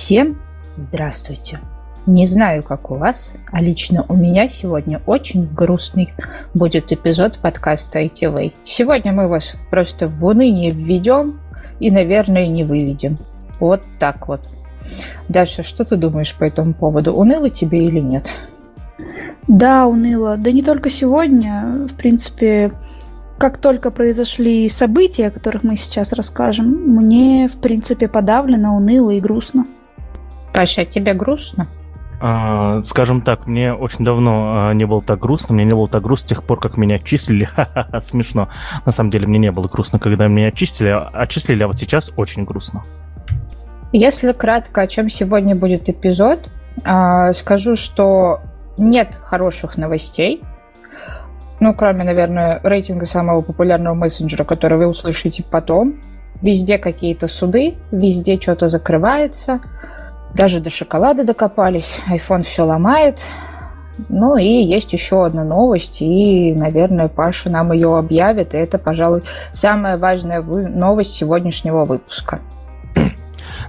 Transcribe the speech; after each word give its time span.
Всем 0.00 0.38
здравствуйте! 0.76 1.58
Не 2.06 2.24
знаю, 2.24 2.62
как 2.62 2.92
у 2.92 2.94
вас, 2.94 3.32
а 3.50 3.60
лично 3.60 4.06
у 4.08 4.14
меня 4.14 4.48
сегодня 4.48 5.02
очень 5.06 5.52
грустный 5.52 6.14
будет 6.54 6.92
эпизод 6.92 7.40
подкаста 7.40 8.04
ITV. 8.04 8.52
Сегодня 8.62 9.12
мы 9.12 9.26
вас 9.26 9.56
просто 9.70 10.06
в 10.06 10.24
уныние 10.24 10.70
введем 10.70 11.40
и, 11.80 11.90
наверное, 11.90 12.46
не 12.46 12.62
выведем. 12.62 13.18
Вот 13.58 13.82
так 13.98 14.28
вот. 14.28 14.40
Даша, 15.28 15.64
что 15.64 15.84
ты 15.84 15.96
думаешь 15.96 16.32
по 16.36 16.44
этому 16.44 16.74
поводу? 16.74 17.12
Уныло 17.12 17.50
тебе 17.50 17.84
или 17.84 17.98
нет? 17.98 18.32
Да, 19.48 19.88
уныло. 19.88 20.36
Да 20.36 20.52
не 20.52 20.62
только 20.62 20.90
сегодня. 20.90 21.88
В 21.90 21.96
принципе, 21.96 22.70
как 23.36 23.58
только 23.58 23.90
произошли 23.90 24.68
события, 24.68 25.26
о 25.26 25.32
которых 25.32 25.64
мы 25.64 25.74
сейчас 25.74 26.12
расскажем, 26.12 26.68
мне, 26.68 27.48
в 27.48 27.60
принципе, 27.60 28.06
подавлено, 28.06 28.76
уныло 28.76 29.10
и 29.10 29.18
грустно. 29.18 29.66
Паша, 30.52 30.84
тебе 30.84 31.14
грустно? 31.14 31.68
А, 32.20 32.82
скажем 32.82 33.20
так, 33.20 33.46
мне 33.46 33.72
очень 33.72 34.04
давно 34.04 34.68
а, 34.68 34.72
не 34.74 34.86
было 34.86 35.00
так 35.00 35.20
грустно, 35.20 35.54
мне 35.54 35.64
не 35.64 35.74
было 35.74 35.86
так 35.86 36.02
грустно 36.02 36.26
с 36.26 36.28
тех 36.30 36.42
пор, 36.42 36.58
как 36.58 36.76
меня 36.76 36.96
отчислили. 36.96 37.44
Ха-ха-ха, 37.54 38.00
смешно. 38.00 38.48
На 38.84 38.92
самом 38.92 39.10
деле 39.10 39.26
мне 39.26 39.38
не 39.38 39.52
было 39.52 39.68
грустно, 39.68 39.98
когда 39.98 40.26
меня 40.26 40.48
отчислили, 40.48 40.90
отчислили, 41.12 41.62
а 41.62 41.68
вот 41.68 41.78
сейчас 41.78 42.10
очень 42.16 42.44
грустно. 42.44 42.82
Если 43.92 44.32
кратко, 44.32 44.82
о 44.82 44.86
чем 44.86 45.08
сегодня 45.08 45.54
будет 45.54 45.88
эпизод, 45.88 46.50
а, 46.84 47.32
скажу, 47.34 47.76
что 47.76 48.40
нет 48.76 49.18
хороших 49.22 49.76
новостей. 49.76 50.42
Ну, 51.60 51.74
кроме, 51.74 52.04
наверное, 52.04 52.60
рейтинга 52.62 53.06
самого 53.06 53.42
популярного 53.42 53.94
мессенджера, 53.94 54.44
который 54.44 54.78
вы 54.78 54.86
услышите 54.86 55.44
потом. 55.48 56.00
Везде 56.42 56.78
какие-то 56.78 57.26
суды, 57.28 57.76
везде 57.92 58.40
что-то 58.40 58.68
закрывается– 58.68 59.60
даже 60.34 60.60
до 60.60 60.70
шоколада 60.70 61.24
докопались. 61.24 61.98
iPhone 62.08 62.42
все 62.42 62.62
ломает. 62.62 63.26
Ну 64.08 64.36
и 64.36 64.46
есть 64.46 64.92
еще 64.92 65.26
одна 65.26 65.42
новость, 65.42 66.02
и, 66.02 66.54
наверное, 66.54 67.08
Паша 67.08 67.50
нам 67.50 67.72
ее 67.72 67.98
объявит. 67.98 68.54
И 68.54 68.58
это, 68.58 68.78
пожалуй, 68.78 69.22
самая 69.50 69.98
важная 69.98 70.40
новость 70.40 71.14
сегодняшнего 71.14 71.84
выпуска. 71.84 72.40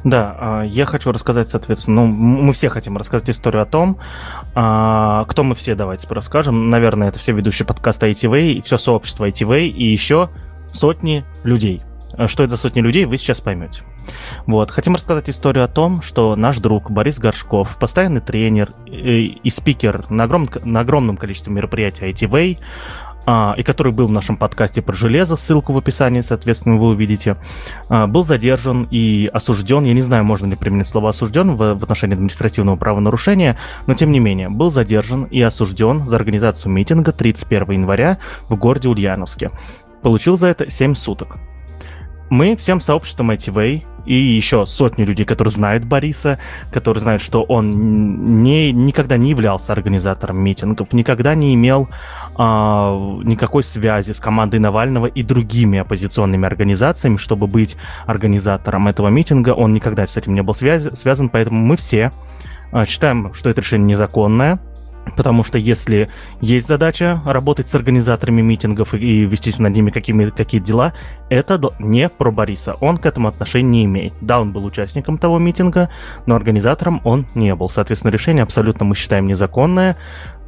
Да, 0.03 0.35
а, 0.39 0.61
я 0.63 0.85
хочу 0.85 1.11
рассказать, 1.11 1.49
соответственно, 1.49 2.05
ну, 2.05 2.07
мы 2.07 2.53
все 2.53 2.69
хотим 2.69 2.95
рассказать 2.95 3.29
историю 3.29 3.63
о 3.63 3.65
том, 3.65 3.97
а, 4.55 5.25
кто 5.25 5.43
мы 5.43 5.55
все, 5.55 5.75
давайте 5.75 6.07
расскажем. 6.09 6.69
Наверное, 6.69 7.09
это 7.09 7.19
все 7.19 7.33
ведущие 7.33 7.65
подкаста 7.65 8.07
ITV, 8.07 8.61
все 8.63 8.77
сообщество 8.77 9.27
ITV 9.27 9.67
и 9.67 9.83
еще 9.85 10.29
сотни 10.71 11.25
людей. 11.43 11.81
А 12.13 12.27
что 12.27 12.43
это 12.43 12.51
за 12.51 12.61
сотни 12.61 12.81
людей, 12.81 13.05
вы 13.05 13.17
сейчас 13.17 13.41
поймете. 13.41 13.83
Вот. 14.45 14.71
Хотим 14.71 14.95
рассказать 14.95 15.29
историю 15.29 15.65
о 15.65 15.67
том, 15.67 16.01
что 16.01 16.35
наш 16.35 16.57
друг 16.57 16.91
Борис 16.91 17.19
Горшков, 17.19 17.77
постоянный 17.77 18.21
тренер 18.21 18.73
и, 18.85 19.39
и 19.43 19.49
спикер 19.49 20.05
на, 20.09 20.25
огром, 20.25 20.49
на 20.63 20.81
огромном 20.81 21.17
количестве 21.17 21.53
мероприятий 21.53 22.05
ITV, 22.05 22.57
а, 23.31 23.53
и 23.57 23.61
который 23.61 23.91
был 23.91 24.07
в 24.07 24.11
нашем 24.11 24.37
подкасте 24.37 24.81
про 24.81 24.93
железо, 24.93 25.35
ссылку 25.35 25.71
в 25.73 25.77
описании, 25.77 26.21
соответственно, 26.21 26.77
вы 26.77 26.87
увидите, 26.89 27.37
а, 27.87 28.07
был 28.07 28.23
задержан 28.23 28.87
и 28.89 29.29
осужден, 29.31 29.83
я 29.83 29.93
не 29.93 30.01
знаю, 30.01 30.23
можно 30.23 30.47
ли 30.47 30.55
применить 30.55 30.87
слово 30.87 31.09
осужден 31.09 31.55
в, 31.55 31.75
в 31.75 31.83
отношении 31.83 32.15
административного 32.15 32.75
правонарушения, 32.75 33.57
но 33.85 33.93
тем 33.93 34.11
не 34.11 34.19
менее, 34.19 34.49
был 34.49 34.71
задержан 34.71 35.25
и 35.25 35.39
осужден 35.41 36.07
за 36.07 36.15
организацию 36.15 36.71
митинга 36.71 37.11
31 37.11 37.71
января 37.71 38.17
в 38.47 38.55
городе 38.55 38.89
Ульяновске. 38.89 39.51
Получил 40.01 40.35
за 40.35 40.47
это 40.47 40.69
7 40.69 40.95
суток. 40.95 41.37
Мы 42.31 42.55
всем 42.55 42.79
сообществом 42.79 43.29
ITV 43.31 43.83
и 44.05 44.13
еще 44.13 44.65
сотни 44.65 45.03
людей, 45.03 45.25
которые 45.25 45.51
знают 45.51 45.85
Бориса, 45.85 46.39
которые 46.71 47.01
знают, 47.01 47.21
что 47.21 47.43
он 47.43 48.35
не, 48.35 48.71
никогда 48.71 49.17
не 49.17 49.29
являлся 49.29 49.73
организатором 49.73 50.37
митингов, 50.37 50.93
никогда 50.93 51.35
не 51.35 51.53
имел 51.55 51.89
а, 52.35 53.19
никакой 53.23 53.63
связи 53.63 54.11
с 54.11 54.19
командой 54.19 54.59
Навального 54.59 55.05
и 55.05 55.23
другими 55.23 55.79
оппозиционными 55.79 56.45
организациями, 56.45 57.17
чтобы 57.17 57.47
быть 57.47 57.77
организатором 58.05 58.87
этого 58.87 59.09
митинга. 59.09 59.51
Он 59.51 59.73
никогда 59.73 60.05
с 60.05 60.17
этим 60.17 60.33
не 60.35 60.41
был 60.41 60.53
связи, 60.53 60.93
связан, 60.93 61.29
поэтому 61.29 61.59
мы 61.59 61.77
все 61.77 62.11
а, 62.71 62.85
считаем, 62.85 63.33
что 63.33 63.49
это 63.49 63.61
решение 63.61 63.87
незаконное, 63.87 64.59
Потому 65.17 65.43
что 65.43 65.57
если 65.57 66.09
есть 66.39 66.67
задача 66.67 67.21
работать 67.25 67.69
с 67.69 67.75
организаторами 67.75 68.41
митингов 68.41 68.93
и 68.93 69.25
вести 69.25 69.51
над 69.61 69.73
ними 69.73 69.91
какими, 69.91 70.29
какие 70.29 70.61
дела, 70.61 70.93
это 71.29 71.59
не 71.79 72.09
про 72.09 72.31
Бориса. 72.31 72.75
Он 72.75 72.97
к 72.97 73.05
этому 73.05 73.27
отношения 73.27 73.69
не 73.69 73.85
имеет. 73.85 74.13
Да, 74.21 74.39
он 74.39 74.51
был 74.51 74.65
участником 74.65 75.17
того 75.17 75.39
митинга, 75.39 75.89
но 76.25 76.35
организатором 76.35 77.01
он 77.03 77.25
не 77.35 77.53
был. 77.55 77.69
Соответственно, 77.69 78.11
решение 78.11 78.43
абсолютно 78.43 78.85
мы 78.85 78.95
считаем 78.95 79.27
незаконное. 79.27 79.97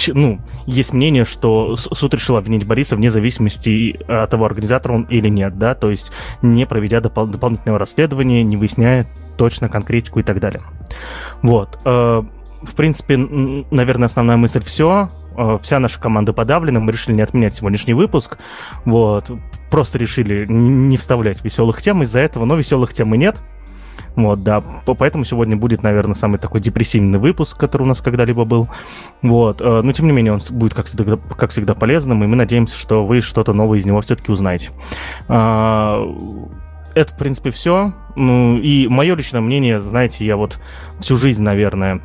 ну, 0.08 0.40
есть 0.66 0.92
мнение, 0.92 1.24
что 1.24 1.76
суд 1.76 2.12
решил 2.14 2.36
обвинить 2.36 2.66
Бориса 2.66 2.96
вне 2.96 3.10
зависимости 3.10 3.96
от 4.06 4.28
того, 4.30 4.44
организатор 4.44 4.92
он 4.92 5.02
или 5.04 5.28
нет, 5.28 5.56
да, 5.56 5.74
то 5.74 5.90
есть 5.90 6.12
не 6.42 6.66
проведя 6.66 6.98
допол- 6.98 7.28
дополнительного 7.28 7.78
расследования, 7.78 8.42
не 8.42 8.56
выясняя 8.56 9.06
точно 9.38 9.68
конкретику 9.68 10.20
и 10.20 10.22
так 10.22 10.40
далее. 10.40 10.62
Вот. 11.42 11.78
Э, 11.84 12.22
в 12.62 12.74
принципе, 12.74 13.16
наверное, 13.16 14.06
основная 14.06 14.36
мысль 14.36 14.60
все. 14.64 15.10
Э, 15.36 15.58
вся 15.62 15.78
наша 15.78 16.00
команда 16.00 16.32
подавлена, 16.32 16.80
мы 16.80 16.92
решили 16.92 17.14
не 17.14 17.22
отменять 17.22 17.54
сегодняшний 17.54 17.94
выпуск. 17.94 18.38
Вот. 18.84 19.30
Просто 19.70 19.98
решили 19.98 20.46
не 20.46 20.96
вставлять 20.96 21.42
веселых 21.44 21.80
тем 21.80 22.02
из-за 22.02 22.18
этого, 22.18 22.44
но 22.44 22.56
веселых 22.56 22.92
тем 22.92 23.14
и 23.14 23.18
нет. 23.18 23.40
Вот, 24.14 24.42
да, 24.42 24.60
поэтому 24.84 25.24
сегодня 25.24 25.56
будет, 25.56 25.82
наверное, 25.82 26.14
самый 26.14 26.38
такой 26.38 26.60
депрессивный 26.60 27.18
выпуск, 27.18 27.56
который 27.56 27.84
у 27.84 27.86
нас 27.86 28.00
когда-либо 28.00 28.44
был. 28.44 28.68
Вот, 29.22 29.60
э, 29.60 29.80
но 29.82 29.92
тем 29.92 30.06
не 30.06 30.12
менее 30.12 30.34
он 30.34 30.40
будет, 30.50 30.74
как 30.74 30.86
всегда, 30.86 31.16
как 31.16 31.50
всегда 31.50 31.74
полезным, 31.74 32.22
и 32.22 32.26
мы 32.26 32.36
надеемся, 32.36 32.76
что 32.76 33.04
вы 33.04 33.20
что-то 33.20 33.52
новое 33.52 33.78
из 33.78 33.86
него 33.86 34.00
все-таки 34.02 34.30
узнаете. 34.30 34.70
А, 35.28 36.02
это, 36.94 37.14
в 37.14 37.16
принципе, 37.16 37.50
все. 37.50 37.94
Ну, 38.16 38.58
и 38.58 38.86
мое 38.88 39.14
личное 39.14 39.40
мнение, 39.40 39.80
знаете, 39.80 40.24
я 40.26 40.36
вот 40.36 40.58
всю 41.00 41.16
жизнь, 41.16 41.42
наверное, 41.42 42.00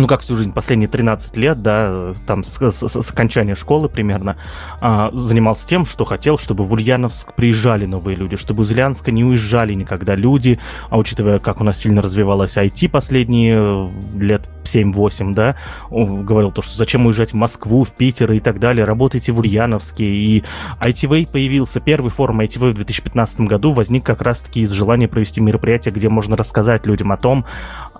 ну 0.00 0.06
как 0.06 0.22
всю 0.22 0.34
жизнь, 0.34 0.52
последние 0.52 0.88
13 0.88 1.36
лет, 1.36 1.62
да, 1.62 2.14
там 2.26 2.42
с, 2.42 2.58
с, 2.58 2.88
с 2.88 3.10
окончания 3.10 3.54
школы 3.54 3.88
примерно, 3.88 4.36
а, 4.80 5.10
занимался 5.12 5.68
тем, 5.68 5.84
что 5.84 6.04
хотел, 6.04 6.38
чтобы 6.38 6.64
в 6.64 6.72
Ульяновск 6.72 7.34
приезжали 7.34 7.86
новые 7.86 8.16
люди, 8.16 8.36
чтобы 8.36 8.64
из 8.64 8.70
Ульяновска 8.70 9.10
не 9.10 9.24
уезжали 9.24 9.74
никогда 9.74 10.14
люди, 10.14 10.58
а 10.88 10.98
учитывая, 10.98 11.38
как 11.38 11.60
у 11.60 11.64
нас 11.64 11.78
сильно 11.78 12.02
развивалась 12.02 12.56
IT 12.56 12.88
последние 12.88 13.56
э, 13.58 14.18
лет 14.18 14.48
7-8, 14.64 15.34
да, 15.34 15.56
говорил 15.90 16.50
то, 16.50 16.62
что 16.62 16.76
зачем 16.76 17.06
уезжать 17.06 17.32
в 17.32 17.36
Москву, 17.36 17.84
в 17.84 17.90
Питер 17.92 18.32
и 18.32 18.40
так 18.40 18.58
далее, 18.58 18.84
работайте 18.84 19.32
в 19.32 19.38
Ульяновске, 19.38 20.04
и 20.04 20.44
ITV 20.80 21.30
появился, 21.30 21.80
первый 21.80 22.10
форум 22.10 22.40
ITV 22.40 22.70
в 22.70 22.74
2015 22.74 23.40
году 23.40 23.72
возник 23.72 24.04
как 24.04 24.22
раз-таки 24.22 24.62
из 24.62 24.70
желания 24.70 25.08
провести 25.08 25.40
мероприятие, 25.40 25.92
где 25.92 26.08
можно 26.08 26.36
рассказать 26.36 26.86
людям 26.86 27.12
о 27.12 27.16
том, 27.16 27.44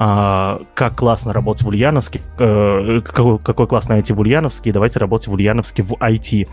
а, 0.03 0.63
как 0.73 0.97
классно 0.97 1.35
работать 1.35 1.63
в 1.63 1.69
Ульяновске, 1.69 2.23
э, 2.39 3.03
какой, 3.05 3.39
какой 3.39 3.67
классно 3.67 3.99
IT 3.99 4.15
в 4.15 4.21
Ульяновске, 4.21 4.73
давайте 4.73 4.99
работать 4.99 5.29
в 5.29 5.35
Ульяновске 5.35 5.83
в 5.83 5.93
IT. 5.93 6.49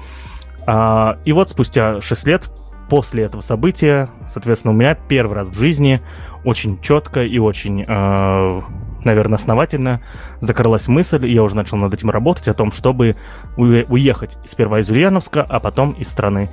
А, 0.65 1.17
и 1.23 1.31
вот 1.31 1.49
спустя 1.49 2.01
6 2.01 2.27
лет 2.27 2.49
после 2.89 3.23
этого 3.23 3.39
события, 3.39 4.09
соответственно, 4.27 4.73
у 4.73 4.75
меня 4.75 4.95
первый 4.95 5.33
раз 5.33 5.47
в 5.47 5.57
жизни 5.57 6.01
очень 6.43 6.81
четко 6.81 7.23
и 7.23 7.39
очень, 7.39 7.85
э, 7.87 8.61
наверное, 9.05 9.37
основательно 9.37 10.01
закрылась 10.41 10.89
мысль, 10.89 11.25
я 11.25 11.41
уже 11.41 11.55
начал 11.55 11.77
над 11.77 11.93
этим 11.93 12.09
работать, 12.09 12.49
о 12.49 12.53
том, 12.53 12.73
чтобы 12.73 13.15
уехать 13.55 14.37
сперва 14.43 14.81
из 14.81 14.89
Ульяновска, 14.89 15.41
а 15.41 15.61
потом 15.61 15.91
из 15.91 16.09
страны. 16.09 16.49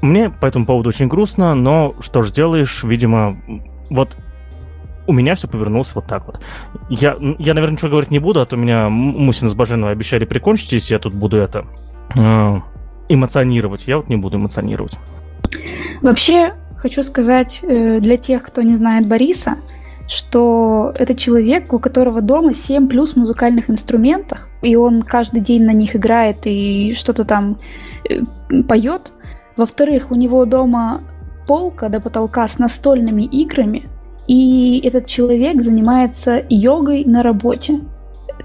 Мне 0.00 0.30
по 0.30 0.46
этому 0.46 0.64
поводу 0.64 0.90
очень 0.90 1.08
грустно, 1.08 1.56
но 1.56 1.96
что 2.00 2.22
ж 2.22 2.28
сделаешь, 2.28 2.84
видимо, 2.84 3.36
вот 3.90 4.16
у 5.10 5.12
меня 5.12 5.34
все 5.34 5.48
повернулось 5.48 5.92
вот 5.94 6.06
так 6.06 6.26
вот. 6.26 6.40
Я, 6.88 7.16
я, 7.38 7.54
наверное, 7.54 7.72
ничего 7.72 7.90
говорить 7.90 8.12
не 8.12 8.20
буду, 8.20 8.40
а 8.40 8.46
то 8.46 8.56
меня 8.56 8.88
Мусин 8.88 9.48
с 9.48 9.54
Баженовой 9.54 9.92
обещали 9.92 10.24
прикончить, 10.24 10.72
если 10.72 10.94
я 10.94 11.00
тут 11.00 11.14
буду 11.14 11.36
это 11.36 11.66
э, 12.16 12.56
эмоционировать. 13.08 13.88
Я 13.88 13.96
вот 13.96 14.08
не 14.08 14.16
буду 14.16 14.38
эмоционировать. 14.38 14.96
Вообще, 16.00 16.54
хочу 16.76 17.02
сказать 17.02 17.60
э, 17.62 17.98
для 18.00 18.16
тех, 18.16 18.44
кто 18.44 18.62
не 18.62 18.76
знает 18.76 19.08
Бориса, 19.08 19.56
что 20.06 20.92
это 20.94 21.16
человек, 21.16 21.72
у 21.72 21.80
которого 21.80 22.20
дома 22.20 22.54
7 22.54 22.88
плюс 22.88 23.16
музыкальных 23.16 23.68
инструментов, 23.68 24.48
и 24.62 24.76
он 24.76 25.02
каждый 25.02 25.40
день 25.40 25.64
на 25.64 25.72
них 25.72 25.96
играет 25.96 26.38
и 26.44 26.94
что-то 26.94 27.24
там 27.24 27.58
э, 28.08 28.22
поет. 28.68 29.12
Во-вторых, 29.56 30.12
у 30.12 30.14
него 30.14 30.44
дома 30.44 31.02
полка 31.48 31.88
до 31.88 32.00
потолка 32.00 32.46
с 32.46 32.58
настольными 32.58 33.22
играми, 33.24 33.88
и 34.30 34.80
этот 34.84 35.06
человек 35.06 35.60
занимается 35.60 36.44
йогой 36.48 37.04
на 37.04 37.24
работе. 37.24 37.80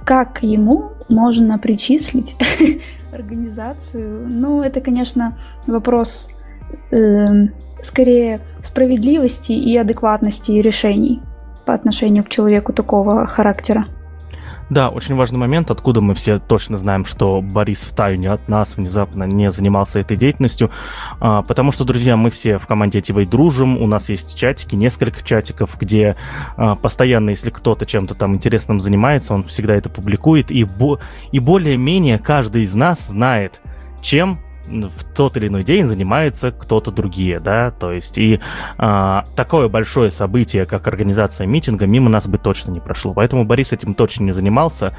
Как 0.04 0.42
ему 0.42 0.94
можно 1.10 1.60
причислить 1.60 2.36
организацию? 3.14 4.28
Ну, 4.28 4.64
это, 4.64 4.82
конечно, 4.82 5.38
вопрос 5.68 6.30
э, 6.90 7.50
скорее 7.84 8.42
справедливости 8.64 9.52
и 9.52 9.78
адекватности 9.78 10.54
решений 10.54 11.22
по 11.66 11.76
отношению 11.76 12.24
к 12.24 12.30
человеку 12.30 12.74
такого 12.74 13.28
характера. 13.28 13.86
Да, 14.70 14.90
очень 14.90 15.16
важный 15.16 15.38
момент, 15.38 15.70
откуда 15.70 16.02
мы 16.02 16.16
все 16.16 16.40
точно 16.40 16.78
знаем, 16.78 17.06
что 17.06 17.40
Борис 17.42 17.84
в 17.86 17.94
тайне 17.94 18.32
от 18.32 18.50
нас 18.50 18.78
внезапно 18.78 19.26
не 19.26 19.52
занимался 19.52 20.00
этой 20.00 20.18
деятельностью, 20.18 20.72
а, 21.20 21.44
потому 21.44 21.72
что, 21.72 21.84
друзья, 21.84 22.18
мы 22.18 22.32
все 22.32 22.58
в 22.58 22.66
команде 22.66 23.00
ITV 23.00 23.28
дружим, 23.28 23.78
у 23.78 23.86
нас 23.86 24.10
есть 24.10 24.36
чатики, 24.36 24.76
несколько 24.76 25.24
чатиков, 25.24 25.78
где 25.80 26.16
а, 26.58 26.74
постоянно, 26.74 27.30
если 27.30 27.52
кто-то 27.52 27.86
чем-то 27.86 28.16
там 28.16 28.34
интересным 28.34 28.80
занимается, 28.80 29.36
он 29.36 29.44
всегда 29.44 29.76
это 29.76 29.90
публикует, 29.90 30.50
и, 30.50 30.64
бо- 30.64 31.00
и 31.32 31.38
более-менее 31.38 32.18
каждый 32.18 32.64
из 32.64 32.74
нас 32.74 33.08
знает, 33.08 33.62
чем 34.02 34.40
в 34.68 35.04
тот 35.16 35.38
или 35.38 35.48
иной 35.48 35.64
день 35.64 35.86
занимается 35.86 36.52
кто-то 36.52 36.92
другие, 36.92 37.40
да, 37.40 37.72
то 37.72 37.92
есть 37.92 38.18
и 38.18 38.40
а, 38.78 39.26
такое 39.36 39.68
большое 39.68 40.12
событие, 40.12 40.66
как 40.66 40.88
организация 40.88 41.48
митинга, 41.48 41.86
мимо 41.86 42.10
нас 42.10 42.28
бы 42.28 42.38
точно 42.38 42.72
не 42.72 42.80
прошло, 42.80 43.14
поэтому 43.14 43.46
Борис 43.46 43.74
этим 43.74 43.94
точно 43.94 44.24
не 44.24 44.32
занимался. 44.32 44.96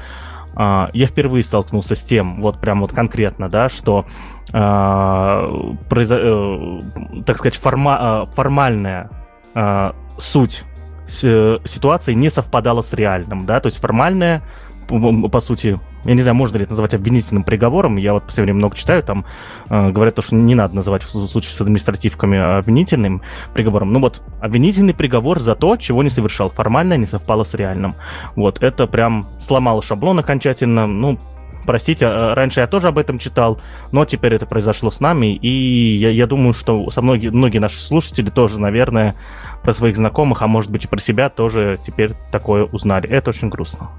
А, 0.55 0.89
я 0.93 1.05
впервые 1.05 1.43
столкнулся 1.43 1.95
с 1.95 2.03
тем, 2.03 2.41
вот 2.41 2.59
прям 2.59 2.81
вот 2.81 2.93
конкретно, 2.93 3.49
да, 3.49 3.69
что 3.69 4.05
а, 4.53 5.49
произо... 5.89 6.17
э, 6.19 6.81
так 7.25 7.37
сказать, 7.37 7.55
форма... 7.55 8.27
Формальная 8.33 9.09
а, 9.53 9.93
суть 10.17 10.63
ситуации 11.07 12.13
не 12.13 12.29
совпадала 12.29 12.81
с 12.81 12.91
реальным, 12.91 13.45
да, 13.45 13.61
то 13.61 13.67
есть 13.67 13.79
формальная 13.79 14.43
по 14.87 15.39
сути, 15.41 15.79
я 16.07 16.13
не 16.13 16.21
знаю, 16.21 16.35
можно 16.35 16.57
ли 16.57 16.63
это 16.63 16.71
назвать 16.71 16.93
обвинительным 16.93 17.43
приговором. 17.43 17.97
Я 17.97 18.13
вот 18.13 18.23
по 18.23 18.31
время 18.33 18.53
много 18.53 18.77
читаю, 18.77 19.03
там 19.03 19.25
э, 19.69 19.91
говорят, 19.91 20.15
то, 20.15 20.21
что 20.21 20.35
не 20.35 20.55
надо 20.55 20.73
называть 20.73 21.03
в 21.03 21.09
случае 21.09 21.53
с 21.53 21.59
административками 21.59 22.57
обвинительным 22.59 23.21
приговором. 23.53 23.91
Ну 23.91 23.99
вот, 23.99 24.21
обвинительный 24.39 24.93
приговор 24.93 25.39
за 25.39 25.53
то, 25.53 25.75
чего 25.75 26.01
не 26.03 26.09
совершал. 26.09 26.49
Формально 26.49 26.95
не 26.95 27.05
совпало 27.05 27.43
с 27.43 27.53
реальным. 27.53 27.95
Вот, 28.37 28.63
это 28.63 28.87
прям 28.87 29.27
сломало 29.41 29.81
шаблон 29.81 30.19
окончательно. 30.19 30.87
Ну, 30.87 31.19
простите, 31.65 32.07
а, 32.07 32.33
раньше 32.33 32.61
я 32.61 32.67
тоже 32.67 32.87
об 32.87 32.97
этом 32.99 33.19
читал, 33.19 33.59
но 33.91 34.05
теперь 34.05 34.33
это 34.33 34.45
произошло 34.45 34.91
с 34.91 35.01
нами, 35.01 35.35
и 35.35 35.49
я, 35.49 36.09
я 36.09 36.25
думаю, 36.25 36.53
что 36.53 36.89
со 36.89 37.01
многие, 37.01 37.31
многие 37.31 37.57
наши 37.57 37.79
слушатели 37.81 38.29
тоже, 38.29 38.61
наверное, 38.61 39.15
про 39.61 39.73
своих 39.73 39.97
знакомых, 39.97 40.41
а 40.41 40.47
может 40.47 40.71
быть 40.71 40.85
и 40.85 40.87
про 40.87 40.99
себя 40.99 41.29
тоже 41.29 41.77
теперь 41.85 42.13
такое 42.31 42.63
узнали. 42.63 43.09
Это 43.09 43.31
очень 43.31 43.49
грустно. 43.49 43.89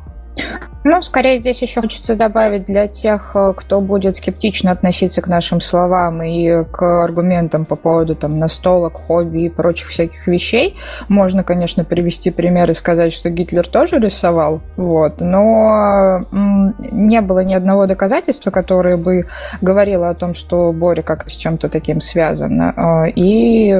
Ну, 0.84 1.02
скорее 1.02 1.38
здесь 1.38 1.60
еще 1.60 1.80
хочется 1.80 2.14
добавить 2.14 2.64
для 2.64 2.86
тех, 2.86 3.32
э, 3.34 3.52
кто 3.56 3.80
будет 3.80 4.16
скептично 4.16 4.70
относиться 4.70 5.20
к 5.20 5.28
нашим 5.28 5.60
словам 5.60 6.22
и 6.22 6.64
к 6.64 7.04
аргументам 7.04 7.64
по 7.64 7.76
поводу 7.76 8.14
там 8.14 8.38
настолок, 8.38 8.94
хобби 8.94 9.42
и 9.42 9.48
прочих 9.48 9.88
всяких 9.88 10.26
вещей. 10.26 10.76
Можно, 11.08 11.42
конечно, 11.42 11.84
привести 11.84 12.30
пример 12.30 12.70
и 12.70 12.74
сказать, 12.74 13.12
что 13.12 13.28
Гитлер 13.28 13.66
тоже 13.66 13.98
рисовал, 13.98 14.60
вот, 14.76 15.20
но 15.20 16.24
не 16.32 17.20
было 17.20 17.40
ни 17.40 17.54
одного 17.54 17.86
доказательства, 17.86 18.50
которое 18.50 18.96
бы 18.96 19.26
говорило 19.60 20.08
о 20.08 20.14
том, 20.14 20.32
что 20.32 20.72
Боря 20.72 21.02
как-то 21.02 21.30
с 21.30 21.36
чем-то 21.36 21.68
таким 21.68 22.00
связан. 22.00 22.60
А, 22.60 23.06
и 23.06 23.74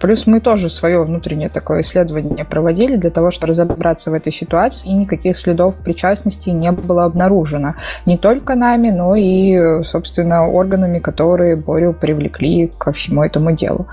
плюс 0.00 0.26
мы 0.26 0.40
тоже 0.40 0.68
свое 0.68 1.02
внутреннее 1.04 1.48
такое 1.48 1.80
исследование 1.80 2.44
проводили 2.44 2.96
для 2.96 3.10
того, 3.10 3.30
чтобы 3.30 3.50
разобраться 3.50 4.10
в 4.10 4.14
этой 4.14 4.32
ситуации, 4.32 4.88
и 4.88 4.94
никаких 4.94 5.38
следов 5.38 5.67
причастности 5.76 6.08
причастности 6.18 6.50
не 6.50 6.72
было 6.72 7.04
обнаружено. 7.04 7.74
Не 8.06 8.16
только 8.16 8.54
нами, 8.54 8.90
но 8.90 9.16
и, 9.16 9.82
собственно, 9.84 10.48
органами, 10.48 10.98
которые 10.98 11.56
Борю 11.56 11.92
привлекли 11.92 12.72
ко 12.78 12.92
всему 12.92 13.22
этому 13.22 13.52
делу. 13.52 13.86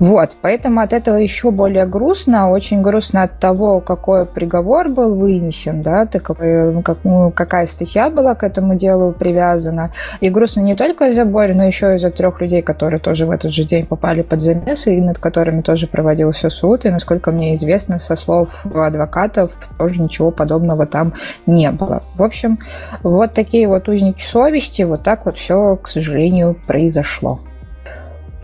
Вот, 0.00 0.36
поэтому 0.40 0.80
от 0.80 0.92
этого 0.92 1.16
еще 1.16 1.50
более 1.50 1.86
грустно. 1.86 2.50
Очень 2.50 2.82
грустно 2.82 3.24
от 3.24 3.38
того, 3.38 3.80
какой 3.80 4.26
приговор 4.26 4.88
был 4.88 5.14
вынесен, 5.14 5.82
да, 5.82 6.06
ты 6.06 6.20
какой, 6.20 6.82
как, 6.82 6.98
ну, 7.04 7.30
какая 7.30 7.66
статья 7.66 8.10
была 8.10 8.34
к 8.34 8.42
этому 8.42 8.74
делу 8.74 9.12
привязана. 9.12 9.92
И 10.20 10.30
грустно 10.30 10.60
не 10.60 10.74
только 10.74 11.10
из-за 11.10 11.24
Бори, 11.24 11.52
но 11.52 11.64
еще 11.64 11.96
из-за 11.96 12.10
трех 12.10 12.40
людей, 12.40 12.62
которые 12.62 13.00
тоже 13.00 13.26
в 13.26 13.30
этот 13.30 13.52
же 13.52 13.64
день 13.64 13.86
попали 13.86 14.22
под 14.22 14.40
замесы, 14.40 14.96
и 14.96 15.00
над 15.00 15.18
которыми 15.18 15.62
тоже 15.62 15.86
проводился 15.86 16.50
суд. 16.50 16.84
И, 16.84 16.90
насколько 16.90 17.30
мне 17.30 17.54
известно, 17.54 17.98
со 17.98 18.16
слов 18.16 18.64
адвокатов, 18.74 19.56
тоже 19.78 20.02
ничего 20.02 20.30
подобного 20.30 20.86
там 20.86 21.14
не 21.46 21.70
было. 21.70 22.02
В 22.16 22.22
общем, 22.22 22.58
вот 23.02 23.32
такие 23.32 23.68
вот 23.68 23.88
узники 23.88 24.22
совести, 24.22 24.82
вот 24.82 25.02
так 25.02 25.26
вот 25.26 25.36
все, 25.36 25.76
к 25.76 25.88
сожалению, 25.88 26.56
произошло. 26.66 27.40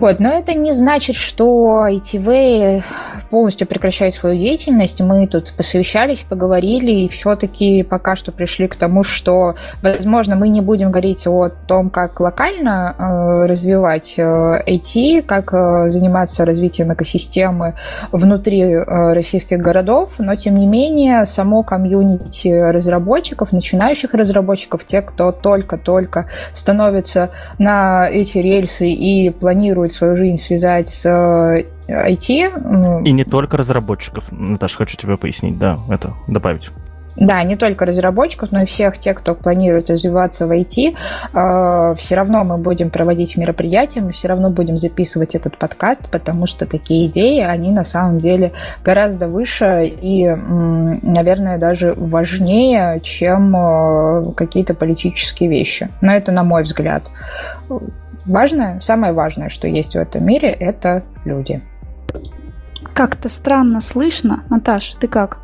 Вот, 0.01 0.19
но 0.19 0.31
это 0.31 0.55
не 0.55 0.73
значит, 0.73 1.15
что 1.15 1.87
ITV 1.87 2.83
полностью 3.29 3.67
прекращает 3.69 4.15
свою 4.15 4.35
деятельность. 4.39 5.03
Мы 5.03 5.27
тут 5.27 5.53
посовещались, 5.53 6.21
поговорили, 6.21 6.91
и 6.91 7.09
все-таки 7.09 7.83
пока 7.83 8.17
что 8.17 8.33
пришли 8.33 8.67
к 8.67 8.77
тому, 8.77 9.03
что, 9.03 9.57
возможно, 9.83 10.37
мы 10.37 10.49
не 10.49 10.63
будем 10.63 10.91
говорить 10.91 11.27
о 11.27 11.51
том, 11.51 11.91
как 11.91 12.19
локально 12.19 12.95
э, 12.99 13.47
развивать 13.47 14.15
э, 14.17 14.23
IT, 14.67 15.21
как 15.23 15.53
э, 15.53 15.91
заниматься 15.91 16.47
развитием 16.47 16.95
экосистемы 16.95 17.75
внутри 18.11 18.63
э, 18.63 19.13
российских 19.13 19.59
городов, 19.59 20.15
но, 20.17 20.35
тем 20.35 20.55
не 20.55 20.67
менее, 20.67 21.27
само 21.27 21.63
комьюнити 21.63 22.49
разработчиков, 22.49 23.53
начинающих 23.53 24.15
разработчиков, 24.15 24.87
те, 24.87 25.03
кто 25.03 25.31
только-только 25.31 26.31
становится 26.55 27.29
на 27.59 28.09
эти 28.09 28.39
рельсы 28.39 28.89
и 28.89 29.29
планирует 29.29 29.90
попробовать 29.91 29.93
свою 29.93 30.17
жизнь 30.17 30.37
связать 30.37 30.89
с 30.89 31.07
IT. 31.89 32.31
Э, 32.31 32.59
ну, 32.59 33.03
И 33.03 33.13
не 33.13 33.25
только 33.25 33.57
разработчиков. 33.57 34.25
Наташа, 34.31 34.79
хочу 34.79 34.97
тебе 34.97 35.17
пояснить, 35.17 35.59
да, 35.59 35.79
это 35.89 36.15
добавить. 36.29 36.71
Да, 37.17 37.43
не 37.43 37.57
только 37.57 37.85
разработчиков, 37.85 38.53
но 38.53 38.63
и 38.63 38.65
всех 38.65 38.97
тех, 38.97 39.19
кто 39.19 39.35
планирует 39.35 39.91
развиваться 39.91 40.47
в 40.47 40.53
IT. 40.53 40.95
Э, 41.35 41.95
все 41.97 42.15
равно 42.15 42.45
мы 42.45 42.57
будем 42.57 42.91
проводить 42.91 43.37
мероприятия, 43.37 44.01
мы 44.01 44.13
все 44.13 44.29
равно 44.29 44.51
будем 44.51 44.79
записывать 44.79 45.35
этот 45.35 45.59
подкаст, 45.59 46.09
потому 46.11 46.47
что 46.47 46.67
такие 46.67 47.07
идеи, 47.07 47.41
они 47.43 47.73
на 47.73 47.85
самом 47.85 48.19
деле 48.21 48.53
гораздо 48.85 49.29
выше 49.29 49.93
и, 50.03 50.27
наверное, 50.29 51.59
даже 51.59 51.93
важнее, 51.97 53.01
чем 53.03 53.55
э, 53.57 54.33
какие-то 54.37 54.75
политические 54.75 55.51
вещи. 55.51 55.89
Но 56.01 56.13
это 56.13 56.33
на 56.33 56.45
мой 56.45 56.63
взгляд. 56.63 57.03
Важное, 58.31 58.79
самое 58.79 59.13
важное, 59.13 59.49
что 59.49 59.67
есть 59.67 59.95
в 59.95 59.99
этом 59.99 60.25
мире, 60.25 60.51
это 60.51 61.03
люди. 61.25 61.61
Как-то 62.95 63.29
странно 63.29 63.81
слышно. 63.81 64.45
Наташ, 64.49 64.95
ты 65.01 65.09
как? 65.09 65.41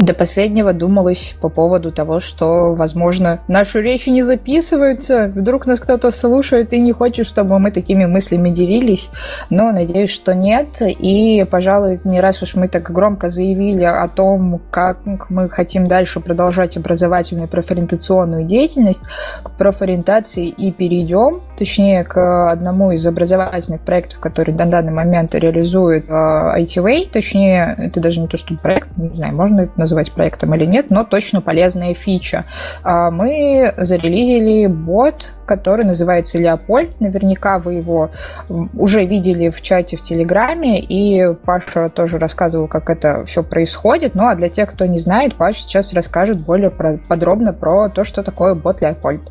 До 0.00 0.14
последнего 0.14 0.72
думалось 0.72 1.34
по 1.42 1.50
поводу 1.50 1.92
того, 1.92 2.20
что, 2.20 2.72
возможно, 2.72 3.40
наши 3.48 3.82
речи 3.82 4.08
не 4.08 4.22
записываются, 4.22 5.30
вдруг 5.34 5.66
нас 5.66 5.78
кто-то 5.78 6.10
слушает 6.10 6.72
и 6.72 6.80
не 6.80 6.92
хочет, 6.92 7.26
чтобы 7.26 7.58
мы 7.58 7.70
такими 7.70 8.06
мыслями 8.06 8.48
делились, 8.48 9.10
но 9.50 9.70
надеюсь, 9.72 10.08
что 10.08 10.34
нет. 10.34 10.80
И, 10.80 11.44
пожалуй, 11.50 12.00
не 12.04 12.18
раз 12.18 12.42
уж 12.42 12.54
мы 12.54 12.68
так 12.68 12.90
громко 12.90 13.28
заявили 13.28 13.84
о 13.84 14.08
том, 14.08 14.62
как 14.70 15.00
мы 15.28 15.50
хотим 15.50 15.86
дальше 15.86 16.20
продолжать 16.20 16.78
образовательную 16.78 17.46
профориентационную 17.46 18.44
деятельность, 18.44 19.02
к 19.42 19.50
профориентации 19.50 20.48
и 20.48 20.72
перейдем, 20.72 21.42
точнее, 21.58 22.04
к 22.04 22.50
одному 22.50 22.92
из 22.92 23.06
образовательных 23.06 23.82
проектов, 23.82 24.18
который 24.20 24.54
на 24.54 24.64
данный 24.64 24.92
момент 24.92 25.34
реализует 25.34 26.06
э, 26.08 26.12
ITWay, 26.12 27.10
точнее, 27.12 27.74
это 27.76 28.00
даже 28.00 28.22
не 28.22 28.28
то, 28.28 28.38
что 28.38 28.54
проект, 28.56 28.88
не 28.96 29.14
знаю, 29.14 29.34
можно 29.34 29.60
это 29.60 29.72
назвать 29.78 29.89
называть 29.90 30.12
проектом 30.12 30.54
или 30.54 30.64
нет, 30.64 30.90
но 30.90 31.04
точно 31.04 31.40
полезная 31.40 31.94
фича. 31.94 32.44
А, 32.82 33.10
мы 33.10 33.74
зарелизили 33.76 34.66
бот, 34.66 35.32
который 35.46 35.84
называется 35.84 36.38
Леопольд. 36.38 37.00
Наверняка 37.00 37.58
вы 37.58 37.74
его 37.74 38.10
уже 38.48 39.04
видели 39.04 39.48
в 39.48 39.60
чате 39.60 39.96
в 39.96 40.02
Телеграме, 40.02 40.80
и 40.80 41.34
Паша 41.44 41.88
тоже 41.88 42.18
рассказывал, 42.18 42.68
как 42.68 42.88
это 42.88 43.24
все 43.24 43.42
происходит. 43.42 44.14
Ну 44.14 44.26
а 44.26 44.36
для 44.36 44.48
тех, 44.48 44.70
кто 44.70 44.86
не 44.86 45.00
знает, 45.00 45.34
Паша 45.34 45.60
сейчас 45.60 45.92
расскажет 45.92 46.40
более 46.40 46.70
подробно 46.70 47.52
про 47.52 47.88
то, 47.88 48.04
что 48.04 48.22
такое 48.22 48.54
бот 48.54 48.80
Леопольд. 48.80 49.22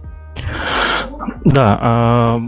Да, 1.46 1.78
а, 1.82 2.40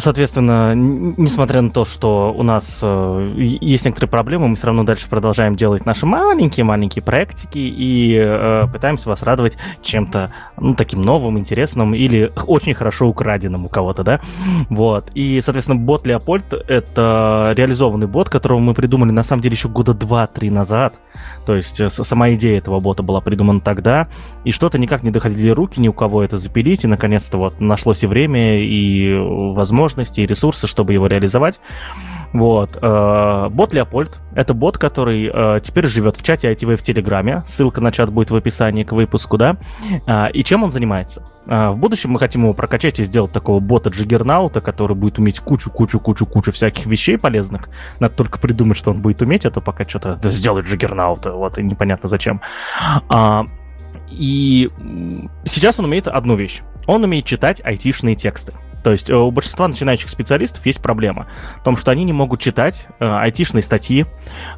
Соответственно, 0.00 0.74
несмотря 0.74 1.60
на 1.60 1.70
то, 1.70 1.84
что 1.84 2.32
у 2.34 2.42
нас 2.42 2.80
э, 2.82 3.32
есть 3.36 3.84
некоторые 3.84 4.08
проблемы, 4.08 4.48
мы 4.48 4.56
все 4.56 4.68
равно 4.68 4.82
дальше 4.82 5.06
продолжаем 5.10 5.56
делать 5.56 5.84
наши 5.84 6.06
маленькие-маленькие 6.06 7.02
проектики 7.02 7.58
и 7.58 8.16
э, 8.18 8.66
пытаемся 8.72 9.10
вас 9.10 9.22
радовать 9.22 9.58
чем-то 9.82 10.32
ну, 10.60 10.74
таким 10.74 11.02
новым, 11.02 11.38
интересным 11.38 11.94
или 11.94 12.32
очень 12.46 12.74
хорошо 12.74 13.08
украденным 13.08 13.66
у 13.66 13.68
кого-то, 13.68 14.02
да, 14.02 14.20
вот, 14.68 15.10
и, 15.14 15.40
соответственно, 15.40 15.80
бот 15.80 16.06
Леопольд— 16.06 16.52
это 16.68 17.52
реализованный 17.56 18.06
бот, 18.06 18.28
которого 18.28 18.58
мы 18.58 18.74
придумали, 18.74 19.10
на 19.10 19.22
самом 19.22 19.42
деле, 19.42 19.54
еще 19.54 19.68
года 19.68 19.94
два-три 19.94 20.50
назад, 20.50 20.98
то 21.46 21.56
есть 21.56 21.80
э, 21.80 21.88
сама 21.90 22.32
идея 22.34 22.58
этого 22.58 22.80
бота 22.80 23.02
была 23.02 23.20
придумана 23.20 23.60
тогда, 23.60 24.08
и 24.44 24.52
что-то 24.52 24.78
никак 24.78 25.02
не 25.02 25.10
доходили 25.10 25.50
руки 25.50 25.80
ни 25.80 25.88
у 25.88 25.92
кого 25.92 26.22
это 26.22 26.38
запилить, 26.38 26.84
и, 26.84 26.86
наконец-то, 26.86 27.38
вот, 27.38 27.60
нашлось 27.60 28.02
и 28.02 28.06
время, 28.06 28.62
и 28.62 29.14
возможности, 29.16 30.20
и 30.20 30.26
ресурсы, 30.26 30.66
чтобы 30.66 30.92
его 30.92 31.06
реализовать, 31.06 31.60
вот. 32.32 32.78
Э, 32.80 33.48
бот 33.50 33.72
Леопольд— 33.72 34.20
это 34.34 34.54
бот, 34.54 34.78
который 34.78 35.30
э, 35.32 35.60
теперь 35.62 35.86
живет 35.86 36.16
в 36.16 36.22
чате 36.22 36.52
ITV 36.52 36.76
в 36.76 36.82
Телеграме. 36.82 37.42
Ссылка 37.44 37.80
на 37.80 37.90
чат 37.90 38.10
будет 38.10 38.30
в 38.30 38.36
описании 38.36 38.84
к 38.84 38.92
выпуску, 38.92 39.36
да. 39.36 39.56
Э, 40.06 40.30
и 40.30 40.44
чем 40.44 40.62
он 40.62 40.70
занимается? 40.70 41.24
В 41.46 41.78
будущем 41.78 42.10
мы 42.10 42.18
хотим 42.18 42.42
его 42.42 42.52
прокачать 42.52 43.00
и 43.00 43.04
сделать 43.04 43.32
такого 43.32 43.60
бота 43.60 43.90
Джиггернаута, 43.90 44.60
который 44.60 44.94
будет 44.94 45.18
уметь 45.18 45.40
кучу-кучу-кучу-кучу 45.40 46.52
всяких 46.52 46.86
вещей 46.86 47.18
полезных. 47.18 47.68
Надо 47.98 48.14
только 48.14 48.38
придумать, 48.38 48.76
что 48.76 48.90
он 48.90 49.00
будет 49.00 49.22
уметь, 49.22 49.46
а 49.46 49.50
то 49.50 49.60
пока 49.60 49.88
что-то 49.88 50.14
сделать 50.30 50.66
Джиггернаута, 50.66 51.32
вот, 51.32 51.58
и 51.58 51.62
непонятно 51.62 52.08
зачем. 52.08 52.42
И 54.10 54.70
сейчас 55.46 55.78
он 55.78 55.86
умеет 55.86 56.08
одну 56.08 56.36
вещь. 56.36 56.60
Он 56.90 57.04
умеет 57.04 57.24
читать 57.24 57.60
айтишные 57.64 58.16
тексты. 58.16 58.52
То 58.82 58.90
есть 58.90 59.10
э, 59.10 59.14
у 59.14 59.30
большинства 59.30 59.68
начинающих 59.68 60.10
специалистов 60.10 60.66
есть 60.66 60.82
проблема 60.82 61.28
в 61.60 61.62
том, 61.62 61.76
что 61.76 61.92
они 61.92 62.02
не 62.02 62.12
могут 62.12 62.40
читать 62.40 62.88
э, 62.98 63.06
айтишные 63.06 63.62
статьи, 63.62 64.06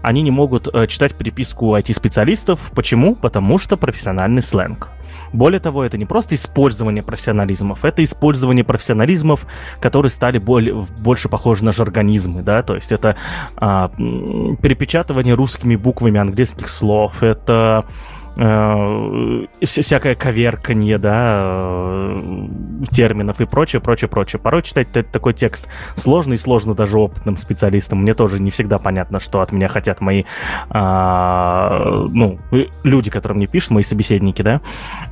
они 0.00 0.22
не 0.22 0.30
могут 0.30 0.66
э, 0.74 0.86
читать 0.86 1.14
переписку 1.14 1.76
IT-специалистов. 1.76 2.72
Почему? 2.74 3.16
Потому 3.16 3.58
что 3.58 3.76
профессиональный 3.76 4.40
сленг. 4.40 4.88
Более 5.34 5.60
того, 5.60 5.84
это 5.84 5.98
не 5.98 6.06
просто 6.06 6.34
использование 6.34 7.02
профессионализмов, 7.02 7.84
это 7.84 8.02
использование 8.02 8.64
профессионализмов, 8.64 9.46
которые 9.78 10.08
стали 10.08 10.38
более, 10.38 10.74
больше 10.74 11.28
похожи 11.28 11.66
на 11.66 11.72
жаргонизмы, 11.72 12.42
да, 12.42 12.62
то 12.62 12.74
есть 12.74 12.92
это 12.92 13.16
а, 13.56 13.88
перепечатывание 13.88 15.34
русскими 15.34 15.76
буквами 15.76 16.18
английских 16.18 16.68
слов, 16.68 17.22
это 17.22 17.84
э, 17.88 18.21
всякое 18.34 20.14
коверканье, 20.14 20.98
да, 20.98 21.40
э, 21.42 22.48
терминов 22.90 23.40
и 23.40 23.46
прочее, 23.46 23.80
прочее, 23.80 24.08
прочее. 24.08 24.40
Порой 24.40 24.62
читать 24.62 24.88
такой 24.90 25.34
текст 25.34 25.68
сложно 25.96 26.34
и 26.34 26.36
сложно 26.36 26.74
даже 26.74 26.98
опытным 26.98 27.36
специалистам. 27.36 28.02
Мне 28.02 28.14
тоже 28.14 28.40
не 28.40 28.50
всегда 28.50 28.78
понятно, 28.78 29.20
что 29.20 29.40
от 29.40 29.52
меня 29.52 29.68
хотят 29.68 30.00
мои, 30.00 30.24
э, 30.70 32.06
ну, 32.10 32.38
люди, 32.82 33.10
которые 33.10 33.36
мне 33.36 33.46
пишут, 33.46 33.72
мои 33.72 33.82
собеседники, 33.82 34.42
да. 34.42 34.60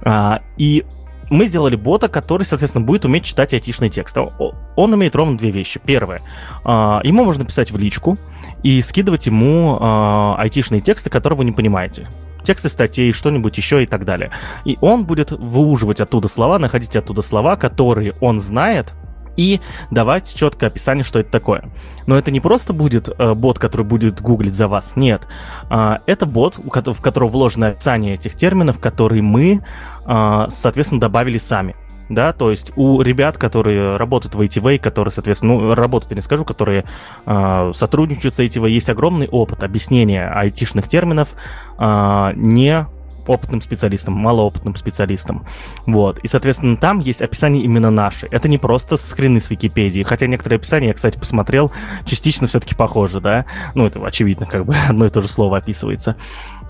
Э, 0.02 0.38
и 0.56 0.84
мы 1.30 1.46
сделали 1.46 1.76
бота, 1.76 2.08
который, 2.08 2.42
соответственно, 2.42 2.84
будет 2.84 3.04
уметь 3.04 3.24
читать 3.24 3.54
айтишный 3.54 3.88
текст. 3.88 4.16
Он 4.18 4.92
умеет 4.92 5.14
ровно 5.14 5.38
две 5.38 5.50
вещи. 5.50 5.80
Первое, 5.82 6.20
а, 6.64 7.00
ему 7.04 7.24
можно 7.24 7.44
писать 7.44 7.70
в 7.70 7.78
личку 7.78 8.18
и 8.62 8.80
скидывать 8.82 9.26
ему 9.26 9.78
а, 9.80 10.36
айтишные 10.38 10.80
тексты, 10.80 11.10
которые 11.10 11.38
вы 11.38 11.44
не 11.44 11.52
понимаете 11.52 12.08
тексты 12.42 12.70
статей, 12.70 13.12
что-нибудь 13.12 13.56
еще 13.58 13.82
и 13.82 13.86
так 13.86 14.04
далее. 14.04 14.30
И 14.64 14.78
он 14.80 15.04
будет 15.04 15.30
выуживать 15.30 16.00
оттуда 16.00 16.26
слова, 16.26 16.58
находить 16.58 16.96
оттуда 16.96 17.22
слова, 17.22 17.56
которые 17.56 18.14
он 18.20 18.40
знает, 18.40 18.94
и 19.36 19.60
давать 19.90 20.34
четкое 20.34 20.68
описание, 20.68 21.04
что 21.04 21.18
это 21.18 21.30
такое. 21.30 21.64
Но 22.06 22.16
это 22.18 22.30
не 22.30 22.40
просто 22.40 22.72
будет 22.72 23.08
э, 23.08 23.34
бот, 23.34 23.58
который 23.58 23.86
будет 23.86 24.20
гуглить 24.20 24.54
за 24.54 24.68
вас, 24.68 24.96
нет. 24.96 25.22
Э, 25.70 25.98
это 26.06 26.26
бот, 26.26 26.58
в 26.58 27.00
которого 27.00 27.28
вложено 27.28 27.68
описание 27.68 28.14
этих 28.14 28.34
терминов, 28.34 28.78
которые 28.80 29.22
мы, 29.22 29.62
э, 30.04 30.46
соответственно, 30.50 31.00
добавили 31.00 31.38
сами 31.38 31.74
да, 32.10 32.32
то 32.32 32.50
есть 32.50 32.72
у 32.76 33.00
ребят, 33.02 33.38
которые 33.38 33.96
работают 33.96 34.34
в 34.34 34.40
ATV, 34.40 34.78
которые, 34.78 35.12
соответственно, 35.12 35.54
ну, 35.54 35.74
работают, 35.74 36.10
я 36.10 36.16
не 36.16 36.22
скажу, 36.22 36.44
которые 36.44 36.84
э, 37.24 37.72
сотрудничают 37.74 38.34
с 38.34 38.40
ATV, 38.40 38.68
есть 38.68 38.90
огромный 38.90 39.28
опыт 39.28 39.62
объяснения 39.62 40.28
айтишных 40.28 40.88
терминов 40.88 41.30
э, 41.78 42.32
не 42.34 42.84
опытным 43.26 43.60
специалистам, 43.60 44.14
малоопытным 44.14 44.74
специалистам. 44.74 45.46
Вот. 45.86 46.18
И, 46.18 46.26
соответственно, 46.26 46.76
там 46.76 46.98
есть 46.98 47.22
описание 47.22 47.62
именно 47.62 47.90
наши. 47.90 48.26
Это 48.32 48.48
не 48.48 48.58
просто 48.58 48.96
скрины 48.96 49.40
с 49.40 49.50
Википедии, 49.50 50.02
хотя 50.02 50.26
некоторые 50.26 50.56
описания, 50.56 50.88
я, 50.88 50.94
кстати, 50.94 51.16
посмотрел, 51.16 51.70
частично 52.06 52.48
все-таки 52.48 52.74
похожи, 52.74 53.20
да? 53.20 53.44
Ну, 53.74 53.86
это 53.86 54.04
очевидно, 54.04 54.46
как 54.46 54.66
бы 54.66 54.74
одно 54.88 55.06
и 55.06 55.10
то 55.10 55.20
же 55.20 55.28
слово 55.28 55.58
описывается. 55.58 56.16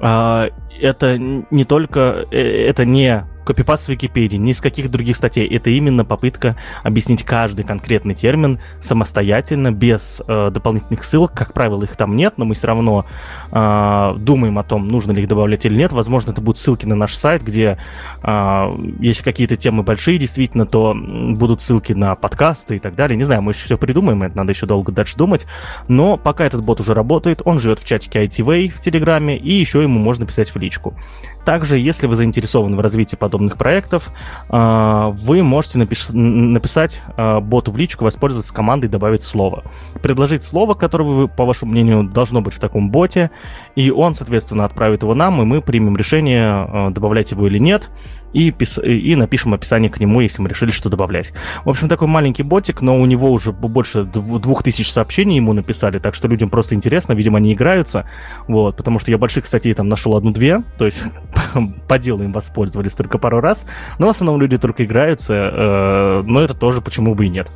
Это 0.00 1.18
не 1.18 1.64
только... 1.64 2.26
Э, 2.30 2.38
это 2.68 2.84
не 2.84 3.24
копипаст 3.50 3.86
с 3.86 3.88
Википедии, 3.88 4.36
ни 4.36 4.52
с 4.52 4.60
каких 4.60 4.92
других 4.92 5.16
статей. 5.16 5.44
Это 5.44 5.70
именно 5.70 6.04
попытка 6.04 6.56
объяснить 6.84 7.24
каждый 7.24 7.64
конкретный 7.64 8.14
термин 8.14 8.60
самостоятельно, 8.80 9.72
без 9.72 10.22
э, 10.24 10.50
дополнительных 10.52 11.02
ссылок. 11.02 11.32
Как 11.34 11.52
правило, 11.52 11.82
их 11.82 11.96
там 11.96 12.14
нет, 12.14 12.34
но 12.36 12.44
мы 12.44 12.54
все 12.54 12.68
равно 12.68 13.06
э, 13.50 14.14
думаем 14.18 14.56
о 14.60 14.62
том, 14.62 14.86
нужно 14.86 15.10
ли 15.10 15.22
их 15.22 15.28
добавлять 15.28 15.66
или 15.66 15.74
нет. 15.74 15.90
Возможно, 15.90 16.30
это 16.30 16.40
будут 16.40 16.58
ссылки 16.58 16.86
на 16.86 16.94
наш 16.94 17.12
сайт, 17.12 17.42
где 17.42 17.76
э, 18.22 18.66
если 19.00 19.24
какие-то 19.24 19.56
темы 19.56 19.82
большие, 19.82 20.16
действительно, 20.16 20.64
то 20.64 20.94
будут 20.94 21.60
ссылки 21.60 21.92
на 21.92 22.14
подкасты 22.14 22.76
и 22.76 22.78
так 22.78 22.94
далее. 22.94 23.16
Не 23.16 23.24
знаю, 23.24 23.42
мы 23.42 23.50
еще 23.50 23.64
все 23.64 23.78
придумаем, 23.78 24.22
это 24.22 24.36
надо 24.36 24.52
еще 24.52 24.66
долго 24.66 24.92
дальше 24.92 25.16
думать. 25.16 25.44
Но 25.88 26.16
пока 26.16 26.44
этот 26.44 26.62
бот 26.62 26.78
уже 26.78 26.94
работает, 26.94 27.42
он 27.44 27.58
живет 27.58 27.80
в 27.80 27.84
чатике 27.84 28.24
ITV 28.26 28.68
в 28.68 28.80
Телеграме, 28.80 29.36
и 29.36 29.52
еще 29.52 29.82
ему 29.82 29.98
можно 29.98 30.24
писать 30.24 30.54
в 30.54 30.56
личку. 30.56 30.94
Также, 31.44 31.78
если 31.78 32.06
вы 32.06 32.16
заинтересованы 32.16 32.76
в 32.76 32.80
развитии 32.80 33.16
подобных 33.16 33.56
проектов, 33.56 34.10
а, 34.48 35.10
вы 35.10 35.42
можете 35.42 35.78
напиш- 35.78 36.14
написать 36.14 37.02
а, 37.16 37.40
боту 37.40 37.70
в 37.70 37.76
личку, 37.76 38.04
воспользоваться 38.04 38.52
командой 38.52 38.88
«Добавить 38.88 39.22
слово». 39.22 39.64
Предложить 40.02 40.42
слово, 40.42 40.74
которое, 40.74 41.26
по 41.28 41.44
вашему 41.44 41.72
мнению, 41.72 42.04
должно 42.04 42.40
быть 42.40 42.54
в 42.54 42.60
таком 42.60 42.90
боте, 42.90 43.30
и 43.74 43.90
он, 43.90 44.14
соответственно, 44.14 44.64
отправит 44.64 45.02
его 45.02 45.14
нам, 45.14 45.40
и 45.40 45.44
мы 45.44 45.62
примем 45.62 45.96
решение, 45.96 46.46
а, 46.46 46.90
добавлять 46.90 47.30
его 47.30 47.46
или 47.46 47.58
нет 47.58 47.90
и, 48.32 48.50
пис... 48.50 48.78
и 48.78 49.14
напишем 49.16 49.54
описание 49.54 49.90
к 49.90 50.00
нему, 50.00 50.20
если 50.20 50.42
мы 50.42 50.48
решили, 50.48 50.70
что 50.70 50.88
добавлять. 50.88 51.32
В 51.64 51.70
общем, 51.70 51.88
такой 51.88 52.08
маленький 52.08 52.42
ботик, 52.42 52.80
но 52.80 52.98
у 52.98 53.06
него 53.06 53.30
уже 53.30 53.52
больше 53.52 54.04
двух 54.04 54.62
тысяч 54.62 54.90
сообщений 54.90 55.36
ему 55.36 55.52
написали, 55.52 55.98
так 55.98 56.14
что 56.14 56.28
людям 56.28 56.50
просто 56.50 56.74
интересно, 56.74 57.12
видимо, 57.12 57.38
они 57.38 57.52
играются, 57.52 58.08
вот, 58.46 58.76
потому 58.76 58.98
что 58.98 59.10
я 59.10 59.18
больших 59.18 59.46
статей 59.46 59.74
там 59.74 59.88
нашел 59.88 60.16
одну-две, 60.16 60.62
то 60.78 60.84
есть 60.84 61.02
по 61.88 61.98
делу 61.98 62.22
им 62.22 62.32
воспользовались 62.32 62.94
только 62.94 63.18
пару 63.18 63.40
раз, 63.40 63.64
но 63.98 64.06
в 64.06 64.10
основном 64.10 64.40
люди 64.40 64.58
только 64.58 64.84
играются, 64.84 65.34
э, 65.34 66.22
но 66.24 66.40
это 66.40 66.54
тоже 66.54 66.80
почему 66.80 67.14
бы 67.14 67.26
и 67.26 67.28
нет. 67.28 67.50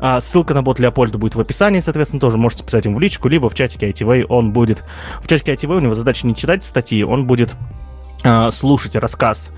А 0.00 0.20
ссылка 0.20 0.52
на 0.52 0.62
бот 0.62 0.80
Леопольда 0.80 1.18
будет 1.18 1.34
в 1.36 1.40
описании, 1.40 1.80
соответственно, 1.80 2.20
тоже 2.20 2.38
можете 2.38 2.64
писать 2.64 2.84
ему 2.84 2.96
в 2.96 3.00
личку, 3.00 3.28
либо 3.28 3.48
в 3.48 3.54
чатике 3.54 3.90
ITV 3.90 4.24
он 4.28 4.52
будет... 4.52 4.84
В 5.22 5.28
чатике 5.28 5.54
ITV 5.54 5.76
у 5.76 5.80
него 5.80 5.94
задача 5.94 6.26
не 6.26 6.34
читать 6.34 6.64
статьи, 6.64 7.04
он 7.04 7.26
будет 7.26 7.54
слушать 8.50 8.96
рассказ, 8.96 9.50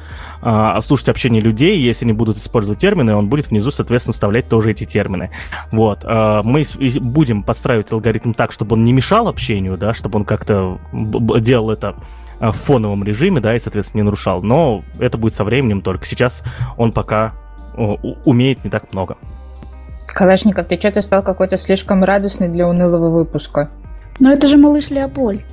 а, 0.42 0.80
слушать 0.80 1.08
общение 1.08 1.40
людей, 1.40 1.80
если 1.80 2.04
они 2.04 2.12
будут 2.12 2.36
использовать 2.36 2.80
термины, 2.80 3.14
он 3.14 3.28
будет 3.28 3.50
внизу, 3.50 3.70
соответственно, 3.70 4.14
вставлять 4.14 4.48
тоже 4.48 4.70
эти 4.70 4.84
термины. 4.84 5.30
Вот. 5.72 6.00
А, 6.04 6.42
мы 6.42 6.64
будем 7.00 7.42
подстраивать 7.42 7.90
алгоритм 7.92 8.32
так, 8.32 8.52
чтобы 8.52 8.74
он 8.74 8.84
не 8.84 8.92
мешал 8.92 9.28
общению, 9.28 9.76
да, 9.76 9.94
чтобы 9.94 10.18
он 10.18 10.24
как-то 10.24 10.78
делал 10.92 11.70
это 11.70 11.96
в 12.40 12.52
фоновом 12.52 13.02
режиме, 13.02 13.40
да, 13.40 13.56
и, 13.56 13.58
соответственно, 13.58 14.02
не 14.02 14.04
нарушал. 14.04 14.42
Но 14.42 14.84
это 15.00 15.18
будет 15.18 15.34
со 15.34 15.44
временем 15.44 15.82
только. 15.82 16.06
Сейчас 16.06 16.44
он 16.76 16.92
пока 16.92 17.32
умеет 17.76 18.64
не 18.64 18.70
так 18.70 18.92
много. 18.92 19.16
Калашников, 20.06 20.66
ты 20.66 20.76
что-то 20.76 21.00
стал 21.02 21.22
какой-то 21.22 21.56
слишком 21.56 22.02
радостный 22.02 22.48
для 22.48 22.68
унылого 22.68 23.08
выпуска. 23.10 23.70
Но 24.20 24.32
это 24.32 24.46
же 24.46 24.56
малыш 24.56 24.90
Леопольд. 24.90 25.44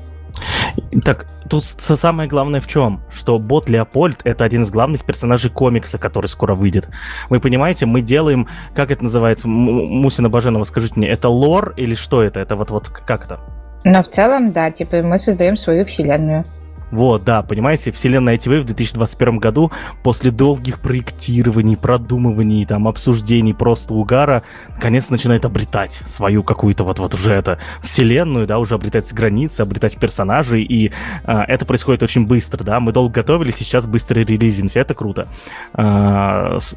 Так, 1.04 1.28
тут 1.50 1.64
самое 1.64 2.30
главное 2.30 2.62
в 2.62 2.68
чем? 2.68 3.02
Что 3.12 3.40
бот 3.40 3.70
Леопольд 3.70 4.22
это 4.24 4.44
один 4.44 4.64
из 4.64 4.70
главных 4.70 5.06
персонажей 5.06 5.50
комикса, 5.50 5.98
который 5.98 6.28
скоро 6.28 6.56
выйдет. 6.56 6.88
Вы 7.30 7.40
понимаете, 7.40 7.86
мы 7.86 8.02
делаем, 8.02 8.48
как 8.74 8.92
это 8.92 9.04
называется, 9.04 9.48
Мусина 9.48 10.30
Баженова, 10.30 10.64
скажите 10.64 10.96
мне, 10.98 11.10
это 11.10 11.30
лор 11.30 11.74
или 11.78 11.96
что 11.96 12.24
это? 12.24 12.40
Это 12.40 12.56
вот-вот 12.56 12.90
как 12.90 13.26
это? 13.26 13.40
Но 13.84 14.02
в 14.02 14.08
целом, 14.08 14.52
да, 14.52 14.72
типа 14.72 15.02
мы 15.04 15.20
создаем 15.20 15.56
свою 15.56 15.86
вселенную. 15.86 16.44
Вот, 16.92 17.24
да, 17.24 17.42
понимаете, 17.42 17.92
вселенная 17.92 18.38
ITV 18.38 18.62
в 18.62 18.66
2021 18.66 19.38
году 19.38 19.72
после 20.04 20.32
долгих 20.32 20.80
проектирований, 20.80 21.78
продумываний, 21.78 22.66
там, 22.66 22.88
обсуждений, 22.88 23.54
просто 23.54 23.94
угара, 23.94 24.44
наконец 24.70 25.10
начинает 25.10 25.46
обретать 25.46 26.02
свою 26.06 26.44
какую-то 26.44 26.84
вот, 26.84 27.00
вот 27.00 27.14
уже 27.14 27.34
это 27.34 27.60
вселенную, 27.82 28.48
да, 28.48 28.60
уже 28.60 28.76
обретать 28.76 29.12
границы, 29.14 29.62
обретать 29.62 29.98
персонажей, 29.98 30.64
и 30.64 30.92
а, 31.24 31.44
это 31.44 31.66
происходит 31.66 32.04
очень 32.04 32.26
быстро, 32.26 32.64
да, 32.64 32.80
мы 32.80 32.92
долго 32.92 33.16
готовились, 33.16 33.56
сейчас 33.56 33.88
быстро 33.88 34.20
релизимся, 34.20 34.80
это 34.80 34.94
круто. 34.94 35.28
С, 35.76 36.76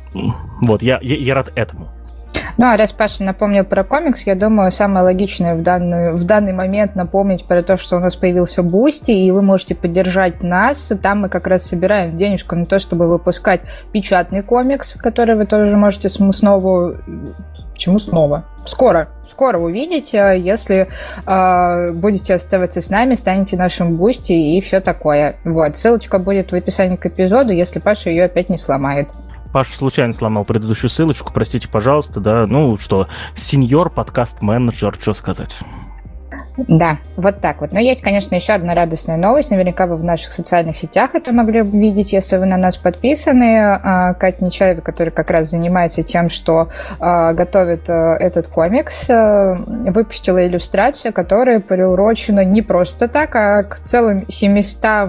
вот, 0.60 0.82
я, 0.82 0.98
я, 1.02 1.16
я 1.16 1.34
рад 1.34 1.52
этому. 1.54 1.97
Ну, 2.58 2.66
а 2.66 2.76
раз 2.76 2.92
Паша 2.92 3.23
напомнил 3.23 3.64
про 3.64 3.85
комикс, 3.85 4.26
я 4.26 4.35
думаю, 4.35 4.73
самое 4.73 5.04
логичное 5.04 5.54
в 5.54 5.62
данный, 5.62 6.12
в 6.12 6.25
данный 6.25 6.52
момент 6.52 6.97
напомнить 6.97 7.44
про 7.44 7.62
то, 7.62 7.76
что 7.76 7.97
у 7.97 8.00
нас 8.00 8.16
появился 8.16 8.64
Boosty, 8.64 9.12
и 9.12 9.30
вы 9.30 9.42
можете 9.42 9.76
поддержать 9.76 10.42
нас. 10.42 10.92
Там 11.00 11.20
мы 11.20 11.28
как 11.28 11.47
раз 11.47 11.62
собираем 11.62 12.16
денежку 12.16 12.56
на 12.56 12.66
то, 12.66 12.80
чтобы 12.80 13.06
выпускать 13.06 13.61
печатный 13.92 14.42
комикс, 14.42 14.94
который 14.94 15.37
вы 15.37 15.47
тоже 15.47 15.76
можете 15.76 16.08
снова... 16.08 16.97
Почему 17.73 18.00
снова? 18.00 18.44
Скоро, 18.64 19.08
скоро 19.30 19.58
увидите, 19.58 20.35
если 20.37 20.88
э, 21.26 21.92
будете 21.92 22.35
оставаться 22.35 22.80
с 22.80 22.90
нами, 22.90 23.14
станете 23.14 23.56
нашим 23.56 23.94
Boosty 23.94 24.32
и 24.32 24.61
все 24.61 24.80
такое. 24.80 25.37
Вот, 25.44 25.76
ссылочка 25.76 26.18
будет 26.18 26.50
в 26.50 26.56
описании 26.56 26.97
к 26.97 27.06
эпизоду, 27.06 27.52
если 27.52 27.78
Паша 27.78 28.11
ее 28.11 28.25
опять 28.25 28.49
не 28.49 28.58
сломает. 28.58 29.11
Паша 29.52 29.72
случайно 29.72 30.12
сломал 30.12 30.44
предыдущую 30.44 30.90
ссылочку, 30.90 31.32
простите, 31.32 31.68
пожалуйста, 31.68 32.20
да. 32.20 32.46
Ну 32.46 32.76
что, 32.76 33.08
senior 33.34 33.90
подкаст-менеджер, 33.90 34.96
что 35.00 35.14
сказать? 35.14 35.62
Да, 36.66 36.98
вот 37.16 37.40
так 37.40 37.60
вот. 37.60 37.70
Но 37.72 37.78
есть, 37.78 38.02
конечно, 38.02 38.34
еще 38.34 38.52
одна 38.52 38.74
радостная 38.74 39.16
новость. 39.16 39.52
Наверняка 39.52 39.86
вы 39.86 39.96
в 39.96 40.02
наших 40.02 40.32
социальных 40.32 40.76
сетях 40.76 41.14
это 41.14 41.32
могли 41.32 41.62
видеть, 41.62 42.12
если 42.12 42.36
вы 42.36 42.46
на 42.46 42.56
нас 42.56 42.76
подписаны. 42.76 43.60
А, 43.60 44.14
Катя 44.14 44.44
Нечаева, 44.44 44.80
которая 44.80 45.12
как 45.12 45.30
раз 45.30 45.50
занимается 45.50 46.02
тем, 46.02 46.28
что 46.28 46.68
а, 46.98 47.32
готовит 47.32 47.88
а, 47.88 48.16
этот 48.16 48.48
комикс, 48.48 49.08
выпустила 49.08 50.44
иллюстрацию, 50.44 51.12
которая 51.12 51.60
приурочена 51.60 52.44
не 52.44 52.62
просто 52.62 53.06
так, 53.06 53.36
а 53.36 53.62
к 53.62 53.78
целым 53.84 54.28
700 54.28 55.08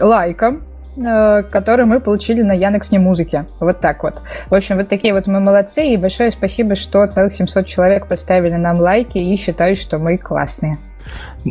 лайкам 0.00 0.62
Э, 0.64 0.73
который 0.96 1.86
мы 1.86 2.00
получили 2.00 2.42
на 2.42 2.52
Яндекс.Не 2.52 2.98
музыке. 2.98 3.46
Вот 3.60 3.80
так 3.80 4.02
вот. 4.02 4.22
В 4.48 4.54
общем, 4.54 4.76
вот 4.76 4.88
такие 4.88 5.12
вот 5.12 5.26
мы 5.26 5.40
молодцы, 5.40 5.86
и 5.88 5.96
большое 5.96 6.30
спасибо, 6.30 6.74
что 6.74 7.06
целых 7.06 7.32
700 7.32 7.66
человек 7.66 8.06
поставили 8.06 8.54
нам 8.54 8.80
лайки 8.80 9.18
и 9.18 9.36
считают, 9.36 9.78
что 9.78 9.98
мы 9.98 10.18
классные. 10.18 10.78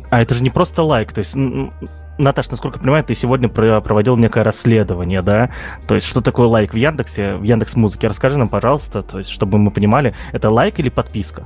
А 0.10 0.22
это 0.22 0.34
же 0.34 0.44
не 0.44 0.50
просто 0.50 0.82
лайк, 0.84 1.14
то 1.14 1.20
есть 1.20 1.36
Наташ, 2.18 2.50
насколько 2.52 2.78
я 2.78 2.82
понимаю, 2.82 3.04
ты 3.04 3.16
сегодня 3.16 3.50
проводил 3.50 4.18
некое 4.18 4.44
расследование, 4.44 5.24
да? 5.24 5.50
То 5.88 5.96
есть, 5.96 6.06
что 6.08 6.22
такое 6.22 6.48
лайк 6.48 6.74
в 6.74 6.78
Яндексе, 6.78 7.36
в 7.36 7.44
Яндекс 7.44 7.76
Музыке? 7.76 8.08
Расскажи 8.08 8.38
нам, 8.38 8.50
пожалуйста, 8.50 9.02
то 9.02 9.18
есть, 9.18 9.32
чтобы 9.32 9.58
мы 9.58 9.72
понимали, 9.72 10.14
это 10.32 10.52
лайк 10.52 10.80
или 10.80 10.90
подписка? 10.90 11.46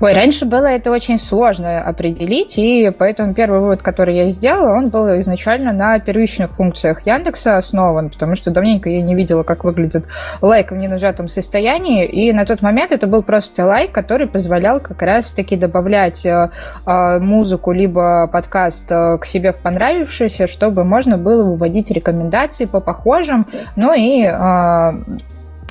Ой, 0.00 0.12
раньше 0.12 0.46
было 0.46 0.66
это 0.66 0.90
очень 0.90 1.18
сложно 1.18 1.80
определить, 1.82 2.58
и 2.58 2.92
поэтому 2.96 3.34
первый 3.34 3.60
вывод, 3.60 3.82
который 3.82 4.16
я 4.16 4.30
сделала, 4.30 4.76
он 4.76 4.90
был 4.90 5.18
изначально 5.20 5.72
на 5.72 5.98
первичных 5.98 6.52
функциях 6.52 7.06
Яндекса 7.06 7.56
основан, 7.56 8.10
потому 8.10 8.34
что 8.34 8.50
давненько 8.50 8.88
я 8.88 9.02
не 9.02 9.14
видела, 9.14 9.42
как 9.42 9.64
выглядит 9.64 10.04
лайк 10.40 10.70
в 10.70 10.76
ненажатом 10.76 11.28
состоянии, 11.28 12.04
и 12.06 12.32
на 12.32 12.44
тот 12.44 12.62
момент 12.62 12.92
это 12.92 13.06
был 13.06 13.22
просто 13.22 13.64
лайк, 13.64 13.92
который 13.92 14.26
позволял 14.26 14.80
как 14.80 15.02
раз-таки 15.02 15.56
добавлять 15.56 16.24
э, 16.26 16.50
э, 16.86 17.18
музыку 17.18 17.72
либо 17.72 18.28
подкаст 18.32 18.90
э, 18.90 19.18
к 19.18 19.26
себе 19.26 19.52
в 19.52 19.56
понравившийся, 19.56 20.46
чтобы 20.46 20.84
можно 20.84 21.18
было 21.18 21.44
выводить 21.44 21.90
рекомендации 21.90 22.66
по 22.66 22.80
похожим, 22.80 23.46
ну 23.76 23.92
и, 23.96 24.26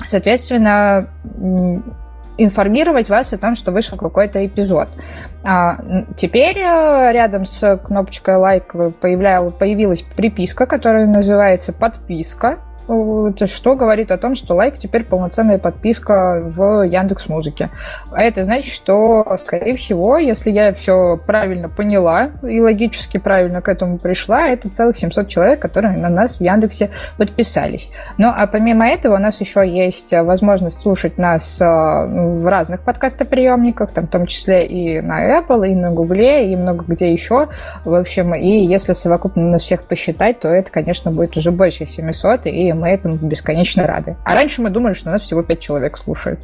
соответственно, 0.06 1.08
информировать 2.38 3.08
вас 3.08 3.32
о 3.32 3.38
том, 3.38 3.54
что 3.54 3.72
вышел 3.72 3.96
какой-то 3.96 4.44
эпизод. 4.44 4.88
А, 5.44 5.78
теперь 6.16 6.58
э, 6.58 7.12
рядом 7.12 7.44
с 7.44 7.76
кнопочкой 7.78 8.36
лайк 8.36 8.74
появлял, 9.00 9.50
появилась 9.50 10.02
приписка, 10.02 10.66
которая 10.66 11.06
называется 11.06 11.72
подписка 11.72 12.58
что 12.86 13.74
говорит 13.74 14.10
о 14.10 14.18
том, 14.18 14.34
что 14.34 14.54
лайк 14.54 14.78
теперь 14.78 15.04
полноценная 15.04 15.58
подписка 15.58 16.40
в 16.44 16.82
Яндекс 16.82 17.28
Музыке. 17.28 17.70
А 18.12 18.22
это 18.22 18.44
значит, 18.44 18.72
что, 18.72 19.24
скорее 19.38 19.76
всего, 19.76 20.18
если 20.18 20.50
я 20.50 20.72
все 20.72 21.16
правильно 21.16 21.68
поняла 21.68 22.30
и 22.42 22.60
логически 22.60 23.18
правильно 23.18 23.60
к 23.60 23.68
этому 23.68 23.98
пришла, 23.98 24.48
это 24.48 24.70
целых 24.70 24.96
700 24.96 25.28
человек, 25.28 25.60
которые 25.60 25.96
на 25.96 26.08
нас 26.08 26.36
в 26.36 26.40
Яндексе 26.40 26.90
подписались. 27.18 27.90
Ну, 28.18 28.32
а 28.34 28.46
помимо 28.46 28.88
этого 28.88 29.16
у 29.16 29.18
нас 29.18 29.40
еще 29.40 29.66
есть 29.66 30.12
возможность 30.12 30.78
слушать 30.78 31.18
нас 31.18 31.60
э, 31.60 31.64
в 31.64 32.46
разных 32.46 32.82
подкастоприемниках, 32.82 33.92
там, 33.92 34.06
в 34.06 34.10
том 34.10 34.26
числе 34.26 34.66
и 34.66 35.00
на 35.00 35.40
Apple, 35.40 35.68
и 35.68 35.74
на 35.74 35.90
Google, 35.90 36.16
и 36.16 36.54
много 36.54 36.84
где 36.86 37.12
еще. 37.12 37.48
В 37.84 37.94
общем, 37.94 38.34
и 38.34 38.64
если 38.64 38.92
совокупно 38.92 39.42
нас 39.50 39.62
всех 39.62 39.82
посчитать, 39.82 40.40
то 40.40 40.48
это, 40.48 40.70
конечно, 40.70 41.10
будет 41.10 41.36
уже 41.36 41.50
больше 41.50 41.86
700, 41.86 42.46
и 42.46 42.72
мы 42.76 42.88
этому 42.88 43.16
бесконечно 43.16 43.86
рады. 43.86 44.16
А 44.24 44.34
раньше 44.34 44.62
мы 44.62 44.70
думали, 44.70 44.94
что 44.94 45.10
нас 45.10 45.22
всего 45.22 45.42
пять 45.42 45.60
человек 45.60 45.96
слушают. 45.96 46.40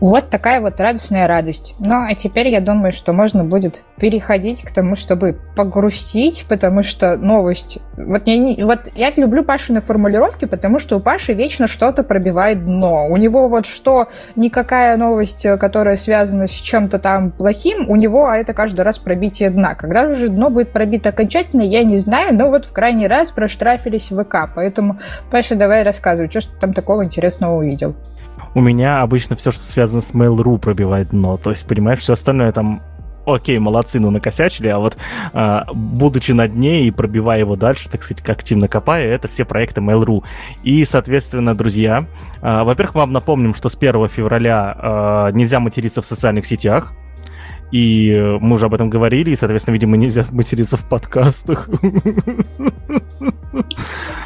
Вот 0.00 0.30
такая 0.30 0.60
вот 0.60 0.80
радостная 0.80 1.26
радость. 1.26 1.74
Ну, 1.80 2.06
а 2.08 2.14
теперь 2.14 2.48
я 2.48 2.60
думаю, 2.60 2.92
что 2.92 3.12
можно 3.12 3.42
будет 3.42 3.82
переходить 3.98 4.62
к 4.62 4.70
тому, 4.70 4.94
чтобы 4.94 5.38
погрустить, 5.56 6.46
потому 6.48 6.84
что 6.84 7.16
новость... 7.16 7.78
Вот 7.96 8.26
я, 8.26 8.36
не... 8.36 8.62
вот 8.62 8.90
я 8.94 9.10
люблю 9.16 9.42
Пашины 9.42 9.80
формулировки, 9.80 10.44
потому 10.44 10.78
что 10.78 10.96
у 10.96 11.00
Паши 11.00 11.32
вечно 11.32 11.66
что-то 11.66 12.04
пробивает 12.04 12.64
дно. 12.64 13.08
У 13.08 13.16
него 13.16 13.48
вот 13.48 13.66
что, 13.66 14.06
никакая 14.36 14.96
новость, 14.96 15.44
которая 15.58 15.96
связана 15.96 16.46
с 16.46 16.52
чем-то 16.52 17.00
там 17.00 17.32
плохим, 17.32 17.90
у 17.90 17.96
него, 17.96 18.26
а 18.26 18.36
это 18.36 18.54
каждый 18.54 18.82
раз 18.82 18.98
пробитие 18.98 19.50
дна. 19.50 19.74
Когда 19.74 20.10
же 20.12 20.28
дно 20.28 20.48
будет 20.48 20.70
пробито 20.70 21.08
окончательно, 21.08 21.62
я 21.62 21.82
не 21.82 21.98
знаю, 21.98 22.36
но 22.36 22.50
вот 22.50 22.66
в 22.66 22.72
крайний 22.72 23.08
раз 23.08 23.32
проштрафились 23.32 24.10
ВК. 24.10 24.48
Поэтому, 24.54 25.00
Паша, 25.32 25.56
давай 25.56 25.82
рассказывай, 25.82 26.30
что 26.30 26.42
ты 26.42 26.60
там 26.60 26.72
такого 26.72 27.04
интересного 27.04 27.56
увидел 27.56 27.96
у 28.54 28.60
меня 28.60 29.02
обычно 29.02 29.36
все, 29.36 29.50
что 29.50 29.64
связано 29.64 30.00
с 30.00 30.12
Mail.ru, 30.12 30.58
пробивает 30.58 31.10
дно. 31.10 31.36
То 31.36 31.50
есть, 31.50 31.66
понимаешь, 31.66 32.00
все 32.00 32.14
остальное 32.14 32.52
там 32.52 32.82
окей, 33.34 33.58
молодцы, 33.58 34.00
ну 34.00 34.10
накосячили, 34.10 34.68
а 34.68 34.78
вот 34.78 34.96
а, 35.32 35.66
будучи 35.72 36.32
на 36.32 36.48
дне 36.48 36.86
и 36.86 36.90
пробивая 36.90 37.40
его 37.40 37.56
дальше, 37.56 37.88
так 37.88 38.02
сказать, 38.02 38.26
активно 38.28 38.68
копая, 38.68 39.04
это 39.04 39.28
все 39.28 39.44
проекты 39.44 39.80
Mail.ru. 39.80 40.22
И, 40.62 40.84
соответственно, 40.84 41.54
друзья, 41.54 42.06
а, 42.40 42.64
во-первых, 42.64 42.94
вам 42.94 43.12
напомним, 43.12 43.54
что 43.54 43.68
с 43.68 43.76
1 43.76 44.08
февраля 44.08 44.74
а, 44.76 45.30
нельзя 45.32 45.60
материться 45.60 46.02
в 46.02 46.06
социальных 46.06 46.46
сетях, 46.46 46.94
и 47.70 48.38
мы 48.40 48.54
уже 48.54 48.66
об 48.66 48.74
этом 48.74 48.88
говорили, 48.88 49.30
и, 49.30 49.36
соответственно, 49.36 49.74
видимо, 49.74 49.96
нельзя 49.96 50.24
материться 50.30 50.78
в 50.78 50.88
подкастах. 50.88 51.68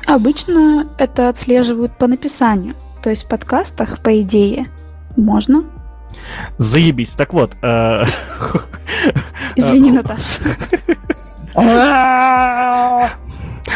Обычно 0.07 0.87
это 0.99 1.29
отслеживают 1.29 1.99
по 1.99 2.07
написанию. 2.07 2.75
То 3.03 3.11
есть 3.11 3.25
в 3.25 3.29
подкастах, 3.29 3.99
по 4.01 4.21
идее, 4.21 4.69
можно. 5.17 5.65
Заебись. 6.59 7.11
Так 7.11 7.33
вот. 7.33 7.53
Э, 7.62 8.05
Извини, 9.57 9.91
Наташа. 9.91 10.43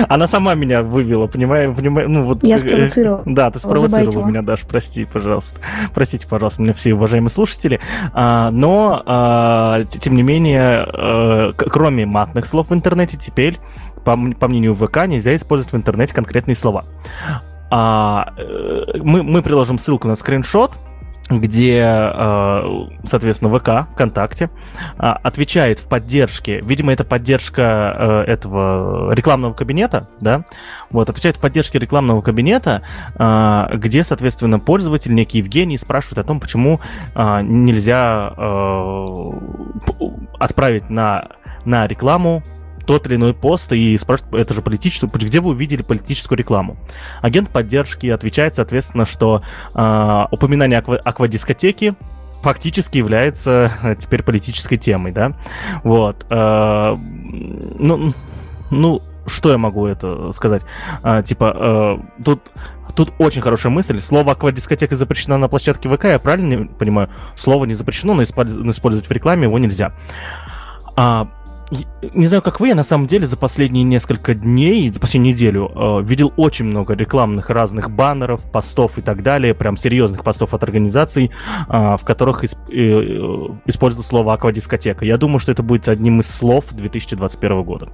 Она 0.08 0.26
сама 0.26 0.54
меня 0.54 0.82
вывела, 0.82 1.26
понимаю, 1.26 1.74
понимаю, 1.74 2.08
ну 2.10 2.24
вот. 2.24 2.44
Я 2.44 2.58
спровоцировала. 2.58 3.22
Да, 3.24 3.50
ты 3.50 3.58
спровоцировала 3.58 4.26
меня, 4.26 4.42
Даш, 4.42 4.62
прости, 4.62 5.04
пожалуйста. 5.04 5.60
Простите, 5.94 6.28
пожалуйста, 6.28 6.62
меня 6.62 6.74
все 6.74 6.94
уважаемые 6.94 7.30
слушатели. 7.30 7.80
А, 8.12 8.50
но, 8.50 9.02
а, 9.06 9.84
тем 9.84 10.14
не 10.14 10.22
менее, 10.22 10.86
а, 10.86 11.52
кроме 11.52 12.04
матных 12.04 12.46
слов 12.46 12.70
в 12.70 12.74
интернете, 12.74 13.16
теперь, 13.16 13.58
по, 14.04 14.16
по 14.38 14.48
мнению 14.48 14.74
ВК, 14.74 15.06
нельзя 15.06 15.34
использовать 15.34 15.72
в 15.72 15.76
интернете 15.76 16.14
конкретные 16.14 16.56
слова. 16.56 16.84
А, 17.70 18.32
э, 18.36 18.98
мы, 19.02 19.22
мы 19.22 19.42
приложим 19.42 19.78
ссылку 19.78 20.08
на 20.08 20.16
скриншот, 20.16 20.72
где, 21.28 21.82
э, 21.82 22.62
соответственно, 23.04 23.58
ВК, 23.58 23.90
ВКонтакте, 23.92 24.48
а, 24.96 25.14
отвечает 25.14 25.80
в 25.80 25.88
поддержке, 25.88 26.60
видимо, 26.60 26.92
это 26.92 27.02
поддержка 27.04 27.96
э, 27.98 28.30
этого 28.30 29.12
рекламного 29.12 29.52
кабинета, 29.52 30.08
да, 30.20 30.44
вот, 30.90 31.10
отвечает 31.10 31.36
в 31.36 31.40
поддержке 31.40 31.80
рекламного 31.80 32.22
кабинета, 32.22 32.82
а, 33.16 33.68
где, 33.74 34.04
соответственно, 34.04 34.60
пользователь, 34.60 35.14
некий 35.14 35.38
Евгений, 35.38 35.76
спрашивает 35.78 36.18
о 36.18 36.24
том, 36.24 36.40
почему 36.40 36.80
нельзя 37.14 38.28
отправить 40.38 40.90
на, 40.90 41.28
на 41.64 41.86
рекламу 41.86 42.42
тот 42.86 43.06
или 43.06 43.16
иной 43.16 43.34
пост 43.34 43.72
и 43.72 43.98
спрашивает, 43.98 44.42
это 44.42 44.54
же 44.54 44.62
политическое, 44.62 45.08
где 45.08 45.40
вы 45.40 45.50
увидели 45.50 45.82
политическую 45.82 46.38
рекламу? 46.38 46.76
Агент 47.20 47.50
поддержки 47.50 48.06
отвечает, 48.06 48.54
соответственно, 48.54 49.04
что 49.04 49.42
э, 49.74 50.24
упоминание 50.30 50.80
аква- 50.80 50.98
аквадискотеки 50.98 51.94
фактически 52.42 52.98
является 52.98 53.72
э, 53.82 53.96
теперь 53.96 54.22
политической 54.22 54.76
темой, 54.76 55.12
да? 55.12 55.32
Вот. 55.82 56.24
Э, 56.30 56.96
ну, 56.96 58.14
ну, 58.70 59.02
что 59.26 59.50
я 59.50 59.58
могу 59.58 59.86
это 59.86 60.32
сказать? 60.32 60.62
А, 61.02 61.22
типа, 61.22 61.98
э, 62.18 62.22
тут, 62.24 62.52
тут 62.94 63.12
очень 63.18 63.42
хорошая 63.42 63.72
мысль. 63.72 64.00
Слово 64.00 64.32
аквадискотека 64.32 64.94
запрещено 64.96 65.38
на 65.38 65.48
площадке 65.48 65.88
ВК, 65.88 66.04
я 66.04 66.18
правильно 66.18 66.68
понимаю? 66.68 67.10
Слово 67.36 67.64
не 67.64 67.74
запрещено, 67.74 68.14
но 68.14 68.22
использовать 68.22 69.06
в 69.06 69.10
рекламе 69.10 69.44
его 69.44 69.58
нельзя. 69.58 69.92
А, 70.94 71.28
не 72.14 72.26
знаю, 72.26 72.42
как 72.42 72.60
вы, 72.60 72.68
я 72.68 72.74
на 72.74 72.84
самом 72.84 73.06
деле 73.06 73.26
за 73.26 73.36
последние 73.36 73.84
несколько 73.84 74.34
дней, 74.34 74.90
за 74.90 75.00
последнюю 75.00 75.34
неделю 75.34 75.72
э, 75.74 76.02
видел 76.02 76.32
очень 76.36 76.66
много 76.66 76.94
рекламных 76.94 77.50
разных 77.50 77.90
баннеров, 77.90 78.50
постов 78.50 78.98
и 78.98 79.02
так 79.02 79.22
далее, 79.22 79.54
прям 79.54 79.76
серьезных 79.76 80.22
постов 80.22 80.54
от 80.54 80.62
организаций, 80.62 81.30
э, 81.68 81.96
в 81.96 82.00
которых 82.04 82.44
исп, 82.44 82.58
э, 82.70 82.72
используется 83.66 84.08
слово 84.08 84.34
аквадискотека. 84.34 85.04
Я 85.04 85.16
думаю, 85.16 85.38
что 85.38 85.52
это 85.52 85.62
будет 85.62 85.88
одним 85.88 86.20
из 86.20 86.28
слов 86.28 86.66
2021 86.70 87.62
года. 87.62 87.88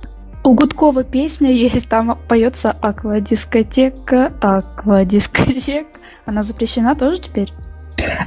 У 0.45 0.55
Гудкова 0.55 1.05
песня 1.05 1.53
есть, 1.53 1.89
там 1.89 2.19
поется 2.29 2.73
аквадискотека, 2.73 4.33
аквадискотека. 4.41 6.01
Она 6.27 6.43
запрещена 6.43 6.97
тоже 6.97 7.21
теперь? 7.21 7.53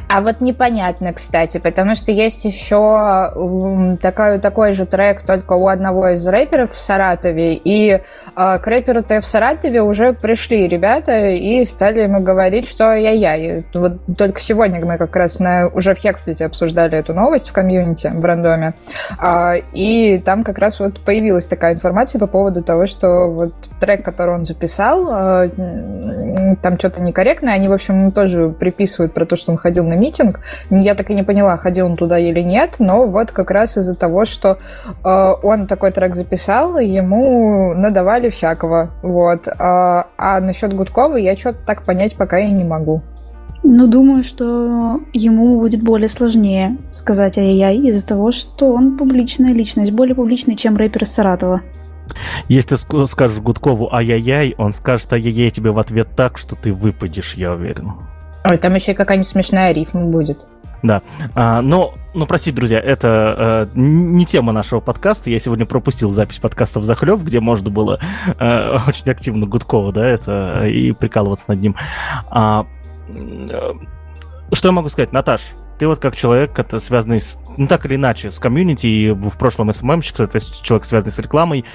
А 0.07 0.21
вот 0.21 0.41
непонятно, 0.41 1.13
кстати, 1.13 1.57
потому 1.57 1.95
что 1.95 2.11
есть 2.11 2.45
еще 2.45 3.97
такой, 4.01 4.39
такой 4.39 4.73
же 4.73 4.85
трек 4.85 5.23
только 5.23 5.53
у 5.53 5.67
одного 5.67 6.09
из 6.09 6.25
рэперов 6.27 6.73
в 6.73 6.79
Саратове, 6.79 7.55
и 7.55 8.01
э, 8.35 8.59
к 8.59 8.67
рэперу-то 8.67 9.21
в 9.21 9.27
Саратове 9.27 9.81
уже 9.81 10.13
пришли 10.13 10.67
ребята 10.67 11.29
и 11.29 11.63
стали 11.65 12.01
ему 12.01 12.21
говорить, 12.21 12.67
что 12.67 12.93
я-я. 12.93 13.63
Вот 13.73 13.93
только 14.17 14.39
сегодня 14.39 14.83
мы 14.85 14.97
как 14.97 15.15
раз 15.15 15.39
на, 15.39 15.67
уже 15.67 15.95
в 15.95 15.99
Хексплите 15.99 16.45
обсуждали 16.45 16.97
эту 16.97 17.13
новость 17.13 17.49
в 17.49 17.53
комьюнити, 17.53 18.11
в 18.13 18.23
рандоме, 18.23 18.73
э, 19.21 19.61
и 19.73 20.19
там 20.19 20.43
как 20.43 20.57
раз 20.57 20.79
вот 20.79 20.99
появилась 20.99 21.47
такая 21.47 21.73
информация 21.73 22.19
по 22.19 22.27
поводу 22.27 22.63
того, 22.63 22.85
что 22.85 23.31
вот 23.31 23.53
трек, 23.79 24.03
который 24.03 24.35
он 24.35 24.45
записал, 24.45 25.07
э, 25.11 25.49
там 26.61 26.77
что-то 26.77 27.01
некорректное, 27.01 27.53
они, 27.53 27.67
в 27.67 27.73
общем, 27.73 28.11
тоже 28.11 28.49
приписывают 28.49 29.13
про 29.13 29.25
то, 29.25 29.35
что 29.35 29.51
он 29.51 29.57
ходил 29.57 29.85
на 29.85 29.93
митинг. 29.93 30.39
Я 30.69 30.95
так 30.95 31.09
и 31.09 31.13
не 31.13 31.23
поняла, 31.23 31.57
ходил 31.57 31.87
он 31.87 31.97
туда 31.97 32.17
или 32.17 32.41
нет, 32.41 32.75
но 32.79 33.05
вот 33.05 33.31
как 33.31 33.51
раз 33.51 33.77
из-за 33.77 33.95
того, 33.95 34.25
что 34.25 34.57
э, 35.03 35.33
он 35.43 35.67
такой 35.67 35.91
трек 35.91 36.15
записал, 36.15 36.77
ему 36.77 37.73
надавали 37.73 38.24
всякого. 38.29 38.91
Вот. 39.01 39.47
А, 39.47 40.07
а 40.17 40.39
насчет 40.39 40.73
Гудкова 40.73 41.17
я 41.17 41.35
что-то 41.35 41.59
так 41.65 41.83
понять 41.83 42.15
пока 42.15 42.39
и 42.39 42.51
не 42.51 42.63
могу. 42.63 43.01
Ну, 43.63 43.87
думаю, 43.87 44.23
что 44.23 44.99
ему 45.11 45.59
будет 45.59 45.81
более 45.81 46.07
сложнее 46.07 46.77
сказать 46.91 47.37
ай-яй 47.39 47.77
из-за 47.87 48.07
того, 48.07 48.31
что 48.31 48.71
он 48.71 48.95
публичная 48.95 49.53
личность, 49.53 49.91
более 49.91 50.13
публичная, 50.13 50.55
чем 50.55 50.77
рэпер 50.77 51.03
из 51.03 51.11
Саратова. 51.11 51.61
Если 52.47 52.75
ты 52.75 53.07
скажешь 53.07 53.41
Гудкову 53.41 53.91
ай-яй-яй, 53.91 54.53
он 54.59 54.71
скажет 54.71 55.11
ай-яй-яй 55.13 55.49
тебе 55.49 55.71
в 55.71 55.79
ответ 55.79 56.09
так, 56.15 56.37
что 56.37 56.55
ты 56.55 56.71
выпадешь, 56.73 57.33
я 57.33 57.53
уверен. 57.53 57.93
Ой, 58.47 58.57
там 58.59 58.75
еще 58.75 58.93
какая-нибудь 58.93 59.27
смешная 59.27 59.71
рифма 59.71 60.05
будет. 60.05 60.37
Да. 60.83 61.01
А, 61.33 61.61
но, 61.61 61.93
ну, 62.13 62.25
простите, 62.25 62.55
друзья, 62.55 62.79
это 62.79 63.67
э, 63.75 63.77
не 63.79 64.25
тема 64.25 64.51
нашего 64.51 64.79
подкаста. 64.79 65.29
Я 65.29 65.39
сегодня 65.39 65.65
пропустил 65.65 66.11
запись 66.11 66.37
подкаста 66.39 66.79
в 66.79 66.83
захлеб, 66.83 67.19
где 67.21 67.39
можно 67.39 67.69
было 67.69 67.99
э, 68.39 68.77
очень 68.87 69.09
активно 69.09 69.45
Гудкова, 69.45 69.91
да, 69.91 70.07
это 70.07 70.65
и 70.67 70.91
прикалываться 70.91 71.45
над 71.49 71.61
ним. 71.61 71.75
А, 72.29 72.65
э, 73.09 73.73
что 74.51 74.67
я 74.67 74.71
могу 74.71 74.89
сказать, 74.89 75.11
Наташ? 75.11 75.53
Ты 75.77 75.87
вот 75.87 75.99
как 75.99 76.15
человек, 76.15 76.57
это 76.57 76.79
связанный 76.79 77.19
с, 77.19 77.37
ну 77.57 77.67
так 77.67 77.85
или 77.85 77.95
иначе, 77.95 78.31
с 78.31 78.39
комьюнити, 78.39 78.87
и 78.87 79.11
в 79.11 79.37
прошлом 79.37 79.73
СММщик, 79.73 80.21
это 80.21 80.39
человек, 80.39 80.85
связанный 80.85 81.11
с 81.11 81.19
рекламой, 81.19 81.65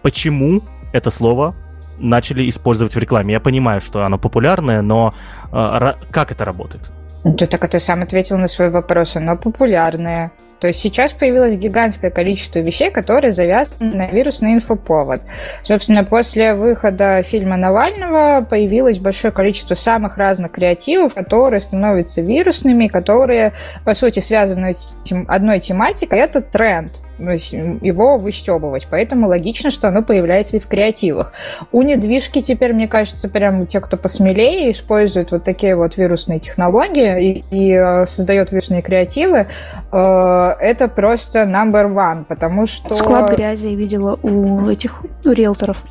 почему 0.00 0.62
это 0.94 1.10
слово 1.10 1.54
начали 1.98 2.48
использовать 2.48 2.94
в 2.94 2.98
рекламе. 2.98 3.34
Я 3.34 3.40
понимаю, 3.40 3.80
что 3.80 4.04
оно 4.04 4.18
популярное, 4.18 4.82
но 4.82 5.14
э, 5.52 5.94
как 6.10 6.32
это 6.32 6.44
работает? 6.44 6.90
Ты 7.24 7.46
так 7.46 7.68
ты 7.68 7.78
сам 7.78 8.02
ответил 8.02 8.36
на 8.38 8.48
свой 8.48 8.70
вопрос. 8.70 9.16
Оно 9.16 9.36
популярное. 9.36 10.32
То 10.62 10.68
есть 10.68 10.78
сейчас 10.78 11.12
появилось 11.12 11.56
гигантское 11.56 12.12
количество 12.12 12.60
вещей, 12.60 12.90
которые 12.92 13.32
завязаны 13.32 13.96
на 13.96 14.06
вирусный 14.06 14.54
инфоповод. 14.54 15.20
Собственно, 15.64 16.04
после 16.04 16.54
выхода 16.54 17.24
фильма 17.24 17.56
Навального 17.56 18.46
появилось 18.48 19.00
большое 19.00 19.32
количество 19.32 19.74
самых 19.74 20.18
разных 20.18 20.52
креативов, 20.52 21.14
которые 21.14 21.58
становятся 21.58 22.20
вирусными, 22.20 22.86
которые, 22.86 23.54
по 23.84 23.92
сути, 23.94 24.20
связаны 24.20 24.74
с 24.74 24.96
одной 25.26 25.58
тематикой. 25.58 26.20
Это 26.20 26.40
тренд 26.40 26.92
его 27.18 28.18
выстебывать. 28.18 28.86
Поэтому 28.90 29.28
логично, 29.28 29.70
что 29.70 29.88
оно 29.88 30.02
появляется 30.02 30.56
и 30.56 30.60
в 30.60 30.66
креативах. 30.66 31.32
У 31.70 31.82
недвижки 31.82 32.40
теперь, 32.40 32.72
мне 32.72 32.88
кажется, 32.88 33.28
прям 33.28 33.66
те, 33.66 33.80
кто 33.80 33.96
посмелее, 33.96 34.70
используют 34.70 35.30
вот 35.30 35.44
такие 35.44 35.76
вот 35.76 35.96
вирусные 35.96 36.40
технологии 36.40 37.22
и, 37.22 37.44
и 37.50 37.72
э, 37.72 38.06
создает 38.06 38.52
вирусные 38.52 38.82
креативы. 38.82 39.46
Э, 39.92 40.54
это 40.60 40.88
просто 40.88 41.42
number 41.42 41.92
one, 41.92 42.24
потому 42.24 42.66
что... 42.66 42.92
Склад 42.92 43.34
грязи 43.34 43.68
я 43.68 43.76
видела 43.76 44.18
у 44.22 44.68
этих 44.68 45.02
у 45.24 45.30
риэлторов. 45.30 45.84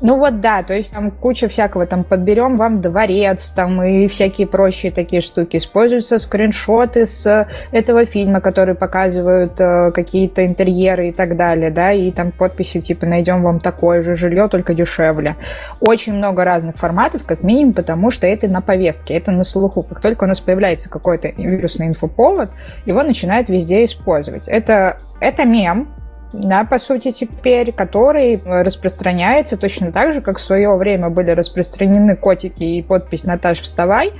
Ну 0.00 0.18
вот 0.18 0.40
да, 0.40 0.62
то 0.62 0.74
есть 0.74 0.92
там 0.92 1.10
куча 1.10 1.48
всякого, 1.48 1.86
там 1.86 2.04
подберем 2.04 2.56
вам 2.56 2.80
дворец, 2.80 3.50
там 3.52 3.82
и 3.82 4.08
всякие 4.08 4.46
прочие 4.46 4.92
такие 4.92 5.20
штуки. 5.20 5.58
Используются 5.58 6.18
скриншоты 6.18 7.04
с 7.04 7.46
этого 7.70 8.06
фильма, 8.06 8.40
которые 8.40 8.74
показывают 8.74 9.60
э, 9.60 9.90
какие-то 9.92 10.46
интерьеры 10.46 11.08
и 11.08 11.12
так 11.12 11.36
далее, 11.36 11.70
да, 11.70 11.92
и 11.92 12.10
там 12.12 12.32
подписи 12.32 12.80
типа 12.80 13.04
найдем 13.04 13.42
вам 13.42 13.60
такое 13.60 14.02
же 14.02 14.16
жилье, 14.16 14.48
только 14.48 14.72
дешевле. 14.72 15.36
Очень 15.80 16.14
много 16.14 16.44
разных 16.44 16.76
форматов, 16.76 17.26
как 17.26 17.42
минимум, 17.42 17.74
потому 17.74 18.10
что 18.10 18.26
это 18.26 18.48
на 18.48 18.62
повестке, 18.62 19.14
это 19.14 19.32
на 19.32 19.44
слуху. 19.44 19.82
Как 19.82 20.00
только 20.00 20.24
у 20.24 20.26
нас 20.26 20.40
появляется 20.40 20.88
какой-то 20.88 21.28
вирусный 21.28 21.88
инфоповод, 21.88 22.50
его 22.86 23.02
начинают 23.02 23.50
везде 23.50 23.84
использовать. 23.84 24.48
Это 24.48 24.96
это 25.20 25.44
мем, 25.44 25.88
да, 26.32 26.64
по 26.64 26.78
сути, 26.78 27.10
теперь, 27.10 27.72
который 27.72 28.40
распространяется 28.44 29.56
точно 29.56 29.90
так 29.90 30.12
же, 30.12 30.20
как 30.20 30.38
в 30.38 30.42
свое 30.42 30.74
время 30.76 31.10
были 31.10 31.32
распространены 31.32 32.16
котики 32.16 32.62
и 32.62 32.82
подпись 32.82 33.24
«Наташ, 33.24 33.60
вставай», 33.60 34.12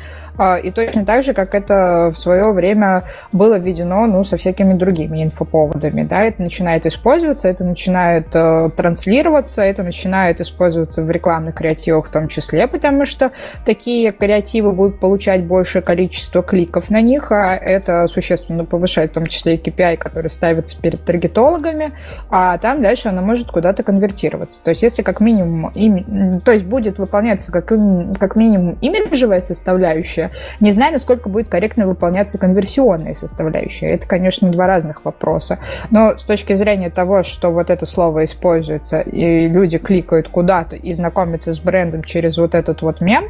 и 0.62 0.70
точно 0.70 1.04
так 1.04 1.22
же, 1.22 1.34
как 1.34 1.54
это 1.54 2.10
в 2.12 2.18
свое 2.18 2.52
время 2.52 3.04
было 3.32 3.58
введено 3.58 4.06
ну, 4.06 4.24
со 4.24 4.36
всякими 4.36 4.74
другими 4.74 5.22
инфоповодами. 5.22 6.02
Да? 6.04 6.24
Это 6.24 6.42
начинает 6.42 6.86
использоваться, 6.86 7.48
это 7.48 7.64
начинает 7.64 8.28
э, 8.34 8.70
транслироваться, 8.74 9.62
это 9.62 9.82
начинает 9.82 10.40
использоваться 10.40 11.02
в 11.02 11.10
рекламных 11.10 11.54
креативах 11.54 12.08
в 12.08 12.10
том 12.10 12.28
числе, 12.28 12.66
потому 12.66 13.04
что 13.04 13.32
такие 13.64 14.12
креативы 14.12 14.72
будут 14.72 14.98
получать 14.98 15.44
большее 15.44 15.82
количество 15.82 16.42
кликов 16.42 16.90
на 16.90 17.02
них, 17.02 17.32
а 17.32 17.54
это 17.54 18.08
существенно 18.08 18.64
повышает 18.64 19.10
в 19.10 19.14
том 19.14 19.26
числе 19.26 19.56
и 19.56 19.58
KPI, 19.58 19.96
который 19.96 20.30
ставится 20.30 20.80
перед 20.80 21.04
таргетологами, 21.04 21.92
а 22.30 22.56
там 22.58 22.82
дальше 22.82 23.08
она 23.08 23.22
может 23.22 23.48
куда-то 23.48 23.82
конвертироваться. 23.82 24.62
То 24.62 24.70
есть 24.70 24.82
если 24.82 25.02
как 25.02 25.20
минимум, 25.20 25.70
им, 25.74 26.40
то 26.40 26.52
есть 26.52 26.64
будет 26.64 26.98
выполняться 26.98 27.52
как, 27.52 27.66
как 27.66 28.36
минимум 28.36 28.78
имиджевая 28.80 29.40
составляющая, 29.40 30.29
не 30.60 30.72
знаю, 30.72 30.92
насколько 30.92 31.28
будет 31.28 31.48
корректно 31.48 31.86
выполняться 31.86 32.38
конверсионная 32.38 33.14
составляющая. 33.14 33.88
Это, 33.88 34.06
конечно, 34.06 34.50
два 34.50 34.66
разных 34.66 35.04
вопроса. 35.04 35.58
Но 35.90 36.16
с 36.16 36.24
точки 36.24 36.54
зрения 36.54 36.90
того, 36.90 37.22
что 37.22 37.50
вот 37.50 37.70
это 37.70 37.86
слово 37.86 38.24
используется, 38.24 39.00
и 39.00 39.48
люди 39.48 39.78
кликают 39.78 40.28
куда-то 40.28 40.76
и 40.76 40.92
знакомятся 40.92 41.54
с 41.54 41.60
брендом 41.60 42.02
через 42.02 42.38
вот 42.38 42.54
этот 42.54 42.82
вот 42.82 43.00
мем, 43.00 43.24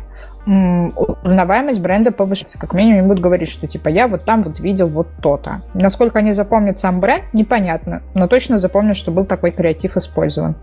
узнаваемость 0.47 1.81
бренда 1.81 2.13
повышается. 2.13 2.59
Как 2.59 2.73
минимум, 2.73 3.09
будут 3.09 3.23
говорить, 3.23 3.49
что 3.49 3.67
типа 3.67 3.89
я 3.89 4.09
вот 4.09 4.25
там 4.25 4.43
вот 4.43 4.61
видел 4.61 4.89
вот 4.89 5.09
то-то. 5.23 5.63
Насколько 5.75 6.21
они 6.21 6.33
запомнят 6.33 6.79
сам 6.79 7.01
бренд, 7.01 7.25
непонятно. 7.33 8.03
Но 8.15 8.27
точно 8.27 8.59
запомнят, 8.59 8.97
что 8.97 9.11
был 9.11 9.27
такой 9.27 9.51
креатив 9.51 9.97
использован. 9.97 10.57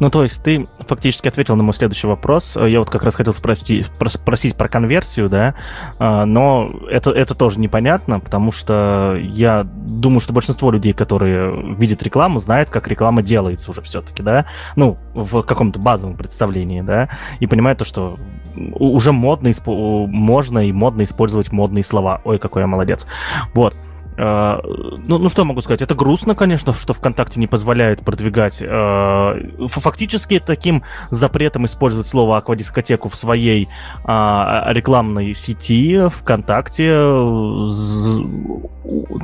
Ну, 0.00 0.10
то 0.10 0.22
есть 0.22 0.42
ты 0.42 0.66
фактически 0.80 1.28
ответил 1.28 1.56
на 1.56 1.62
мой 1.62 1.74
следующий 1.74 2.06
вопрос. 2.06 2.56
Я 2.56 2.80
вот 2.80 2.90
как 2.90 3.02
раз 3.02 3.14
хотел 3.14 3.32
спросить, 3.32 3.86
спросить 4.08 4.56
про 4.56 4.68
конверсию, 4.68 5.28
да, 5.28 5.54
а, 5.98 6.24
но 6.24 6.72
это, 6.90 7.10
это 7.10 7.34
тоже 7.34 7.60
непонятно, 7.60 8.20
потому 8.20 8.52
что 8.52 9.16
я 9.20 9.64
думаю, 9.64 10.20
что 10.20 10.32
большинство 10.32 10.70
людей, 10.70 10.92
которые 10.92 11.74
видят 11.76 12.02
рекламу, 12.02 12.40
знают, 12.40 12.70
как 12.70 12.88
реклама 12.88 13.22
делается 13.22 13.70
уже 13.70 13.82
все-таки, 13.82 14.22
да, 14.22 14.46
ну, 14.76 14.98
в 15.14 15.42
каком-то 15.42 15.78
базовом 15.78 16.16
представлении, 16.16 16.80
да, 16.80 17.08
и 17.40 17.46
понимают 17.46 17.78
то, 17.78 17.84
что 17.84 18.18
уже 18.56 19.12
модно, 19.12 19.50
можно 19.66 20.68
и 20.68 20.72
модно 20.72 21.02
использовать 21.02 21.52
модные 21.52 21.84
слова. 21.84 22.20
Ой, 22.24 22.38
какой 22.38 22.62
я 22.62 22.66
молодец. 22.66 23.06
Вот. 23.52 23.74
Uh, 24.16 25.00
ну, 25.06 25.18
ну, 25.18 25.28
что 25.28 25.44
могу 25.44 25.60
сказать? 25.60 25.82
Это 25.82 25.94
грустно, 25.94 26.34
конечно, 26.36 26.72
что 26.72 26.92
ВКонтакте 26.92 27.40
не 27.40 27.46
позволяет 27.48 28.00
продвигать. 28.00 28.60
Uh, 28.62 29.68
фактически 29.68 30.38
таким 30.38 30.84
запретом 31.10 31.66
использовать 31.66 32.06
слово 32.06 32.38
аквадискотеку 32.38 33.08
в 33.08 33.16
своей 33.16 33.68
uh, 34.04 34.72
рекламной 34.72 35.34
сети 35.34 36.08
ВКонтакте 36.08 36.92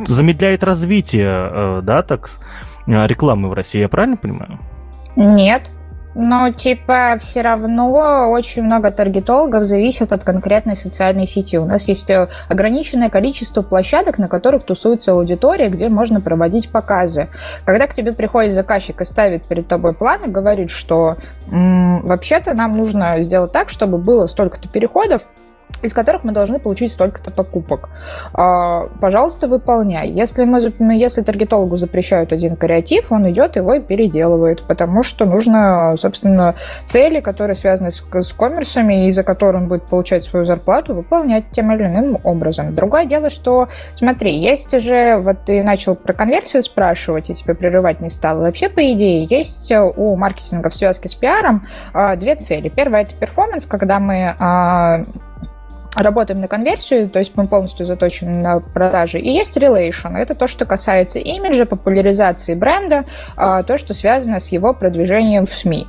замедляет 0.07 0.65
развитие, 0.65 1.81
да, 1.83 2.03
так, 2.03 2.31
рекламы 2.87 3.49
в 3.49 3.53
России, 3.53 3.81
я 3.81 3.89
правильно 3.89 4.17
понимаю? 4.17 4.59
Нет, 5.17 5.63
но, 6.15 6.51
типа, 6.51 7.17
все 7.19 7.43
равно 7.43 8.31
очень 8.31 8.63
много 8.63 8.91
таргетологов 8.91 9.65
зависит 9.65 10.13
от 10.13 10.25
конкретной 10.25 10.77
социальной 10.77 11.27
сети. 11.27 11.57
У 11.57 11.65
нас 11.65 11.87
есть 11.87 12.11
э, 12.11 12.29
ограниченное 12.49 13.11
количество 13.11 13.63
площадок, 13.63 14.19
на 14.19 14.29
которых 14.29 14.65
тусуется 14.65 15.13
аудитория, 15.13 15.69
где 15.69 15.89
можно 15.89 16.21
проводить 16.21 16.71
показы. 16.71 17.29
Когда 17.65 17.87
к 17.87 17.95
тебе 17.95 18.13
приходит 18.13 18.53
заказчик 18.53 19.01
и 19.01 19.05
ставит 19.05 19.45
перед 19.45 19.69
тобой 19.69 19.93
план 19.93 20.25
и 20.25 20.29
говорит, 20.29 20.71
что 20.71 21.17
вообще-то 21.47 22.55
нам 22.55 22.77
нужно 22.77 23.23
сделать 23.23 23.53
так, 23.53 23.69
чтобы 23.69 23.99
было 23.99 24.27
столько-то 24.27 24.69
переходов, 24.69 25.29
из 25.83 25.93
которых 25.93 26.25
мы 26.25 26.33
должны 26.33 26.59
получить 26.59 26.93
столько-то 26.93 27.31
покупок. 27.31 27.89
А, 28.33 28.89
пожалуйста, 29.01 29.49
выполняй. 29.49 30.11
Если, 30.11 30.45
мы, 30.45 30.61
если 30.95 31.23
таргетологу 31.23 31.77
запрещают 31.77 32.33
один 32.33 32.57
креатив, 32.57 33.13
он 33.13 33.29
идет 33.31 33.57
его 33.57 33.75
и 33.75 33.81
переделывает, 33.81 34.63
потому 34.63 35.03
что 35.03 35.25
нужно, 35.25 35.95
собственно, 35.97 36.55
цели, 36.85 37.21
которые 37.21 37.57
связаны 37.57 37.91
с, 37.91 38.03
с 38.03 38.33
коммерсами 38.33 39.09
и 39.09 39.11
за 39.11 39.23
которые 39.23 39.63
он 39.63 39.69
будет 39.69 39.85
получать 39.85 40.23
свою 40.23 40.45
зарплату, 40.45 40.95
выполнять 40.95 41.45
тем 41.53 41.73
или 41.73 41.85
иным 41.85 42.19
образом. 42.25 42.75
Другое 42.75 43.07
дело, 43.07 43.31
что, 43.31 43.69
смотри, 43.95 44.39
есть 44.39 44.79
же, 44.81 45.17
вот 45.19 45.45
ты 45.47 45.63
начал 45.63 45.95
про 45.95 46.13
конверсию 46.13 46.63
спрашивать, 46.63 47.31
и 47.31 47.35
тебя 47.35 47.55
прерывать 47.55 48.01
не 48.01 48.11
стал. 48.11 48.41
Вообще, 48.41 48.69
по 48.69 48.93
идее, 48.93 49.25
есть 49.25 49.73
у 49.73 50.17
маркетинга 50.17 50.69
в 50.69 50.75
связке 50.75 51.09
с 51.09 51.15
пиаром 51.15 51.67
а, 51.93 52.17
две 52.17 52.37
цели. 52.37 52.69
Первая– 52.69 53.03
это 53.05 53.15
перформанс, 53.15 53.67
когда 53.67 53.99
мы 53.99 54.35
а, 54.39 55.05
работаем 55.95 56.41
на 56.41 56.49
конверсию, 56.49 57.09
то 57.09 57.19
есть 57.19 57.33
мы 57.37 57.47
полностью 57.47 57.87
заточены 57.87 58.39
на 58.39 58.61
продажи. 58.61 59.19
И 59.19 59.31
есть 59.31 59.57
relation. 59.57 60.17
Это 60.17 60.35
то, 60.35 60.47
что 60.47 60.65
касается 60.65 61.19
имиджа, 61.19 61.67
популяризации 61.67 62.55
бренда, 62.55 63.05
а, 63.37 63.63
то, 63.63 63.79
что 63.79 63.95
связано 63.95 64.41
с 64.41 64.53
его 64.53 64.75
продвижением 64.75 65.47
в 65.47 65.53
СМИ 65.53 65.87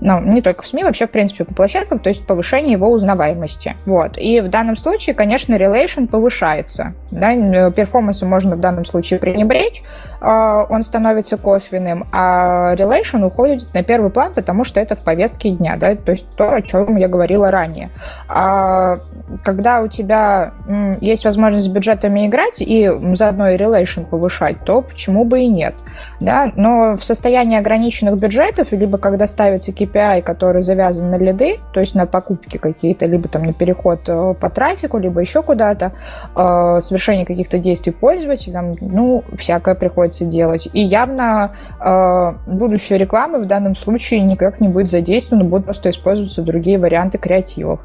ну, 0.00 0.20
не 0.20 0.42
только 0.42 0.62
в 0.62 0.66
СМИ, 0.66 0.84
вообще, 0.84 1.06
в 1.06 1.10
принципе, 1.10 1.44
по 1.44 1.54
площадкам, 1.54 1.98
то 1.98 2.08
есть 2.08 2.26
повышение 2.26 2.72
его 2.72 2.90
узнаваемости. 2.90 3.74
Вот. 3.84 4.16
И 4.16 4.40
в 4.40 4.48
данном 4.48 4.76
случае, 4.76 5.14
конечно, 5.14 5.54
relation 5.54 6.06
повышается. 6.06 6.94
Да? 7.10 7.34
Перформансу 7.70 8.26
можно 8.26 8.54
в 8.56 8.60
данном 8.60 8.84
случае 8.84 9.18
пренебречь, 9.18 9.82
а, 10.20 10.64
он 10.68 10.82
становится 10.82 11.36
косвенным, 11.36 12.06
а 12.12 12.74
relation 12.74 13.24
уходит 13.24 13.72
на 13.74 13.82
первый 13.82 14.10
план, 14.10 14.32
потому 14.34 14.64
что 14.64 14.80
это 14.80 14.94
в 14.94 15.02
повестке 15.02 15.50
дня, 15.50 15.76
да, 15.76 15.94
то 15.96 16.12
есть 16.12 16.26
то, 16.36 16.54
о 16.54 16.62
чем 16.62 16.96
я 16.96 17.08
говорила 17.08 17.50
ранее. 17.50 17.90
А 18.28 18.98
когда 19.44 19.80
у 19.80 19.88
тебя 19.88 20.52
есть 21.00 21.24
возможность 21.24 21.66
с 21.66 21.68
бюджетами 21.68 22.26
играть 22.26 22.60
и 22.60 22.90
заодно 23.14 23.50
и 23.50 23.56
relation 23.56 24.06
повышать, 24.06 24.64
то 24.64 24.82
почему 24.82 25.24
бы 25.24 25.40
и 25.40 25.48
нет, 25.48 25.74
да, 26.20 26.52
но 26.56 26.96
в 26.96 27.04
состоянии 27.04 27.58
ограниченных 27.58 28.16
бюджетов, 28.18 28.72
либо 28.72 28.98
когда 28.98 29.26
ставится 29.26 29.72
KPI 29.72 29.87
KPI, 29.88 30.22
который 30.22 30.62
завязан 30.62 31.10
на 31.10 31.16
лиды, 31.16 31.58
то 31.72 31.80
есть 31.80 31.94
на 31.94 32.06
покупки 32.06 32.58
какие-то, 32.58 33.06
либо 33.06 33.28
там 33.28 33.42
на 33.42 33.52
переход 33.52 34.00
э, 34.08 34.34
по 34.38 34.50
трафику, 34.50 34.98
либо 34.98 35.20
еще 35.20 35.42
куда-то, 35.42 35.92
э, 36.36 36.80
совершение 36.80 37.26
каких-то 37.26 37.58
действий 37.58 37.92
пользователям, 37.92 38.76
ну, 38.80 39.24
всякое 39.36 39.74
приходится 39.74 40.24
делать. 40.24 40.68
И 40.72 40.80
явно 40.80 41.52
э, 41.80 42.32
будущая 42.46 42.98
реклама 42.98 43.38
в 43.38 43.46
данном 43.46 43.74
случае 43.74 44.20
никак 44.20 44.60
не 44.60 44.68
будет 44.68 44.90
задействована, 44.90 45.44
будут 45.44 45.64
просто 45.64 45.90
использоваться 45.90 46.42
другие 46.42 46.78
варианты 46.78 47.18
креативов. 47.18 47.80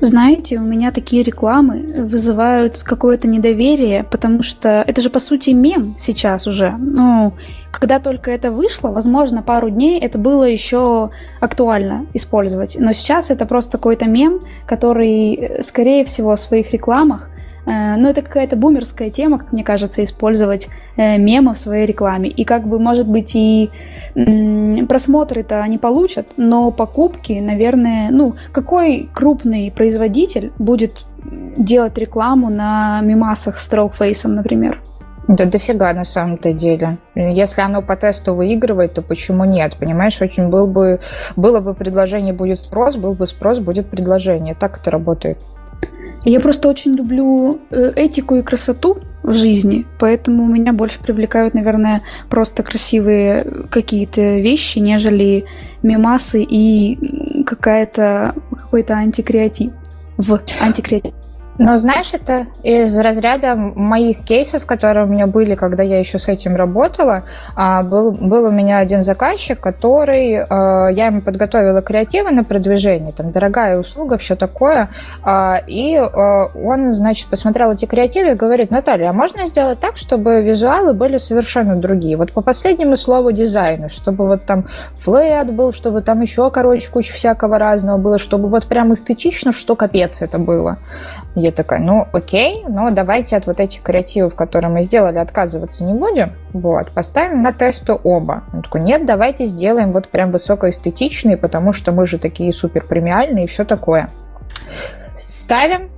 Знаете, 0.00 0.58
у 0.58 0.62
меня 0.62 0.92
такие 0.92 1.22
рекламы 1.22 2.04
вызывают 2.04 2.82
какое-то 2.82 3.28
недоверие, 3.28 4.04
потому 4.04 4.42
что 4.42 4.84
это 4.86 5.00
же 5.00 5.08
по 5.08 5.18
сути 5.20 5.50
мем 5.50 5.94
сейчас 5.98 6.46
уже. 6.46 6.74
Ну, 6.78 7.32
когда 7.72 7.98
только 7.98 8.30
это 8.30 8.50
вышло, 8.50 8.88
возможно, 8.88 9.42
пару 9.42 9.70
дней 9.70 9.98
это 9.98 10.18
было 10.18 10.44
еще 10.44 11.10
актуально 11.40 12.06
использовать. 12.12 12.76
Но 12.78 12.92
сейчас 12.92 13.30
это 13.30 13.46
просто 13.46 13.78
какой-то 13.78 14.06
мем, 14.06 14.40
который, 14.66 15.62
скорее 15.62 16.04
всего, 16.04 16.36
в 16.36 16.40
своих 16.40 16.72
рекламах 16.72 17.30
Э, 17.66 17.96
но 17.96 18.08
это 18.08 18.22
какая-то 18.22 18.56
бумерская 18.56 19.10
тема, 19.10 19.38
как 19.38 19.52
мне 19.52 19.64
кажется, 19.64 20.02
использовать 20.02 20.68
э, 20.96 21.18
мемы 21.18 21.54
в 21.54 21.58
своей 21.58 21.86
рекламе. 21.86 22.28
И 22.28 22.44
как 22.44 22.66
бы, 22.66 22.78
может 22.78 23.06
быть, 23.08 23.34
и 23.34 23.70
просмотры-то 24.14 25.62
они 25.62 25.78
получат, 25.78 26.26
но 26.36 26.70
покупки, 26.70 27.34
наверное, 27.34 28.10
ну, 28.10 28.34
какой 28.52 29.08
крупный 29.12 29.70
производитель 29.70 30.52
будет 30.58 31.04
делать 31.56 31.98
рекламу 31.98 32.50
на 32.50 33.00
мемасах 33.02 33.58
с 33.58 33.68
троллфейсом, 33.68 34.34
например? 34.34 34.80
Да 35.28 35.44
дофига 35.44 35.92
на 35.92 36.04
самом-то 36.04 36.52
деле. 36.52 36.98
Если 37.16 37.60
оно 37.60 37.82
по 37.82 37.96
тесту 37.96 38.34
выигрывает, 38.34 38.94
то 38.94 39.02
почему 39.02 39.44
нет? 39.44 39.76
Понимаешь, 39.76 40.22
очень 40.22 40.48
был 40.48 40.68
бы, 40.68 41.00
было 41.34 41.60
бы 41.60 41.74
предложение, 41.74 42.32
будет 42.32 42.58
спрос, 42.58 42.96
был 42.96 43.14
бы 43.14 43.26
спрос, 43.26 43.58
будет 43.58 43.90
предложение. 43.90 44.54
Так 44.54 44.78
это 44.78 44.90
работает. 44.92 45.38
Я 46.26 46.40
просто 46.40 46.68
очень 46.68 46.96
люблю 46.96 47.60
э, 47.70 47.92
этику 47.94 48.34
и 48.34 48.42
красоту 48.42 48.98
в 49.22 49.32
жизни, 49.32 49.86
поэтому 50.00 50.44
меня 50.44 50.72
больше 50.72 51.00
привлекают, 51.00 51.54
наверное, 51.54 52.02
просто 52.28 52.64
красивые 52.64 53.44
какие-то 53.70 54.20
вещи, 54.40 54.80
нежели 54.80 55.44
мемасы 55.84 56.42
и 56.42 57.44
какая-то 57.44 58.34
какой-то 58.50 58.94
антикреатив. 58.94 59.72
В 60.18 60.40
антикреатив. 60.60 61.12
Но 61.58 61.76
знаешь, 61.78 62.12
это 62.12 62.46
из 62.62 62.98
разряда 62.98 63.54
моих 63.54 64.24
кейсов, 64.24 64.66
которые 64.66 65.06
у 65.06 65.08
меня 65.08 65.26
были, 65.26 65.54
когда 65.54 65.82
я 65.82 65.98
еще 65.98 66.18
с 66.18 66.28
этим 66.28 66.54
работала. 66.54 67.24
А, 67.54 67.82
был, 67.82 68.12
был 68.12 68.46
у 68.46 68.50
меня 68.50 68.78
один 68.78 69.02
заказчик, 69.02 69.58
который... 69.58 70.36
А, 70.38 70.88
я 70.88 71.06
ему 71.06 71.22
подготовила 71.22 71.80
креативы 71.80 72.30
на 72.30 72.44
продвижение, 72.44 73.12
там, 73.12 73.30
дорогая 73.32 73.78
услуга, 73.78 74.18
все 74.18 74.36
такое. 74.36 74.90
А, 75.22 75.60
и 75.66 75.98
он, 75.98 76.92
значит, 76.92 77.28
посмотрел 77.28 77.72
эти 77.72 77.86
креативы 77.86 78.32
и 78.32 78.34
говорит, 78.34 78.70
Наталья, 78.70 79.10
а 79.10 79.12
можно 79.12 79.46
сделать 79.46 79.80
так, 79.80 79.96
чтобы 79.96 80.42
визуалы 80.42 80.92
были 80.92 81.16
совершенно 81.16 81.76
другие? 81.76 82.16
Вот 82.16 82.32
по 82.32 82.42
последнему 82.42 82.96
слову 82.96 83.32
дизайна, 83.32 83.88
чтобы 83.88 84.26
вот 84.26 84.44
там 84.44 84.66
флэт 84.98 85.50
был, 85.52 85.72
чтобы 85.72 86.02
там 86.02 86.20
еще, 86.20 86.50
короче, 86.50 86.90
куча 86.90 87.12
всякого 87.12 87.58
разного 87.58 87.96
было, 87.96 88.18
чтобы 88.18 88.48
вот 88.48 88.66
прям 88.66 88.92
эстетично, 88.92 89.52
что 89.52 89.74
капец 89.74 90.20
это 90.20 90.38
было. 90.38 90.78
Я 91.46 91.52
такая, 91.52 91.78
ну 91.78 92.08
окей, 92.12 92.64
но 92.66 92.90
давайте 92.90 93.36
от 93.36 93.46
вот 93.46 93.60
этих 93.60 93.82
креативов, 93.82 94.34
которые 94.34 94.68
мы 94.68 94.82
сделали, 94.82 95.18
отказываться 95.18 95.84
не 95.84 95.94
будем. 95.94 96.32
Вот, 96.52 96.90
поставим 96.90 97.40
на 97.40 97.52
тесту 97.52 98.00
оба. 98.02 98.42
Он 98.52 98.62
такой, 98.62 98.80
нет, 98.80 99.06
давайте 99.06 99.44
сделаем 99.44 99.92
вот 99.92 100.08
прям 100.08 100.32
высокоэстетичные, 100.32 101.36
потому 101.36 101.72
что 101.72 101.92
мы 101.92 102.04
же 102.08 102.18
такие 102.18 102.52
супер 102.52 102.84
премиальные 102.84 103.44
и 103.44 103.46
все 103.46 103.64
такое. 103.64 104.10
Ставим, 105.16 105.88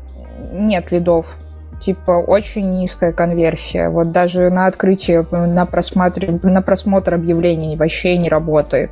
нет 0.53 0.93
лидов, 0.93 1.39
типа 1.79 2.13
очень 2.13 2.79
низкая 2.79 3.13
конверсия. 3.13 3.89
Вот 3.89 4.13
даже 4.13 4.51
на 4.51 4.67
открытие, 4.67 5.27
на, 5.31 5.67
просмотр, 5.67 6.27
на 6.43 6.63
просмотр 6.63 7.15
объявлений 7.15 7.77
вообще 7.77 8.17
не 8.19 8.29
работает. 8.29 8.91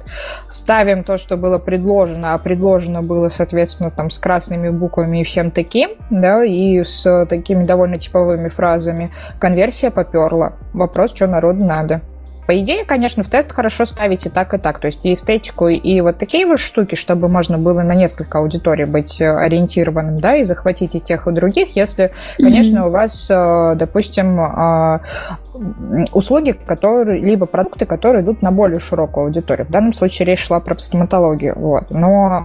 Ставим 0.48 1.04
то, 1.04 1.18
что 1.18 1.36
было 1.36 1.58
предложено, 1.58 2.34
а 2.34 2.38
предложено 2.38 3.02
было, 3.02 3.28
соответственно, 3.28 3.90
там 3.90 4.10
с 4.10 4.18
красными 4.18 4.68
буквами 4.70 5.20
и 5.20 5.24
всем 5.24 5.50
таким, 5.50 5.90
да, 6.10 6.44
и 6.44 6.82
с 6.82 7.26
такими 7.26 7.64
довольно 7.64 7.98
типовыми 7.98 8.48
фразами. 8.48 9.10
Конверсия 9.38 9.90
поперла. 9.90 10.52
Вопрос, 10.72 11.14
что 11.14 11.26
народу 11.26 11.64
надо. 11.64 12.00
По 12.46 12.60
идее, 12.60 12.84
конечно, 12.84 13.22
в 13.22 13.28
тест 13.28 13.52
хорошо 13.52 13.86
ставить 13.86 14.26
и 14.26 14.28
так, 14.28 14.54
и 14.54 14.58
так. 14.58 14.78
То 14.78 14.86
есть 14.86 15.04
и 15.04 15.12
эстетику, 15.12 15.68
и 15.68 16.00
вот 16.00 16.18
такие 16.18 16.46
вот 16.46 16.58
штуки, 16.58 16.94
чтобы 16.94 17.28
можно 17.28 17.58
было 17.58 17.82
на 17.82 17.94
несколько 17.94 18.38
аудиторий 18.38 18.84
быть 18.84 19.20
э, 19.20 19.36
ориентированным, 19.36 20.20
да, 20.20 20.36
и 20.36 20.44
захватить 20.44 20.94
и 20.94 21.00
тех, 21.00 21.26
и 21.26 21.32
других, 21.32 21.74
если, 21.76 22.12
конечно, 22.36 22.78
mm-hmm. 22.78 22.86
у 22.86 22.90
вас, 22.90 23.26
э, 23.30 23.74
допустим, 23.76 24.40
э, 24.40 24.98
услуги, 26.12 26.52
которые, 26.52 27.20
либо 27.20 27.46
продукты, 27.46 27.86
которые 27.86 28.22
идут 28.22 28.42
на 28.42 28.52
более 28.52 28.78
широкую 28.78 29.26
аудиторию. 29.26 29.66
В 29.66 29.70
данном 29.70 29.92
случае 29.92 30.26
речь 30.26 30.44
шла 30.44 30.60
про 30.60 30.78
стоматологию. 30.78 31.54
Вот. 31.56 31.90
Но 31.90 32.44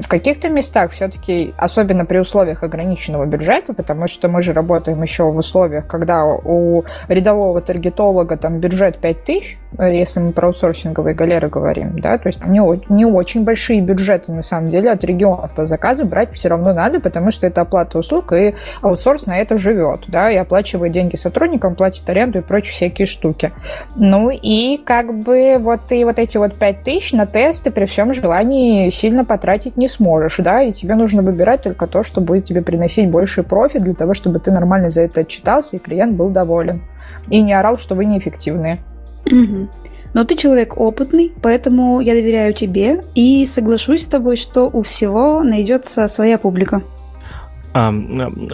в 0.00 0.08
каких-то 0.08 0.48
местах 0.48 0.90
все-таки, 0.90 1.54
особенно 1.56 2.04
при 2.04 2.18
условиях 2.18 2.62
ограниченного 2.62 3.26
бюджета, 3.26 3.72
потому 3.72 4.06
что 4.08 4.28
мы 4.28 4.42
же 4.42 4.52
работаем 4.52 5.00
еще 5.02 5.24
в 5.24 5.36
условиях, 5.36 5.86
когда 5.86 6.24
у 6.24 6.84
рядового 7.08 7.60
таргетолога 7.60 8.36
там 8.36 8.49
бюджет 8.58 8.98
5000, 8.98 9.58
э, 9.78 9.96
если 9.96 10.20
мы 10.20 10.32
про 10.32 10.48
аутсорсинговые 10.48 11.14
галеры 11.14 11.48
говорим, 11.48 11.98
да, 11.98 12.18
то 12.18 12.28
есть 12.28 12.44
не, 12.44 12.60
не 12.92 13.04
очень 13.04 13.44
большие 13.44 13.80
бюджеты 13.80 14.32
на 14.32 14.42
самом 14.42 14.68
деле 14.68 14.90
от 14.90 15.04
регионов 15.04 15.54
по 15.54 15.66
заказы 15.66 16.04
брать 16.04 16.32
все 16.32 16.48
равно 16.48 16.72
надо, 16.72 17.00
потому 17.00 17.30
что 17.30 17.46
это 17.46 17.60
оплата 17.60 17.98
услуг, 17.98 18.32
и 18.32 18.54
аутсорс 18.82 19.26
на 19.26 19.38
это 19.38 19.56
живет, 19.56 20.04
да, 20.08 20.30
и 20.30 20.36
оплачивает 20.36 20.92
деньги 20.92 21.16
сотрудникам, 21.16 21.74
платит 21.74 22.08
аренду 22.08 22.38
и 22.38 22.42
прочие 22.42 22.72
всякие 22.72 23.06
штуки. 23.06 23.52
Ну 23.96 24.30
и 24.30 24.76
как 24.78 25.14
бы 25.14 25.56
вот 25.58 25.80
ты 25.88 26.04
вот 26.04 26.18
эти 26.18 26.36
вот 26.36 26.54
5 26.54 26.82
тысяч 26.82 27.12
на 27.12 27.26
тесты 27.26 27.70
при 27.70 27.84
всем 27.84 28.12
желании 28.12 28.90
сильно 28.90 29.24
потратить 29.24 29.76
не 29.76 29.88
сможешь, 29.88 30.38
да, 30.38 30.62
и 30.62 30.72
тебе 30.72 30.94
нужно 30.94 31.22
выбирать 31.22 31.62
только 31.62 31.86
то, 31.86 32.02
что 32.02 32.20
будет 32.20 32.46
тебе 32.46 32.62
приносить 32.62 33.08
больший 33.10 33.44
профит 33.44 33.82
для 33.82 33.94
того, 33.94 34.14
чтобы 34.14 34.38
ты 34.38 34.50
нормально 34.50 34.90
за 34.90 35.02
это 35.02 35.20
отчитался 35.20 35.76
и 35.76 35.78
клиент 35.78 36.14
был 36.14 36.30
доволен. 36.30 36.82
И 37.28 37.40
не 37.40 37.52
орал, 37.52 37.78
что 37.78 37.94
вы 37.94 38.04
неэффективные. 38.04 38.82
Угу. 39.26 39.68
Но 40.12 40.24
ты 40.24 40.36
человек 40.36 40.76
опытный, 40.80 41.32
поэтому 41.40 42.00
я 42.00 42.14
доверяю 42.14 42.52
тебе 42.52 43.04
и 43.14 43.46
соглашусь 43.46 44.02
с 44.02 44.06
тобой, 44.06 44.36
что 44.36 44.68
у 44.68 44.82
всего 44.82 45.42
найдется 45.42 46.06
своя 46.08 46.36
публика. 46.36 46.82
А, 47.72 47.94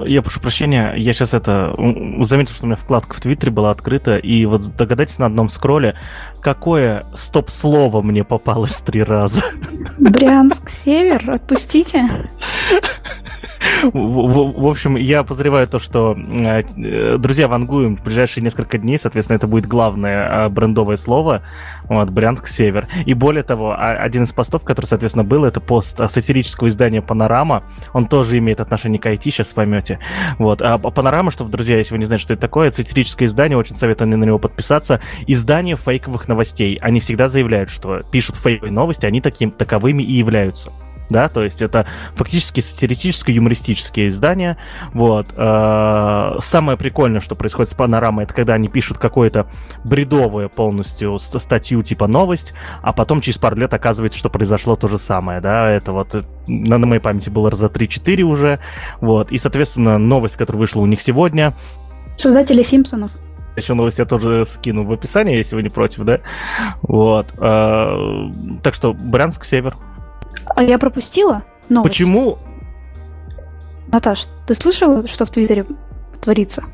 я 0.05 0.21
прошу 0.21 0.41
прощения, 0.41 0.93
я 0.95 1.15
сейчас 1.15 1.33
это 1.33 1.75
заметил, 2.21 2.55
что 2.55 2.65
у 2.65 2.67
меня 2.67 2.77
вкладка 2.77 3.15
в 3.15 3.21
Твиттере 3.21 3.51
была 3.51 3.71
открыта, 3.71 4.19
и 4.19 4.45
вот 4.45 4.77
догадайтесь 4.77 5.19
на 5.19 5.27
одном 5.27 5.49
скролле, 5.49 5.97
какое 6.43 7.07
стоп-слово 7.15 8.03
мне 8.03 8.25
попалось 8.25 8.77
три 8.77 9.03
раза. 9.03 9.43
Брянск, 9.99 10.69
север, 10.69 11.31
отпустите. 11.31 12.11
В, 13.93 14.67
общем, 14.67 14.97
я 14.97 15.23
подозреваю 15.23 15.69
то, 15.69 15.79
что 15.79 16.17
э, 16.17 17.19
друзья 17.19 17.49
вангуем 17.49 17.97
в 17.97 18.03
ближайшие 18.03 18.43
несколько 18.43 18.79
дней, 18.79 18.99
соответственно, 18.99 19.37
это 19.37 19.47
будет 19.47 19.67
главное 19.67 20.47
э, 20.47 20.49
брендовое 20.49 20.97
слово, 20.97 21.43
вот, 21.85 22.11
Брянск 22.11 22.47
Север. 22.49 22.89
И 23.05 23.15
более 23.15 23.43
того, 23.43 23.77
один 23.79 24.25
из 24.25 24.33
постов, 24.33 24.65
который, 24.65 24.87
соответственно, 24.87 25.25
был, 25.25 25.45
это 25.45 25.61
пост 25.61 25.99
сатирического 26.11 26.69
издания 26.69 27.03
«Панорама», 27.03 27.65
он 27.93 28.07
тоже 28.07 28.39
имеет 28.39 28.61
отношение 28.61 28.99
к 28.99 29.07
IT, 29.07 29.23
сейчас 29.25 29.53
поймете. 29.53 29.99
Вот, 30.39 30.63
а 30.63 30.79
«Панорама», 30.79 31.31
чтобы, 31.31 31.51
друзья, 31.51 31.79
если 31.79 31.95
вы 31.95 31.99
не 31.99 32.07
знаете, 32.07 32.25
что 32.25 32.33
это 32.35 32.43
такое, 32.43 32.69
это 32.69 32.77
сатирическое 32.77 33.29
издание, 33.29 33.59
очень 33.59 33.77
советую 33.77 34.09
на 34.09 34.25
него 34.25 34.39
подписаться, 34.39 35.01
издание 35.27 35.77
фейковых 35.77 36.29
новостей. 36.29 36.79
Они 36.81 37.01
всегда 37.01 37.29
заявляют, 37.29 37.71
что 37.71 38.03
пишут 38.11 38.37
фейковые 38.37 38.73
новости, 38.73 39.07
они 39.07 39.21
таким 39.21 39.51
таковыми 39.51 40.03
и 40.03 40.13
являются 40.13 40.73
да, 41.11 41.29
то 41.29 41.43
есть 41.43 41.63
это 41.63 41.87
фактически 42.15 42.61
сатирическое, 42.61 43.35
юмористические 43.35 44.09
издания, 44.09 44.57
вот. 44.93 45.29
Э, 45.37 46.39
самое 46.41 46.79
прикольное, 46.79 47.21
что 47.21 47.35
происходит 47.35 47.71
с 47.71 47.75
панорамой, 47.75 48.25
это 48.25 48.35
когда 48.35 48.55
они 48.55 48.69
пишут 48.69 48.99
какое-то 48.99 49.47
бредовое 49.85 50.49
полностью 50.49 51.19
статью 51.19 51.83
типа 51.83 52.07
новость, 52.07 52.55
а 52.83 52.93
потом 52.93 53.21
через 53.21 53.39
пару 53.39 53.57
лет 53.57 53.73
оказывается, 53.75 54.19
что 54.19 54.31
произошло 54.31 54.77
то 54.77 54.89
же 54.89 54.99
самое, 54.99 55.41
да, 55.41 55.71
это 55.71 55.93
вот 55.93 56.15
э, 56.15 56.23
на, 56.47 56.79
на 56.79 56.87
моей 56.87 57.01
памяти 57.01 57.31
было 57.31 57.51
за 57.51 57.67
3-4 57.67 58.23
уже, 58.23 58.61
вот, 59.01 59.31
и, 59.31 59.39
соответственно, 59.39 59.99
новость, 59.99 60.37
которая 60.37 60.61
вышла 60.61 60.81
у 60.81 60.87
них 60.87 61.01
сегодня. 61.01 61.55
Создатели 62.17 62.63
Симпсонов. 62.63 63.13
Еще 63.57 63.73
новость 63.73 63.99
я 63.99 64.05
тоже 64.05 64.45
скину 64.47 64.85
в 64.85 64.93
описании, 64.93 65.37
если 65.37 65.57
вы 65.57 65.63
не 65.63 65.71
против, 65.71 66.05
да? 66.05 66.21
Вот. 66.83 67.33
Э, 67.39 68.31
так 68.63 68.75
что 68.75 68.93
Брянск, 68.93 69.45
север. 69.45 69.77
А 70.55 70.63
я 70.63 70.79
пропустила 70.79 71.43
новость. 71.69 71.93
Почему? 71.95 72.39
Наташ, 73.89 74.27
ты 74.47 74.55
слышала, 74.55 75.07
что 75.07 75.25
в 75.25 75.31
Твиттере 75.31 75.67
творится? 76.21 76.65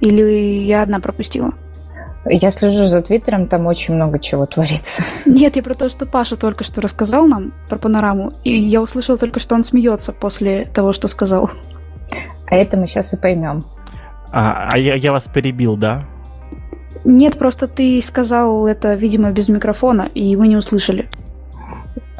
Или 0.00 0.64
я 0.64 0.82
одна 0.82 1.00
пропустила? 1.00 1.52
Я 2.24 2.50
слежу 2.50 2.86
за 2.86 3.02
Твиттером, 3.02 3.48
там 3.48 3.66
очень 3.66 3.94
много 3.94 4.18
чего 4.18 4.46
творится. 4.46 5.02
Нет, 5.26 5.56
я 5.56 5.62
про 5.62 5.74
то, 5.74 5.88
что 5.88 6.06
Паша 6.06 6.36
только 6.36 6.62
что 6.62 6.80
рассказал 6.80 7.26
нам 7.26 7.52
про 7.68 7.78
панораму, 7.78 8.32
и 8.44 8.56
я 8.56 8.80
услышала 8.80 9.18
только, 9.18 9.40
что 9.40 9.54
он 9.56 9.64
смеется 9.64 10.12
после 10.12 10.66
того, 10.66 10.92
что 10.92 11.08
сказал. 11.08 11.50
А 12.46 12.54
это 12.54 12.76
мы 12.76 12.86
сейчас 12.86 13.12
и 13.12 13.16
поймем. 13.16 13.64
А, 14.30 14.68
а 14.70 14.78
я, 14.78 14.94
я 14.94 15.10
вас 15.10 15.24
перебил, 15.24 15.76
да? 15.76 16.04
Нет, 17.04 17.38
просто 17.38 17.66
ты 17.66 18.00
сказал 18.00 18.66
это, 18.66 18.94
видимо, 18.94 19.32
без 19.32 19.48
микрофона, 19.48 20.02
и 20.14 20.36
мы 20.36 20.46
не 20.46 20.56
услышали. 20.56 21.08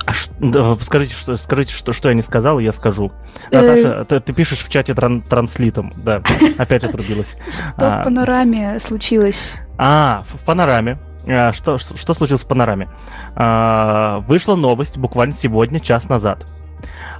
А 0.04 0.12
ш... 0.12 0.30
да, 0.40 0.76
скажите, 0.80 1.14
что, 1.14 1.36
скажите 1.36 1.72
что, 1.72 1.92
что 1.92 2.08
я 2.08 2.14
не 2.14 2.22
сказал, 2.22 2.58
я 2.58 2.72
скажу. 2.72 3.12
Наташа, 3.52 4.00
э, 4.00 4.04
ты, 4.04 4.20
ты 4.20 4.32
пишешь 4.32 4.58
в 4.58 4.68
чате 4.68 4.94
тран 4.94 5.22
транслитом, 5.22 5.92
да, 5.96 6.22
опять 6.58 6.84
отрубилась. 6.84 7.36
Что 7.48 7.90
в 7.90 7.96
а. 7.98 8.02
панораме 8.02 8.80
случилось? 8.80 9.54
А, 9.78 10.24
в 10.26 10.44
панораме. 10.44 10.98
А, 11.26 11.52
что, 11.52 11.78
что 11.78 12.14
случилось 12.14 12.42
в 12.42 12.48
панораме? 12.48 12.88
А, 13.36 14.18
вышла 14.20 14.56
новость 14.56 14.98
буквально 14.98 15.32
сегодня, 15.32 15.78
час 15.78 16.08
назад, 16.08 16.46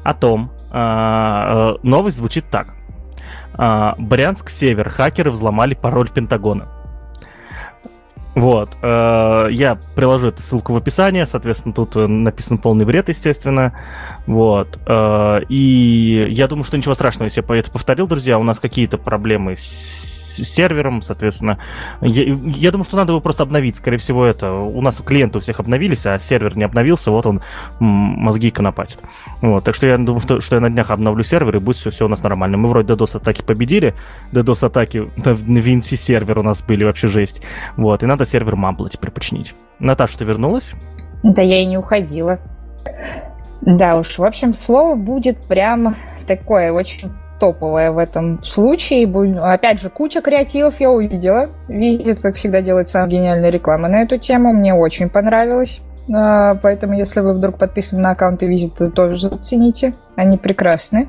о 0.03 0.15
том, 0.15 0.51
э, 0.73 1.75
новость 1.83 2.17
звучит 2.17 2.47
так. 2.51 2.75
Брянск 3.55 4.49
Север. 4.49 4.89
Хакеры 4.89 5.31
взломали 5.31 5.75
пароль 5.75 6.09
Пентагона. 6.09 6.82
Вот. 8.35 8.71
Э, 8.83 9.49
я 9.51 9.79
приложу 9.95 10.29
эту 10.29 10.41
ссылку 10.43 10.73
в 10.73 10.77
описании, 10.77 11.25
соответственно, 11.25 11.75
тут 11.75 11.97
э, 11.97 12.07
написан 12.07 12.59
полный 12.59 12.85
бред, 12.85 13.09
естественно. 13.09 13.79
Вот. 14.27 14.79
Э, 14.87 15.41
и 15.49 16.27
я 16.31 16.49
думаю, 16.49 16.65
что 16.65 16.77
ничего 16.77 16.95
страшного, 16.95 17.27
если 17.27 17.45
я 17.47 17.57
это 17.59 17.71
повторил, 17.71 18.07
друзья. 18.07 18.39
У 18.39 18.43
нас 18.43 18.59
какие-то 18.59 18.97
проблемы 18.97 19.57
с 19.59 20.32
сервером, 20.37 21.03
соответственно. 21.03 21.59
Я, 22.01 22.39
я 22.45 22.71
думаю, 22.71 22.85
что 22.85 22.97
надо 22.97 23.13
его 23.13 23.21
просто 23.21 23.43
обновить. 23.43 23.77
Скорее 23.77 23.99
всего, 23.99 24.25
это 24.25 24.53
у 24.53 24.81
нас 24.81 25.01
клиенты 25.05 25.39
у 25.39 25.41
всех 25.41 25.61
обновились, 25.61 26.07
а 26.07 26.19
сервер 26.19 26.57
не 26.57 26.65
обновился, 26.65 27.11
вот 27.11 27.27
он 27.27 27.43
мозги 27.79 28.51
конопатит. 28.51 28.99
Вот, 29.41 29.65
так 29.65 29.75
что 29.75 29.87
я 29.87 29.99
думаю, 29.99 30.21
что, 30.21 30.41
что 30.41 30.57
я 30.57 30.61
на 30.61 30.71
днях 30.71 30.91
обновлю 30.91 31.23
сервер, 31.23 31.57
и 31.57 31.59
будет 31.59 31.77
все, 31.77 31.91
все 31.91 32.07
у 32.07 32.09
нас 32.09 32.23
нормально. 32.23 32.57
Мы 32.57 32.69
вроде 32.69 32.93
DDoS-атаки 32.95 33.43
победили, 33.43 33.95
DDoS-атаки 34.33 35.11
на, 35.17 35.31
VNC 35.31 35.97
сервер 35.97 36.39
у 36.39 36.43
нас 36.43 36.63
были 36.63 36.85
вообще 36.85 37.09
жесть. 37.09 37.43
Вот, 37.77 38.03
и 38.03 38.07
надо 38.07 38.25
сервер 38.25 38.57
Мамбла 38.57 38.91
теперь 38.91 39.11
починить. 39.11 39.55
Наташа, 39.79 40.19
ты 40.19 40.25
вернулась? 40.25 40.73
Да 41.23 41.43
я 41.43 41.63
и 41.63 41.67
не 41.67 41.79
уходила. 41.79 42.39
Да 43.61 43.97
уж, 43.97 44.19
в 44.19 44.25
общем, 44.25 44.55
слово 44.55 44.97
будет 44.97 45.39
прям 45.45 45.95
такое 46.27 46.73
очень 46.73 47.11
топовая 47.43 47.91
в 47.91 47.99
этом 47.99 48.41
случае. 48.45 49.11
Опять 49.43 49.81
же, 49.81 49.91
куча 49.91 50.21
креативов 50.21 50.79
я 50.79 50.93
увидела. 50.93 51.49
Визит, 51.67 52.21
как 52.21 52.37
всегда, 52.37 52.61
делает 52.61 52.87
самая 52.87 53.11
гениальная 53.11 53.51
реклама 53.51 53.89
на 53.89 54.03
эту 54.03 54.17
тему. 54.17 54.53
Мне 54.53 54.73
очень 54.73 55.11
понравилось. 55.11 55.81
А, 56.15 56.55
поэтому, 56.63 56.93
если 56.93 57.19
вы 57.19 57.35
вдруг 57.35 57.59
подписаны 57.59 58.01
на 58.01 58.11
аккаунты 58.13 58.47
Визита, 58.47 58.89
тоже 58.93 59.29
зацените. 59.29 59.95
Они 60.15 60.39
прекрасны. 60.39 61.09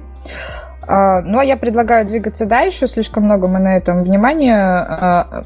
А, 0.87 1.21
ну, 1.21 1.37
а 1.37 1.45
я 1.45 1.55
предлагаю 1.55 2.07
двигаться 2.07 2.47
дальше. 2.47 2.87
Слишком 2.87 3.25
много 3.25 3.47
мы 3.47 3.59
на 3.59 3.77
этом 3.77 4.01
внимания 4.01 4.57
а, 4.57 5.43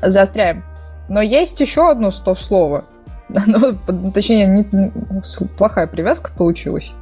заостряем. 0.00 0.64
Но 1.10 1.20
есть 1.20 1.60
еще 1.60 1.90
одно 1.90 2.10
стоп-слово. 2.10 2.86
Точнее, 4.14 4.46
не, 4.46 4.64
плохая 5.58 5.86
привязка 5.86 6.30
получилась. 6.34 6.94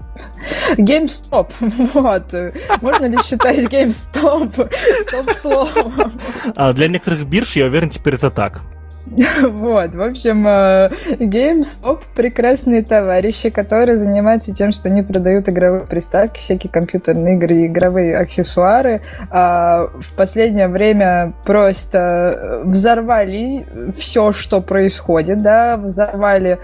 GameStop. 0.77 1.53
Вот. 1.97 2.35
Можно 2.83 3.07
ли 3.07 3.19
считать 3.23 3.59
GameStop 3.67 4.71
стоп-словом? 5.03 6.13
А 6.55 6.73
для 6.73 6.89
некоторых 6.89 7.27
бирж, 7.27 7.57
я 7.57 7.67
уверен, 7.67 7.91
теперь 7.91 8.15
это 8.15 8.31
так. 8.31 8.61
Вот, 9.43 9.95
в 9.95 10.03
общем, 10.03 10.47
э, 10.47 10.91
GameStop 11.19 12.01
прекрасные 12.15 12.83
товарищи, 12.83 13.51
которые 13.51 13.99
занимаются 13.99 14.53
тем, 14.53 14.73
что 14.73 14.89
они 14.89 15.03
продают 15.03 15.49
игровые 15.49 15.85
приставки, 15.85 16.41
всякие 16.41 16.71
компьютерные 16.71 17.37
игры, 17.37 17.67
игровые 17.67 18.17
аксессуары. 18.17 19.03
А 19.31 19.89
в 20.01 20.15
последнее 20.15 20.69
время 20.69 21.33
просто 21.45 22.63
взорвали 22.65 23.67
все, 23.97 24.33
что 24.33 24.61
происходит, 24.61 25.43
да, 25.43 25.77
взорвали 25.77 26.59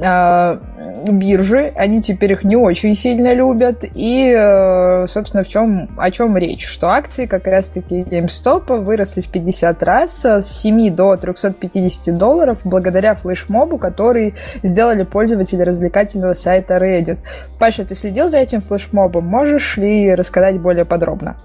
а, 0.00 0.60
биржи, 1.08 1.72
они 1.74 2.00
теперь 2.00 2.32
их 2.32 2.44
не 2.44 2.56
очень 2.56 2.94
сильно 2.94 3.34
любят, 3.34 3.84
и, 3.94 4.32
э, 4.36 5.06
собственно, 5.08 5.42
в 5.42 5.48
чем, 5.48 5.88
о 5.96 6.10
чем 6.10 6.36
речь, 6.36 6.66
что 6.66 6.90
акции 6.90 7.26
как 7.26 7.46
раз-таки 7.46 8.02
GameStop 8.02 8.80
выросли 8.80 9.20
в 9.20 9.28
50 9.28 9.82
раз, 9.82 10.24
с 10.24 10.46
7 10.46 10.90
до 10.90 11.16
350 11.16 11.87
50 11.88 12.18
долларов 12.18 12.60
благодаря 12.64 13.14
флешмобу, 13.14 13.78
который 13.78 14.34
сделали 14.62 15.04
пользователи 15.04 15.62
развлекательного 15.62 16.34
сайта 16.34 16.76
Reddit. 16.76 17.18
Паша, 17.58 17.84
ты 17.84 17.94
следил 17.94 18.28
за 18.28 18.38
этим 18.38 18.60
флешмобом? 18.60 19.26
Можешь 19.26 19.76
ли 19.76 20.14
рассказать 20.14 20.60
более 20.60 20.84
подробно? 20.84 21.36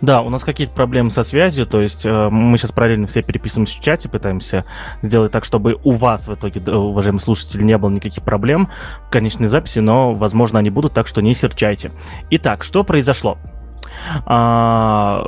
Да, 0.00 0.22
у 0.22 0.30
нас 0.30 0.42
какие-то 0.42 0.72
проблемы 0.72 1.10
со 1.10 1.22
связью, 1.22 1.66
то 1.66 1.82
есть 1.82 2.06
э, 2.06 2.28
мы 2.30 2.56
сейчас 2.56 2.72
параллельно 2.72 3.06
все 3.06 3.22
переписываемся 3.22 3.78
в 3.78 3.82
чате, 3.82 4.08
пытаемся 4.08 4.64
сделать 5.02 5.30
так, 5.30 5.44
чтобы 5.44 5.78
у 5.84 5.92
вас 5.92 6.26
в 6.26 6.34
итоге, 6.34 6.60
уважаемые 6.72 7.20
слушатели, 7.20 7.62
не 7.62 7.76
было 7.76 7.90
никаких 7.90 8.24
проблем 8.24 8.70
в 9.06 9.10
конечной 9.10 9.48
записи, 9.48 9.80
но, 9.80 10.14
возможно, 10.14 10.58
они 10.58 10.70
будут, 10.70 10.94
так 10.94 11.06
что 11.06 11.20
не 11.20 11.34
серчайте. 11.34 11.92
Итак, 12.30 12.64
что 12.64 12.84
произошло? 12.84 13.36
А, 14.24 15.22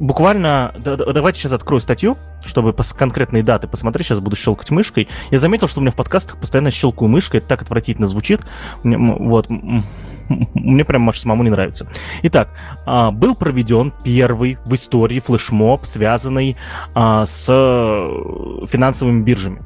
буквально, 0.00 0.74
давайте 0.76 1.38
сейчас 1.38 1.52
открою 1.52 1.80
статью, 1.80 2.16
чтобы 2.44 2.72
по 2.72 2.82
конкретной 2.82 3.42
даты 3.42 3.68
посмотреть, 3.68 4.06
сейчас 4.06 4.18
буду 4.18 4.34
щелкать 4.34 4.70
мышкой. 4.70 5.08
Я 5.30 5.38
заметил, 5.38 5.68
что 5.68 5.80
у 5.80 5.82
меня 5.82 5.92
в 5.92 5.96
подкастах 5.96 6.38
постоянно 6.38 6.70
щелкаю 6.70 7.08
мышкой, 7.08 7.38
это 7.38 7.48
так 7.48 7.62
отвратительно 7.62 8.06
звучит. 8.06 8.40
Вот, 8.82 9.46
мне 10.28 10.84
прям 10.84 11.08
аж 11.08 11.20
самому 11.20 11.42
не 11.42 11.50
нравится. 11.50 11.86
Итак, 12.22 12.48
а, 12.86 13.10
был 13.10 13.36
проведен 13.36 13.92
первый 14.02 14.58
в 14.64 14.74
истории 14.74 15.20
флешмоб, 15.20 15.84
связанный 15.84 16.56
а, 16.94 17.26
с 17.26 17.46
финансовыми 17.46 19.22
биржами. 19.22 19.62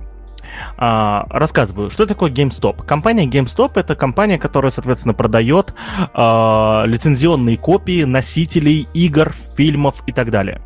А, 0.76 1.26
рассказываю, 1.30 1.90
что 1.90 2.06
такое 2.06 2.30
GameStop. 2.30 2.84
Компания 2.84 3.26
GameStop 3.26 3.72
это 3.76 3.94
компания, 3.94 4.38
которая, 4.38 4.70
соответственно, 4.70 5.14
продает 5.14 5.74
а, 6.12 6.84
лицензионные 6.86 7.56
копии 7.56 8.04
носителей 8.04 8.88
игр, 8.94 9.32
фильмов 9.56 10.02
и 10.06 10.12
так 10.12 10.30
далее. 10.30 10.60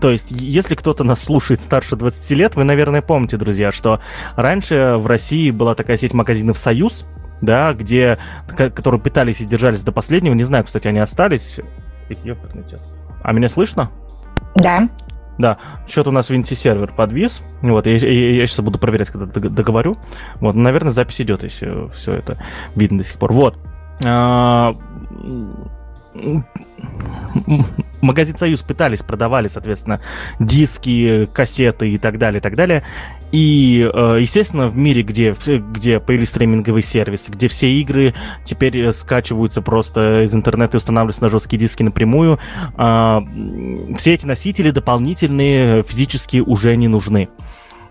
То 0.00 0.10
есть, 0.10 0.30
если 0.30 0.74
кто-то 0.74 1.04
нас 1.04 1.22
слушает 1.22 1.60
старше 1.60 1.96
20 1.96 2.30
лет, 2.32 2.56
вы, 2.56 2.64
наверное, 2.64 3.02
помните, 3.02 3.36
друзья, 3.36 3.72
что 3.72 4.00
раньше 4.36 4.96
в 4.98 5.06
России 5.06 5.50
была 5.50 5.74
такая 5.74 5.96
сеть 5.96 6.14
магазинов 6.14 6.58
«Союз», 6.58 7.06
да, 7.40 7.72
где, 7.72 8.18
которые 8.48 9.00
питались 9.00 9.40
и 9.40 9.46
держались 9.46 9.82
до 9.82 9.92
последнего. 9.92 10.34
Не 10.34 10.44
знаю, 10.44 10.64
кстати, 10.64 10.88
они 10.88 10.98
остались. 10.98 11.58
А 13.22 13.32
меня 13.32 13.48
слышно? 13.48 13.90
Да. 14.54 14.88
Да, 15.40 15.56
счет 15.88 16.06
у 16.06 16.10
нас 16.10 16.28
Винси 16.28 16.52
сервер 16.54 16.92
подвис. 16.94 17.42
Вот, 17.62 17.86
я, 17.86 17.96
я, 17.96 18.32
я 18.32 18.46
сейчас 18.46 18.60
буду 18.60 18.78
проверять, 18.78 19.08
когда 19.08 19.24
договорю. 19.24 19.96
Вот, 20.34 20.54
наверное, 20.54 20.90
запись 20.90 21.22
идет, 21.22 21.42
если 21.42 21.90
все 21.94 22.12
это 22.12 22.36
видно 22.74 22.98
до 22.98 23.04
сих 23.04 23.16
пор. 23.16 23.32
Вот. 23.32 23.56
А, 24.04 24.76
магазин 28.02 28.36
Союз 28.36 28.60
пытались, 28.60 29.00
продавали, 29.00 29.48
соответственно, 29.48 30.02
диски, 30.38 31.26
кассеты 31.32 31.88
и 31.88 31.96
так 31.96 32.18
далее, 32.18 32.40
и 32.40 32.42
так 32.42 32.54
далее. 32.54 32.84
И, 33.32 33.88
э, 33.92 34.18
естественно, 34.20 34.68
в 34.68 34.76
мире, 34.76 35.02
где, 35.02 35.36
где 35.46 36.00
появились 36.00 36.30
стриминговые 36.30 36.82
сервисы, 36.82 37.30
где 37.30 37.48
все 37.48 37.70
игры 37.70 38.14
теперь 38.44 38.92
скачиваются 38.92 39.62
просто 39.62 40.24
из 40.24 40.34
интернета 40.34 40.76
и 40.76 40.78
устанавливаются 40.78 41.22
на 41.22 41.28
жесткие 41.28 41.60
диски 41.60 41.82
напрямую, 41.82 42.38
а, 42.76 43.22
все 43.96 44.14
эти 44.14 44.26
носители 44.26 44.70
дополнительные 44.70 45.82
физически 45.84 46.38
уже 46.38 46.76
не 46.76 46.88
нужны. 46.88 47.28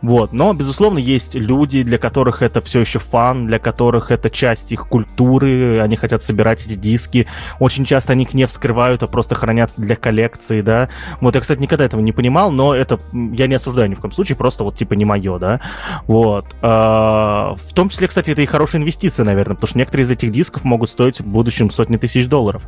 Вот. 0.01 0.33
Но, 0.33 0.53
безусловно, 0.53 0.97
есть 0.97 1.35
люди, 1.35 1.83
для 1.83 1.97
которых 1.97 2.41
это 2.41 2.61
все 2.61 2.79
еще 2.79 2.99
фан, 2.99 3.47
для 3.47 3.59
которых 3.59 4.11
это 4.11 4.29
часть 4.29 4.71
их 4.71 4.87
культуры, 4.87 5.79
они 5.79 5.95
хотят 5.95 6.23
собирать 6.23 6.65
эти 6.65 6.75
диски. 6.75 7.27
Очень 7.59 7.85
часто 7.85 8.13
они 8.13 8.23
их 8.23 8.33
не 8.33 8.45
вскрывают, 8.45 9.03
а 9.03 9.07
просто 9.07 9.35
хранят 9.35 9.71
для 9.77 9.95
коллекции, 9.95 10.61
да. 10.61 10.89
Вот 11.21 11.35
я, 11.35 11.41
кстати, 11.41 11.59
никогда 11.59 11.85
этого 11.85 12.01
не 12.01 12.11
понимал, 12.11 12.51
но 12.51 12.73
это 12.73 12.99
я 13.13 13.47
не 13.47 13.55
осуждаю 13.55 13.89
ни 13.89 13.95
в 13.95 13.99
коем 13.99 14.11
случае, 14.11 14.37
просто 14.37 14.63
вот 14.63 14.75
типа 14.75 14.93
не 14.93 15.05
мое, 15.05 15.37
да. 15.37 15.59
Вот. 16.07 16.45
А, 16.61 17.55
в 17.55 17.73
том 17.73 17.89
числе, 17.89 18.07
кстати, 18.07 18.31
это 18.31 18.41
и 18.41 18.45
хорошая 18.45 18.81
инвестиция, 18.81 19.25
наверное, 19.25 19.55
потому 19.55 19.67
что 19.67 19.77
некоторые 19.77 20.05
из 20.05 20.11
этих 20.11 20.31
дисков 20.31 20.63
могут 20.63 20.89
стоить 20.89 21.19
в 21.19 21.25
будущем 21.25 21.69
сотни 21.69 21.97
тысяч 21.97 22.27
долларов. 22.27 22.63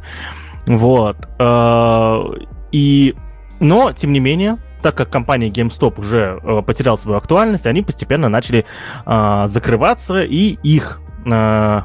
Вот. 0.65 1.17
А, 1.39 2.23
и 2.71 3.15
но, 3.61 3.93
тем 3.93 4.11
не 4.11 4.19
менее, 4.19 4.57
так 4.81 4.95
как 4.95 5.11
компания 5.11 5.49
GameStop 5.49 5.99
уже 5.99 6.39
э, 6.41 6.61
потеряла 6.65 6.95
свою 6.95 7.19
актуальность, 7.19 7.67
они 7.67 7.83
постепенно 7.83 8.27
начали 8.27 8.65
э, 9.05 9.43
закрываться, 9.45 10.23
и 10.23 10.57
их 10.63 10.99
э, 11.27 11.81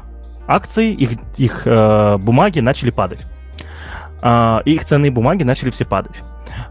акции, 0.47 0.91
их, 0.91 1.11
их 1.37 1.61
э, 1.65 2.17
бумаги 2.17 2.61
начали 2.61 2.89
падать. 2.89 3.27
Э, 4.23 4.61
их 4.65 4.85
ценные 4.85 5.11
бумаги 5.11 5.43
начали 5.43 5.69
все 5.69 5.85
падать. 5.85 6.23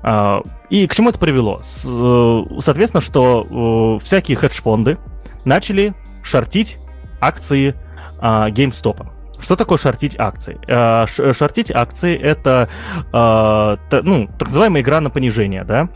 Э, 0.03 0.41
и 0.71 0.89
к 0.89 0.95
чему 0.95 1.11
это 1.11 1.21
привело? 1.21 1.61
С, 1.63 1.87
э, 1.87 2.61
соответственно, 2.61 3.01
что 3.01 3.99
э, 4.01 4.05
всякие 4.05 4.37
хедж-фонды 4.37 4.99
начали 5.45 5.95
шортить 6.25 6.79
акции 7.21 7.77
э, 8.21 8.25
GameStop. 8.49 9.07
Что 9.41 9.57
такое 9.57 9.79
шортить 9.79 10.17
акции? 10.19 10.59
Э, 10.67 11.07
шортить 11.33 11.71
акции 11.71 12.17
это 12.17 12.69
э, 13.13 14.01
ну, 14.03 14.29
так 14.39 14.49
называемая 14.49 14.83
игра 14.83 15.01
на 15.01 15.11
понижение, 15.11 15.65
да? 15.65 15.89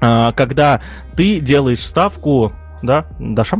Э, 0.00 0.32
когда 0.34 0.80
ты 1.16 1.40
делаешь 1.40 1.84
ставку, 1.84 2.52
да, 2.82 3.04
Даша? 3.18 3.58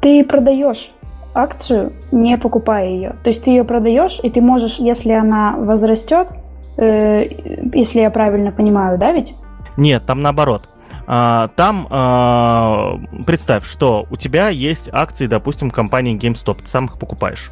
Ты 0.00 0.24
продаешь 0.24 0.90
акцию, 1.34 1.92
не 2.10 2.36
покупая 2.38 2.88
ее. 2.88 3.16
То 3.22 3.28
есть 3.28 3.44
ты 3.44 3.50
ее 3.50 3.64
продаешь, 3.64 4.18
и 4.22 4.30
ты 4.30 4.40
можешь, 4.40 4.78
если 4.78 5.12
она 5.12 5.56
возрастет, 5.56 6.28
если 6.76 8.00
я 8.00 8.10
правильно 8.10 8.52
понимаю, 8.52 8.98
да, 8.98 9.12
ведь? 9.12 9.34
Нет, 9.76 10.06
там 10.06 10.22
наоборот. 10.22 10.68
Там 11.06 11.88
представь, 13.26 13.66
что 13.66 14.06
у 14.10 14.16
тебя 14.16 14.48
есть 14.48 14.88
акции, 14.92 15.26
допустим, 15.26 15.70
компании 15.70 16.16
GameStop, 16.16 16.58
ты 16.62 16.68
сам 16.68 16.86
их 16.86 16.98
покупаешь. 16.98 17.50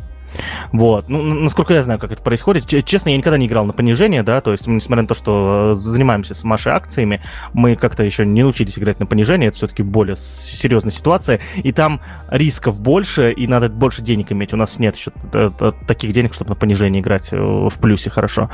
Вот. 0.72 1.08
Ну, 1.08 1.22
насколько 1.22 1.74
я 1.74 1.82
знаю, 1.82 1.98
как 1.98 2.12
это 2.12 2.22
происходит. 2.22 2.66
Честно, 2.84 3.10
я 3.10 3.16
никогда 3.16 3.38
не 3.38 3.46
играл 3.46 3.64
на 3.64 3.72
понижение, 3.72 4.22
да, 4.22 4.40
то 4.40 4.52
есть, 4.52 4.66
несмотря 4.66 5.02
на 5.02 5.08
то, 5.08 5.14
что 5.14 5.72
э, 5.72 5.74
занимаемся 5.76 6.34
с 6.34 6.44
Машей 6.44 6.72
акциями, 6.72 7.22
мы 7.52 7.76
как-то 7.76 8.02
еще 8.02 8.24
не 8.26 8.42
научились 8.42 8.78
играть 8.78 9.00
на 9.00 9.06
понижение, 9.06 9.48
это 9.48 9.56
все-таки 9.56 9.82
более 9.82 10.16
серьезная 10.16 10.92
ситуация, 10.92 11.40
и 11.56 11.72
там 11.72 12.00
рисков 12.28 12.80
больше, 12.80 13.32
и 13.32 13.46
надо 13.46 13.68
больше 13.68 14.02
денег 14.02 14.32
иметь. 14.32 14.52
У 14.52 14.56
нас 14.56 14.78
нет 14.78 14.96
еще 14.96 15.12
э, 15.32 15.50
э, 15.58 15.72
таких 15.86 16.12
денег, 16.12 16.34
чтобы 16.34 16.50
на 16.50 16.56
понижение 16.56 17.02
играть 17.02 17.30
в 17.32 17.80
плюсе 17.80 18.10
хорошо. 18.10 18.50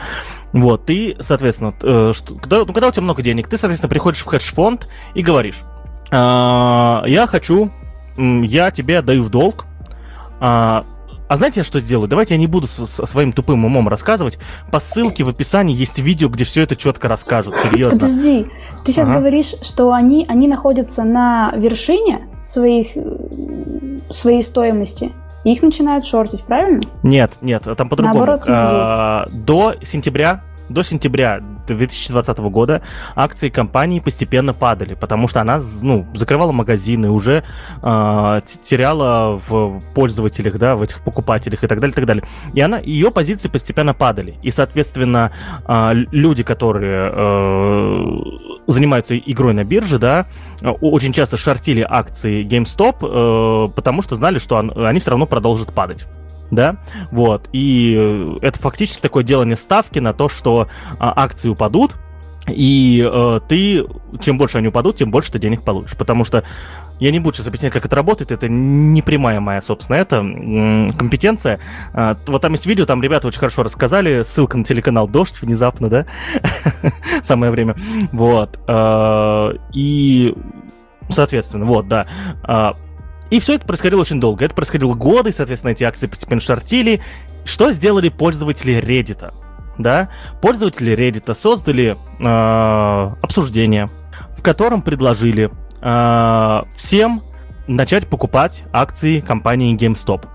Вот, 0.52 0.86
ты, 0.86 1.16
соответственно, 1.20 1.72
что, 2.12 2.34
когда, 2.36 2.64
ну, 2.64 2.72
когда 2.72 2.88
у 2.88 2.92
тебя 2.92 3.02
много 3.02 3.22
денег, 3.22 3.48
ты, 3.48 3.56
соответственно, 3.56 3.88
приходишь 3.88 4.20
в 4.20 4.26
хедж-фонд 4.26 4.88
и 5.14 5.22
говоришь, 5.22 5.60
«А, 6.10 7.04
я 7.06 7.26
хочу, 7.26 7.72
я 8.16 8.70
тебе 8.70 8.98
отдаю 8.98 9.22
в 9.22 9.30
долг, 9.30 9.66
а, 11.32 11.36
знаете, 11.38 11.60
я 11.60 11.64
что 11.64 11.80
сделаю? 11.80 12.08
Давайте 12.08 12.34
я 12.34 12.38
не 12.38 12.46
буду 12.46 12.66
со 12.66 12.84
своим 13.06 13.32
тупым 13.32 13.64
умом 13.64 13.88
рассказывать. 13.88 14.38
По 14.70 14.80
ссылке 14.80 15.24
в 15.24 15.30
описании 15.30 15.74
есть 15.74 15.98
видео, 15.98 16.28
где 16.28 16.44
все 16.44 16.62
это 16.62 16.76
четко 16.76 17.08
расскажут. 17.08 17.54
Серьезно. 17.56 18.00
Подожди, 18.00 18.46
ты 18.84 18.92
сейчас 18.92 19.08
ага. 19.08 19.18
говоришь, 19.18 19.54
что 19.62 19.94
они, 19.94 20.26
они 20.28 20.46
находятся 20.46 21.04
на 21.04 21.54
вершине 21.56 22.28
своих, 22.42 22.88
своей 24.10 24.42
стоимости. 24.42 25.12
И 25.44 25.52
их 25.52 25.62
начинают 25.62 26.04
шортить, 26.04 26.42
правильно? 26.42 26.82
Нет, 27.02 27.32
нет, 27.40 27.62
там 27.78 27.88
по-другому. 27.88 28.38
А, 28.48 29.26
до 29.32 29.74
сентября 29.82 30.42
до 30.68 30.82
сентября 30.82 31.40
2020 31.66 32.38
года 32.38 32.82
акции 33.14 33.48
компании 33.48 34.00
постепенно 34.00 34.54
падали, 34.54 34.94
потому 34.94 35.28
что 35.28 35.40
она 35.40 35.60
ну, 35.80 36.06
закрывала 36.14 36.52
магазины, 36.52 37.10
уже 37.10 37.44
э, 37.82 38.40
теряла 38.62 39.40
в 39.46 39.80
пользователях, 39.94 40.58
да, 40.58 40.76
в 40.76 40.82
этих 40.82 41.02
покупателях 41.02 41.64
и 41.64 41.66
так 41.66 41.80
далее, 41.80 41.92
и 41.92 41.96
так 41.96 42.06
далее. 42.06 42.24
И 42.54 42.60
она, 42.60 42.78
ее 42.78 43.10
позиции 43.10 43.48
постепенно 43.48 43.94
падали. 43.94 44.36
И, 44.42 44.50
соответственно, 44.50 45.32
э, 45.66 45.92
люди, 46.10 46.42
которые 46.42 47.10
э, 47.12 48.16
занимаются 48.66 49.16
игрой 49.16 49.54
на 49.54 49.64
бирже, 49.64 49.98
да, 49.98 50.26
очень 50.62 51.12
часто 51.12 51.36
шортили 51.36 51.86
акции 51.88 52.44
GameStop, 52.44 53.68
э, 53.68 53.72
потому 53.72 54.02
что 54.02 54.16
знали, 54.16 54.38
что 54.38 54.56
он, 54.56 54.72
они 54.76 55.00
все 55.00 55.10
равно 55.10 55.26
продолжат 55.26 55.72
падать 55.72 56.06
да, 56.52 56.76
вот, 57.10 57.48
и 57.52 57.96
э, 57.98 58.38
это 58.42 58.58
фактически 58.58 59.00
такое 59.00 59.24
делание 59.24 59.56
ставки 59.56 59.98
на 59.98 60.12
то, 60.12 60.28
что 60.28 60.68
а, 60.98 61.12
акции 61.16 61.48
упадут, 61.48 61.96
и 62.46 63.08
э, 63.10 63.40
ты, 63.48 63.86
чем 64.20 64.36
больше 64.36 64.58
они 64.58 64.68
упадут, 64.68 64.96
тем 64.96 65.10
больше 65.10 65.32
ты 65.32 65.38
денег 65.38 65.62
получишь. 65.62 65.96
Потому 65.96 66.24
что 66.24 66.44
я 66.98 67.10
не 67.12 67.20
буду 67.20 67.36
сейчас 67.36 67.46
объяснять, 67.46 67.72
как 67.72 67.86
это 67.86 67.94
работает, 67.94 68.32
это 68.32 68.48
не 68.48 69.00
прямая 69.00 69.38
моя, 69.40 69.62
собственно, 69.62 69.96
это 69.96 70.18
компетенция. 70.18 71.60
Э, 71.94 72.16
вот 72.26 72.42
там 72.42 72.52
есть 72.52 72.66
видео, 72.66 72.84
там 72.84 73.02
ребята 73.02 73.28
очень 73.28 73.38
хорошо 73.38 73.62
рассказали, 73.62 74.22
ссылка 74.24 74.58
на 74.58 74.64
телеканал 74.64 75.08
Дождь 75.08 75.40
внезапно, 75.40 75.88
да, 75.88 76.06
самое 77.22 77.50
время. 77.50 77.76
Вот. 78.12 78.58
Э, 78.68 79.52
и, 79.72 80.34
соответственно, 81.08 81.64
вот, 81.64 81.88
да. 81.88 82.76
И 83.32 83.40
все 83.40 83.54
это 83.54 83.66
происходило 83.66 84.02
очень 84.02 84.20
долго. 84.20 84.44
Это 84.44 84.54
происходило 84.54 84.92
годы, 84.92 85.32
соответственно, 85.32 85.70
эти 85.70 85.84
акции 85.84 86.06
постепенно 86.06 86.42
шортили. 86.42 87.00
Что 87.46 87.72
сделали 87.72 88.10
пользователи 88.10 88.76
Reddit? 88.78 89.32
Да? 89.78 90.10
Пользователи 90.42 90.92
Reddit 90.94 91.34
создали 91.34 91.96
э, 92.20 93.14
обсуждение, 93.22 93.88
в 94.36 94.42
котором 94.42 94.82
предложили 94.82 95.50
э, 95.80 96.62
всем 96.76 97.22
начать 97.66 98.06
покупать 98.06 98.64
акции 98.70 99.20
компании 99.20 99.74
GameStop. 99.78 100.28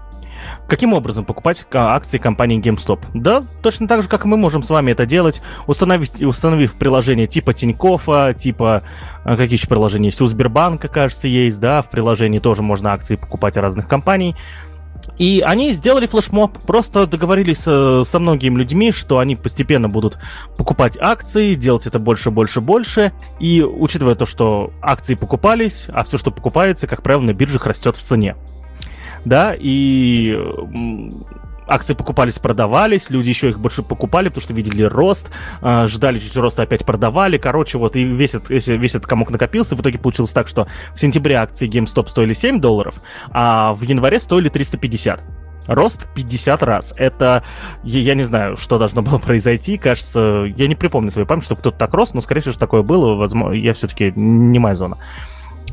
Каким 0.67 0.93
образом 0.93 1.25
покупать 1.25 1.65
акции 1.73 2.17
компании 2.17 2.59
GameStop? 2.59 2.99
Да, 3.13 3.43
точно 3.61 3.87
так 3.87 4.01
же, 4.01 4.09
как 4.09 4.25
мы 4.25 4.37
можем 4.37 4.63
с 4.63 4.69
вами 4.69 4.91
это 4.91 5.05
делать, 5.05 5.41
установив, 5.65 6.09
установив 6.21 6.75
приложение 6.77 7.27
типа 7.27 7.53
Тинькоффа, 7.53 8.33
типа, 8.33 8.83
а, 9.23 9.37
какие 9.37 9.57
еще 9.57 9.67
приложения 9.67 10.07
есть? 10.07 10.21
У 10.21 10.27
Сбербанка, 10.27 10.87
кажется, 10.87 11.27
есть, 11.27 11.59
да, 11.59 11.81
в 11.81 11.89
приложении 11.89 12.39
тоже 12.39 12.61
можно 12.61 12.93
акции 12.93 13.15
покупать 13.15 13.57
разных 13.57 13.87
компаний. 13.87 14.35
И 15.17 15.43
они 15.45 15.73
сделали 15.73 16.05
флешмоб, 16.05 16.57
просто 16.59 17.07
договорились 17.07 17.59
со, 17.59 18.03
со 18.03 18.19
многими 18.19 18.59
людьми, 18.59 18.91
что 18.91 19.17
они 19.19 19.35
постепенно 19.35 19.89
будут 19.89 20.17
покупать 20.57 20.97
акции, 20.99 21.55
делать 21.55 21.87
это 21.87 21.97
больше, 21.97 22.29
больше, 22.29 22.61
больше. 22.61 23.13
И 23.39 23.63
учитывая 23.63 24.15
то, 24.15 24.25
что 24.25 24.71
акции 24.81 25.15
покупались, 25.15 25.85
а 25.89 26.03
все, 26.03 26.17
что 26.17 26.31
покупается, 26.31 26.87
как 26.87 27.01
правило, 27.01 27.21
на 27.21 27.33
биржах 27.33 27.65
растет 27.65 27.95
в 27.95 28.01
цене 28.01 28.35
да, 29.27 29.55
и 29.57 30.37
акции 31.67 31.93
покупались, 31.93 32.39
продавались, 32.39 33.09
люди 33.09 33.29
еще 33.29 33.49
их 33.49 33.59
больше 33.59 33.83
покупали, 33.83 34.29
потому 34.29 34.41
что 34.41 34.53
видели 34.53 34.83
рост, 34.83 35.29
э, 35.61 35.87
ждали 35.87 36.19
чуть 36.19 36.35
роста, 36.37 36.63
опять 36.63 36.85
продавали, 36.85 37.37
короче, 37.37 37.77
вот, 37.77 37.95
и 37.95 38.03
весь 38.03 38.33
этот, 38.35 38.49
весь 38.49 38.95
этот 38.95 39.05
комок 39.05 39.29
накопился, 39.29 39.75
в 39.75 39.81
итоге 39.81 39.99
получилось 39.99 40.31
так, 40.31 40.47
что 40.47 40.67
в 40.95 40.99
сентябре 40.99 41.35
акции 41.35 41.69
GameStop 41.69 42.07
стоили 42.07 42.33
7 42.33 42.59
долларов, 42.59 42.95
а 43.31 43.73
в 43.73 43.81
январе 43.83 44.19
стоили 44.19 44.49
350. 44.49 45.21
Рост 45.67 46.03
в 46.03 46.13
50 46.13 46.63
раз. 46.63 46.93
Это, 46.95 47.43
я, 47.83 47.99
я 47.99 48.15
не 48.15 48.23
знаю, 48.23 48.55
что 48.55 48.77
должно 48.77 49.01
было 49.01 49.17
произойти. 49.17 49.77
Кажется, 49.77 50.45
я 50.55 50.65
не 50.65 50.75
припомню 50.75 51.11
свою 51.11 51.27
память, 51.27 51.43
чтобы 51.43 51.59
кто-то 51.59 51.77
так 51.77 51.93
рос, 51.93 52.13
но, 52.13 52.21
скорее 52.21 52.39
всего, 52.39 52.53
что 52.53 52.61
такое 52.61 52.83
было. 52.83 53.15
Возможно, 53.15 53.53
я 53.53 53.73
все-таки 53.73 54.13
не 54.15 54.59
моя 54.59 54.75
зона. 54.75 54.97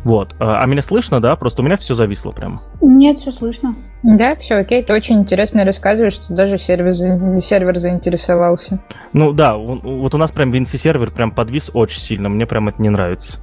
Вот. 0.05 0.35
А, 0.39 0.61
а 0.61 0.67
меня 0.67 0.83
слышно, 0.83 1.21
да? 1.21 1.35
Просто 1.35 1.63
у 1.63 1.65
меня 1.65 1.77
все 1.77 1.95
зависло 1.95 2.31
прям. 2.31 2.61
Нет, 2.81 3.17
все 3.17 3.33
слышно. 3.33 3.75
Да, 4.03 4.37
все 4.37 4.57
окей. 4.57 4.83
Ты 4.83 4.93
очень 4.93 5.17
интересно 5.17 5.65
рассказываешь, 5.65 6.13
что 6.13 6.35
даже 6.35 6.59
сервер, 6.59 6.93
сервер 7.41 7.79
заинтересовался. 7.79 8.79
Ну 9.13 9.33
да, 9.33 9.57
вот 9.57 10.15
у 10.15 10.19
нас 10.19 10.31
прям 10.31 10.51
Винси 10.51 10.77
сервер 10.77 11.11
прям 11.11 11.31
подвис 11.31 11.71
очень 11.73 12.01
сильно. 12.01 12.29
Мне 12.29 12.47
прям 12.47 12.69
это 12.69 12.81
не 12.83 12.91
нравится. 12.91 13.41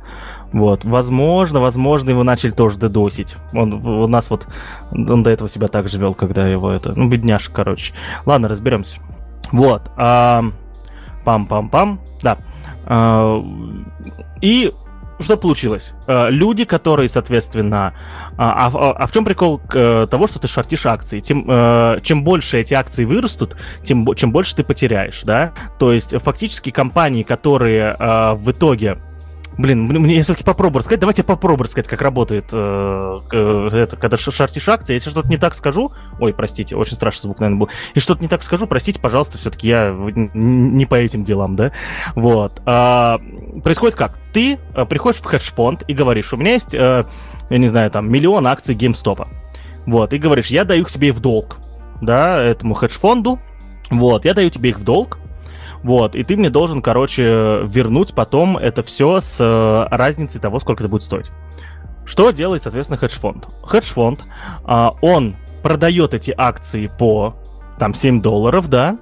Вот, 0.54 0.84
возможно, 0.84 1.62
возможно, 1.62 2.10
его 2.10 2.24
начали 2.24 2.52
тоже 2.52 2.78
дедосить. 2.78 3.38
Он 3.54 3.74
у 3.74 4.08
нас 4.08 4.30
вот, 4.30 4.48
он 4.92 5.24
до 5.24 5.30
этого 5.30 5.50
себя 5.50 5.68
так 5.68 5.88
же 5.88 5.98
вел, 5.98 6.14
когда 6.14 6.46
его 6.46 6.72
это, 6.72 6.92
ну, 6.94 7.08
бедняжка, 7.08 7.54
короче. 7.54 7.94
Ладно, 8.26 8.50
разберемся. 8.50 9.00
Вот, 9.54 9.84
а, 9.96 10.44
пам-пам-пам, 11.24 12.00
да. 12.22 12.38
А, 12.86 13.42
и 14.42 14.74
что 15.22 15.38
получилось? 15.38 15.94
Э, 16.08 16.30
люди, 16.30 16.66
которые, 16.66 17.10
соответственно... 17.10 17.94
А, 18.38 18.68
а, 18.68 18.92
а 18.92 19.08
в 19.08 19.12
чем 19.12 19.26
прикол 19.26 19.62
э, 19.74 20.08
того, 20.10 20.28
что 20.28 20.40
ты 20.40 20.48
шортишь 20.48 20.86
акции? 20.86 21.20
Тем, 21.20 21.46
э, 21.48 22.00
чем 22.04 22.24
больше 22.24 22.60
эти 22.60 22.74
акции 22.74 23.06
вырастут, 23.06 23.56
тем 23.84 24.14
чем 24.16 24.32
больше 24.32 24.56
ты 24.56 24.64
потеряешь, 24.64 25.22
да? 25.24 25.54
То 25.80 25.92
есть 25.92 26.16
фактически 26.22 26.72
компании, 26.72 27.24
которые 27.24 27.96
в 28.00 28.52
итоге 28.52 28.98
Блин, 29.58 29.84
мне 29.84 30.16
я 30.16 30.24
все-таки 30.24 30.46
попробую 30.46 30.80
рассказать. 30.80 31.02
Давайте 31.02 31.22
я 31.22 31.26
попробую 31.26 31.66
рассказать, 31.66 31.88
как 31.88 32.02
работает 32.02 32.46
э, 32.52 33.20
э, 33.32 33.70
это, 33.74 33.98
когда 33.98 34.18
шартишь 34.18 34.70
акции. 34.70 34.94
Если 34.94 35.10
что-то 35.10 35.28
не 35.28 35.38
так 35.38 35.56
скажу, 35.56 35.92
ой, 36.20 36.34
простите, 36.34 36.76
очень 36.76 36.96
страшный 36.96 37.24
звук, 37.24 37.40
наверное, 37.42 37.60
был. 37.60 37.70
Если 37.94 38.06
что-то 38.06 38.22
не 38.22 38.30
так 38.30 38.44
скажу, 38.44 38.66
простите, 38.66 39.00
пожалуйста, 39.00 39.38
все-таки 39.38 39.68
я 39.68 39.94
не 40.34 40.86
по 40.86 40.96
этим 40.96 41.24
делам, 41.24 41.56
да. 41.56 41.74
Вот. 42.16 42.62
А, 42.66 43.20
происходит 43.64 43.96
как? 43.96 44.18
Ты 44.32 44.58
а, 44.74 44.86
приходишь 44.86 45.20
в 45.20 45.26
хедж-фонд 45.26 45.84
и 45.88 45.94
говоришь, 45.94 46.32
у 46.34 46.38
меня 46.38 46.54
есть, 46.54 46.74
а, 46.74 47.06
я 47.50 47.58
не 47.58 47.68
знаю, 47.68 47.92
там, 47.92 48.10
миллион 48.10 48.48
акций 48.48 48.74
GameStop. 48.74 49.28
Вот, 49.86 50.14
и 50.14 50.18
говоришь, 50.18 50.48
я 50.48 50.64
даю 50.64 50.84
их 50.84 50.90
себе 50.90 51.12
в 51.12 51.20
долг, 51.20 51.58
да, 52.02 52.42
этому 52.42 52.74
хедж-фонду. 52.74 53.40
Вот, 53.90 54.24
я 54.24 54.34
даю 54.34 54.50
тебе 54.50 54.70
их 54.70 54.80
в 54.80 54.84
долг, 54.84 55.18
вот, 55.84 56.16
и 56.16 56.24
ты 56.24 56.38
мне 56.38 56.50
должен, 56.50 56.82
короче, 56.82 57.62
вернуть 57.64 58.14
потом 58.14 58.58
это 58.58 58.84
все 58.84 59.20
с 59.20 59.38
э, 59.40 59.96
разницей 59.96 60.40
того, 60.40 60.60
сколько 60.60 60.84
это 60.84 60.90
будет 60.90 61.04
стоить. 61.04 61.32
Что 62.06 62.32
делает, 62.32 62.62
соответственно, 62.62 62.98
хедж-фонд? 62.98 63.48
Хедж-фонд, 63.64 64.24
э, 64.68 64.88
он 65.02 65.36
продает 65.64 66.14
эти 66.14 66.34
акции 66.38 66.88
по 66.88 67.36
там 67.80 67.94
7 67.94 68.22
долларов, 68.22 68.70
да, 68.70 68.98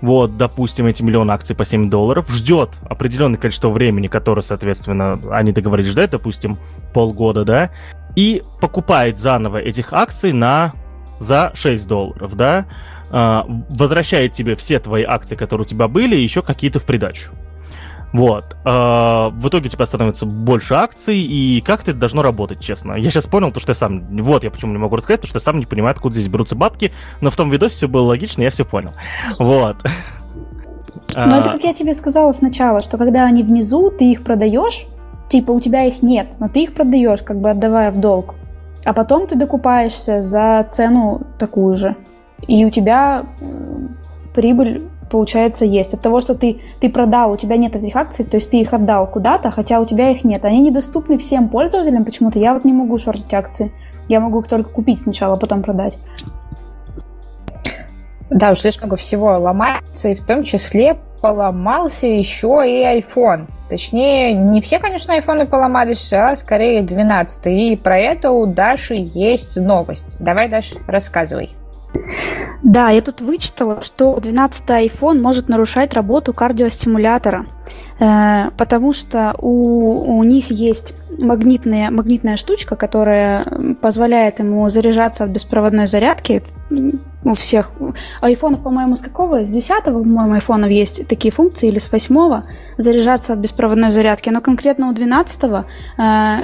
вот, 0.00 0.36
допустим, 0.36 0.86
эти 0.86 1.02
миллион 1.02 1.30
акций 1.30 1.56
по 1.56 1.64
7 1.64 1.88
долларов, 1.88 2.30
ждет 2.30 2.70
определенное 2.88 3.38
количество 3.38 3.70
времени, 3.70 4.06
которое, 4.08 4.42
соответственно, 4.42 5.18
они 5.30 5.52
договорились 5.52 5.90
ждать, 5.90 6.10
допустим, 6.10 6.58
полгода, 6.92 7.44
да, 7.44 7.70
и 8.16 8.42
покупает 8.60 9.18
заново 9.18 9.58
этих 9.58 9.92
акций 9.92 10.32
на 10.32 10.72
за 11.18 11.52
6 11.54 11.86
долларов, 11.88 12.36
да, 12.36 12.66
а, 13.03 13.03
возвращает 13.10 14.32
тебе 14.32 14.56
все 14.56 14.78
твои 14.80 15.04
акции, 15.04 15.36
которые 15.36 15.66
у 15.66 15.68
тебя 15.68 15.88
были, 15.88 16.16
и 16.16 16.22
еще 16.22 16.42
какие-то 16.42 16.80
в 16.80 16.84
придачу. 16.84 17.30
Вот. 18.14 18.56
А, 18.64 19.30
в 19.30 19.48
итоге 19.48 19.66
у 19.66 19.70
тебя 19.70 19.84
становится 19.86 20.24
больше 20.24 20.74
акций, 20.74 21.18
и 21.18 21.60
как 21.60 21.82
это 21.82 21.94
должно 21.94 22.22
работать, 22.22 22.60
честно? 22.60 22.92
Я 22.92 23.10
сейчас 23.10 23.26
понял, 23.26 23.50
то, 23.50 23.58
что 23.58 23.70
я 23.70 23.74
сам... 23.74 24.06
Вот 24.22 24.44
я 24.44 24.52
почему 24.52 24.70
не 24.70 24.78
могу 24.78 24.94
рассказать, 24.94 25.20
потому 25.20 25.30
что 25.30 25.38
я 25.38 25.42
сам 25.42 25.58
не 25.58 25.66
понимаю, 25.66 25.94
откуда 25.94 26.14
здесь 26.14 26.28
берутся 26.28 26.54
бабки, 26.54 26.92
но 27.20 27.30
в 27.30 27.36
том 27.36 27.50
видосе 27.50 27.74
все 27.74 27.88
было 27.88 28.04
логично, 28.04 28.42
я 28.42 28.50
все 28.50 28.64
понял. 28.64 28.92
Вот. 29.40 29.78
Но 31.16 31.38
это, 31.40 31.50
а. 31.50 31.52
как 31.54 31.64
я 31.64 31.74
тебе 31.74 31.92
сказала 31.92 32.30
сначала, 32.30 32.82
что 32.82 32.98
когда 32.98 33.24
они 33.24 33.42
внизу, 33.42 33.90
ты 33.90 34.12
их 34.12 34.22
продаешь, 34.22 34.86
типа 35.28 35.50
у 35.50 35.60
тебя 35.60 35.82
их 35.82 36.02
нет, 36.02 36.34
но 36.38 36.48
ты 36.48 36.62
их 36.62 36.74
продаешь, 36.74 37.22
как 37.22 37.40
бы 37.40 37.50
отдавая 37.50 37.90
в 37.90 37.98
долг. 37.98 38.36
А 38.84 38.92
потом 38.92 39.26
ты 39.26 39.34
докупаешься 39.34 40.22
за 40.22 40.64
цену 40.68 41.22
такую 41.38 41.74
же 41.76 41.96
и 42.46 42.64
у 42.64 42.70
тебя 42.70 43.24
прибыль 44.34 44.88
получается, 45.10 45.64
есть. 45.64 45.94
От 45.94 46.00
того, 46.00 46.18
что 46.18 46.34
ты, 46.34 46.60
ты 46.80 46.90
продал, 46.90 47.30
у 47.30 47.36
тебя 47.36 47.56
нет 47.56 47.76
этих 47.76 47.94
акций, 47.94 48.24
то 48.24 48.36
есть 48.36 48.50
ты 48.50 48.60
их 48.60 48.72
отдал 48.72 49.06
куда-то, 49.08 49.52
хотя 49.52 49.80
у 49.80 49.86
тебя 49.86 50.10
их 50.10 50.24
нет. 50.24 50.44
Они 50.44 50.60
недоступны 50.60 51.18
всем 51.18 51.48
пользователям 51.48 52.04
почему-то. 52.04 52.40
Я 52.40 52.52
вот 52.54 52.64
не 52.64 52.72
могу 52.72 52.98
шортить 52.98 53.32
акции. 53.32 53.70
Я 54.08 54.18
могу 54.18 54.40
их 54.40 54.48
только 54.48 54.70
купить 54.70 54.98
сначала, 54.98 55.34
а 55.34 55.36
потом 55.36 55.62
продать. 55.62 55.98
Да, 58.28 58.50
уж 58.50 58.58
слишком 58.58 58.88
много 58.88 58.96
всего 58.96 59.38
ломается, 59.38 60.08
и 60.08 60.14
в 60.16 60.26
том 60.26 60.42
числе 60.42 60.96
поломался 61.20 62.06
еще 62.06 62.64
и 62.66 63.00
iPhone. 63.00 63.46
Точнее, 63.68 64.34
не 64.34 64.60
все, 64.60 64.78
конечно, 64.78 65.14
айфоны 65.14 65.46
поломались, 65.46 66.12
а 66.12 66.34
скорее 66.34 66.82
12. 66.82 67.46
И 67.46 67.76
про 67.76 67.98
это 67.98 68.32
у 68.32 68.46
Даши 68.46 68.94
есть 68.96 69.56
новость. 69.56 70.16
Давай, 70.18 70.48
Даша, 70.48 70.76
рассказывай. 70.86 71.54
Да, 72.62 72.90
я 72.90 73.02
тут 73.02 73.20
вычитала, 73.20 73.80
что 73.82 74.18
12 74.18 74.64
iPhone 74.68 75.20
может 75.20 75.48
нарушать 75.48 75.94
работу 75.94 76.32
кардиостимулятора, 76.32 77.46
э, 77.98 78.50
потому 78.56 78.92
что 78.92 79.34
у, 79.38 80.18
у 80.18 80.24
них 80.24 80.50
есть 80.50 80.94
магнитная, 81.18 81.90
магнитная 81.90 82.36
штучка, 82.36 82.76
которая 82.76 83.44
позволяет 83.80 84.38
ему 84.38 84.68
заряжаться 84.68 85.24
от 85.24 85.30
беспроводной 85.30 85.86
зарядки. 85.86 86.42
У 87.24 87.32
всех 87.32 87.70
айфонов, 88.20 88.62
по-моему, 88.62 88.96
с 88.96 89.00
какого? 89.00 89.46
С 89.46 89.50
10 89.50 89.84
по-моему, 89.84 90.34
айфонов 90.34 90.70
есть 90.70 91.06
такие 91.06 91.32
функции, 91.32 91.68
или 91.68 91.78
с 91.78 91.90
8 91.90 92.42
заряжаться 92.76 93.32
от 93.32 93.38
беспроводной 93.38 93.90
зарядки. 93.90 94.28
Но 94.28 94.42
конкретно 94.42 94.90
у 94.90 94.92
12 94.92 95.42
э, 95.44 95.62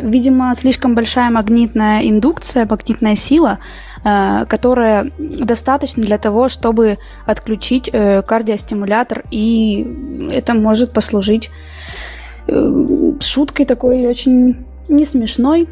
видимо, 0.03 0.55
слишком 0.55 0.95
большая 0.95 1.31
магнитная 1.31 2.09
индукция, 2.09 2.67
магнитная 2.71 3.15
сила, 3.15 3.59
Э, 4.03 4.47
которая 4.49 5.11
достаточно 5.19 6.03
для 6.03 6.17
того, 6.17 6.49
чтобы 6.49 6.97
отключить 7.27 7.91
э, 7.93 8.23
кардиостимулятор, 8.23 9.25
и 9.31 10.31
это 10.33 10.55
может 10.55 10.93
послужить 10.93 11.51
шуткой 13.21 13.67
такой 13.67 14.07
очень 14.07 14.67
не 14.89 15.05
смешной, 15.05 15.69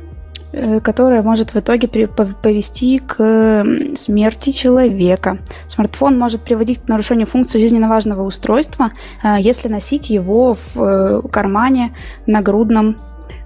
которая 0.82 1.22
может 1.22 1.54
в 1.54 1.56
итоге 1.58 1.88
повести 1.88 2.98
к 2.98 3.64
смерти 3.96 4.50
человека. 4.50 5.38
Смартфон 5.66 6.18
может 6.18 6.40
приводить 6.40 6.78
к 6.78 6.88
нарушению 6.88 7.26
функции 7.26 7.58
жизненно 7.58 7.88
важного 7.88 8.22
устройства, 8.22 8.92
если 9.38 9.68
носить 9.68 10.10
его 10.10 10.54
в 10.54 11.28
кармане 11.30 11.94
на 12.26 12.40
грудном, 12.40 12.96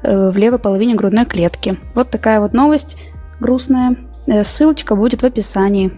в 0.03 0.37
левой 0.37 0.59
половине 0.59 0.95
грудной 0.95 1.24
клетки. 1.24 1.78
Вот 1.95 2.11
такая 2.11 2.41
вот 2.41 2.53
новость 2.53 2.97
грустная. 3.41 3.97
Э, 4.26 4.45
ссылочка 4.45 4.95
будет 4.97 5.22
в 5.22 5.26
описании. 5.26 5.93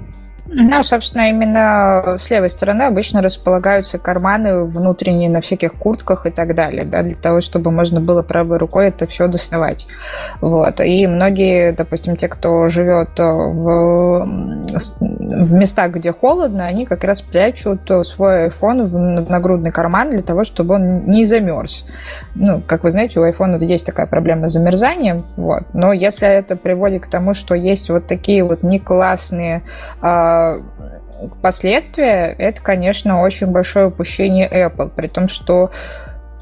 Ну, 0.57 0.83
собственно, 0.85 1.29
именно 1.29 2.17
с 2.17 2.31
левой 2.31 2.49
стороны 2.49 2.83
обычно 2.83 3.21
располагаются 3.23 3.99
карманы 3.99 4.63
внутренние 4.63 5.29
на 5.29 5.41
всяких 5.41 5.73
куртках 5.75 6.27
и 6.27 6.31
так 6.31 6.55
далее, 6.55 6.85
да, 6.85 7.03
для 7.03 7.17
того, 7.17 7.41
чтобы 7.41 7.73
можно 7.73 8.01
было 8.01 8.23
правой 8.23 8.59
рукой 8.59 8.87
это 8.87 9.09
все 9.09 9.27
доставать. 9.27 9.89
Вот. 10.41 10.81
И 10.81 11.09
многие, 11.09 11.73
допустим, 11.73 12.15
те, 12.15 12.29
кто 12.29 12.69
живет 12.69 13.19
в, 13.19 14.29
в 15.11 15.55
местах, 15.55 15.91
где 15.91 16.13
холодно, 16.13 16.67
они 16.67 16.87
как 16.87 17.03
раз 17.03 17.21
прячут 17.21 17.91
свой 18.05 18.47
iPhone 18.47 18.85
в 18.85 19.29
нагрудный 19.29 19.73
карман 19.73 20.11
для 20.11 20.23
того, 20.23 20.45
чтобы 20.45 20.77
он 20.77 21.07
не 21.07 21.25
замерз. 21.25 21.85
Ну, 22.37 22.63
как 22.65 22.85
вы 22.85 22.93
знаете, 22.93 23.19
у 23.19 23.29
iPhone 23.29 23.63
есть 23.65 23.87
такая 23.87 24.07
проблема 24.07 24.49
с 24.49 24.53
замерзанием, 24.53 25.25
вот. 25.37 25.65
Но 25.73 25.93
если 25.93 26.29
это 26.29 26.55
приводит 26.55 27.03
к 27.03 27.11
тому, 27.11 27.35
что 27.35 27.57
есть 27.57 27.91
вот 27.91 28.07
такие 28.07 28.45
вот 28.45 28.63
не 28.63 28.79
классные 28.79 29.63
а, 30.01 30.44
последствия, 31.43 32.35
это, 32.39 32.61
конечно, 32.63 33.23
очень 33.23 33.49
большое 33.49 33.87
упущение 33.87 34.49
Apple, 34.49 34.91
при 34.95 35.07
том, 35.07 35.29
что 35.29 35.71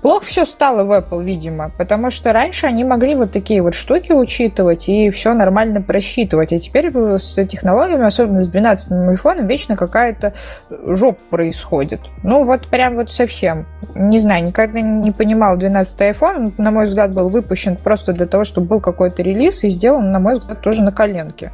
Плохо 0.03 0.25
все 0.25 0.45
стало 0.45 0.83
в 0.83 0.91
Apple, 0.91 1.23
видимо, 1.23 1.71
потому 1.79 2.11
что 2.11 2.33
раньше 2.33 2.67
они 2.67 2.83
могли 2.83 3.15
вот 3.15 3.31
такие 3.31 3.63
вот 3.63 3.75
штуки 3.75 4.11
учитывать 4.11 4.89
и 4.89 5.11
все 5.11 5.33
нормально 5.33 5.81
просчитывать. 5.81 6.53
А 6.53 6.59
теперь 6.59 6.93
с 6.93 7.47
технологиями, 7.47 8.05
особенно 8.05 8.43
с 8.43 8.49
12 8.49 8.91
айфоном, 8.91 9.47
вечно 9.47 9.77
какая-то 9.77 10.35
жопа 10.69 11.21
происходит. 11.31 12.01
Ну, 12.25 12.45
вот 12.45 12.67
прям 12.67 12.97
вот 12.97 13.13
совсем. 13.13 13.65
Не 13.95 14.19
знаю, 14.19 14.45
никогда 14.45 14.81
не 14.81 15.13
понимал 15.13 15.57
12 15.57 16.01
iPhone. 16.01 16.53
На 16.59 16.73
мой 16.73 16.87
взгляд, 16.87 17.13
был 17.13 17.31
выпущен 17.31 17.77
просто 17.77 18.13
для 18.13 18.27
того, 18.27 18.43
чтобы 18.43 18.67
был 18.67 18.81
какой-то 18.81 19.23
релиз 19.23 19.63
и 19.63 19.71
сделан, 19.71 20.11
на 20.11 20.19
мой 20.19 20.41
взгляд, 20.41 20.61
тоже 20.61 20.83
на 20.83 20.91
коленке. 20.91 21.53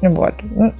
Вот. 0.00 0.34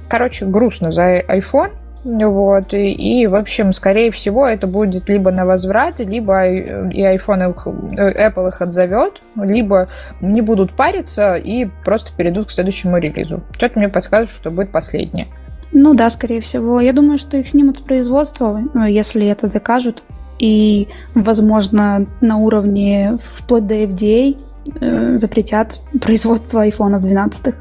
Короче, 0.07 0.45
грустно 0.45 0.93
за 0.93 1.19
iPhone. 1.19 1.71
Вот, 2.05 2.71
и, 2.75 2.91
и, 2.91 3.25
в 3.25 3.33
общем, 3.33 3.73
скорее 3.73 4.11
всего, 4.11 4.45
это 4.45 4.67
будет 4.67 5.09
либо 5.09 5.31
на 5.31 5.43
возврат, 5.43 5.99
либо 5.99 6.47
и 6.47 7.01
iPhone, 7.01 7.55
э, 7.97 8.29
Apple 8.29 8.49
их 8.49 8.61
отзовет, 8.61 9.23
либо 9.35 9.87
не 10.21 10.41
будут 10.41 10.73
париться 10.73 11.33
и 11.33 11.65
просто 11.83 12.11
перейдут 12.15 12.49
к 12.49 12.51
следующему 12.51 12.99
релизу. 12.99 13.41
Что-то 13.53 13.79
мне 13.79 13.89
подсказывает, 13.89 14.29
что 14.29 14.51
будет 14.51 14.71
последнее. 14.71 15.27
Ну 15.71 15.95
да, 15.95 16.11
скорее 16.11 16.41
всего. 16.41 16.79
Я 16.79 16.93
думаю, 16.93 17.17
что 17.17 17.37
их 17.37 17.49
снимут 17.49 17.77
с 17.77 17.81
производства, 17.81 18.61
э, 18.75 18.91
если 18.91 19.25
это 19.25 19.51
докажут. 19.51 20.03
И, 20.37 20.87
возможно, 21.15 22.05
на 22.21 22.37
уровне 22.37 23.17
вплоть 23.19 23.65
до 23.65 23.73
FDA 23.73 24.37
э, 24.79 25.17
запретят 25.17 25.79
производство 25.99 26.61
айфонов 26.61 27.01
12. 27.01 27.55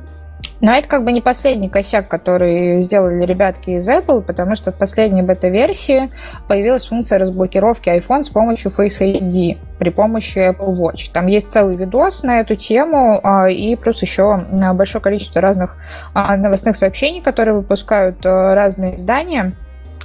Но 0.64 0.72
это 0.72 0.88
как 0.88 1.04
бы 1.04 1.12
не 1.12 1.20
последний 1.20 1.68
косяк, 1.68 2.08
который 2.08 2.80
сделали 2.80 3.22
ребятки 3.26 3.72
из 3.72 3.86
Apple, 3.86 4.22
потому 4.22 4.54
что 4.54 4.72
в 4.72 4.76
последней 4.76 5.20
бета-версии 5.20 6.10
появилась 6.48 6.86
функция 6.86 7.18
разблокировки 7.18 7.90
iPhone 7.90 8.22
с 8.22 8.30
помощью 8.30 8.70
Face 8.70 9.02
ID 9.02 9.58
при 9.78 9.90
помощи 9.90 10.38
Apple 10.38 10.74
Watch. 10.74 11.10
Там 11.12 11.26
есть 11.26 11.52
целый 11.52 11.76
видос 11.76 12.22
на 12.22 12.40
эту 12.40 12.56
тему, 12.56 13.20
а, 13.22 13.50
и 13.50 13.76
плюс 13.76 14.00
еще 14.00 14.38
большое 14.72 15.02
количество 15.02 15.42
разных 15.42 15.76
а, 16.14 16.34
новостных 16.34 16.76
сообщений, 16.76 17.20
которые 17.20 17.56
выпускают 17.56 18.24
а, 18.24 18.54
разные 18.54 18.96
издания 18.96 19.52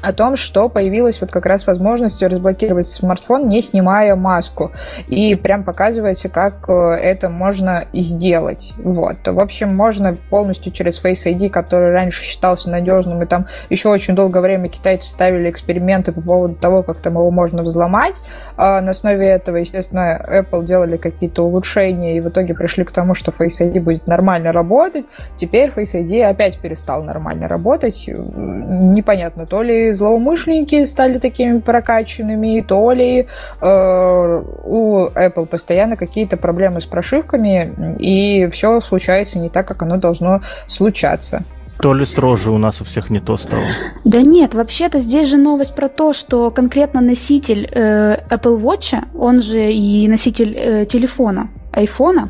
о 0.02 0.14
том, 0.14 0.36
что 0.36 0.70
появилась 0.70 1.20
вот 1.22 1.32
как 1.32 1.45
раз 1.45 1.68
возможность 1.68 2.22
разблокировать 2.24 2.86
смартфон, 2.86 3.47
не 3.47 3.62
снимая 3.62 4.16
маску. 4.16 4.72
И 5.08 5.36
прям 5.36 5.64
показывается, 5.64 6.30
как 6.30 6.70
э, 6.70 6.74
это 6.74 7.30
можно 7.30 7.86
сделать. 7.93 8.74
Вот. 8.78 9.18
В 9.26 9.39
общем, 9.39 9.76
можно 9.76 10.16
полностью 10.30 10.72
через 10.72 11.04
Face 11.04 11.26
ID, 11.26 11.50
который 11.50 11.91
раньше 11.91 12.24
считался 12.24 12.70
надежным, 12.70 13.22
и 13.24 13.26
там 13.26 13.47
еще 13.70 13.89
очень 13.89 14.16
долгое 14.16 14.41
время 14.41 14.70
китайцы 14.70 15.10
ставили 15.10 15.50
эксперименты 15.50 16.12
по 16.12 16.22
поводу 16.22 16.56
того, 16.56 16.84
как 16.84 16.97
там 16.97 17.14
его 17.14 17.32
можно 17.32 17.64
взломать. 17.64 18.22
А 18.56 18.82
на 18.82 18.91
основе 18.91 19.28
этого, 19.28 19.58
естественно, 19.58 20.20
Apple 20.30 20.64
делали 20.64 20.97
какие-то 20.97 21.45
улучшения, 21.45 22.18
и 22.18 22.20
в 22.22 22.30
итоге 22.30 22.54
пришли 22.54 22.84
к 22.84 22.91
тому, 22.91 23.14
что 23.14 23.32
Face 23.32 23.60
ID 23.60 23.80
будет 23.80 24.08
нормально 24.08 24.52
работать. 24.52 25.06
Теперь 25.36 25.72
Face 25.76 25.93
ID 25.93 26.24
опять 26.24 26.60
перестал 26.60 27.04
нормально 27.04 27.47
работать. 27.47 28.06
Непонятно, 28.08 29.45
то 29.45 29.62
ли 29.62 29.89
злоумышленники 29.94 30.86
стали 30.86 31.18
такими 31.18 31.60
прокачанными, 31.60 32.64
то 32.68 32.92
ли 32.92 33.28
э, 33.62 34.44
у 34.64 35.08
Apple 35.08 35.46
постоянно 35.46 35.96
какие-то 35.96 36.38
проблемы 36.38 36.82
с 36.82 36.86
прошивками, 36.86 37.96
и 38.00 38.48
все 38.48 38.82
случается 38.82 39.40
не 39.40 39.50
так, 39.50 39.68
как 39.68 39.82
оно 39.82 39.98
должно 39.98 40.42
случаться. 40.68 41.44
То 41.82 41.94
ли 41.94 42.06
с 42.06 42.18
рожей 42.18 42.54
у 42.54 42.58
нас 42.58 42.82
у 42.82 42.84
всех 42.84 43.10
не 43.10 43.22
то 43.22 43.38
стало. 43.38 43.64
Да 44.04 44.22
нет, 44.22 44.54
вообще-то 44.54 45.00
здесь 45.00 45.28
же 45.28 45.38
новость 45.38 45.76
про 45.76 45.88
то, 45.88 46.12
что 46.12 46.52
конкретно 46.52 47.00
носитель 47.00 47.70
э, 47.72 48.18
Apple 48.30 48.60
Watch, 48.62 49.02
он 49.18 49.42
же 49.42 49.72
и 49.72 50.08
носитель 50.10 50.54
э, 50.58 50.86
телефона, 50.86 51.50
айфона, 51.72 52.30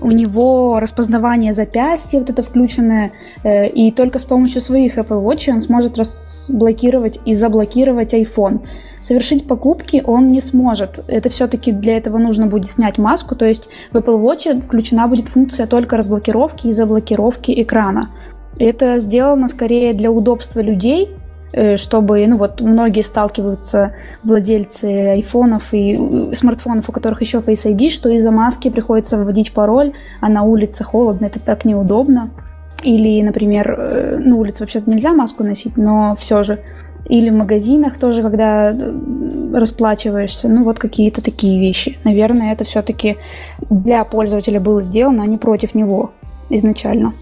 у 0.00 0.10
него 0.10 0.80
распознавание 0.80 1.52
запястья, 1.52 2.18
вот 2.18 2.30
это 2.30 2.42
включенное, 2.42 3.12
э, 3.42 3.68
и 3.68 3.92
только 3.92 4.18
с 4.18 4.24
помощью 4.24 4.60
своих 4.60 4.98
Apple 4.98 5.22
Watch 5.22 5.50
он 5.50 5.60
сможет 5.60 5.98
разблокировать 5.98 7.20
и 7.24 7.34
заблокировать 7.34 8.14
iPhone. 8.14 8.60
Совершить 9.00 9.46
покупки 9.46 10.02
он 10.04 10.32
не 10.32 10.40
сможет. 10.40 11.04
Это 11.08 11.28
все-таки 11.28 11.72
для 11.72 11.96
этого 11.96 12.18
нужно 12.18 12.46
будет 12.46 12.70
снять 12.70 12.98
маску, 12.98 13.36
то 13.36 13.44
есть 13.44 13.68
в 13.92 13.96
Apple 13.96 14.20
Watch 14.20 14.60
включена 14.60 15.06
будет 15.08 15.28
функция 15.28 15.66
только 15.66 15.96
разблокировки 15.96 16.66
и 16.66 16.72
заблокировки 16.72 17.52
экрана. 17.62 18.08
Это 18.58 18.98
сделано 18.98 19.46
скорее 19.48 19.94
для 19.94 20.10
удобства 20.10 20.60
людей, 20.60 21.10
чтобы, 21.76 22.26
ну 22.26 22.36
вот, 22.36 22.60
многие 22.60 23.02
сталкиваются, 23.02 23.94
владельцы 24.22 24.84
айфонов 24.84 25.72
и 25.72 25.96
э, 25.96 26.34
смартфонов, 26.34 26.88
у 26.88 26.92
которых 26.92 27.22
еще 27.22 27.38
Face 27.38 27.64
ID, 27.64 27.90
что 27.90 28.10
из-за 28.10 28.30
маски 28.30 28.68
приходится 28.70 29.16
вводить 29.16 29.52
пароль, 29.52 29.92
а 30.20 30.28
на 30.28 30.42
улице 30.42 30.84
холодно, 30.84 31.26
это 31.26 31.40
так 31.40 31.64
неудобно. 31.64 32.30
Или, 32.82 33.22
например, 33.22 33.74
э, 33.78 34.18
на 34.18 34.36
улице 34.36 34.62
вообще-то 34.62 34.90
нельзя 34.90 35.12
маску 35.12 35.42
носить, 35.42 35.76
но 35.76 36.14
все 36.16 36.42
же. 36.42 36.60
Или 37.08 37.30
в 37.30 37.34
магазинах 37.34 37.98
тоже, 37.98 38.22
когда 38.22 38.76
расплачиваешься. 39.54 40.48
Ну, 40.48 40.62
вот 40.64 40.78
какие-то 40.78 41.22
такие 41.22 41.58
вещи. 41.58 41.98
Наверное, 42.04 42.52
это 42.52 42.64
все-таки 42.64 43.16
для 43.70 44.04
пользователя 44.04 44.60
было 44.60 44.82
сделано, 44.82 45.22
а 45.22 45.26
не 45.26 45.38
против 45.38 45.74
него 45.74 46.12
изначально. 46.50 47.14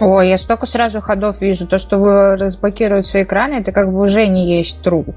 Ой, 0.00 0.28
я 0.28 0.38
столько 0.38 0.66
сразу 0.66 1.00
ходов 1.00 1.40
вижу. 1.40 1.66
То, 1.66 1.78
что 1.78 2.36
разблокируются 2.36 3.22
экраны, 3.22 3.54
это 3.54 3.72
как 3.72 3.92
бы 3.92 4.00
уже 4.00 4.26
не 4.28 4.56
есть 4.56 4.84
true. 4.84 5.14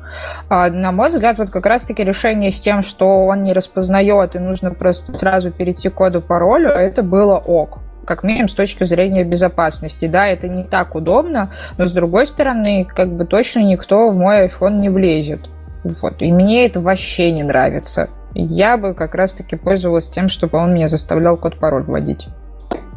А, 0.50 0.70
на 0.70 0.92
мой 0.92 1.12
взгляд, 1.12 1.38
вот 1.38 1.52
как 1.52 1.66
раз-таки 1.66 2.04
решение 2.04 2.52
с 2.52 2.60
тем, 2.60 2.82
что 2.82 3.26
он 3.26 3.44
не 3.44 3.54
распознает, 3.54 4.36
и 4.36 4.40
нужно 4.40 4.72
просто 4.72 5.14
сразу 5.14 5.52
перейти 5.52 5.90
к 5.90 5.94
коду 5.94 6.22
паролю, 6.22 6.70
это 6.70 7.04
было 7.04 7.38
ок 7.38 7.80
как 8.04 8.24
минимум 8.24 8.50
с 8.50 8.56
точки 8.56 8.84
зрения 8.84 9.24
безопасности. 9.24 10.06
Да, 10.06 10.28
это 10.28 10.50
не 10.50 10.64
так 10.64 10.96
удобно, 10.96 11.52
но 11.78 11.88
с 11.88 11.94
другой 11.94 12.26
стороны, 12.26 12.84
как 12.84 13.14
бы 13.14 13.26
точно 13.26 13.60
никто 13.60 14.10
в 14.10 14.16
мой 14.18 14.48
iPhone 14.48 14.80
не 14.80 14.90
влезет. 14.90 15.42
Вот. 15.84 16.22
И 16.22 16.32
мне 16.32 16.66
это 16.66 16.82
вообще 16.82 17.32
не 17.32 17.44
нравится. 17.44 18.10
Я 18.34 18.78
бы 18.78 18.94
как 18.94 19.16
раз-таки 19.16 19.56
пользовалась 19.56 20.10
тем, 20.10 20.28
чтобы 20.28 20.58
он 20.58 20.74
меня 20.74 20.88
заставлял 20.88 21.38
код-пароль 21.38 21.84
вводить. 21.84 22.28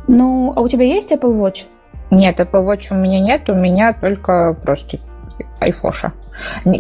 Ну, 0.07 0.53
а 0.57 0.61
у 0.61 0.69
тебя 0.69 0.85
есть 0.85 1.13
Apple 1.13 1.39
Watch? 1.39 1.67
Нет, 2.15 2.41
Apple 2.41 2.67
Watch 2.67 2.89
у 2.91 2.95
меня 2.97 3.21
нет, 3.21 3.49
у 3.49 3.55
меня 3.55 3.93
только 3.93 4.57
просто 4.63 4.99
iPhone. 5.61 6.13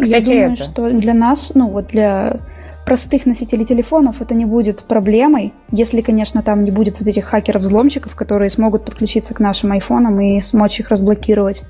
Кстати, 0.00 0.10
Я 0.10 0.20
думаю, 0.20 0.52
это... 0.52 0.62
что 0.62 0.90
для 0.90 1.14
нас, 1.14 1.52
ну 1.54 1.68
вот 1.68 1.88
для 1.88 2.38
простых 2.84 3.24
носителей 3.24 3.64
телефонов 3.64 4.20
это 4.20 4.34
не 4.34 4.44
будет 4.44 4.84
проблемой, 4.84 5.54
если, 5.70 6.00
конечно, 6.02 6.42
там 6.42 6.64
не 6.64 6.70
будет 6.70 6.98
вот 6.98 7.08
этих 7.08 7.24
хакеров-взломщиков, 7.24 8.14
которые 8.14 8.50
смогут 8.50 8.84
подключиться 8.84 9.34
к 9.34 9.40
нашим 9.40 9.72
айфонам 9.72 10.20
и 10.20 10.40
смочь 10.40 10.80
их 10.80 10.90
разблокировать. 10.90 11.62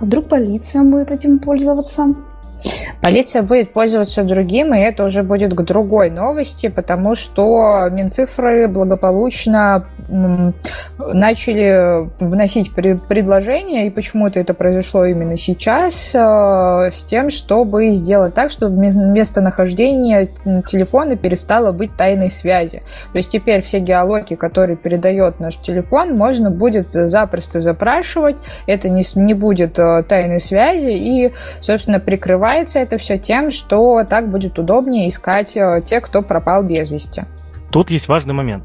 А 0.00 0.04
вдруг 0.04 0.28
полиция 0.28 0.82
будет 0.82 1.10
этим 1.10 1.38
пользоваться? 1.38 2.14
Полиция 3.00 3.42
будет 3.42 3.72
пользоваться 3.72 4.24
другим, 4.24 4.74
и 4.74 4.78
это 4.78 5.04
уже 5.04 5.22
будет 5.22 5.54
к 5.54 5.62
другой 5.62 6.10
новости, 6.10 6.68
потому 6.68 7.14
что 7.14 7.88
Минцифры 7.90 8.66
благополучно 8.66 9.86
начали 10.98 12.08
вносить 12.18 12.72
предложения, 12.74 13.86
и 13.86 13.90
почему-то 13.90 14.40
это 14.40 14.54
произошло 14.54 15.04
именно 15.04 15.36
сейчас, 15.36 16.12
э, 16.14 16.88
с 16.90 17.04
тем, 17.04 17.30
чтобы 17.30 17.90
сделать 17.90 18.34
так, 18.34 18.50
чтобы 18.50 18.76
местонахождение 18.76 20.28
телефона 20.66 21.16
перестало 21.16 21.72
быть 21.72 21.94
тайной 21.96 22.30
связи. 22.30 22.82
То 23.12 23.18
есть 23.18 23.30
теперь 23.30 23.60
все 23.60 23.78
геологи, 23.80 24.34
которые 24.34 24.76
передает 24.76 25.40
наш 25.40 25.56
телефон, 25.56 26.16
можно 26.16 26.50
будет 26.50 26.90
запросто 26.90 27.60
запрашивать, 27.60 28.38
это 28.66 28.88
не, 28.88 29.04
не 29.14 29.34
будет 29.34 29.78
э, 29.78 30.02
тайной 30.02 30.40
связи, 30.40 30.90
и, 30.90 31.32
собственно, 31.60 32.00
прикрывать 32.00 32.47
Скрывается 32.48 32.78
это 32.78 32.96
все 32.96 33.18
тем, 33.18 33.50
что 33.50 34.02
так 34.08 34.30
будет 34.30 34.58
удобнее 34.58 35.10
искать 35.10 35.54
э, 35.54 35.82
тех, 35.84 36.02
кто 36.02 36.22
пропал 36.22 36.62
без 36.62 36.90
вести. 36.90 37.24
Тут 37.70 37.90
есть 37.90 38.08
важный 38.08 38.32
момент. 38.32 38.64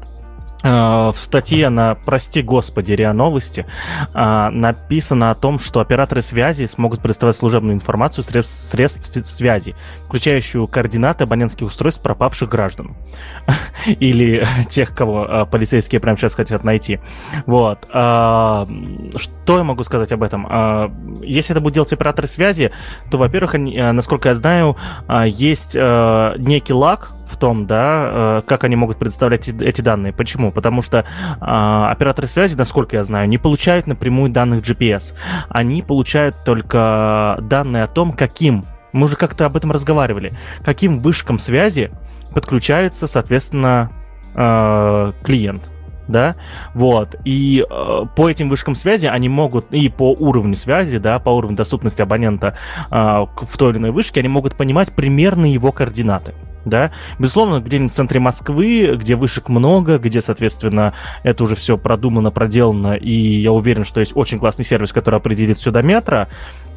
Э, 0.64 1.12
в 1.14 1.18
статье 1.18 1.68
на 1.68 1.94
«Прости 1.94 2.40
Господи, 2.40 2.92
РИА 2.92 3.12
Новости» 3.12 3.66
э, 4.14 4.48
написано 4.48 5.30
о 5.30 5.34
том, 5.34 5.58
что 5.58 5.80
операторы 5.80 6.22
связи 6.22 6.64
смогут 6.64 7.00
предоставлять 7.02 7.36
служебную 7.36 7.74
информацию 7.74 8.24
средств, 8.24 8.70
средств 8.70 9.14
связи, 9.28 9.74
включающую 10.06 10.66
координаты 10.66 11.24
абонентских 11.24 11.66
устройств 11.66 12.02
пропавших 12.02 12.48
граждан. 12.48 12.96
Или 13.86 14.46
тех, 14.70 14.94
кого 14.94 15.26
э, 15.26 15.46
полицейские 15.50 16.00
прямо 16.00 16.16
сейчас 16.16 16.34
хотят 16.34 16.64
найти. 16.64 16.98
Вот. 17.44 17.80
Что 17.84 19.12
я 19.48 19.64
могу 19.64 19.84
сказать 19.84 20.12
об 20.12 20.22
этом? 20.22 21.20
Если 21.22 21.52
это 21.52 21.60
будут 21.60 21.74
делать 21.74 21.92
операторы 21.92 22.26
связи, 22.26 22.70
то, 23.10 23.18
во-первых, 23.18 23.54
насколько 23.54 24.30
я 24.30 24.34
знаю, 24.34 24.76
есть 25.26 25.74
некий 25.74 26.72
лаг, 26.72 27.13
в 27.26 27.36
том, 27.36 27.66
да, 27.66 28.38
э, 28.38 28.42
как 28.46 28.64
они 28.64 28.76
могут 28.76 28.98
предоставлять 28.98 29.48
эти 29.48 29.80
данные. 29.80 30.12
Почему? 30.12 30.52
Потому 30.52 30.82
что 30.82 31.04
а, 31.40 31.90
операторы 31.90 32.26
связи, 32.26 32.54
насколько 32.56 32.96
я 32.96 33.04
знаю, 33.04 33.28
не 33.28 33.38
получают 33.38 33.86
напрямую 33.86 34.30
данных 34.30 34.64
GPS. 34.64 35.14
Они 35.48 35.82
получают 35.82 36.36
только 36.44 37.38
данные 37.40 37.84
о 37.84 37.88
том, 37.88 38.12
каким, 38.12 38.64
мы 38.92 39.04
уже 39.04 39.16
как-то 39.16 39.46
об 39.46 39.56
этом 39.56 39.72
разговаривали, 39.72 40.36
каким 40.64 41.00
вышкам 41.00 41.38
связи 41.38 41.90
подключается, 42.32 43.06
соответственно, 43.06 43.90
э, 44.34 45.12
клиент 45.22 45.68
да, 46.08 46.36
вот, 46.74 47.16
и 47.24 47.64
э, 47.68 48.02
по 48.14 48.28
этим 48.28 48.48
вышкам 48.48 48.74
связи 48.74 49.06
они 49.06 49.28
могут, 49.28 49.72
и 49.72 49.88
по 49.88 50.12
уровню 50.12 50.56
связи, 50.56 50.98
да, 50.98 51.18
по 51.18 51.30
уровню 51.30 51.56
доступности 51.56 52.02
абонента 52.02 52.58
э, 52.90 52.94
в 52.94 53.56
той 53.56 53.70
или 53.70 53.78
иной 53.78 53.90
вышке, 53.90 54.20
они 54.20 54.28
могут 54.28 54.54
понимать 54.54 54.92
примерно 54.92 55.46
его 55.50 55.72
координаты 55.72 56.34
да. 56.64 56.92
Безусловно, 57.18 57.60
где-нибудь 57.60 57.92
в 57.92 57.94
центре 57.94 58.20
Москвы, 58.20 58.96
где 58.96 59.16
вышек 59.16 59.48
много, 59.48 59.98
где, 59.98 60.20
соответственно, 60.20 60.94
это 61.22 61.44
уже 61.44 61.54
все 61.54 61.76
продумано, 61.76 62.30
проделано, 62.30 62.94
и 62.94 63.40
я 63.40 63.52
уверен, 63.52 63.84
что 63.84 64.00
есть 64.00 64.12
очень 64.14 64.38
классный 64.38 64.64
сервис, 64.64 64.92
который 64.92 65.16
определит 65.16 65.58
все 65.58 65.70
до 65.70 65.82
метра, 65.82 66.28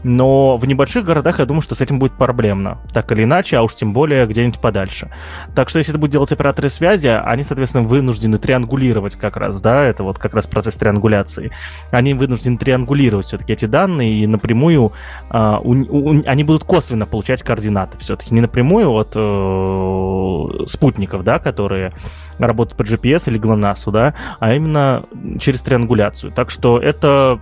но 0.04 0.58
в 0.58 0.66
небольших 0.66 1.06
городах 1.06 1.40
я 1.40 1.46
думаю, 1.46 1.62
что 1.62 1.76
с 1.76 1.82
этим 1.82 2.00
будет 2.00 2.14
проблемно, 2.14 2.80
так 2.94 3.12
или 3.12 3.24
иначе, 3.24 3.58
а 3.58 3.64
уж 3.64 3.76
тем 3.76 3.94
более 3.94 4.26
где-нибудь 4.26 4.60
подальше. 4.60 5.10
Так 5.56 5.70
что 5.70 5.80
если 5.80 5.92
это 5.92 6.00
будут 6.00 6.12
делать 6.12 6.32
операторы 6.32 6.70
связи, 6.70 7.08
они, 7.08 7.44
соответственно, 7.44 7.88
вынуждены 7.88 8.38
триангулировать 8.38 9.16
как 9.16 9.38
раз, 9.38 9.60
да, 9.62 9.84
это 9.84 10.04
вот 10.04 10.20
как 10.20 10.34
раз 10.34 10.48
процесс 10.48 10.76
триангуляции. 10.76 11.52
Они 11.92 12.14
вынуждены 12.14 12.58
триангулировать 12.58 13.26
все-таки 13.26 13.54
эти 13.54 13.66
данные 13.66 14.24
и 14.24 14.28
напрямую 14.28 14.94
а, 15.30 15.60
у, 15.60 15.72
у, 15.72 16.24
они 16.26 16.44
будут 16.44 16.64
косвенно 16.64 17.06
получать 17.06 17.44
координаты 17.44 17.98
все-таки, 17.98 18.34
не 18.34 18.42
напрямую 18.42 18.92
от 18.92 19.14
э, 19.16 20.66
спутников, 20.68 21.24
да, 21.24 21.40
которые 21.40 21.94
работают 22.38 22.78
по 22.78 22.84
GPS 22.84 23.24
или 23.28 23.40
GLONASS, 23.40 23.92
да, 23.92 24.14
а 24.40 24.54
именно 24.54 25.04
через 25.40 25.62
триангуляцию. 25.62 26.32
Так 26.32 26.52
что 26.52 26.80
это 26.80 27.40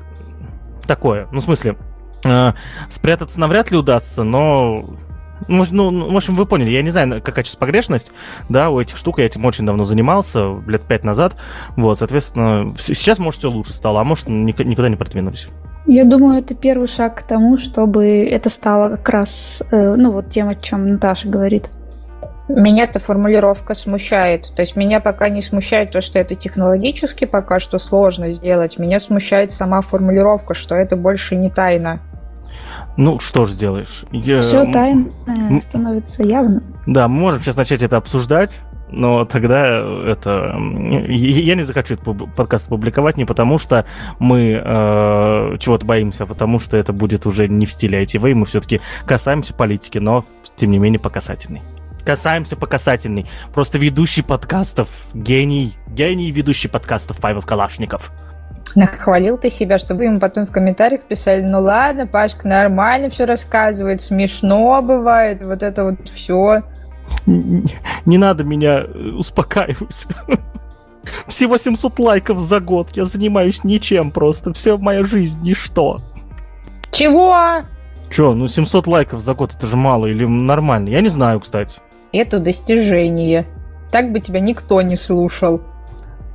такое, 0.87 1.27
ну, 1.31 1.39
в 1.39 1.43
смысле, 1.43 1.71
э, 1.71 1.75
спрятаться 2.89 3.39
навряд 3.39 3.71
ли 3.71 3.77
удастся, 3.77 4.23
но 4.23 4.85
ну, 5.47 5.65
ну, 5.69 6.11
в 6.11 6.15
общем, 6.15 6.35
вы 6.35 6.45
поняли, 6.45 6.71
я 6.71 6.81
не 6.81 6.89
знаю, 6.89 7.21
какая 7.21 7.43
сейчас 7.43 7.55
погрешность, 7.55 8.11
да, 8.49 8.69
у 8.69 8.79
этих 8.79 8.97
штук, 8.97 9.19
я 9.19 9.25
этим 9.25 9.45
очень 9.45 9.65
давно 9.65 9.85
занимался, 9.85 10.55
лет 10.67 10.83
пять 10.83 11.03
назад, 11.03 11.35
вот, 11.75 11.99
соответственно, 11.99 12.73
сейчас, 12.79 13.19
может, 13.19 13.39
все 13.39 13.49
лучше 13.49 13.73
стало, 13.73 14.01
а 14.01 14.03
может, 14.03 14.27
никуда 14.27 14.89
не 14.89 14.95
продвинулись. 14.95 15.47
Я 15.87 16.03
думаю, 16.03 16.39
это 16.39 16.55
первый 16.55 16.87
шаг 16.87 17.19
к 17.19 17.23
тому, 17.23 17.59
чтобы 17.59 18.25
это 18.25 18.49
стало 18.49 18.95
как 18.95 19.09
раз, 19.09 19.61
э, 19.71 19.95
ну, 19.95 20.11
вот 20.11 20.31
тем, 20.31 20.49
о 20.49 20.55
чем 20.55 20.89
Наташа 20.89 21.29
говорит. 21.29 21.69
Меня 22.47 22.85
эта 22.85 22.97
формулировка 22.97 23.75
смущает. 23.75 24.51
То 24.55 24.61
есть 24.61 24.75
меня 24.75 24.99
пока 24.99 25.29
не 25.29 25.43
смущает 25.43 25.91
то, 25.91 26.01
что 26.01 26.17
это 26.17 26.35
технологически 26.35 27.25
пока 27.25 27.59
что 27.59 27.77
сложно 27.79 28.31
сделать. 28.31 28.79
Меня 28.79 28.99
смущает 28.99 29.51
сама 29.51 29.81
формулировка, 29.81 30.53
что 30.55 30.75
это 30.75 30.95
больше 30.95 31.35
не 31.35 31.49
тайна. 31.49 31.99
Ну, 32.97 33.19
что 33.19 33.45
ж 33.45 33.51
сделаешь? 33.51 34.05
Я... 34.11 34.41
Все 34.41 34.71
тайное 34.71 35.11
становится 35.59 36.23
явным. 36.23 36.63
Да, 36.85 37.07
мы 37.07 37.19
можем 37.19 37.41
сейчас 37.41 37.57
начать 37.57 37.81
это 37.81 37.97
обсуждать, 37.97 38.61
но 38.89 39.25
тогда 39.25 39.79
это... 40.05 40.55
Я 41.09 41.55
не 41.55 41.63
захочу 41.63 41.95
этот 41.95 42.33
подкаст 42.35 42.69
публиковать 42.69 43.17
не 43.17 43.25
потому, 43.25 43.57
что 43.57 43.85
мы 44.19 44.61
э, 44.63 45.57
чего-то 45.59 45.85
боимся, 45.85 46.23
а 46.23 46.27
потому 46.27 46.59
что 46.59 46.77
это 46.77 46.93
будет 46.93 47.25
уже 47.25 47.47
не 47.47 47.65
в 47.65 47.71
стиле 47.71 48.03
ITV, 48.03 48.33
мы 48.33 48.45
все-таки 48.45 48.81
касаемся 49.05 49.53
политики, 49.53 49.97
но, 49.97 50.23
тем 50.55 50.71
не 50.71 50.79
менее, 50.79 50.99
по 50.99 51.09
касательной. 51.09 51.61
Касаемся 52.05 52.55
по 52.55 52.67
касательной. 52.67 53.25
Просто 53.53 53.79
ведущий 53.79 54.21
подкастов, 54.21 54.89
гений, 55.15 55.75
гений 55.87 56.31
ведущий 56.31 56.67
подкастов 56.67 57.19
Павел 57.19 57.41
Калашников. 57.41 58.11
Нахвалил 58.75 59.37
ты 59.37 59.49
себя, 59.49 59.77
чтобы 59.77 60.05
им 60.05 60.19
потом 60.19 60.45
в 60.45 60.51
комментариях 60.51 61.01
писали, 61.01 61.41
ну 61.41 61.61
ладно, 61.61 62.07
Пашка 62.07 62.47
нормально 62.47 63.09
все 63.09 63.25
рассказывает, 63.25 64.01
смешно 64.01 64.81
бывает, 64.81 65.41
вот 65.43 65.63
это 65.63 65.85
вот 65.85 66.09
все. 66.09 66.63
Не, 67.25 67.63
не 68.05 68.17
надо 68.17 68.43
меня 68.43 68.81
э, 68.81 69.11
успокаивать. 69.17 70.05
Всего 71.27 71.57
700 71.57 71.99
лайков 71.99 72.39
за 72.39 72.59
год, 72.59 72.89
я 72.93 73.05
занимаюсь 73.05 73.63
ничем 73.63 74.11
просто, 74.11 74.53
все 74.53 74.77
моя 74.77 75.03
жизнь 75.03 75.39
ничто. 75.41 76.01
Чего? 76.91 77.63
Че, 78.09 78.33
ну 78.33 78.47
700 78.47 78.87
лайков 78.87 79.21
за 79.21 79.33
год 79.33 79.53
это 79.55 79.67
же 79.67 79.77
мало 79.77 80.07
или 80.07 80.25
нормально? 80.25 80.89
Я 80.89 81.01
не 81.01 81.09
знаю, 81.09 81.39
кстати. 81.39 81.79
Это 82.11 82.39
достижение. 82.39 83.45
Так 83.91 84.11
бы 84.11 84.19
тебя 84.19 84.39
никто 84.39 84.81
не 84.81 84.97
слушал. 84.97 85.61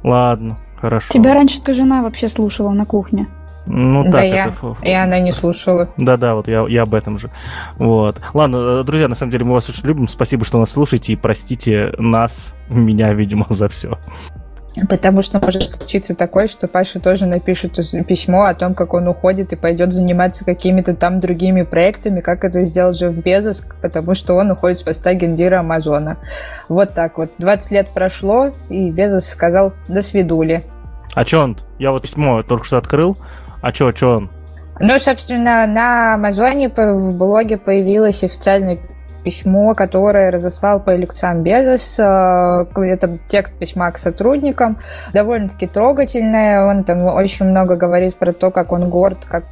Ладно, 0.03 0.59
Хорошо. 0.81 1.13
Тебя 1.13 1.35
раньше 1.35 1.59
только 1.59 1.75
жена 1.75 2.03
вообще 2.03 2.29
слушала 2.29 2.71
на 2.71 2.87
кухне. 2.87 3.29
Ну 3.67 4.05
да, 4.05 4.13
так, 4.13 4.25
я, 4.25 4.47
это... 4.47 4.77
и 4.83 4.91
она 4.91 5.21
не 5.21 5.33
слушала. 5.33 5.91
Да-да, 5.97 6.35
вот 6.35 6.49
я, 6.49 6.67
я 6.67 6.83
об 6.83 6.95
этом 6.95 7.19
же. 7.19 7.31
Вот. 7.77 8.21
Ладно, 8.33 8.81
э, 8.81 8.85
друзья, 8.85 9.07
на 9.07 9.15
самом 9.15 9.31
деле 9.31 9.45
мы 9.45 9.53
вас 9.53 9.69
очень 9.69 9.87
любим. 9.87 10.09
Спасибо, 10.09 10.45
что 10.45 10.59
нас 10.59 10.71
слушаете, 10.71 11.13
и 11.13 11.17
простите 11.17 11.93
нас, 11.99 12.55
меня, 12.69 13.13
видимо, 13.13 13.47
за 13.51 13.69
все. 13.69 13.99
Потому 14.89 15.23
что 15.23 15.41
может 15.41 15.69
случиться 15.69 16.15
такое, 16.15 16.47
что 16.47 16.69
Паша 16.69 17.01
тоже 17.01 17.27
напишет 17.27 17.75
письмо 18.07 18.45
о 18.45 18.55
том, 18.55 18.75
как 18.75 18.95
он 18.95 19.09
уходит 19.09 19.53
и 19.53 19.57
пойдет 19.57 19.93
заниматься 19.93 20.45
какими-то 20.45 20.95
там 20.95 21.19
другими 21.19 21.63
проектами, 21.63 22.21
как 22.21 22.45
это 22.45 22.65
сделал 22.65 22.93
Джефф 22.93 23.15
Безос, 23.15 23.65
потому 23.83 24.15
что 24.15 24.35
он 24.37 24.51
уходит 24.53 24.79
с 24.79 24.83
поста 24.83 25.13
гендира 25.15 25.61
Амазона. 25.61 26.19
Вот 26.69 26.95
так 26.95 27.19
вот. 27.19 27.33
20 27.39 27.73
лет 27.73 27.89
прошло, 27.89 28.53
и 28.69 28.91
Безос 28.91 29.27
сказал 29.27 29.73
«до 29.89 30.03
свидули». 30.03 30.65
А 31.15 31.25
чё 31.25 31.43
он? 31.43 31.59
Я 31.79 31.91
вот 31.91 32.03
письмо 32.03 32.43
только 32.45 32.65
что 32.65 32.79
открыл. 32.79 33.17
А 33.63 33.73
чё, 33.73 33.91
чё 33.91 34.19
он? 34.19 34.31
Ну, 34.79 34.99
собственно, 34.99 35.67
на 35.67 36.15
Амазоне 36.15 36.71
в 36.71 37.17
блоге 37.17 37.59
появилась 37.59 38.25
официальная 38.25 38.79
письмо, 39.23 39.75
которое 39.75 40.31
разослал 40.31 40.81
по 40.81 40.97
электронам 40.97 41.43
Безос. 41.43 41.99
Э, 41.99 42.67
это 42.75 43.19
текст 43.29 43.55
письма 43.55 43.91
к 43.91 43.99
сотрудникам. 43.99 44.79
Довольно-таки 45.13 45.67
трогательное. 45.67 46.65
Он 46.65 46.85
там 46.85 47.05
очень 47.07 47.47
много 47.47 47.77
говорит 47.77 48.17
про 48.17 48.33
то, 48.33 48.51
как 48.51 48.73
он 48.73 48.89
горд 48.89 49.19
как 49.25 49.45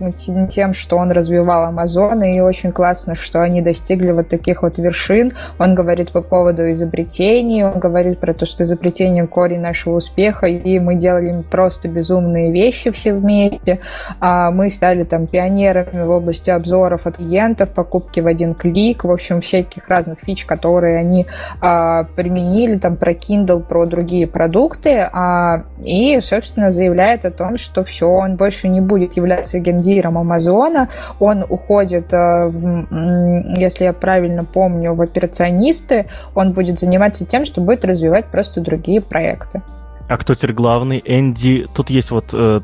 тем, 0.50 0.72
что 0.72 0.96
он 0.96 1.12
развивал 1.12 1.64
Амазон, 1.64 2.22
и 2.22 2.40
очень 2.40 2.72
классно, 2.72 3.14
что 3.14 3.40
они 3.42 3.60
достигли 3.60 4.10
вот 4.10 4.28
таких 4.28 4.62
вот 4.62 4.78
вершин. 4.78 5.32
Он 5.58 5.74
говорит 5.74 6.12
по 6.12 6.22
поводу 6.22 6.70
изобретений, 6.72 7.64
он 7.64 7.78
говорит 7.78 8.18
про 8.18 8.34
то, 8.34 8.46
что 8.46 8.64
изобретение 8.64 9.26
корень 9.26 9.60
нашего 9.60 9.96
успеха, 9.96 10.46
и 10.46 10.78
мы 10.78 10.94
делали 10.94 11.42
просто 11.50 11.88
безумные 11.88 12.52
вещи 12.52 12.90
все 12.90 13.12
вместе. 13.12 13.80
А 14.20 14.50
мы 14.50 14.70
стали 14.70 15.04
там 15.04 15.26
пионерами 15.26 16.02
в 16.04 16.10
области 16.10 16.50
обзоров 16.50 17.06
от 17.06 17.18
клиентов, 17.28 17.70
покупки 17.70 18.20
в 18.20 18.26
один 18.26 18.54
клик. 18.54 19.04
В 19.04 19.10
общем, 19.10 19.40
все 19.40 19.57
всяких 19.58 19.88
разных 19.88 20.20
фич, 20.20 20.44
которые 20.44 20.98
они 20.98 21.26
а, 21.60 22.04
применили 22.04 22.78
там 22.78 22.96
про 22.96 23.12
Kindle, 23.12 23.62
про 23.62 23.86
другие 23.86 24.26
продукты, 24.26 25.08
а, 25.12 25.64
и, 25.82 26.20
собственно, 26.20 26.70
заявляет 26.70 27.24
о 27.24 27.30
том, 27.30 27.56
что 27.56 27.82
все, 27.82 28.08
он 28.08 28.36
больше 28.36 28.68
не 28.68 28.80
будет 28.80 29.14
являться 29.14 29.58
гендиром 29.58 30.18
Амазона, 30.18 30.88
он 31.18 31.44
уходит, 31.48 32.12
а, 32.12 32.46
в, 32.46 33.56
если 33.58 33.84
я 33.84 33.92
правильно 33.92 34.44
помню, 34.44 34.94
в 34.94 35.02
операционисты, 35.02 36.06
он 36.34 36.52
будет 36.52 36.78
заниматься 36.78 37.24
тем, 37.24 37.44
что 37.44 37.60
будет 37.60 37.84
развивать 37.84 38.26
просто 38.26 38.60
другие 38.60 39.00
проекты. 39.00 39.62
А 40.08 40.16
кто 40.16 40.34
теперь 40.34 40.52
главный? 40.52 41.02
Энди... 41.04 41.66
Тут 41.74 41.90
есть 41.90 42.10
вот 42.10 42.30
э, 42.32 42.60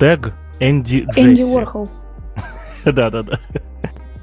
тег 0.00 0.34
Энди 0.58 1.06
Джесси. 1.08 1.28
Энди 1.28 1.42
Уорхол. 1.42 1.88
Да-да-да. 2.84 3.38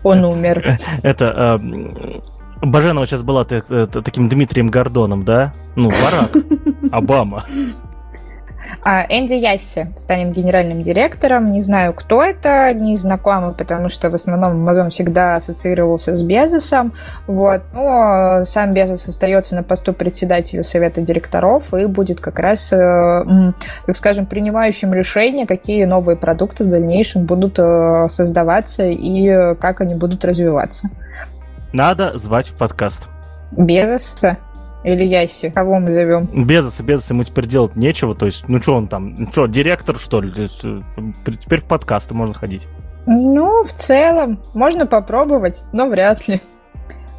Он 0.05 0.23
умер. 0.23 0.77
Это... 1.03 1.59
Э, 1.59 2.19
Баженова 2.61 3.07
сейчас 3.07 3.23
была 3.23 3.43
таким 3.43 4.29
Дмитрием 4.29 4.69
Гордоном, 4.69 5.25
да? 5.25 5.53
Ну, 5.75 5.89
Барак. 5.89 6.31
Обама. 6.91 7.43
А 8.83 9.05
Энди 9.09 9.33
Ясси 9.33 9.87
станем 9.95 10.31
генеральным 10.31 10.81
директором. 10.81 11.51
Не 11.51 11.61
знаю, 11.61 11.93
кто 11.93 12.23
это, 12.23 12.73
не 12.73 12.97
знакомый, 12.97 13.53
потому 13.53 13.89
что 13.89 14.09
в 14.09 14.15
основном 14.15 14.67
Amazon 14.67 14.89
всегда 14.89 15.35
ассоциировался 15.35 16.15
с 16.15 16.23
Безосом. 16.23 16.93
Вот. 17.27 17.61
Но 17.73 18.43
сам 18.45 18.73
Безос 18.73 19.07
остается 19.07 19.55
на 19.55 19.63
посту 19.63 19.93
председателя 19.93 20.63
совета 20.63 21.01
директоров 21.01 21.73
и 21.73 21.85
будет 21.85 22.19
как 22.19 22.39
раз, 22.39 22.71
э, 22.71 23.51
так 23.85 23.95
скажем, 23.95 24.25
принимающим 24.25 24.93
решение, 24.93 25.45
какие 25.45 25.85
новые 25.85 26.15
продукты 26.15 26.63
в 26.63 26.69
дальнейшем 26.69 27.25
будут 27.25 27.57
э, 27.57 28.07
создаваться 28.07 28.83
и 28.85 29.55
как 29.55 29.81
они 29.81 29.95
будут 29.95 30.25
развиваться. 30.25 30.89
Надо 31.73 32.17
звать 32.17 32.47
в 32.47 32.55
подкаст. 32.55 33.07
Безоса? 33.51 34.37
Или 34.85 35.03
Яси? 35.03 35.49
Кого 35.49 35.79
мы 35.79 35.91
зовем? 35.93 36.29
Безоса, 36.45 36.83
Безоса 36.83 37.15
ему 37.15 37.23
теперь 37.23 37.47
делать 37.47 37.75
нечего. 37.75 38.13
То 38.13 38.27
есть, 38.27 38.47
ну 38.47 38.61
что 38.61 38.75
он 38.75 38.87
там? 38.87 39.15
Ну 39.17 39.31
что, 39.31 39.47
директор, 39.47 39.97
что 39.97 40.21
ли? 40.21 40.31
Есть, 40.35 40.63
э, 40.63 40.81
теперь 41.41 41.61
в 41.61 41.65
подкасты 41.65 42.13
можно 42.13 42.35
ходить. 42.35 42.67
Ну, 43.07 43.63
в 43.63 43.73
целом, 43.73 44.39
можно 44.53 44.85
попробовать, 44.85 45.63
но 45.73 45.87
вряд 45.89 46.27
ли. 46.27 46.39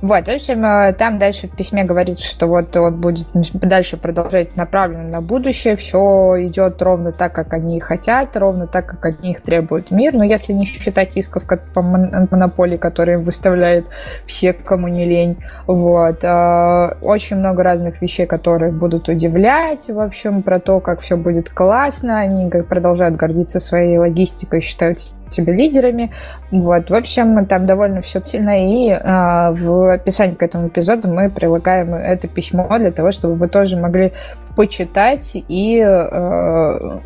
Вот, 0.07 0.29
в 0.29 0.31
общем, 0.31 0.65
э, 0.65 0.93
там 0.93 1.19
дальше 1.19 1.49
в 1.49 1.57
письме 1.57 1.83
говорится, 1.83 2.25
что 2.25 2.47
вот 2.47 2.77
он 2.77 3.01
будет 3.01 3.27
дальше 3.55 3.97
продолжать 3.97 4.55
направленно 4.55 5.09
на 5.09 5.21
будущее, 5.21 5.75
все 5.75 6.47
идет 6.47 6.81
ровно 6.81 7.11
так, 7.11 7.33
как 7.33 7.53
они 7.53 7.81
хотят, 7.81 8.37
ровно 8.37 8.69
так, 8.69 8.87
как 8.87 9.05
от 9.05 9.21
них 9.21 9.41
требует 9.41 9.91
мир, 9.91 10.15
но 10.15 10.23
если 10.23 10.53
не 10.53 10.65
считать 10.65 11.17
исков 11.17 11.43
по 11.75 11.83
монополии, 11.83 12.77
которые 12.77 13.19
выставляет 13.19 13.87
все, 14.27 14.53
кому 14.53 14.87
не 14.87 15.07
лень, 15.07 15.39
вот, 15.67 16.23
э, 16.23 16.95
очень 17.03 17.39
много 17.39 17.65
разных 17.65 18.01
вещей, 18.01 18.27
которые 18.27 18.71
будут 18.71 19.09
удивлять, 19.09 19.89
в 19.89 19.99
общем, 19.99 20.43
про 20.43 20.61
то, 20.61 20.79
как 20.79 21.01
все 21.01 21.17
будет 21.17 21.51
классно, 21.51 22.21
они 22.21 22.49
продолжают 22.49 23.17
гордиться 23.17 23.59
своей 23.59 23.99
логистикой, 23.99 24.61
считают 24.61 25.01
себя 25.31 25.53
лидерами. 25.53 26.13
Вот. 26.51 26.91
В 26.91 26.95
общем, 26.95 27.47
там 27.47 27.67
довольно 27.67 28.01
все 28.01 28.21
сильно. 28.25 28.65
И 28.65 28.91
э, 28.91 29.51
в 29.53 29.95
описании 29.95 30.35
к 30.35 30.43
этому 30.43 30.69
эпизоду 30.69 31.09
мы 31.09 31.31
прилагаем 31.31 31.95
это 31.95 32.29
письмо 32.29 32.67
для 32.79 32.93
того, 32.93 33.13
чтобы 33.13 33.35
вы 33.35 33.49
тоже 33.49 33.77
могли 33.77 34.13
почитать 34.57 35.33
и, 35.35 35.79
э, 35.79 36.99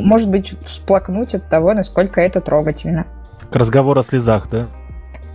может 0.00 0.30
быть, 0.30 0.54
всплакнуть 0.64 1.34
от 1.34 1.44
того, 1.48 1.74
насколько 1.74 2.20
это 2.20 2.40
трогательно. 2.40 3.06
К 3.50 3.56
разговору 3.56 4.00
о 4.00 4.02
слезах, 4.02 4.48
да? 4.50 4.66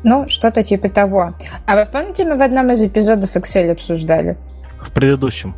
Ну, 0.03 0.27
что-то 0.27 0.63
типа 0.63 0.89
того. 0.89 1.33
А 1.65 1.75
вы 1.75 1.85
помните, 1.85 2.25
мы 2.25 2.37
в 2.37 2.41
одном 2.41 2.71
из 2.71 2.81
эпизодов 2.81 3.35
Excel 3.35 3.71
обсуждали? 3.71 4.37
В 4.81 4.91
предыдущем. 4.91 5.55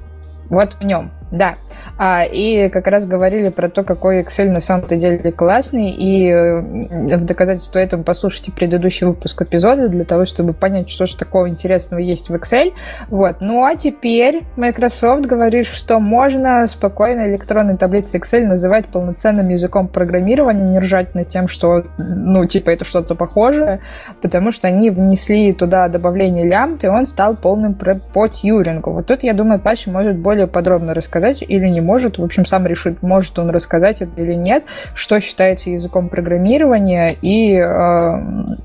Вот 0.49 0.73
в 0.73 0.83
нем. 0.83 1.11
Да. 1.31 1.55
А, 2.03 2.23
и 2.23 2.67
как 2.69 2.87
раз 2.87 3.05
говорили 3.05 3.49
про 3.49 3.69
то, 3.69 3.83
какой 3.83 4.23
Excel 4.23 4.49
на 4.49 4.59
самом-то 4.59 4.95
деле 4.95 5.31
классный. 5.31 5.91
И 5.91 6.31
э, 6.31 6.59
в 6.59 7.25
доказательство 7.25 7.77
этому 7.77 8.03
послушайте 8.03 8.51
предыдущий 8.51 9.05
выпуск 9.05 9.43
эпизода 9.43 9.87
для 9.87 10.03
того, 10.03 10.25
чтобы 10.25 10.53
понять, 10.53 10.89
что 10.89 11.05
же 11.05 11.15
такого 11.15 11.47
интересного 11.47 11.99
есть 11.99 12.29
в 12.29 12.33
Excel. 12.33 12.73
Вот. 13.09 13.35
Ну 13.39 13.63
а 13.63 13.75
теперь 13.75 14.41
Microsoft 14.55 15.27
говорит, 15.27 15.67
что 15.67 15.99
можно 15.99 16.65
спокойно 16.65 17.29
электронные 17.29 17.77
таблицы 17.77 18.17
Excel 18.17 18.47
называть 18.47 18.87
полноценным 18.87 19.49
языком 19.49 19.87
программирования, 19.87 20.71
не 20.71 20.79
ржать 20.79 21.13
над 21.13 21.27
тем, 21.27 21.47
что, 21.47 21.83
ну, 21.99 22.47
типа, 22.47 22.71
это 22.71 22.83
что-то 22.83 23.13
похожее, 23.13 23.79
потому 24.23 24.51
что 24.51 24.67
они 24.67 24.89
внесли 24.89 25.53
туда 25.53 25.87
добавление 25.87 26.49
лямбд, 26.49 26.83
и 26.83 26.87
он 26.87 27.05
стал 27.05 27.35
полным 27.35 27.75
по 27.75 28.27
Тьюрингу. 28.27 28.89
Вот 28.89 29.05
тут, 29.05 29.21
я 29.21 29.33
думаю, 29.33 29.59
Паша 29.59 29.91
может 29.91 30.17
более 30.17 30.47
подробно 30.47 30.95
рассказать 30.95 31.43
или 31.47 31.67
не. 31.67 31.90
В 32.17 32.23
общем, 32.23 32.45
сам 32.45 32.67
решит, 32.67 33.01
может 33.01 33.37
он 33.39 33.49
рассказать 33.49 34.01
это 34.01 34.21
или 34.21 34.33
нет, 34.33 34.63
что 34.93 35.19
считается 35.19 35.69
языком 35.69 36.09
программирования 36.09 37.15
и 37.21 37.55
э, 37.55 38.55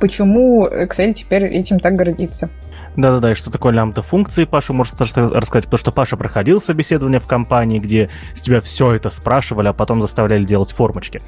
почему 0.00 0.66
Excel 0.66 1.12
теперь 1.12 1.44
этим 1.44 1.80
так 1.80 1.94
гордится. 1.94 2.50
Да-да-да, 2.96 3.32
и 3.32 3.34
что 3.34 3.50
такое 3.50 3.72
лямбда 3.72 4.02
функции, 4.02 4.44
Паша 4.44 4.72
может 4.72 5.00
рассказать, 5.00 5.64
потому 5.64 5.78
что 5.78 5.92
Паша 5.92 6.16
проходил 6.16 6.60
собеседование 6.60 7.20
в 7.20 7.26
компании, 7.26 7.78
где 7.78 8.10
с 8.34 8.40
тебя 8.40 8.60
все 8.60 8.92
это 8.92 9.10
спрашивали, 9.10 9.68
а 9.68 9.72
потом 9.72 10.00
заставляли 10.00 10.44
делать 10.44 10.70
формочки. 10.70 11.20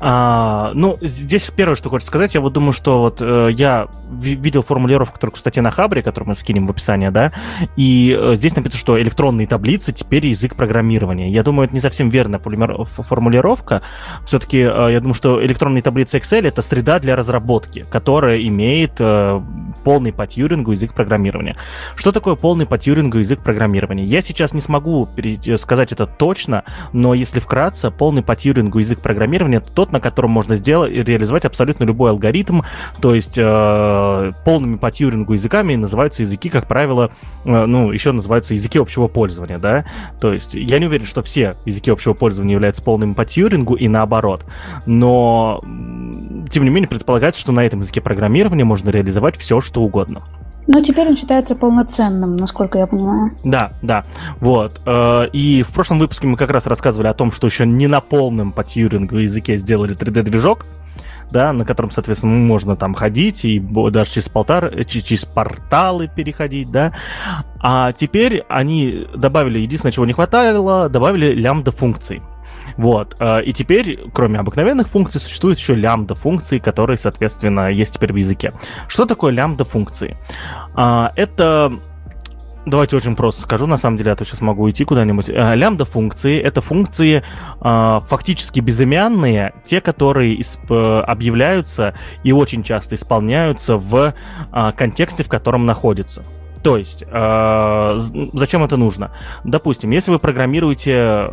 А, 0.00 0.72
ну, 0.74 0.98
здесь 1.00 1.50
первое, 1.54 1.76
что 1.76 1.88
хочется 1.88 2.08
сказать, 2.08 2.34
я 2.34 2.40
вот 2.40 2.52
думаю, 2.52 2.72
что 2.72 3.00
вот 3.00 3.18
э, 3.20 3.50
я 3.52 3.88
видел 4.10 4.62
формулировку, 4.62 5.14
которую, 5.14 5.34
кстати, 5.34 5.60
на 5.60 5.70
Хабре, 5.70 6.02
которую 6.02 6.28
мы 6.28 6.34
скинем 6.34 6.66
в 6.66 6.70
описание, 6.70 7.10
да, 7.10 7.32
и 7.76 8.16
э, 8.18 8.36
здесь 8.36 8.54
написано, 8.54 8.78
что 8.78 9.00
электронные 9.00 9.46
таблицы 9.46 9.92
теперь 9.92 10.26
язык 10.26 10.56
программирования. 10.56 11.30
Я 11.30 11.42
думаю, 11.42 11.66
это 11.66 11.74
не 11.74 11.80
совсем 11.80 12.08
верная 12.08 12.38
формулировка. 12.38 13.82
Все-таки 14.26 14.58
э, 14.58 14.92
я 14.92 15.00
думаю, 15.00 15.14
что 15.14 15.44
электронные 15.44 15.82
таблицы 15.82 16.18
Excel 16.18 16.46
это 16.46 16.62
среда 16.62 16.98
для 16.98 17.16
разработки, 17.16 17.86
которая 17.90 18.40
имеет 18.42 18.92
э, 18.98 19.40
полный 19.84 20.12
по 20.12 20.26
Тьюрингу 20.26 20.72
язык 20.72 20.94
программирования. 20.98 21.54
Что 21.94 22.10
такое 22.10 22.34
полный 22.34 22.66
по 22.66 22.76
Тьюрингу 22.76 23.18
язык 23.18 23.40
программирования? 23.40 24.04
Я 24.04 24.20
сейчас 24.20 24.52
не 24.52 24.60
смогу 24.60 25.08
сказать 25.56 25.92
это 25.92 26.06
точно, 26.06 26.64
но 26.92 27.14
если 27.14 27.38
вкратце, 27.38 27.92
полный 27.92 28.24
по 28.24 28.34
Тьюрингу 28.34 28.80
язык 28.80 28.98
программирования 28.98 29.58
это 29.58 29.70
тот, 29.70 29.92
на 29.92 30.00
котором 30.00 30.32
можно 30.32 30.56
сделать 30.56 30.90
реализовать 30.92 31.44
абсолютно 31.44 31.84
любой 31.84 32.10
алгоритм, 32.10 32.62
то 33.00 33.14
есть 33.14 33.38
э, 33.38 34.32
полными 34.44 34.74
по 34.74 34.90
Тьюрингу 34.90 35.34
языками 35.34 35.76
называются 35.76 36.22
языки, 36.22 36.48
как 36.48 36.66
правило, 36.66 37.12
э, 37.44 37.66
ну, 37.66 37.92
еще 37.92 38.10
называются 38.10 38.54
языки 38.54 38.80
общего 38.80 39.06
пользования, 39.06 39.58
да, 39.58 39.84
то 40.20 40.32
есть 40.32 40.54
я 40.54 40.80
не 40.80 40.86
уверен, 40.86 41.06
что 41.06 41.22
все 41.22 41.54
языки 41.64 41.92
общего 41.92 42.12
пользования 42.12 42.54
являются 42.54 42.82
полными 42.82 43.14
по 43.14 43.24
Тьюрингу 43.24 43.74
и 43.74 43.86
наоборот, 43.86 44.44
но 44.84 45.60
тем 46.50 46.64
не 46.64 46.70
менее 46.70 46.88
предполагается, 46.88 47.40
что 47.40 47.52
на 47.52 47.64
этом 47.64 47.80
языке 47.80 48.00
программирования 48.00 48.64
можно 48.64 48.90
реализовать 48.90 49.36
все, 49.36 49.60
что 49.60 49.82
угодно. 49.82 50.24
Но 50.68 50.82
теперь 50.82 51.08
он 51.08 51.16
считается 51.16 51.56
полноценным, 51.56 52.36
насколько 52.36 52.78
я 52.78 52.86
понимаю. 52.86 53.32
Да, 53.42 53.72
да. 53.80 54.04
Вот. 54.38 54.80
Э, 54.84 55.26
и 55.32 55.62
в 55.62 55.72
прошлом 55.72 55.98
выпуске 55.98 56.26
мы 56.26 56.36
как 56.36 56.50
раз 56.50 56.66
рассказывали 56.66 57.08
о 57.08 57.14
том, 57.14 57.32
что 57.32 57.46
еще 57.46 57.66
не 57.66 57.86
на 57.86 58.02
полном 58.02 58.52
по 58.52 58.62
Тьюрингу 58.62 59.16
языке 59.16 59.56
сделали 59.56 59.96
3D-движок, 59.96 60.66
да, 61.30 61.54
на 61.54 61.64
котором, 61.64 61.90
соответственно, 61.90 62.34
можно 62.34 62.76
там 62.76 62.92
ходить 62.92 63.46
и 63.46 63.58
даже 63.58 64.10
через, 64.10 64.28
полтар, 64.28 64.84
через 64.84 65.24
порталы 65.24 66.06
переходить, 66.14 66.70
да. 66.70 66.92
А 67.60 67.92
теперь 67.92 68.44
они 68.50 69.06
добавили, 69.16 69.60
единственное, 69.60 69.92
чего 69.92 70.04
не 70.04 70.12
хватало, 70.12 70.90
добавили 70.90 71.32
лямбда-функции. 71.32 72.22
Вот. 72.76 73.16
Э, 73.18 73.42
и 73.42 73.52
теперь, 73.52 74.00
кроме 74.12 74.38
обыкновенных 74.38 74.88
функций, 74.88 75.20
существуют 75.20 75.58
еще 75.58 75.74
лямбда-функции, 75.74 76.58
которые, 76.58 76.96
соответственно, 76.96 77.70
есть 77.70 77.94
теперь 77.94 78.12
в 78.12 78.16
языке. 78.16 78.52
Что 78.88 79.04
такое 79.04 79.32
лямбда-функции? 79.32 80.16
А, 80.74 81.12
это 81.16 81.72
Давайте 82.66 82.96
очень 82.96 83.16
просто 83.16 83.40
скажу, 83.40 83.66
на 83.66 83.78
самом 83.78 83.96
деле, 83.96 84.12
а 84.12 84.16
то 84.16 84.26
сейчас 84.26 84.42
могу 84.42 84.68
идти 84.68 84.84
куда-нибудь. 84.84 85.30
Э, 85.30 85.54
лямбда-функции— 85.54 86.38
это 86.42 86.60
функции 86.60 87.22
э, 87.62 88.00
фактически 88.06 88.60
безымянные, 88.60 89.54
те, 89.64 89.80
которые 89.80 90.38
объявляются 90.68 91.94
и 92.24 92.32
очень 92.32 92.62
часто 92.62 92.96
исполняются 92.96 93.78
в 93.78 94.12
контексте, 94.76 95.24
в 95.24 95.28
котором 95.28 95.64
находятся. 95.64 96.24
То 96.68 96.76
есть, 96.76 97.02
э, 97.10 97.98
зачем 98.34 98.62
это 98.62 98.76
нужно? 98.76 99.10
Допустим, 99.42 99.88
если 99.88 100.10
вы 100.10 100.18
программируете 100.18 100.92
э, 100.92 101.26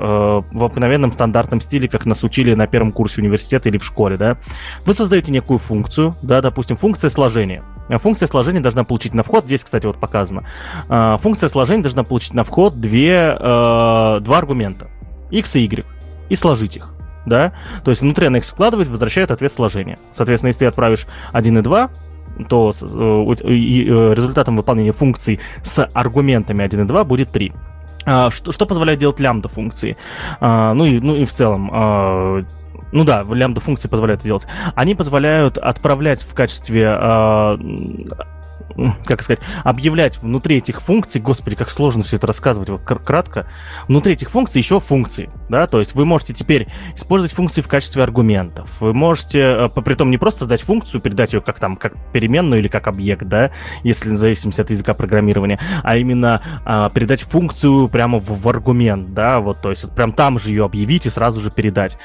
в 0.49 0.63
обыкновенном 0.63 1.11
стандартном 1.11 1.59
стиле, 1.59 1.89
как 1.89 2.05
нас 2.05 2.23
учили 2.23 2.53
на 2.53 2.67
первом 2.67 2.93
курсе 2.93 3.19
университета 3.19 3.67
или 3.67 3.77
в 3.77 3.83
школе, 3.83 4.15
да, 4.15 4.38
вы 4.86 4.93
создаете 4.93 5.33
некую 5.33 5.59
функцию, 5.59 6.15
да, 6.21 6.41
допустим, 6.41 6.77
функция 6.77 7.09
сложения. 7.09 7.63
Функция 7.89 8.27
сложения 8.27 8.61
должна 8.61 8.86
получить 8.86 9.13
на 9.13 9.23
вход, 9.23 9.43
здесь, 9.43 9.65
кстати, 9.65 9.86
вот 9.86 9.99
показано, 9.99 10.47
э, 10.88 11.17
функция 11.19 11.49
сложения 11.49 11.81
должна 11.81 12.05
получить 12.05 12.33
на 12.33 12.45
вход 12.45 12.79
две, 12.79 13.36
э, 13.38 14.19
два 14.21 14.38
аргумента, 14.38 14.88
x 15.31 15.57
и 15.57 15.65
y, 15.65 15.86
и 16.29 16.36
сложить 16.36 16.77
их 16.77 16.95
да, 17.25 17.53
то 17.83 17.91
есть 17.91 18.01
внутри 18.01 18.27
она 18.27 18.38
их 18.38 18.45
складывает, 18.45 18.88
возвращает 18.88 19.31
ответ 19.31 19.51
сложения. 19.51 19.97
Соответственно, 20.11 20.49
если 20.49 20.59
ты 20.59 20.65
отправишь 20.67 21.07
1 21.33 21.57
и 21.57 21.61
2, 21.61 21.89
то 22.49 22.71
э, 22.71 22.86
э, 22.86 24.13
результатом 24.13 24.57
выполнения 24.57 24.91
функций 24.91 25.39
с 25.63 25.86
аргументами 25.93 26.63
1 26.63 26.81
и 26.81 26.86
2 26.86 27.03
будет 27.03 27.31
3. 27.31 27.53
А, 28.05 28.29
что, 28.29 28.51
что 28.51 28.65
позволяет 28.65 28.99
делать 28.99 29.19
лямбда 29.19 29.49
функции? 29.49 29.97
А, 30.39 30.73
ну, 30.73 30.86
и, 30.86 30.99
ну 30.99 31.15
и 31.15 31.25
в 31.25 31.31
целом, 31.31 31.69
а, 31.73 32.43
ну 32.91 33.03
да, 33.03 33.23
лямбда 33.23 33.61
функции 33.61 33.88
позволяют 33.88 34.21
это 34.21 34.27
делать. 34.27 34.47
Они 34.75 34.95
позволяют 34.95 35.57
отправлять 35.57 36.21
в 36.21 36.33
качестве 36.33 36.86
как 39.05 39.21
сказать, 39.21 39.39
объявлять 39.63 40.17
внутри 40.21 40.57
этих 40.57 40.82
функций, 40.82 41.21
господи, 41.21 41.55
как 41.55 41.69
сложно 41.69 42.03
все 42.03 42.17
это 42.17 42.28
рассказывать 42.28 42.69
вот 42.69 42.82
кратко, 42.82 43.47
внутри 43.88 44.13
этих 44.13 44.30
функций 44.30 44.59
еще 44.59 44.80
функции, 44.80 45.30
да, 45.49 45.67
то 45.67 45.80
есть 45.80 45.95
вы 45.95 46.05
можете 46.05 46.34
теперь 46.34 46.67
использовать 46.95 47.34
функции 47.34 47.61
в 47.61 47.67
качестве 47.67 48.03
аргументов, 48.03 48.69
вы 48.80 48.93
можете, 48.93 49.39
э, 49.39 49.69
при 49.69 49.93
том 49.93 50.11
не 50.11 50.17
просто 50.17 50.39
создать 50.39 50.61
функцию, 50.61 51.01
передать 51.01 51.34
ее 51.34 51.41
как 51.41 51.59
там, 51.59 51.78
как 51.78 51.93
переменную 52.11 52.59
или 52.59 52.67
как 52.67 52.88
объект, 52.88 53.23
да, 53.23 53.51
если 53.84 54.09
в 54.09 54.15
зависимости 54.15 54.61
от 54.61 54.69
языка 54.69 54.93
программирования, 54.93 55.59
а 55.84 55.95
именно 55.95 56.41
а, 56.65 56.89
передать 56.89 57.21
функцию 57.21 57.88
прямо 57.88 58.19
в, 58.19 58.41
в 58.41 58.49
аргумент, 58.49 59.13
да, 59.13 59.39
вот, 59.39 59.61
то 59.61 59.69
есть 59.69 59.86
вот 59.86 59.95
прям 59.95 60.11
там 60.11 60.39
же 60.39 60.49
ее 60.49 60.65
объявить 60.65 61.05
и 61.05 61.09
сразу 61.09 61.39
же 61.39 61.49
передать, 61.49 61.97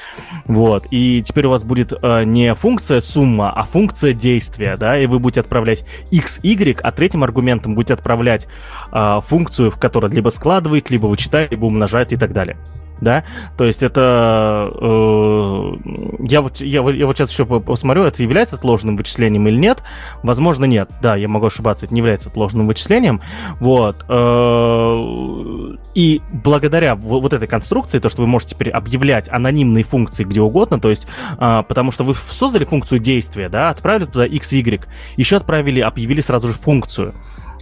вот, 0.45 0.87
и 0.91 1.21
теперь 1.21 1.47
у 1.47 1.49
вас 1.49 1.63
будет 1.63 1.93
а, 2.01 2.23
не 2.23 2.53
функция 2.55 3.01
сумма, 3.01 3.51
а 3.51 3.63
функция 3.63 4.13
действия, 4.13 4.77
да, 4.77 4.97
и 4.97 5.05
вы 5.05 5.19
будете 5.19 5.41
отправлять 5.41 5.85
x, 6.11 6.39
y 6.43 6.60
Y, 6.61 6.79
а 6.81 6.91
третьим 6.91 7.23
аргументом 7.23 7.75
будете 7.75 7.93
отправлять 7.93 8.47
э, 8.91 9.19
функцию, 9.25 9.71
в 9.71 9.79
которой 9.79 10.11
либо 10.11 10.29
складывает, 10.29 10.89
либо 10.89 11.07
вычитает, 11.07 11.51
либо 11.51 11.65
умножает 11.65 12.13
и 12.13 12.17
так 12.17 12.33
далее. 12.33 12.57
Да, 13.01 13.23
то 13.57 13.65
есть 13.65 13.81
это 13.81 14.69
э, 14.79 15.71
я 16.19 16.43
вот 16.43 16.61
я, 16.61 16.87
я 16.87 17.07
вот 17.07 17.17
сейчас 17.17 17.31
еще 17.31 17.45
посмотрю, 17.45 18.03
это 18.03 18.21
является 18.21 18.55
отложенным 18.55 18.95
вычислением 18.95 19.47
или 19.47 19.57
нет. 19.57 19.81
Возможно, 20.21 20.65
нет. 20.65 20.91
Да, 21.01 21.15
я 21.15 21.27
могу 21.27 21.47
ошибаться, 21.47 21.85
это 21.85 21.95
не 21.95 21.99
является 21.99 22.29
отложенным 22.29 22.67
вычислением. 22.67 23.21
Вот. 23.59 24.05
Э, 24.07 25.77
и 25.95 26.21
благодаря 26.31 26.93
вот 26.93 27.33
этой 27.33 27.47
конструкции, 27.47 27.97
то, 27.97 28.09
что 28.09 28.21
вы 28.21 28.27
можете 28.27 28.53
теперь 28.53 28.69
объявлять 28.69 29.27
анонимные 29.29 29.83
функции 29.83 30.23
где 30.23 30.39
угодно, 30.39 30.79
то 30.79 30.91
есть, 30.91 31.07
э, 31.39 31.63
потому 31.67 31.91
что 31.91 32.03
вы 32.03 32.13
создали 32.13 32.65
функцию 32.65 32.99
действия, 32.99 33.49
да, 33.49 33.69
отправили 33.69 34.05
туда 34.05 34.25
x, 34.27 34.51
y, 34.51 34.85
еще 35.17 35.37
отправили, 35.37 35.79
объявили 35.79 36.21
сразу 36.21 36.49
же 36.49 36.53
функцию. 36.53 37.15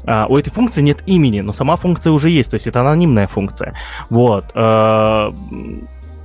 Uh, 0.03 0.27
у 0.27 0.37
этой 0.37 0.49
функции 0.49 0.81
нет 0.81 1.03
имени, 1.05 1.41
но 1.41 1.53
сама 1.53 1.75
функция 1.75 2.11
уже 2.11 2.29
есть, 2.29 2.51
то 2.51 2.55
есть 2.55 2.67
это 2.67 2.81
анонимная 2.81 3.27
функция. 3.27 3.75
Вот. 4.09 4.45
Uh, 4.53 5.35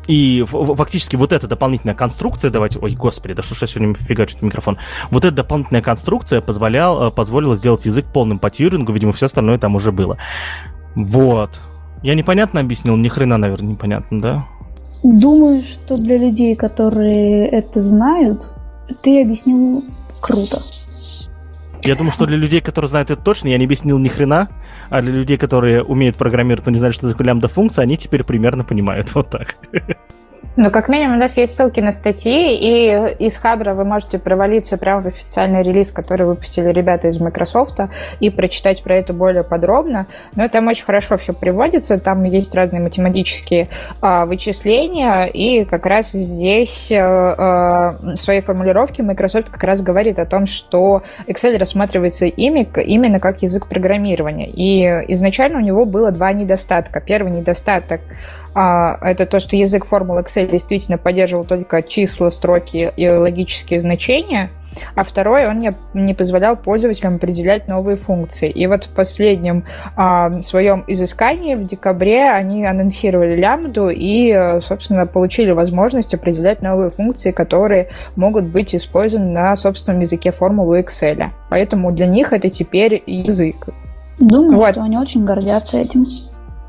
и 0.06 0.44
фактически 0.46 1.16
вот 1.16 1.32
эта 1.32 1.48
дополнительная 1.48 1.94
конструкция, 1.94 2.50
давайте, 2.50 2.78
ой, 2.78 2.92
господи, 2.92 3.34
да 3.34 3.42
что 3.42 3.54
ж 3.54 3.62
я 3.62 3.66
сегодня 3.66 3.94
фигачу 3.94 4.36
микрофон. 4.42 4.78
Вот 5.10 5.24
эта 5.24 5.36
дополнительная 5.36 5.82
конструкция 5.82 6.40
позволял, 6.40 7.10
позволила 7.10 7.56
сделать 7.56 7.86
язык 7.86 8.04
полным 8.12 8.38
по 8.38 8.50
Тьюрингу, 8.50 8.92
видимо, 8.92 9.12
все 9.12 9.26
остальное 9.26 9.58
там 9.58 9.76
уже 9.76 9.92
было. 9.92 10.18
Вот. 10.94 11.60
Я 12.02 12.14
непонятно 12.14 12.60
объяснил, 12.60 12.96
ни 12.96 13.08
хрена, 13.08 13.38
наверное, 13.38 13.70
непонятно, 13.70 14.20
да? 14.20 14.46
Думаю, 15.02 15.62
что 15.62 15.96
для 15.96 16.18
людей, 16.18 16.54
которые 16.54 17.48
это 17.48 17.80
знают, 17.80 18.46
ты 19.02 19.22
объяснил 19.22 19.82
круто. 20.20 20.60
Я 21.84 21.96
думаю, 21.96 22.12
что 22.12 22.26
для 22.26 22.36
людей, 22.36 22.60
которые 22.60 22.88
знают 22.88 23.10
это 23.10 23.22
точно, 23.22 23.48
я 23.48 23.58
не 23.58 23.64
объяснил 23.64 23.98
ни 23.98 24.08
хрена, 24.08 24.48
а 24.90 25.02
для 25.02 25.12
людей, 25.12 25.36
которые 25.36 25.82
умеют 25.82 26.16
программировать, 26.16 26.66
но 26.66 26.72
не 26.72 26.78
знают, 26.78 26.94
что 26.94 27.08
такое 27.08 27.26
лямбда 27.26 27.48
функция, 27.48 27.82
они 27.82 27.96
теперь 27.96 28.24
примерно 28.24 28.64
понимают. 28.64 29.10
Вот 29.14 29.30
так. 29.30 29.56
Ну, 30.56 30.70
как 30.70 30.88
минимум, 30.88 31.16
у 31.16 31.18
нас 31.18 31.36
есть 31.36 31.54
ссылки 31.54 31.80
на 31.80 31.92
статьи, 31.92 32.54
и 32.54 33.24
из 33.24 33.36
Хабра 33.38 33.74
вы 33.74 33.84
можете 33.84 34.18
провалиться 34.18 34.76
прямо 34.76 35.00
в 35.00 35.06
официальный 35.06 35.62
релиз, 35.62 35.90
который 35.90 36.26
выпустили 36.26 36.70
ребята 36.70 37.08
из 37.08 37.18
Microsoft, 37.20 37.80
и 38.20 38.30
прочитать 38.30 38.82
про 38.82 38.96
это 38.96 39.12
более 39.12 39.42
подробно. 39.42 40.06
Но 40.36 40.48
там 40.48 40.68
очень 40.68 40.84
хорошо 40.84 41.16
все 41.16 41.32
приводится, 41.32 41.98
там 41.98 42.22
есть 42.24 42.54
разные 42.54 42.80
математические 42.82 43.68
а, 44.00 44.26
вычисления, 44.26 45.24
и 45.24 45.64
как 45.64 45.86
раз 45.86 46.12
здесь 46.12 46.92
а, 46.92 47.96
в 48.00 48.16
своей 48.16 48.40
формулировке 48.40 49.02
Microsoft 49.02 49.50
как 49.50 49.64
раз 49.64 49.82
говорит 49.82 50.18
о 50.18 50.26
том, 50.26 50.46
что 50.46 51.02
Excel 51.26 51.58
рассматривается 51.58 52.26
ими 52.26 52.68
именно 52.84 53.18
как 53.18 53.42
язык 53.42 53.66
программирования. 53.66 54.48
И 54.48 54.84
изначально 55.12 55.58
у 55.58 55.62
него 55.62 55.84
было 55.84 56.12
два 56.12 56.32
недостатка. 56.32 57.00
Первый 57.00 57.32
недостаток 57.32 58.00
а, 58.54 58.98
это 59.02 59.26
то, 59.26 59.40
что 59.40 59.56
язык 59.56 59.84
формул 59.84 60.18
Excel 60.18 60.50
действительно 60.50 60.98
поддерживал 60.98 61.44
только 61.44 61.82
числа, 61.82 62.30
строки 62.30 62.92
и 62.96 63.08
логические 63.08 63.80
значения, 63.80 64.50
а 64.96 65.04
второй, 65.04 65.46
он 65.46 65.60
не, 65.60 65.72
не 65.94 66.14
позволял 66.14 66.56
пользователям 66.56 67.16
определять 67.16 67.68
новые 67.68 67.96
функции. 67.96 68.50
И 68.50 68.66
вот 68.66 68.84
в 68.84 68.88
последнем 68.90 69.64
а, 69.96 70.40
своем 70.40 70.84
изыскании 70.86 71.54
в 71.54 71.66
декабре 71.66 72.30
они 72.30 72.64
анонсировали 72.66 73.36
лямбду 73.36 73.88
и, 73.90 74.60
собственно, 74.62 75.06
получили 75.06 75.52
возможность 75.52 76.14
определять 76.14 76.62
новые 76.62 76.90
функции, 76.90 77.30
которые 77.30 77.88
могут 78.16 78.46
быть 78.46 78.74
использованы 78.74 79.30
на 79.30 79.54
собственном 79.56 80.00
языке 80.00 80.30
формулы 80.30 80.80
Excel. 80.80 81.30
Поэтому 81.50 81.92
для 81.92 82.06
них 82.06 82.32
это 82.32 82.50
теперь 82.50 83.02
язык. 83.06 83.68
Думаю, 84.18 84.58
вот. 84.58 84.72
что 84.72 84.82
они 84.82 84.98
очень 84.98 85.24
гордятся 85.24 85.78
этим. 85.78 86.04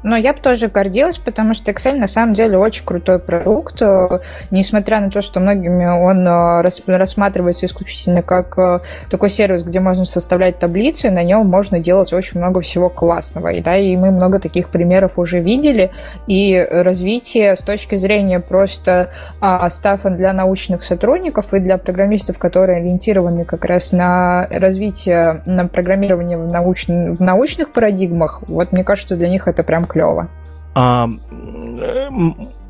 Но 0.05 0.15
я 0.15 0.33
бы 0.33 0.39
тоже 0.39 0.67
гордилась, 0.67 1.17
потому 1.17 1.55
что 1.55 1.71
Excel 1.71 1.95
на 1.95 2.05
самом 2.05 2.33
деле 2.33 2.59
очень 2.59 2.85
крутой 2.85 3.17
продукт, 3.17 3.81
э, 3.81 4.19
несмотря 4.51 5.01
на 5.01 5.09
то, 5.09 5.23
что 5.23 5.39
многими 5.39 5.85
он 5.87 6.27
э, 6.27 6.95
рассматривается 6.95 7.65
исключительно 7.65 8.21
как 8.21 8.55
э, 8.59 8.81
такой 9.09 9.31
сервис, 9.31 9.63
где 9.63 9.79
можно 9.79 10.05
составлять 10.05 10.59
таблицы, 10.59 11.09
на 11.09 11.23
нем 11.23 11.47
можно 11.47 11.79
делать 11.79 12.13
очень 12.13 12.39
много 12.39 12.61
всего 12.61 12.87
классного. 12.87 13.47
И, 13.47 13.61
да, 13.61 13.77
и 13.77 13.97
мы 13.97 14.11
много 14.11 14.39
таких 14.39 14.69
примеров 14.69 15.17
уже 15.17 15.39
видели, 15.39 15.89
и 16.27 16.55
развитие 16.69 17.55
с 17.55 17.63
точки 17.63 17.95
зрения 17.95 18.39
просто 18.39 19.09
а, 19.41 19.67
стафа 19.71 20.11
для 20.11 20.33
научных 20.33 20.83
сотрудников 20.83 21.51
и 21.55 21.59
для 21.59 21.79
программистов, 21.79 22.37
которые 22.37 22.81
ориентированы 22.81 23.43
как 23.43 23.65
раз 23.65 23.91
на 23.91 24.45
развитие 24.51 25.41
на 25.47 25.67
программирование 25.67 26.37
в, 26.37 26.47
науч... 26.47 26.85
в 26.85 27.19
научных 27.19 27.73
парадигмах, 27.73 28.43
вот 28.47 28.71
мне 28.71 28.83
кажется, 28.83 29.15
для 29.15 29.29
них 29.29 29.47
это 29.47 29.63
прям 29.63 29.87
клево. 29.95 30.27
А, 30.75 31.09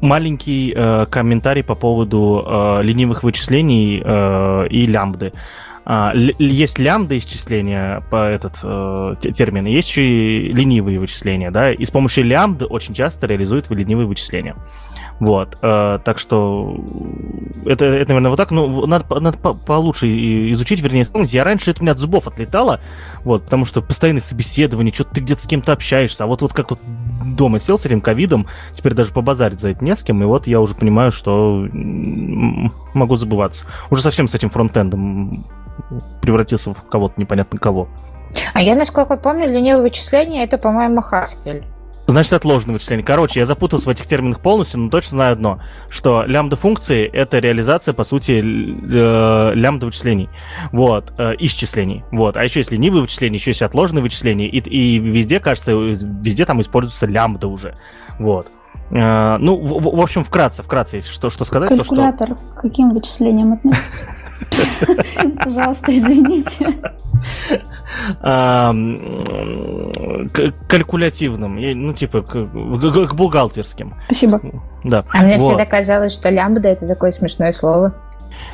маленький 0.02 0.74
э, 0.76 1.06
комментарий 1.08 1.64
по 1.64 1.74
поводу 1.74 2.46
э, 2.46 2.84
ленивых 2.84 3.24
вычислений 3.24 4.00
э, 4.06 4.68
и 4.70 4.86
лямбды. 4.86 5.34
А, 5.86 6.14
есть 6.16 6.78
лямбда 6.78 7.18
исчисления 7.18 8.02
по 8.12 8.28
этот 8.28 8.60
э, 8.62 9.16
термин, 9.34 9.66
есть 9.66 9.90
еще 9.90 10.04
и 10.04 10.54
ленивые 10.54 11.00
вычисления, 11.00 11.50
да, 11.50 11.72
и 11.72 11.84
с 11.84 11.90
помощью 11.90 12.26
лямбды 12.26 12.66
очень 12.66 12.94
часто 12.94 13.26
реализуют 13.26 13.70
ленивые 13.72 14.06
вычисления. 14.06 14.56
Вот, 15.20 15.58
э, 15.62 16.00
так 16.04 16.20
что 16.20 16.78
это, 17.66 17.86
это, 17.86 18.10
наверное, 18.10 18.30
вот 18.30 18.36
так. 18.36 18.52
Ну, 18.52 18.86
надо, 18.86 19.20
надо 19.20 19.38
получше 19.38 20.08
изучить, 20.52 20.82
вернее, 20.82 21.06
вспомнить. 21.06 21.34
Я 21.34 21.46
раньше 21.46 21.72
это 21.72 21.80
у 21.80 21.84
меня 21.84 21.94
от 21.94 22.00
зубов 22.00 22.28
отлетало, 22.28 22.82
вот, 23.24 23.44
потому 23.44 23.64
что 23.64 23.82
постоянное 23.82 24.22
собеседование, 24.22 24.94
что-то 24.94 25.16
ты 25.16 25.22
где-то 25.22 25.42
с 25.42 25.46
кем-то 25.46 25.72
общаешься, 25.72 26.26
а 26.26 26.28
вот, 26.28 26.42
вот 26.42 26.54
как 26.54 26.70
вот 26.72 26.80
дома 27.36 27.60
сел 27.60 27.78
с 27.78 27.86
этим 27.86 28.02
ковидом, 28.02 28.48
теперь 28.74 28.94
даже 28.94 29.14
побазарить 29.14 29.62
за 29.62 29.70
это 29.70 29.84
не 29.84 29.96
с 29.96 30.04
кем, 30.04 30.22
и 30.22 30.26
вот 30.26 30.48
я 30.48 30.60
уже 30.60 30.76
понимаю, 30.76 31.12
что 31.12 31.66
могу 31.72 33.16
забываться. 33.16 33.66
Уже 33.90 34.02
совсем 34.02 34.28
с 34.28 34.36
этим 34.36 34.50
фронтендом 34.50 35.46
превратился 36.22 36.74
в 36.74 36.82
кого-то 36.84 37.20
непонятно 37.22 37.58
кого. 37.58 37.88
А 38.54 38.62
я, 38.62 38.76
насколько 38.76 39.16
помню, 39.16 39.48
ленивое 39.48 39.84
вычисление 39.84 40.44
это, 40.44 40.58
по-моему, 40.58 41.00
Haskell. 41.00 41.64
Значит, 42.08 42.34
отложенное 42.34 42.76
вычисление. 42.76 43.04
Короче, 43.04 43.40
я 43.40 43.46
запутался 43.46 43.88
в 43.88 43.90
этих 43.90 44.06
терминах 44.06 44.40
полностью, 44.40 44.80
но 44.80 44.90
точно 44.90 45.10
знаю 45.10 45.34
одно, 45.34 45.60
что 45.90 46.24
лямбда 46.26 46.56
функции— 46.56 47.06
это 47.14 47.40
реализация, 47.40 47.94
по 47.94 48.04
сути, 48.04 48.44
э, 48.44 49.54
лямбда 49.56 49.88
вычислений. 49.88 50.30
Вот, 50.72 51.14
э, 51.18 51.34
исчислений. 51.40 52.04
Вот. 52.12 52.38
А 52.38 52.44
еще 52.44 52.60
есть 52.60 52.72
ленивые 52.72 53.02
вычисления, 53.02 53.38
еще 53.38 53.52
есть 53.52 53.64
отложенные 53.64 54.04
вычисления, 54.04 54.48
и, 54.48 54.60
и 54.60 55.00
везде, 55.00 55.40
кажется, 55.40 55.72
везде 55.72 56.46
там 56.46 56.62
используется 56.62 57.08
лямбда 57.08 57.48
уже. 57.48 57.76
Вот. 58.20 58.52
Э, 58.92 59.38
ну, 59.38 59.58
в, 59.58 59.96
в 59.96 60.02
общем, 60.02 60.24
вкратце, 60.24 60.64
вкратце, 60.64 60.98
если 60.98 61.12
что, 61.12 61.30
что 61.30 61.46
сказать, 61.46 61.70
Калькулятор 61.70 62.30
то 62.30 62.36
что... 62.36 62.46
к 62.56 62.62
каким 62.62 62.94
вычислениям 62.94 63.54
относится? 63.54 63.88
Пожалуйста, 65.44 65.98
извините. 65.98 66.76
К 68.22 68.74
калькулятивным, 70.68 71.56
ну, 71.56 71.94
типа, 71.94 72.22
к 72.22 73.14
бухгалтерским. 73.14 73.96
Спасибо. 74.06 74.42
Да. 74.84 75.06
А 75.12 75.24
мне 75.24 75.40
всегда 75.40 75.66
казалось, 75.66 76.14
что 76.14 76.30
лямбда 76.30 76.70
это 76.70 76.88
такое 76.88 77.12
смешное 77.12 77.52
слово. 77.52 77.94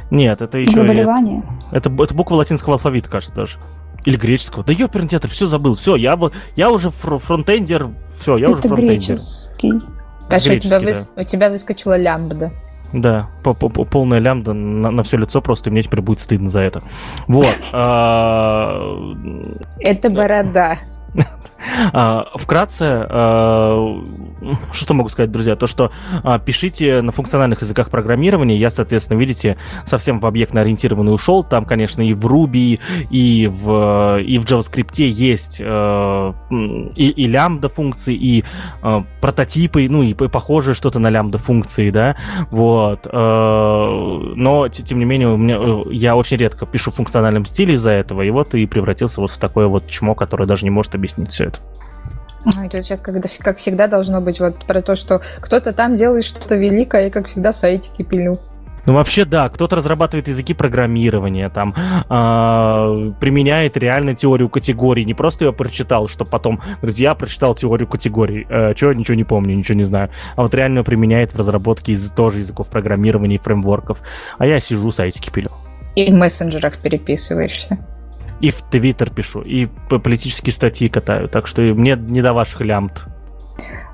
Нет, 0.10 0.42
это 0.42 0.60
еще... 0.60 0.74
Заболевание? 0.74 1.44
Это, 1.72 1.90
это 1.90 2.14
буква 2.14 2.36
латинского 2.36 2.74
алфавита, 2.74 3.10
кажется, 3.10 3.36
даже. 3.36 3.58
Или 4.06 4.16
греческого. 4.16 4.64
Да 4.64 4.74
ёперный 4.74 5.08
театр, 5.08 5.30
все 5.30 5.46
забыл. 5.46 5.76
Все, 5.76 5.96
я, 5.96 6.18
я 6.56 6.72
уже 6.72 6.90
фронтендер. 6.90 7.90
Все, 8.20 8.38
я 8.38 8.46
это 8.46 8.54
уже 8.54 8.62
фронтендер. 8.62 8.96
греческий. 8.96 9.74
Паша, 10.32 10.54
у 10.54 10.60
тебя, 10.60 10.80
да. 10.80 11.22
у 11.22 11.24
тебя 11.24 11.50
выскочила 11.50 11.98
лямбда. 11.98 12.52
Да, 12.94 13.30
полная 13.44 14.20
лямбда 14.20 14.54
на, 14.54 14.92
на 14.92 15.04
все 15.04 15.18
лицо 15.18 15.42
просто, 15.42 15.70
и 15.70 15.72
мне 15.72 15.82
теперь 15.82 16.02
будет 16.02 16.20
стыдно 16.20 16.50
за 16.50 16.60
это. 16.60 16.84
Вот. 17.28 17.58
А, 17.72 19.14
это 19.80 20.10
борода. 20.10 20.78
А, 21.94 22.28
вкратце, 22.36 23.06
а, 23.10 24.04
что 24.74 24.94
могу 24.94 25.10
сказать, 25.10 25.32
друзья, 25.32 25.56
то, 25.56 25.68
что 25.68 25.92
а, 26.24 26.40
пишите 26.40 27.02
на 27.02 27.12
функциональных 27.12 27.62
языках 27.62 27.90
программирования, 27.90 28.58
я, 28.58 28.70
соответственно, 28.70 29.18
видите, 29.18 29.58
совсем 29.86 30.20
в 30.20 30.26
объектно-ориентированный 30.26 31.14
ушел, 31.14 31.44
там, 31.44 31.66
конечно, 31.66 32.02
и 32.02 32.14
в 32.14 32.26
Ruby, 32.26 32.80
и 33.10 33.48
в, 33.48 34.20
и 34.22 34.38
в 34.38 34.46
JavaScript 34.46 35.02
есть 35.02 35.60
и, 35.60 35.64
и 37.10 37.28
лямбда 37.28 37.70
функции, 37.70 38.16
и 38.16 38.44
прототипы, 39.22 39.88
ну, 39.90 40.04
и 40.04 40.14
похожее 40.14 40.76
что-то 40.76 41.00
на 41.00 41.10
лямбда 41.10 41.38
функции, 41.38 41.90
да, 41.90 42.16
вот, 42.50 43.08
но, 43.12 44.68
тем 44.70 45.00
не 45.00 45.06
менее, 45.06 45.30
у 45.30 45.38
меня, 45.38 45.58
э, 45.60 45.84
я 45.92 46.16
очень 46.16 46.38
редко 46.38 46.66
пишу 46.66 46.92
в 46.92 46.96
функциональном 46.96 47.46
стиле 47.46 47.76
из-за 47.76 47.92
этого, 47.92 48.22
и 48.22 48.30
вот 48.30 48.56
и 48.56 48.66
превратился 48.66 49.22
вот 49.22 49.32
в 49.32 49.38
такое 49.38 49.68
вот 49.68 49.88
чмо, 49.88 50.16
которое 50.16 50.46
даже 50.46 50.66
не 50.66 50.70
может 50.70 50.96
объяснить 50.96 51.32
все 51.32 51.46
это. 51.46 51.51
Ну, 52.44 52.66
это 52.66 52.82
сейчас, 52.82 53.02
когда, 53.02 53.28
как 53.40 53.58
всегда, 53.58 53.88
должно 53.88 54.20
быть 54.20 54.40
вот 54.40 54.66
про 54.66 54.82
то, 54.82 54.96
что 54.96 55.22
кто-то 55.40 55.74
там 55.74 55.94
делает 55.94 56.26
что-то 56.26 56.56
великое, 56.56 57.08
и, 57.08 57.10
как 57.12 57.28
всегда, 57.28 57.54
сайтики 57.54 58.02
пилю. 58.02 58.40
Ну, 58.86 58.94
вообще, 58.94 59.26
да, 59.26 59.48
кто-то 59.50 59.76
разрабатывает 59.76 60.28
языки 60.28 60.56
программирования, 60.56 61.50
там, 61.50 61.76
э, 61.78 63.12
применяет 63.20 63.78
реально 63.78 64.16
теорию 64.16 64.50
категорий, 64.50 65.06
не 65.06 65.14
просто 65.14 65.46
ее 65.46 65.54
прочитал, 65.54 66.08
что 66.08 66.26
потом, 66.26 66.62
говорит, 66.82 66.98
я 66.98 67.14
прочитал 67.14 67.54
теорию 67.54 67.88
категорий, 67.88 68.48
э, 68.50 68.74
что, 68.76 68.94
ничего 68.94 69.14
не 69.14 69.24
помню, 69.24 69.56
ничего 69.56 69.78
не 69.78 69.84
знаю, 69.84 70.10
а 70.36 70.42
вот 70.42 70.56
реально 70.56 70.84
применяет 70.84 71.32
в 71.32 71.38
разработке 71.38 71.94
из 71.94 72.10
тоже 72.10 72.40
языков 72.40 72.70
программирования 72.70 73.36
и 73.36 73.40
фреймворков, 73.40 74.00
а 74.40 74.48
я 74.48 74.60
сижу, 74.60 74.92
сайтики 74.92 75.30
пилю. 75.30 75.52
И 75.96 76.12
в 76.12 76.16
мессенджерах 76.16 76.78
переписываешься 76.78 77.78
и 78.42 78.52
в 78.52 78.62
Твиттер 78.64 79.12
пишу, 79.12 79.42
и 79.42 79.68
по 79.90 80.00
политические 80.00 80.54
статьи 80.54 80.90
катаю, 80.90 81.30
так 81.30 81.48
что 81.48 81.62
мне 81.62 81.96
не 81.96 82.22
до 82.22 82.34
ваших 82.34 82.62
лямбд. 82.62 83.06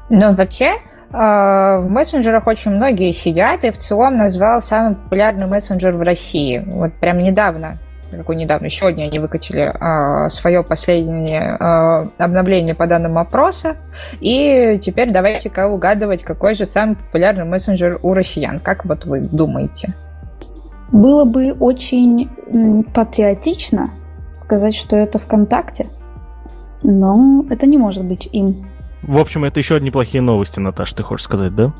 Ну, 0.09 0.33
вообще, 0.33 0.75
а, 1.11 1.79
в 1.79 1.89
мессенджерах 1.89 2.47
очень 2.47 2.71
многие 2.71 3.11
сидят, 3.11 3.63
и 3.65 3.71
в 3.71 3.77
целом 3.77 4.17
назвал 4.17 4.61
самый 4.61 4.95
популярный 4.95 5.47
мессенджер 5.47 5.95
в 5.95 6.01
России. 6.01 6.63
Вот 6.65 6.93
прям 6.93 7.17
недавно, 7.17 7.77
какой 8.09 8.37
недавно, 8.37 8.69
сегодня 8.69 9.03
они 9.03 9.19
выкатили 9.19 9.73
а, 9.79 10.29
свое 10.29 10.63
последнее 10.63 11.57
а, 11.59 12.09
обновление 12.17 12.73
по 12.73 12.87
данным 12.87 13.17
опроса. 13.17 13.75
И 14.21 14.79
теперь 14.81 15.11
давайте-ка 15.11 15.67
угадывать, 15.67 16.23
какой 16.23 16.53
же 16.53 16.65
самый 16.65 16.95
популярный 16.95 17.45
мессенджер 17.45 17.99
у 18.01 18.13
россиян. 18.13 18.61
Как 18.61 18.85
вот 18.85 19.05
вы 19.05 19.21
думаете? 19.21 19.93
Было 20.91 21.25
бы 21.25 21.51
очень 21.51 22.29
патриотично 22.93 23.91
сказать, 24.37 24.75
что 24.75 24.95
это 24.95 25.19
ВКонтакте, 25.19 25.87
но 26.83 27.45
это 27.49 27.65
не 27.65 27.77
может 27.77 28.05
быть 28.05 28.29
им. 28.31 28.65
В 29.01 29.17
общем, 29.17 29.43
это 29.45 29.59
еще 29.59 29.79
неплохие 29.79 30.21
новости, 30.21 30.59
Наташа, 30.59 30.95
ты 30.95 31.03
хочешь 31.03 31.25
сказать, 31.25 31.55
да? 31.55 31.73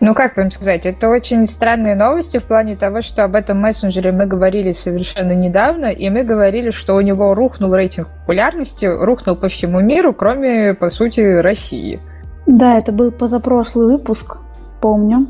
Ну, 0.00 0.14
как 0.14 0.36
вам 0.36 0.50
сказать, 0.50 0.86
это 0.86 1.08
очень 1.08 1.46
странные 1.46 1.94
новости 1.94 2.38
в 2.38 2.44
плане 2.44 2.74
того, 2.76 3.02
что 3.02 3.24
об 3.24 3.36
этом 3.36 3.60
мессенджере 3.60 4.10
мы 4.10 4.26
говорили 4.26 4.72
совершенно 4.72 5.32
недавно, 5.32 5.86
и 5.86 6.10
мы 6.10 6.24
говорили, 6.24 6.70
что 6.70 6.94
у 6.94 7.00
него 7.00 7.34
рухнул 7.34 7.74
рейтинг 7.74 8.08
популярности, 8.08 8.86
рухнул 8.86 9.36
по 9.36 9.48
всему 9.48 9.80
миру, 9.80 10.12
кроме, 10.12 10.74
по 10.74 10.88
сути, 10.88 11.20
России. 11.20 12.00
Да, 12.46 12.78
это 12.78 12.90
был 12.90 13.12
позапрошлый 13.12 13.86
выпуск, 13.86 14.38
помню. 14.80 15.28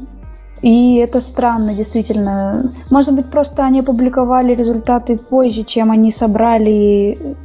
И 0.62 0.96
это 0.96 1.20
странно, 1.20 1.74
действительно. 1.74 2.72
Может 2.90 3.14
быть, 3.14 3.26
просто 3.26 3.64
они 3.64 3.80
опубликовали 3.80 4.54
результаты 4.54 5.18
позже, 5.18 5.64
чем 5.64 5.90
они 5.90 6.12
собрали, 6.12 7.36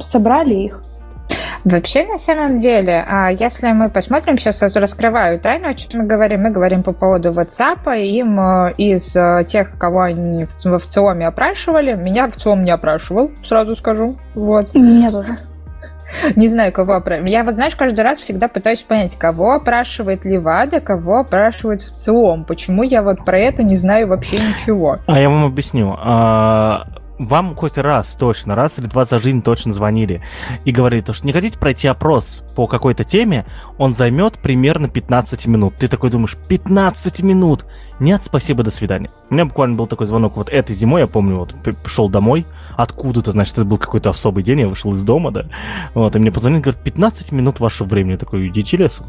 собрали 0.00 0.54
их? 0.54 0.82
Вообще, 1.64 2.04
на 2.04 2.18
самом 2.18 2.58
деле, 2.58 3.04
а 3.08 3.30
если 3.30 3.70
мы 3.70 3.88
посмотрим, 3.88 4.36
сейчас 4.36 4.62
раскрываю 4.74 5.38
тайну, 5.38 5.68
о 5.68 5.74
чем 5.74 6.00
мы 6.00 6.06
говорим. 6.06 6.42
Мы 6.42 6.50
говорим 6.50 6.82
по 6.82 6.92
поводу 6.92 7.30
WhatsApp. 7.30 7.96
Им 8.00 8.40
э, 8.40 8.74
из 8.78 9.14
э, 9.14 9.44
тех, 9.46 9.78
кого 9.78 10.00
они 10.00 10.44
в, 10.44 10.56
в 10.56 10.86
ЦИОМе 10.86 11.28
опрашивали, 11.28 11.94
меня 11.94 12.26
в 12.28 12.34
ЦИОМ 12.34 12.64
не 12.64 12.72
опрашивал, 12.72 13.30
сразу 13.44 13.76
скажу. 13.76 14.16
Вот. 14.34 14.74
Меня 14.74 15.12
тоже. 15.12 15.36
Не 16.36 16.48
знаю, 16.48 16.72
кого 16.72 16.94
опрашивать. 16.94 17.30
Я 17.30 17.44
вот, 17.44 17.54
знаешь, 17.54 17.76
каждый 17.76 18.02
раз 18.02 18.18
всегда 18.18 18.48
пытаюсь 18.48 18.82
понять, 18.82 19.16
кого 19.16 19.52
опрашивает 19.52 20.24
Левада, 20.24 20.80
кого 20.80 21.20
опрашивает 21.20 21.82
в 21.82 21.96
ЦИОМ. 21.96 22.44
Почему 22.44 22.82
я 22.82 23.02
вот 23.02 23.24
про 23.24 23.38
это 23.38 23.62
не 23.62 23.76
знаю 23.76 24.08
вообще 24.08 24.38
ничего. 24.38 24.98
А 25.06 25.18
я 25.18 25.28
вам 25.28 25.44
объясню. 25.44 25.96
А, 25.98 26.86
вам 27.18 27.54
хоть 27.54 27.78
раз 27.78 28.14
точно, 28.14 28.54
раз 28.54 28.78
или 28.78 28.86
два 28.86 29.04
за 29.04 29.18
жизнь 29.18 29.42
точно 29.42 29.72
звонили 29.72 30.22
и 30.64 30.72
говорили, 30.72 31.04
что 31.12 31.26
не 31.26 31.32
хотите 31.32 31.58
пройти 31.58 31.88
опрос 31.88 32.42
по 32.56 32.66
какой-то 32.66 33.04
теме, 33.04 33.46
он 33.78 33.94
займет 33.94 34.38
примерно 34.38 34.88
15 34.88 35.46
минут. 35.46 35.74
Ты 35.78 35.88
такой 35.88 36.10
думаешь, 36.10 36.36
15 36.48 37.22
минут? 37.22 37.64
Нет, 38.00 38.24
спасибо, 38.24 38.62
до 38.62 38.70
свидания. 38.70 39.10
У 39.30 39.34
меня 39.34 39.44
буквально 39.44 39.76
был 39.76 39.86
такой 39.86 40.06
звонок 40.06 40.36
вот 40.36 40.48
этой 40.48 40.74
зимой, 40.74 41.02
я 41.02 41.06
помню, 41.06 41.36
вот 41.36 41.54
пришел 41.82 42.08
домой, 42.08 42.46
откуда-то, 42.76 43.32
значит, 43.32 43.54
это 43.54 43.64
был 43.64 43.78
какой-то 43.78 44.10
особый 44.10 44.42
день, 44.42 44.60
я 44.60 44.68
вышел 44.68 44.92
из 44.92 45.02
дома, 45.04 45.30
да, 45.30 45.44
вот, 45.94 46.14
и 46.16 46.18
мне 46.18 46.32
позвонили, 46.32 46.62
говорят, 46.62 46.82
15 46.82 47.32
минут 47.32 47.60
вашего 47.60 47.86
времени, 47.86 48.12
я 48.12 48.18
такой, 48.18 48.48
идите 48.48 48.76
лесом. 48.76 49.06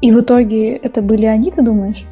И 0.00 0.12
в 0.12 0.20
итоге 0.20 0.76
это 0.76 1.02
были 1.02 1.26
они, 1.26 1.50
ты 1.50 1.62
думаешь? 1.62 2.04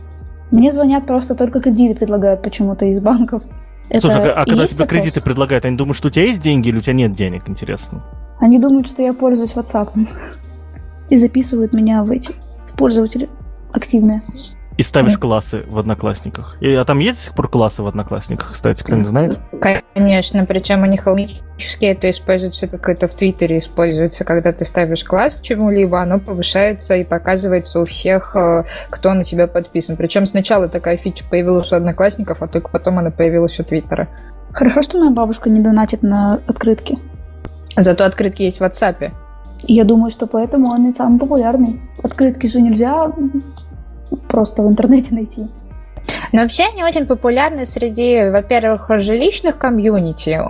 Мне 0.50 0.72
звонят 0.72 1.06
просто 1.06 1.34
только 1.34 1.60
кредиты 1.60 1.94
предлагают 1.94 2.42
почему-то 2.42 2.84
из 2.84 3.00
банков. 3.00 3.42
Это 3.88 4.02
Слушай, 4.02 4.30
а, 4.30 4.42
а 4.42 4.44
когда 4.44 4.66
тебе 4.66 4.78
вопрос? 4.78 4.88
кредиты 4.88 5.20
предлагают, 5.20 5.64
они 5.64 5.76
думают, 5.76 5.96
что 5.96 6.08
у 6.08 6.10
тебя 6.10 6.26
есть 6.26 6.40
деньги 6.40 6.68
или 6.68 6.78
у 6.78 6.80
тебя 6.80 6.92
нет 6.92 7.12
денег, 7.12 7.48
интересно? 7.48 8.04
Они 8.38 8.58
думают, 8.58 8.88
что 8.88 9.02
я 9.02 9.12
пользуюсь 9.12 9.52
WhatsApp. 9.52 9.90
И 11.08 11.16
записывают 11.16 11.72
меня 11.72 12.04
в 12.04 12.10
эти, 12.10 12.32
в 12.66 12.76
пользователи 12.76 13.28
активные. 13.72 14.22
И 14.80 14.82
ставишь 14.82 15.12
да. 15.12 15.18
классы 15.18 15.62
в 15.68 15.78
Одноклассниках. 15.78 16.56
И, 16.62 16.72
а 16.72 16.86
там 16.86 17.00
есть 17.00 17.18
до 17.18 17.24
сих 17.26 17.34
пор 17.34 17.50
классы 17.50 17.82
в 17.82 17.86
Одноклассниках, 17.86 18.52
кстати, 18.52 18.82
кто 18.82 18.96
не 18.96 19.04
знает? 19.04 19.38
Конечно, 19.60 20.46
причем 20.46 20.84
они 20.84 20.96
холмически 20.96 21.84
это 21.84 22.08
используется, 22.08 22.66
как 22.66 22.88
это 22.88 23.06
в 23.06 23.14
Твиттере 23.14 23.58
используется, 23.58 24.24
когда 24.24 24.54
ты 24.54 24.64
ставишь 24.64 25.04
класс 25.04 25.34
к 25.34 25.42
чему-либо, 25.42 26.00
оно 26.00 26.18
повышается 26.18 26.94
и 26.94 27.04
показывается 27.04 27.80
у 27.80 27.84
всех, 27.84 28.34
э, 28.34 28.64
кто 28.88 29.12
на 29.12 29.22
тебя 29.22 29.46
подписан. 29.46 29.98
Причем 29.98 30.24
сначала 30.24 30.66
такая 30.66 30.96
фича 30.96 31.24
появилась 31.28 31.70
у 31.72 31.76
Одноклассников, 31.76 32.40
а 32.40 32.46
только 32.46 32.70
потом 32.70 33.00
она 33.00 33.10
появилась 33.10 33.60
у 33.60 33.64
Твиттера. 33.64 34.08
Хорошо, 34.50 34.80
что 34.80 34.98
моя 34.98 35.10
бабушка 35.10 35.50
не 35.50 35.60
донатит 35.60 36.02
на 36.02 36.40
открытки. 36.46 36.98
Зато 37.76 38.06
открытки 38.06 38.44
есть 38.44 38.60
в 38.60 38.62
WhatsApp. 38.62 39.12
Я 39.64 39.84
думаю, 39.84 40.10
что 40.10 40.26
поэтому 40.26 40.68
он 40.68 40.88
и 40.88 40.92
самый 40.92 41.18
популярный. 41.18 41.82
Открытки 42.02 42.46
же 42.46 42.62
нельзя 42.62 43.12
просто 44.30 44.62
в 44.62 44.68
интернете 44.68 45.14
найти. 45.14 45.48
Но 46.32 46.42
вообще 46.42 46.64
они 46.72 46.84
очень 46.84 47.06
популярны 47.06 47.66
среди, 47.66 48.30
во-первых, 48.30 48.90
жилищных 49.00 49.58
комьюнити. 49.58 50.40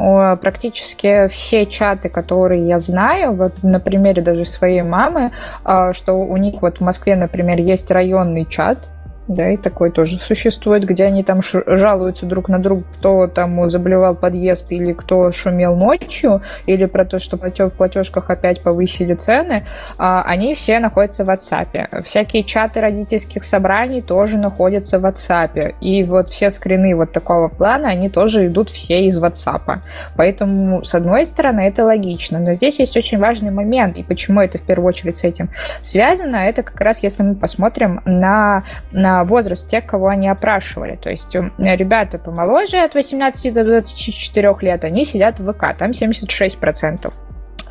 Практически 0.41 1.29
все 1.29 1.67
чаты, 1.67 2.09
которые 2.09 2.67
я 2.67 2.81
знаю, 2.81 3.33
вот 3.35 3.63
на 3.63 3.81
примере 3.81 4.23
даже 4.23 4.45
своей 4.45 4.83
мамы, 4.83 5.33
а, 5.65 5.93
что 5.93 6.15
у 6.15 6.37
них 6.37 6.63
вот 6.63 6.79
в 6.79 6.81
Москве, 6.83 7.17
например, 7.17 7.59
есть 7.59 7.91
районный 7.91 8.45
чат, 8.45 8.89
да, 9.31 9.51
и 9.51 9.57
такой 9.57 9.93
тоже 9.93 10.17
существует, 10.17 10.85
где 10.85 11.05
они 11.05 11.23
там 11.23 11.41
жалуются 11.41 12.27
друг 12.27 12.49
на 12.49 12.59
друга, 12.59 12.83
кто 12.99 13.29
там 13.29 13.71
заболевал 13.71 14.17
подъезд 14.17 14.73
или 14.73 14.93
кто 14.93 15.31
шумел 15.31 15.77
ночью, 15.77 16.43
или 16.67 16.87
про 16.87 17.05
то, 17.05 17.21
что 17.21 17.37
в 17.37 17.71
платежках 17.71 18.29
опять 18.29 18.61
повысили 18.61 19.15
цены, 19.15 19.65
а, 19.99 20.23
они 20.27 20.55
все 20.55 20.81
находятся 20.81 21.25
в 21.25 21.31
WhatsApp. 21.31 22.03
Всякие 22.03 22.43
чаты 22.43 22.81
родительских 22.81 23.45
собраний 23.45 24.03
тоже 24.03 24.37
находятся 24.37 24.99
в 24.99 25.07
WhatsApp. 25.07 25.77
И 25.81 26.03
вот 26.03 26.29
все 26.29 26.51
скрины 26.51 26.97
вот 26.97 27.13
такого 27.13 27.47
плана, 27.47 27.89
они 27.89 28.09
тоже 28.09 28.49
идут 28.49 28.69
все 28.69 29.07
из 29.07 29.23
WhatsApp. 29.23 29.79
Поэтому, 30.17 30.85
с 30.85 30.93
одной 30.93 31.25
стороны, 31.25 31.61
это 31.61 31.85
логично, 31.85 32.41
но 32.41 32.55
здесь 32.55 32.81
есть 32.81 32.97
очень 32.97 33.19
важный 33.19 33.53
момент, 33.53 33.97
и 33.97 34.03
почему 34.03 34.41
это 34.41 34.59
в 34.59 34.63
первую 34.63 34.89
очередь 34.89 35.17
с 35.17 35.23
этим 35.23 35.51
связано, 35.83 36.35
это 36.35 36.65
как 36.65 36.81
раз 36.81 37.05
если 37.05 37.23
мы 37.23 37.37
посмотрим 37.37 38.01
на, 38.05 38.65
на 38.91 39.20
возраст 39.25 39.69
тех, 39.69 39.87
кого 39.87 40.09
они 40.09 40.29
опрашивали. 40.29 40.97
То 40.97 41.11
есть 41.11 41.35
ребята 41.59 42.19
помоложе 42.19 42.79
от 42.79 42.95
18 42.95 43.53
до 43.53 43.65
24 43.65 44.55
лет, 44.61 44.85
они 44.85 45.05
сидят 45.05 45.39
в 45.39 45.53
ВК, 45.53 45.77
там 45.77 45.91
76%. 45.91 47.13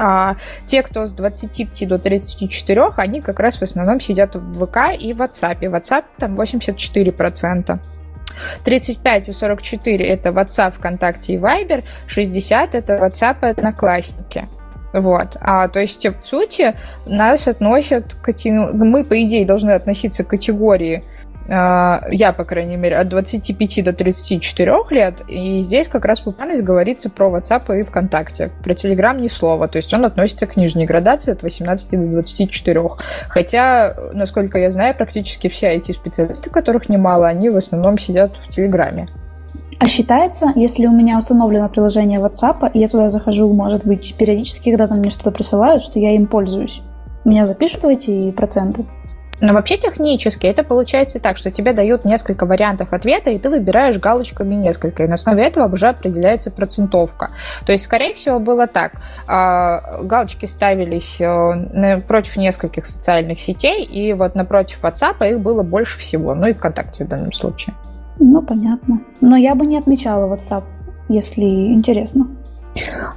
А 0.02 0.38
те, 0.66 0.82
кто 0.82 1.08
с 1.08 1.12
25 1.12 1.88
до 1.88 2.00
34, 2.00 2.82
они 2.96 3.20
как 3.20 3.40
раз 3.42 3.58
в 3.58 3.64
основном 3.64 4.00
сидят 4.00 4.36
в 4.36 4.66
ВК 4.66 4.98
и 4.98 5.14
в 5.14 5.22
WhatsApp. 5.22 5.60
WhatsApp 5.60 6.06
там 6.18 6.36
84%. 6.36 7.80
35 8.64 9.30
и 9.30 9.34
44 9.34 10.06
это 10.08 10.30
WhatsApp, 10.30 10.72
ВКонтакте 10.72 11.34
и 11.34 11.38
Viber, 11.38 11.84
60 12.08 12.76
это 12.76 12.94
WhatsApp 12.94 13.38
и 13.42 13.48
Одноклассники. 13.48 14.48
Вот. 14.94 15.38
А, 15.42 15.68
то 15.68 15.80
есть, 15.80 16.06
в 16.06 16.26
сути, 16.26 16.76
нас 17.06 17.48
относят 17.48 18.16
к... 18.16 18.34
Мы, 18.46 19.04
по 19.04 19.22
идее, 19.22 19.46
должны 19.46 19.72
относиться 19.72 20.24
к 20.24 20.30
категории 20.30 21.04
а, 21.04 21.19
я, 21.50 22.34
по 22.38 22.46
крайней 22.46 22.78
мере, 22.78 22.98
от 22.98 23.10
25 23.10 23.84
до 23.84 23.94
34 23.94 24.72
лет, 24.92 25.24
и 25.28 25.62
здесь 25.62 25.88
как 25.88 26.06
раз 26.06 26.20
популярность 26.20 26.64
говорится 26.64 27.10
про 27.10 27.30
WhatsApp 27.30 27.80
и 27.80 27.84
ВКонтакте. 27.84 28.52
Про 28.64 28.74
Telegram 28.74 29.20
ни 29.20 29.28
слова, 29.28 29.68
то 29.68 29.78
есть 29.78 29.92
он 29.94 30.06
относится 30.06 30.46
к 30.46 30.58
нижней 30.58 30.86
градации 30.86 31.32
от 31.32 31.42
18 31.42 31.92
до 31.92 31.98
24. 31.98 32.82
Хотя, 33.30 33.96
насколько 34.14 34.60
я 34.60 34.70
знаю, 34.70 34.96
практически 34.96 35.50
все 35.50 35.70
эти 35.70 35.92
специалисты, 35.92 36.50
которых 36.50 36.88
немало, 36.88 37.28
они 37.28 37.50
в 37.50 37.58
основном 37.58 37.98
сидят 37.98 38.34
в 38.38 38.50
Телеграме. 38.50 39.10
А 39.80 39.88
считается, 39.88 40.52
если 40.56 40.86
у 40.86 40.92
меня 40.92 41.18
установлено 41.18 41.70
приложение 41.70 42.20
WhatsApp, 42.20 42.70
и 42.74 42.80
я 42.80 42.88
туда 42.88 43.10
захожу, 43.10 43.52
может 43.54 43.86
быть, 43.86 44.14
периодически, 44.18 44.72
когда 44.72 44.88
там 44.88 45.00
мне 45.00 45.10
что-то 45.10 45.32
присылают, 45.32 45.84
что 45.84 46.00
я 46.00 46.14
им 46.14 46.28
пользуюсь, 46.28 46.82
меня 47.24 47.46
запишут 47.46 47.84
в 47.84 47.88
эти 47.88 48.32
проценты? 48.32 48.86
Но 49.42 49.54
вообще 49.54 49.78
технически 49.78 50.48
это 50.48 50.64
получается 50.64 51.20
так, 51.20 51.38
что 51.38 51.52
тебе 51.52 51.74
дают 51.74 52.06
несколько 52.06 52.46
вариантов 52.46 52.92
ответа, 52.92 53.30
и 53.30 53.40
ты 53.40 53.50
выбираешь 53.50 53.98
галочками 53.98 54.56
несколько, 54.56 55.04
и 55.04 55.08
на 55.08 55.14
основе 55.14 55.44
этого 55.44 55.72
уже 55.72 55.88
определяется 55.88 56.52
процентовка. 56.52 57.32
То 57.66 57.72
есть, 57.72 57.86
скорее 57.86 58.14
всего, 58.14 58.40
было 58.40 58.68
так. 58.68 58.94
А, 59.28 60.02
галочки 60.04 60.46
ставились 60.46 61.22
э, 61.22 62.02
против 62.08 62.38
нескольких 62.38 62.86
социальных 62.86 63.40
сетей, 63.40 63.84
и 63.84 64.14
вот 64.14 64.36
напротив 64.36 64.80
WhatsApp 64.84 65.28
их 65.30 65.40
было 65.40 65.64
больше 65.64 66.00
всего, 66.00 66.36
ну 66.36 66.48
и 66.48 66.54
ВКонтакте 66.54 67.06
в 67.06 67.08
данном 67.08 67.32
случае. 67.32 67.76
Ну, 68.20 68.42
понятно. 68.42 69.00
Но 69.22 69.38
я 69.38 69.56
бы 69.56 69.66
не 69.66 69.78
отмечала 69.78 70.34
WhatsApp, 70.34 70.64
если 71.08 71.44
интересно. 71.44 72.28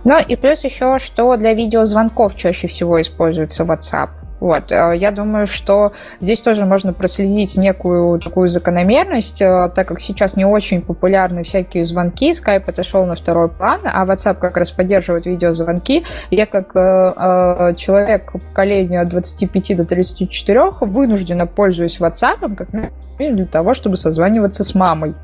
Ну 0.04 0.18
и 0.18 0.36
плюс 0.36 0.64
еще, 0.64 0.98
что 0.98 1.36
для 1.36 1.54
видеозвонков 1.54 2.36
чаще 2.36 2.68
всего 2.68 3.00
используется 3.00 3.64
WhatsApp. 3.64 4.08
Вот. 4.42 4.72
Э, 4.72 4.92
я 4.96 5.12
думаю, 5.12 5.46
что 5.46 5.92
здесь 6.18 6.42
тоже 6.42 6.66
можно 6.66 6.92
проследить 6.92 7.56
некую 7.56 8.18
такую 8.18 8.48
закономерность, 8.48 9.40
э, 9.40 9.70
так 9.72 9.86
как 9.86 10.00
сейчас 10.00 10.34
не 10.34 10.44
очень 10.44 10.82
популярны 10.82 11.44
всякие 11.44 11.84
звонки, 11.84 12.32
Skype 12.32 12.64
отошел 12.66 13.06
на 13.06 13.14
второй 13.14 13.48
план, 13.48 13.82
а 13.84 14.04
WhatsApp 14.04 14.40
как 14.40 14.56
раз 14.56 14.72
поддерживает 14.72 15.26
видеозвонки. 15.26 16.02
Я 16.32 16.46
как 16.46 16.74
э, 16.74 17.74
человек 17.76 18.32
поколения 18.32 19.02
от 19.02 19.10
25 19.10 19.76
до 19.76 19.84
34 19.84 20.60
вынуждена 20.80 21.46
пользуюсь 21.46 22.00
WhatsApp 22.00 22.56
как 22.56 22.70
для 23.18 23.46
того, 23.46 23.74
чтобы 23.74 23.96
созваниваться 23.96 24.64
с 24.64 24.74
мамой. 24.74 25.14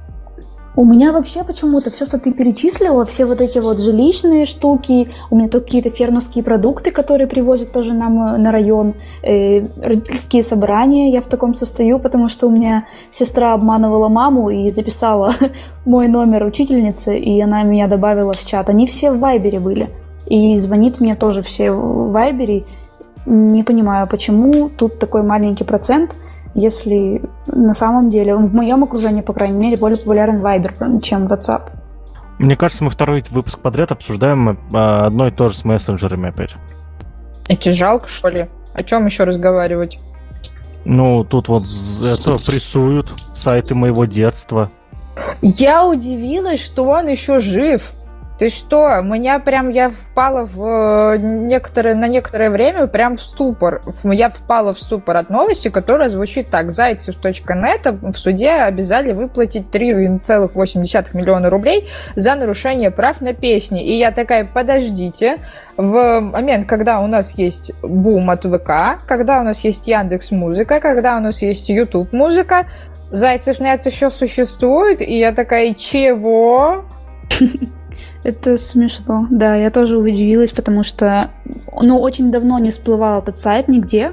У 0.79 0.85
меня 0.85 1.11
вообще 1.11 1.43
почему-то 1.43 1.91
все, 1.91 2.07
что 2.07 2.21
ты 2.21 2.33
перечислила, 2.33 3.05
все 3.05 3.27
вот 3.27 3.41
эти 3.41 3.59
вот 3.59 3.81
жилищные 3.81 4.47
штуки, 4.47 5.09
у 5.29 5.35
меня 5.35 5.49
тут 5.49 5.65
какие-то 5.65 5.91
фермерские 5.91 6.45
продукты, 6.45 6.93
которые 6.93 7.27
привозят 7.27 7.73
тоже 7.73 7.95
нам 7.95 8.23
э, 8.23 8.37
на 8.37 8.53
район, 8.53 8.95
э, 9.25 9.67
родительские 9.83 10.45
собрания, 10.45 11.11
я 11.11 11.21
в 11.21 11.27
таком 11.27 11.57
состою, 11.57 11.99
потому 11.99 12.29
что 12.29 12.47
у 12.47 12.51
меня 12.51 12.87
сестра 13.11 13.55
обманывала 13.55 14.09
маму 14.09 14.51
и 14.51 14.71
записала 14.71 15.35
мой 15.85 16.07
номер 16.07 16.45
учительницы, 16.45 17.19
и 17.19 17.41
она 17.41 17.65
меня 17.65 17.89
добавила 17.89 18.33
в 18.33 18.45
чат. 18.45 18.69
Они 18.69 18.87
все 18.87 19.11
в 19.11 19.19
Вайбере 19.19 19.59
были. 19.59 19.91
И 20.27 20.57
звонит 20.59 21.01
мне 21.01 21.17
тоже 21.17 21.43
все 21.43 21.73
в 21.73 22.13
Вайбере. 22.13 22.67
Не 23.27 23.65
понимаю, 23.65 24.07
почему 24.07 24.69
тут 24.69 25.01
такой 25.01 25.25
маленький 25.25 25.65
процент– 25.65 26.15
если 26.59 27.23
на 27.47 27.75
самом 27.75 28.11
деле 28.11 28.35
в 28.35 28.55
моем 28.55 28.85
окружении, 28.85 29.21
по 29.21 29.33
крайней 29.33 29.59
мере, 29.59 29.77
более 29.77 29.99
популярен 29.99 30.37
Viber, 30.37 31.01
чем 31.01 31.27
WhatsApp. 31.27 31.71
Мне 32.39 32.57
кажется, 32.57 32.85
мы 32.85 32.91
второй 32.91 33.25
выпуск 33.31 33.59
подряд 33.59 33.91
обсуждаем 33.93 34.59
а, 34.73 35.07
одно 35.07 35.27
и 35.27 35.31
то 35.31 35.49
же 35.49 35.57
с 35.57 35.65
мессенджерами 35.65 36.29
опять. 36.29 36.55
Это 37.49 37.73
жалко, 37.73 38.07
что 38.07 38.29
ли? 38.29 38.49
О 38.75 38.83
чем 38.83 39.07
еще 39.07 39.25
разговаривать? 39.25 39.99
Ну, 40.85 41.25
тут 41.25 41.49
вот 41.49 41.65
это 42.03 42.39
прессуют 42.39 43.13
сайты 43.35 43.75
моего 43.75 44.05
детства. 44.05 44.71
Я 45.43 45.87
удивилась, 45.87 46.65
что 46.65 46.85
он 46.85 47.09
еще 47.09 47.41
жив. 47.41 47.93
Ты 48.39 48.51
что? 48.51 49.01
Меня 49.03 49.41
прям, 49.41 49.69
я 49.69 49.91
впала 49.91 50.45
в 50.45 50.65
э, 50.65 51.19
некоторое, 51.19 51.97
на 51.97 52.07
некоторое 52.07 52.51
время 52.51 52.87
прям 52.87 53.17
в 53.17 53.23
ступор. 53.23 53.83
Я 54.05 54.31
впала 54.31 54.73
в 54.73 54.81
ступор 54.81 55.17
от 55.17 55.29
новости, 55.29 55.71
которая 55.71 56.09
звучит 56.09 56.49
так. 56.49 56.71
Зайцев.нет 56.71 57.81
в 57.85 58.17
суде 58.17 58.51
обязали 58.51 59.11
выплатить 59.11 59.67
3,8 59.73 61.17
миллиона 61.17 61.51
рублей 61.51 61.89
за 62.15 62.37
нарушение 62.37 62.93
прав 62.93 63.21
на 63.21 63.35
песни. 63.35 63.85
И 63.85 63.99
я 63.99 64.13
такая, 64.13 64.45
подождите, 64.45 65.39
в 65.77 66.21
момент, 66.21 66.67
когда 66.67 67.01
у 67.01 67.09
нас 67.09 67.37
есть 67.37 67.73
бум 67.83 68.31
от 68.31 68.45
ВК, 68.45 69.05
когда 69.09 69.41
у 69.41 69.43
нас 69.43 69.65
есть 69.65 69.89
Яндекс 69.89 70.31
Музыка, 70.31 70.79
когда 70.79 71.17
у 71.17 71.21
нас 71.21 71.43
есть 71.43 71.69
YouTube 71.69 72.13
Музыка, 72.13 72.69
Зайцев.нет 73.11 73.85
еще 73.85 74.11
существует, 74.11 75.03
и 75.03 75.19
я 75.19 75.33
такая, 75.33 75.75
чего? 75.75 76.85
Это 78.25 78.57
смешно. 78.57 79.27
Да, 79.31 79.55
я 79.55 79.71
тоже 79.71 79.97
удивилась, 79.97 80.53
потому 80.53 80.83
что, 80.83 81.31
ну, 81.81 81.99
очень 82.01 82.31
давно 82.31 82.59
не 82.59 82.71
всплывал 82.71 83.21
этот 83.21 83.39
сайт 83.39 83.69
нигде. 83.69 84.13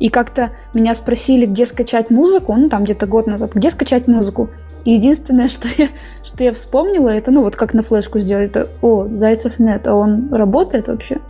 И 0.00 0.08
как-то 0.08 0.50
меня 0.72 0.94
спросили, 0.94 1.46
где 1.46 1.66
скачать 1.66 2.10
музыку, 2.10 2.54
ну, 2.54 2.68
там 2.68 2.84
где-то 2.84 3.06
год 3.06 3.26
назад, 3.26 3.54
где 3.54 3.70
скачать 3.70 4.08
музыку. 4.08 4.50
И 4.84 4.92
единственное, 4.92 5.48
что 5.48 5.68
я, 5.76 5.88
что 6.22 6.44
я 6.44 6.52
вспомнила, 6.52 7.08
это, 7.08 7.30
ну, 7.30 7.42
вот 7.42 7.56
как 7.56 7.74
на 7.74 7.82
флешку 7.82 8.20
сделать, 8.20 8.50
это, 8.50 8.68
о, 8.82 9.06
Зайцев 9.12 9.58
нет, 9.58 9.86
а 9.86 9.94
он 9.94 10.32
работает 10.32 10.88
вообще? 10.88 11.20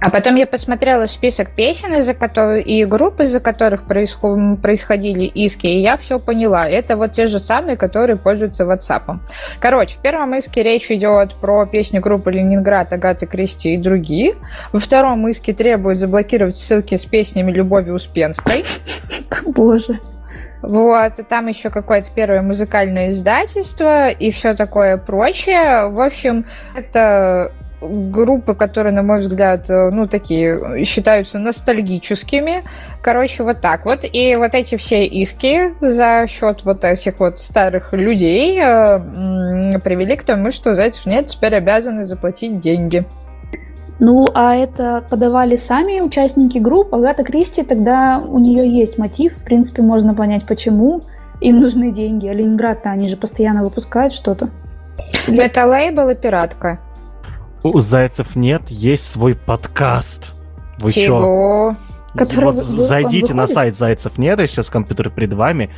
А 0.00 0.10
потом 0.10 0.36
я 0.36 0.46
посмотрела 0.46 1.06
список 1.06 1.50
песен, 1.50 1.94
из-за 1.96 2.14
которых, 2.14 2.66
и 2.66 2.84
групп, 2.84 3.20
из-за 3.20 3.40
которых 3.40 3.84
происход, 3.84 4.62
происходили 4.62 5.24
иски, 5.24 5.66
и 5.66 5.80
я 5.80 5.96
все 5.96 6.20
поняла. 6.20 6.68
Это 6.68 6.96
вот 6.96 7.12
те 7.12 7.26
же 7.26 7.40
самые, 7.40 7.76
которые 7.76 8.16
пользуются 8.16 8.64
WhatsApp. 8.64 9.18
Короче, 9.58 9.96
в 9.96 9.98
первом 9.98 10.36
иске 10.36 10.62
речь 10.62 10.90
идет 10.90 11.34
про 11.34 11.66
песню 11.66 12.00
группы 12.00 12.30
Ленинград, 12.30 12.92
Агаты 12.92 13.26
Кристи 13.26 13.74
и 13.74 13.76
другие. 13.76 14.36
Во 14.72 14.78
втором 14.78 15.26
иске 15.28 15.52
требуют 15.52 15.98
заблокировать 15.98 16.54
ссылки 16.54 16.96
с 16.96 17.04
песнями 17.04 17.50
Любови 17.50 17.90
Успенской. 17.90 18.64
Боже. 19.44 19.98
Вот, 20.62 21.12
там 21.28 21.46
еще 21.46 21.70
какое-то 21.70 22.10
первое 22.12 22.42
музыкальное 22.42 23.10
издательство 23.10 24.08
и 24.10 24.30
все 24.30 24.54
такое 24.54 24.96
прочее. 24.96 25.88
В 25.88 26.00
общем, 26.00 26.46
это 26.76 27.52
группы, 27.80 28.54
которые, 28.54 28.92
на 28.92 29.02
мой 29.02 29.20
взгляд, 29.20 29.70
э, 29.70 29.90
ну, 29.90 30.06
такие 30.06 30.84
считаются 30.84 31.38
ностальгическими. 31.38 32.64
Короче, 33.02 33.44
вот 33.44 33.60
так 33.60 33.84
вот. 33.84 34.04
И 34.10 34.34
вот 34.36 34.54
эти 34.54 34.76
все 34.76 35.06
иски 35.06 35.74
за 35.80 36.26
счет 36.28 36.64
вот 36.64 36.84
этих 36.84 37.20
вот 37.20 37.38
старых 37.38 37.92
людей 37.92 38.60
э, 38.60 39.78
привели 39.80 40.16
к 40.16 40.24
тому, 40.24 40.50
что 40.50 40.74
Зайцев 40.74 41.06
нет 41.06 41.26
теперь 41.26 41.54
обязаны 41.54 42.04
заплатить 42.04 42.58
деньги. 42.58 43.06
Ну, 44.00 44.28
а 44.32 44.54
это 44.54 45.04
подавали 45.08 45.56
сами 45.56 46.00
участники 46.00 46.58
групп. 46.58 46.94
Агата 46.94 47.24
Кристи, 47.24 47.64
тогда 47.64 48.22
у 48.24 48.38
нее 48.38 48.68
есть 48.68 48.96
мотив. 48.96 49.36
В 49.36 49.44
принципе, 49.44 49.82
можно 49.82 50.14
понять, 50.14 50.46
почему 50.46 51.02
им 51.40 51.60
нужны 51.60 51.90
деньги. 51.90 52.28
А 52.28 52.32
Ленинград-то 52.32 52.90
они 52.90 53.08
же 53.08 53.16
постоянно 53.16 53.64
выпускают 53.64 54.12
что-то. 54.12 54.50
Это 55.26 55.66
лейбл 55.66 56.08
и 56.10 56.14
пиратка. 56.14 56.78
У 57.62 57.80
Зайцев 57.80 58.36
нет, 58.36 58.62
есть 58.68 59.10
свой 59.10 59.34
подкаст. 59.34 60.34
Вы 60.78 60.92
Чего? 60.92 61.76
Который 62.16 62.46
вот 62.46 62.56
зайдите 62.56 63.34
на 63.34 63.46
сайт 63.46 63.76
Зайцев 63.76 64.16
нет, 64.16 64.38
сейчас 64.40 64.70
компьютер 64.70 65.10
перед 65.10 65.32
вами. 65.32 65.70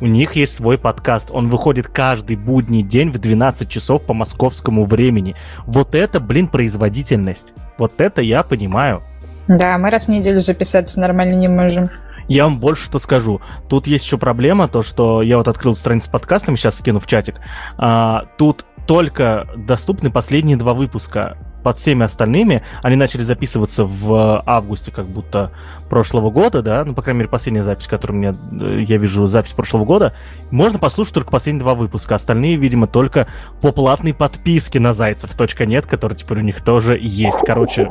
У 0.00 0.06
них 0.06 0.36
есть 0.36 0.56
свой 0.56 0.78
подкаст. 0.78 1.30
Он 1.32 1.48
выходит 1.48 1.88
каждый 1.88 2.36
будний 2.36 2.82
день 2.82 3.10
в 3.10 3.18
12 3.18 3.68
часов 3.68 4.04
по 4.04 4.14
московскому 4.14 4.84
времени. 4.84 5.34
Вот 5.64 5.94
это, 5.94 6.20
блин, 6.20 6.48
производительность. 6.48 7.52
Вот 7.78 8.00
это 8.00 8.20
я 8.20 8.42
понимаю. 8.42 9.02
Да, 9.48 9.78
мы 9.78 9.90
раз 9.90 10.06
в 10.06 10.08
неделю 10.08 10.40
записаться 10.40 11.00
нормально 11.00 11.34
не 11.34 11.48
можем. 11.48 11.90
Я 12.28 12.44
вам 12.44 12.60
больше 12.60 12.84
что 12.84 12.98
скажу. 12.98 13.40
Тут 13.68 13.86
есть 13.86 14.04
еще 14.04 14.18
проблема, 14.18 14.68
то, 14.68 14.82
что 14.82 15.22
я 15.22 15.38
вот 15.38 15.48
открыл 15.48 15.74
страницу 15.74 16.08
с 16.08 16.10
подкастом, 16.10 16.56
сейчас 16.56 16.78
скину 16.78 17.00
в 17.00 17.06
чатик. 17.06 17.36
А, 17.78 18.26
тут 18.36 18.66
только 18.88 19.46
доступны 19.54 20.10
последние 20.10 20.56
два 20.56 20.72
выпуска. 20.72 21.36
Под 21.62 21.78
всеми 21.78 22.04
остальными 22.04 22.62
они 22.82 22.96
начали 22.96 23.20
записываться 23.20 23.84
в 23.84 24.42
августе 24.46 24.90
как 24.90 25.06
будто 25.06 25.52
прошлого 25.90 26.30
года, 26.30 26.62
да, 26.62 26.84
ну, 26.86 26.94
по 26.94 27.02
крайней 27.02 27.18
мере, 27.18 27.28
последняя 27.28 27.64
запись, 27.64 27.86
которую 27.86 28.18
мне, 28.18 28.34
э, 28.62 28.80
я 28.88 28.96
вижу, 28.96 29.26
запись 29.26 29.52
прошлого 29.52 29.84
года, 29.84 30.14
можно 30.50 30.78
послушать 30.78 31.12
только 31.12 31.30
последние 31.30 31.64
два 31.64 31.74
выпуска. 31.74 32.14
Остальные, 32.14 32.56
видимо, 32.56 32.86
только 32.86 33.26
по 33.60 33.72
платной 33.72 34.14
подписке 34.14 34.80
на 34.80 34.94
Зайцев.нет, 34.94 35.84
который 35.84 36.16
теперь 36.16 36.38
у 36.38 36.42
них 36.42 36.62
тоже 36.62 36.98
есть. 36.98 37.40
Короче, 37.44 37.90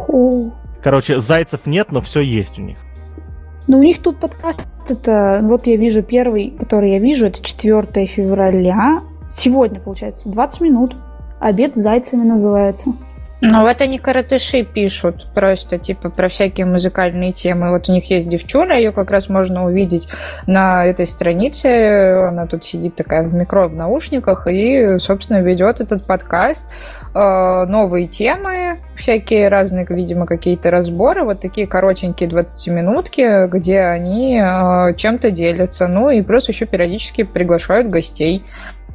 короче, 0.81 1.19
Зайцев 1.19 1.67
нет, 1.67 1.91
но 1.91 2.01
все 2.01 2.21
есть 2.21 2.57
у 2.57 2.63
них. 2.63 2.79
Ну, 3.67 3.77
у 3.77 3.83
них 3.83 4.01
тут 4.01 4.19
подкаст, 4.19 4.67
это, 4.89 5.41
вот 5.43 5.67
я 5.67 5.77
вижу 5.77 6.01
первый, 6.01 6.51
который 6.57 6.93
я 6.93 6.99
вижу, 6.99 7.27
это 7.27 7.43
4 7.43 8.07
февраля, 8.07 9.03
Сегодня, 9.29 9.79
получается, 9.79 10.29
20 10.29 10.61
минут. 10.61 10.95
Обед 11.39 11.75
с 11.75 11.79
зайцами 11.79 12.23
называется. 12.23 12.93
Ну, 13.39 13.67
это 13.67 13.85
не 13.85 13.99
коротыши 13.99 14.63
пишут, 14.63 15.27
просто 15.35 15.77
типа 15.77 16.09
про 16.09 16.27
всякие 16.27 16.65
музыкальные 16.65 17.33
темы. 17.33 17.69
Вот 17.69 17.87
у 17.87 17.91
них 17.91 18.09
есть 18.09 18.27
девчуля, 18.27 18.77
ее 18.77 18.91
как 18.91 19.11
раз 19.11 19.29
можно 19.29 19.65
увидеть 19.65 20.09
на 20.47 20.83
этой 20.83 21.05
странице. 21.05 22.29
Она 22.29 22.47
тут 22.47 22.65
сидит 22.65 22.95
такая 22.95 23.27
в 23.27 23.35
микро 23.35 23.67
в 23.67 23.75
наушниках 23.75 24.47
и, 24.47 24.97
собственно, 24.97 25.41
ведет 25.41 25.81
этот 25.81 26.05
подкаст. 26.05 26.67
Э, 27.13 27.65
новые 27.67 28.07
темы, 28.07 28.79
всякие 28.95 29.49
разные, 29.49 29.85
видимо, 29.87 30.25
какие-то 30.25 30.71
разборы, 30.71 31.23
вот 31.23 31.39
такие 31.39 31.67
коротенькие 31.67 32.29
20-минутки, 32.29 33.47
где 33.47 33.81
они 33.81 34.39
э, 34.39 34.95
чем-то 34.95 35.29
делятся. 35.29 35.87
Ну 35.87 36.09
и 36.09 36.23
плюс 36.23 36.47
еще 36.47 36.65
периодически 36.65 37.23
приглашают 37.23 37.87
гостей. 37.87 38.43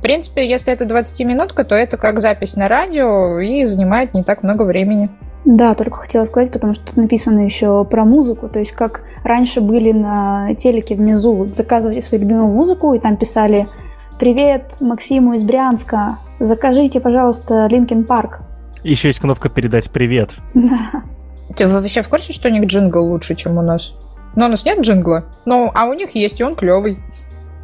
В 0.03 0.05
принципе, 0.05 0.51
если 0.51 0.73
это 0.73 0.85
20-минутка, 0.85 1.63
то 1.63 1.77
это 1.77 1.97
как 1.97 2.19
запись 2.19 2.57
на 2.57 2.67
радио 2.67 3.39
и 3.39 3.65
занимает 3.67 4.15
не 4.15 4.25
так 4.25 4.43
много 4.43 4.65
времени. 4.65 5.09
Да, 5.45 5.75
только 5.75 5.99
хотела 5.99 6.25
сказать, 6.25 6.51
потому 6.51 6.75
что 6.75 6.87
тут 6.87 6.97
написано 6.97 7.45
еще 7.45 7.85
про 7.85 8.05
музыку, 8.05 8.49
то 8.49 8.59
есть 8.59 8.73
как 8.73 9.05
раньше 9.23 9.61
были 9.61 9.93
на 9.93 10.57
телеке 10.57 10.97
внизу, 10.97 11.49
заказывайте 11.53 12.05
свою 12.05 12.25
любимую 12.25 12.49
музыку, 12.49 12.95
и 12.95 12.99
там 12.99 13.17
писали 13.17 13.69
«Привет 14.19 14.79
Максиму 14.81 15.35
из 15.35 15.45
Брянска, 15.45 16.19
закажите, 16.41 16.99
пожалуйста, 16.99 17.69
Linkin 17.69 18.03
Park». 18.03 18.41
Еще 18.83 19.07
есть 19.07 19.21
кнопка 19.21 19.51
«Передать 19.51 19.89
привет». 19.89 20.35
Да. 20.53 21.05
Ты 21.57 21.69
вообще 21.69 22.03
в 22.03 22.09
курсе, 22.09 22.33
что 22.33 22.49
у 22.49 22.51
них 22.51 22.65
джингл 22.65 23.07
лучше, 23.07 23.37
чем 23.37 23.57
у 23.57 23.63
нас? 23.63 23.93
Но 24.35 24.47
у 24.47 24.49
нас 24.49 24.65
нет 24.65 24.81
джингла. 24.81 25.27
Ну, 25.45 25.71
а 25.73 25.85
у 25.85 25.93
них 25.93 26.17
есть, 26.17 26.41
и 26.41 26.43
он 26.43 26.57
клевый. 26.57 26.99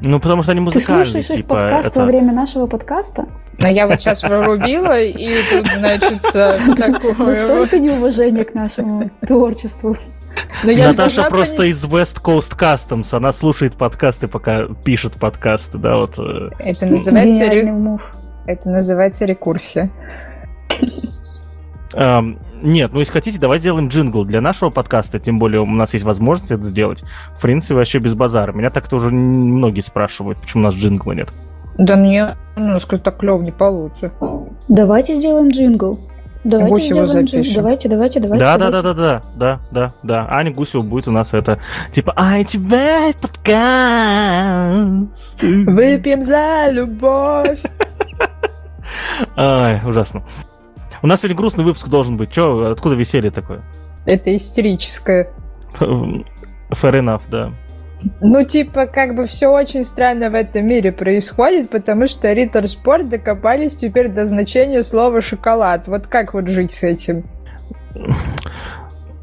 Ну, 0.01 0.21
потому 0.21 0.43
что 0.43 0.53
они 0.53 0.61
музыкальные, 0.61 1.05
Ты 1.05 1.11
слушаешь 1.11 1.27
типа, 1.27 1.39
их 1.39 1.47
подкаст 1.47 1.89
это... 1.89 2.01
во 2.01 2.07
время 2.07 2.33
нашего 2.33 2.67
подкаста? 2.67 3.27
А 3.61 3.69
я 3.69 3.89
вот 3.89 4.01
сейчас 4.01 4.23
вырубила, 4.23 5.01
и 5.01 5.43
тут, 5.51 5.67
значит, 5.67 6.23
такое... 6.23 7.35
Столько 7.45 7.79
неуважения 7.81 8.45
к 8.45 8.55
нашему 8.55 9.11
творчеству. 9.27 9.97
Но 10.63 10.71
я 10.71 10.89
Наташа 10.89 11.29
просто 11.29 11.57
понять... 11.57 11.75
из 11.75 11.85
West 11.85 12.23
Coast 12.23 12.57
Customs, 12.57 13.09
она 13.17 13.33
слушает 13.33 13.75
подкасты, 13.75 14.29
пока 14.29 14.67
пишет 14.85 15.15
подкасты, 15.15 15.79
да, 15.79 15.97
вот. 15.97 16.19
Э. 16.19 16.51
Это 16.61 16.87
называется... 16.87 17.45
Ре... 17.47 17.75
Это 18.47 18.69
называется 18.71 19.25
рекурсия. 19.25 19.91
Um, 21.95 22.39
нет, 22.63 22.93
ну 22.93 23.01
если 23.01 23.13
хотите, 23.13 23.39
давай 23.39 23.59
сделаем 23.59 23.89
джингл 23.89 24.25
для 24.25 24.41
нашего 24.41 24.71
подкаста, 24.71 25.19
тем 25.19 25.39
более 25.39 25.61
у 25.61 25.67
нас 25.67 25.93
есть 25.95 26.05
возможность 26.05 26.51
это 26.51 26.63
сделать. 26.63 27.03
В 27.37 27.43
принципе, 27.43 27.75
вообще 27.75 27.99
без 27.99 28.15
базара. 28.15 28.53
Меня 28.53 28.71
так-то 28.71 28.97
уже 28.97 29.11
многие 29.11 29.81
спрашивают, 29.81 30.39
почему 30.41 30.63
у 30.63 30.67
нас 30.67 30.75
джингла 30.75 31.13
нет. 31.13 31.31
Да 31.79 31.97
мне, 31.97 32.37
ну, 32.57 32.69
насколько 32.69 33.05
так 33.05 33.19
клево 33.19 33.41
не 33.41 33.53
получится. 33.53 34.13
Давайте 34.69 35.15
сделаем 35.15 35.49
джингл. 35.51 36.01
Давайте 36.45 36.73
Гусева 36.73 37.07
сделаем 37.07 37.29
запишем. 37.29 37.55
Давайте, 37.55 37.89
давайте, 37.89 38.21
давайте. 38.21 38.45
Да, 38.45 38.59
да, 38.59 38.71
да, 38.71 38.83
да, 38.83 38.95
да, 38.95 39.23
да, 39.37 39.61
да, 39.71 39.93
да. 40.03 40.27
Аня 40.31 40.53
Гусева 40.53 40.83
будет 40.83 41.09
у 41.09 41.11
нас 41.11 41.35
это 41.35 41.61
типа 41.93 42.15
Ай, 42.17 42.45
тебя 42.45 43.13
подкаст. 43.21 43.83
Выпьем 45.43 46.25
за 46.25 46.71
любовь. 46.71 47.61
Ай, 49.37 49.81
ужасно. 49.85 50.23
У 51.03 51.07
нас 51.07 51.21
сегодня 51.21 51.37
грустный 51.37 51.65
выпуск 51.65 51.89
должен 51.89 52.17
быть. 52.17 52.31
Че, 52.31 52.71
откуда 52.71 52.95
веселье 52.95 53.31
такое? 53.31 53.63
Это 54.07 54.35
истерическое. 54.35 55.31
Fair 55.79 56.25
enough, 56.73 57.23
да. 57.31 57.53
Ну, 58.21 58.45
типа, 58.45 58.87
как 58.87 59.15
бы 59.15 59.25
все 59.25 59.49
очень 59.49 59.85
странно 59.85 60.31
в 60.31 60.35
этом 60.35 60.67
мире 60.67 60.93
происходит, 60.93 61.71
потому 61.71 62.07
что 62.07 62.33
Риттер 62.33 62.69
Спорт 62.69 63.09
докопались 63.09 63.75
теперь 63.75 64.09
до 64.09 64.27
значения 64.27 64.83
слова 64.83 65.21
шоколад. 65.21 65.89
Вот 65.89 66.07
как 66.07 66.35
вот 66.35 66.49
жить 66.49 66.71
с 66.71 66.83
этим? 66.85 67.25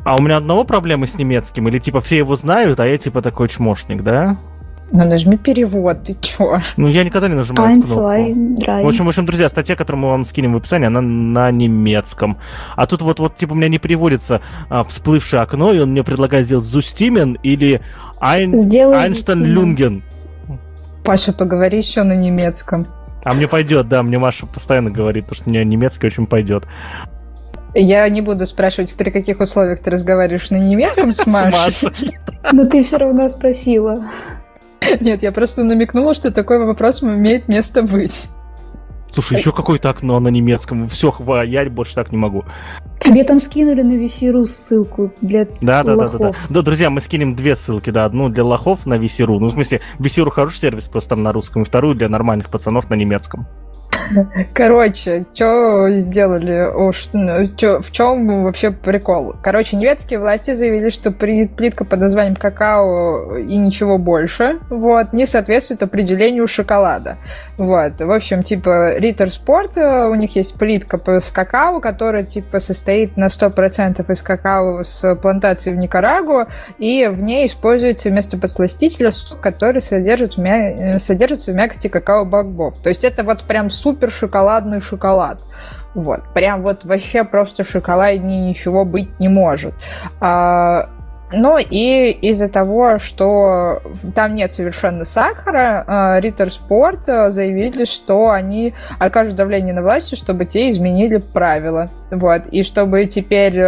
А 0.03 0.17
у 0.17 0.21
меня 0.21 0.37
одного 0.37 0.65
проблемы 0.65 1.07
с 1.07 1.17
немецким? 1.17 1.67
Или 1.67 1.79
типа 1.79 2.01
все 2.01 2.17
его 2.17 2.35
знают, 2.35 2.79
а 2.79 2.85
я 2.85 2.97
типа 2.97 3.21
такой 3.21 3.47
чмошник, 3.47 4.03
да? 4.03 4.37
Ну 4.91 5.05
нажми 5.05 5.37
перевод, 5.37 6.03
ты 6.03 6.15
чё? 6.21 6.59
Ну 6.77 6.87
я 6.87 7.03
никогда 7.03 7.27
не 7.27 7.35
нажимаю 7.35 7.81
кнопку. 7.81 7.99
zwei, 8.01 8.55
drei. 8.55 8.83
В 8.83 8.87
общем, 8.87 9.05
в 9.05 9.09
общем, 9.09 9.25
друзья, 9.25 9.49
статья, 9.49 9.75
которую 9.75 10.03
мы 10.03 10.09
вам 10.09 10.25
скинем 10.25 10.53
в 10.53 10.57
описании, 10.57 10.87
она 10.87 11.01
на 11.01 11.51
немецком. 11.51 12.37
А 12.75 12.85
тут 12.85 13.01
вот, 13.01 13.19
вот 13.19 13.35
типа, 13.35 13.53
у 13.53 13.55
меня 13.55 13.67
не 13.67 13.79
переводится 13.79 14.41
а, 14.69 14.83
всплывшее 14.83 15.41
окно, 15.41 15.73
и 15.73 15.79
он 15.79 15.91
мне 15.91 16.03
предлагает 16.03 16.45
сделать 16.45 16.65
Зустимен 16.65 17.37
или 17.43 17.81
Айн... 18.19 18.53
Айнштейн. 18.53 19.43
Люнген. 19.43 20.03
Паша, 21.03 21.33
поговори 21.33 21.77
еще 21.79 22.03
на 22.03 22.15
немецком. 22.15 22.87
А 23.23 23.33
мне 23.33 23.47
пойдет, 23.47 23.87
да, 23.89 24.03
мне 24.03 24.19
Маша 24.19 24.45
постоянно 24.45 24.91
говорит, 24.91 25.25
что 25.31 25.49
мне 25.49 25.65
немецкий 25.65 26.07
очень 26.07 26.27
пойдет. 26.27 26.63
Я 27.73 28.07
не 28.07 28.21
буду 28.21 28.45
спрашивать, 28.45 28.95
при 28.95 29.09
каких 29.09 29.39
условиях 29.39 29.79
ты 29.79 29.89
разговариваешь 29.91 30.49
на 30.51 30.57
немецком 30.57 31.11
с 31.11 31.25
Машей. 31.25 31.91
Но 32.53 32.65
ты 32.65 32.83
все 32.83 32.97
равно 32.97 33.27
спросила. 33.27 34.05
Нет, 35.01 35.23
я 35.23 35.31
просто 35.31 35.63
намекнула, 35.63 36.13
что 36.13 36.31
такой 36.31 36.59
вопрос 36.59 37.03
имеет 37.03 37.47
место 37.47 37.83
быть. 37.83 38.27
Слушай, 39.13 39.37
еще 39.37 39.53
какое-то 39.53 39.89
окно 39.89 40.19
на 40.19 40.27
немецком. 40.27 40.89
Все, 40.89 41.09
хва, 41.09 41.43
я 41.43 41.63
больше 41.69 41.95
так 41.95 42.11
не 42.11 42.17
могу. 42.17 42.43
Тебе 42.99 43.23
там 43.23 43.39
скинули 43.39 43.81
на 43.81 43.93
VC.ru 43.93 44.45
ссылку 44.45 45.13
для 45.21 45.45
Да, 45.61 45.83
да, 45.83 45.95
да, 45.95 46.09
да, 46.09 46.17
да. 46.17 46.31
Да, 46.49 46.61
друзья, 46.61 46.89
мы 46.89 46.99
скинем 46.99 47.33
две 47.33 47.55
ссылки, 47.55 47.91
да. 47.91 48.03
Одну 48.03 48.27
для 48.27 48.43
лохов 48.43 48.85
на 48.85 48.95
VC.ru. 48.95 49.39
Ну, 49.39 49.47
в 49.47 49.51
смысле, 49.51 49.79
VC.ru 49.99 50.29
хороший 50.31 50.57
сервис, 50.57 50.89
просто 50.89 51.11
там 51.11 51.23
на 51.23 51.31
русском, 51.31 51.61
и 51.61 51.65
вторую 51.65 51.95
для 51.95 52.09
нормальных 52.09 52.49
пацанов 52.49 52.89
на 52.89 52.95
немецком. 52.95 53.47
Короче, 54.53 55.25
что 55.33 55.89
сделали? 55.91 56.65
Уж, 56.73 57.09
ну, 57.13 57.47
чё- 57.55 57.79
в 57.81 57.91
чем 57.91 58.43
вообще 58.43 58.71
прикол? 58.71 59.35
Короче, 59.41 59.77
немецкие 59.77 60.19
власти 60.19 60.53
заявили, 60.53 60.89
что 60.89 61.11
плитка 61.11 61.85
под 61.85 61.99
названием 61.99 62.35
какао 62.35 63.37
и 63.37 63.57
ничего 63.57 63.97
больше 63.97 64.59
вот, 64.69 65.13
не 65.13 65.25
соответствует 65.25 65.83
определению 65.83 66.47
шоколада. 66.47 67.17
Вот. 67.57 67.99
В 67.99 68.11
общем, 68.11 68.43
типа, 68.43 68.97
Ritter 68.97 69.27
Sport, 69.27 69.77
э, 69.79 70.07
у 70.07 70.15
них 70.15 70.35
есть 70.35 70.55
плитка 70.57 70.99
с 71.19 71.31
какао, 71.31 71.79
которая, 71.79 72.23
типа, 72.23 72.59
состоит 72.59 73.17
на 73.17 73.29
100% 73.29 74.09
из 74.09 74.21
какао 74.21 74.83
с 74.83 75.15
плантации 75.15 75.71
в 75.71 75.75
Никарагуа, 75.77 76.47
и 76.77 77.07
в 77.11 77.23
ней 77.23 77.45
используется 77.45 78.09
вместо 78.09 78.37
подсластителя 78.37 79.11
сок, 79.11 79.39
который 79.39 79.81
содержит 79.81 80.35
в 80.35 80.37
мя- 80.39 80.95
э, 80.95 80.99
содержится 80.99 81.51
в 81.51 81.55
мякоти 81.55 81.87
какао-бобов. 81.87 82.79
То 82.81 82.89
есть 82.89 83.03
это 83.03 83.23
вот 83.23 83.43
прям 83.43 83.69
супер 83.69 83.94
шоколадный 84.09 84.81
шоколад. 84.81 85.39
Вот, 85.93 86.21
прям 86.33 86.61
вот 86.61 86.83
вообще 86.83 87.23
просто 87.23 87.63
шоколаднее 87.63 88.49
ничего 88.49 88.83
быть 88.83 89.19
не 89.19 89.29
может. 89.29 89.73
А, 90.19 90.89
ну 91.31 91.57
и 91.57 92.11
из-за 92.21 92.49
того, 92.49 92.99
что 92.99 93.81
там 94.13 94.35
нет 94.35 94.51
совершенно 94.51 95.05
сахара, 95.05 95.83
а, 95.87 96.19
Ritter 96.19 96.49
Sport 96.49 97.09
а, 97.09 97.31
заявили, 97.31 97.85
что 97.85 98.29
они 98.29 98.75
окажут 98.99 99.35
давление 99.35 99.73
на 99.73 99.81
власти, 99.81 100.13
чтобы 100.13 100.45
те 100.45 100.69
изменили 100.69 101.17
правила. 101.17 101.89
Вот. 102.11 102.43
И 102.51 102.61
чтобы 102.61 103.05
теперь 103.07 103.59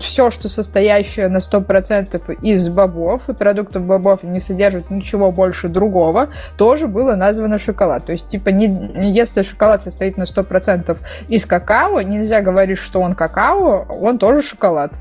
все, 0.00 0.30
что 0.32 0.48
состоящее 0.48 1.28
на 1.28 1.38
100% 1.38 2.38
из 2.42 2.68
бобов 2.68 3.28
и 3.28 3.32
продуктов 3.32 3.84
бобов 3.84 4.24
не 4.24 4.40
содержит 4.40 4.90
ничего 4.90 5.30
больше 5.30 5.68
другого, 5.68 6.30
тоже 6.58 6.88
было 6.88 7.14
названо 7.14 7.60
шоколад. 7.60 8.06
То 8.06 8.12
есть, 8.12 8.28
типа, 8.28 8.48
не, 8.48 9.12
если 9.12 9.42
шоколад 9.42 9.82
состоит 9.82 10.16
на 10.16 10.24
100% 10.24 10.98
из 11.28 11.46
какао, 11.46 12.00
нельзя 12.00 12.40
говорить, 12.40 12.78
что 12.78 13.00
он 13.00 13.14
какао, 13.14 13.86
он 13.88 14.18
тоже 14.18 14.42
шоколад. 14.42 15.00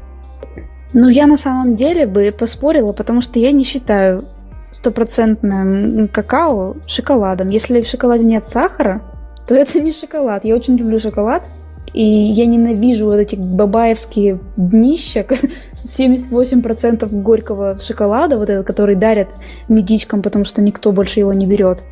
Ну, 0.94 1.08
я 1.10 1.28
на 1.28 1.38
самом 1.38 1.76
деле 1.76 2.06
бы 2.06 2.34
поспорила, 2.38 2.92
потому 2.92 3.22
что 3.22 3.40
я 3.40 3.52
не 3.52 3.64
считаю 3.64 4.26
стопроцентным 4.72 6.08
какао 6.08 6.76
шоколадом. 6.88 7.50
Если 7.50 7.82
в 7.82 7.88
шоколаде 7.88 8.26
нет 8.26 8.46
сахара, 8.46 9.02
то 9.48 9.56
это 9.56 9.80
не 9.82 9.92
шоколад. 9.92 10.46
Я 10.46 10.56
очень 10.56 10.78
люблю 10.78 10.98
шоколад, 11.00 11.50
и 11.94 12.04
я 12.04 12.46
ненавижу 12.46 13.06
вот 13.06 13.16
эти 13.16 13.36
бабаевские 13.36 14.40
днища, 14.56 15.26
78% 15.74 17.22
горького 17.22 17.78
шоколада, 17.80 18.38
вот 18.38 18.50
этот, 18.50 18.66
который 18.66 18.96
дарят 18.96 19.36
медичкам, 19.68 20.22
потому 20.22 20.46
что 20.46 20.62
никто 20.62 20.92
больше 20.92 21.20
его 21.20 21.34
не 21.34 21.46
берет. 21.46 21.84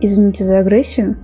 Извините 0.00 0.44
за 0.44 0.58
агрессию. 0.58 1.16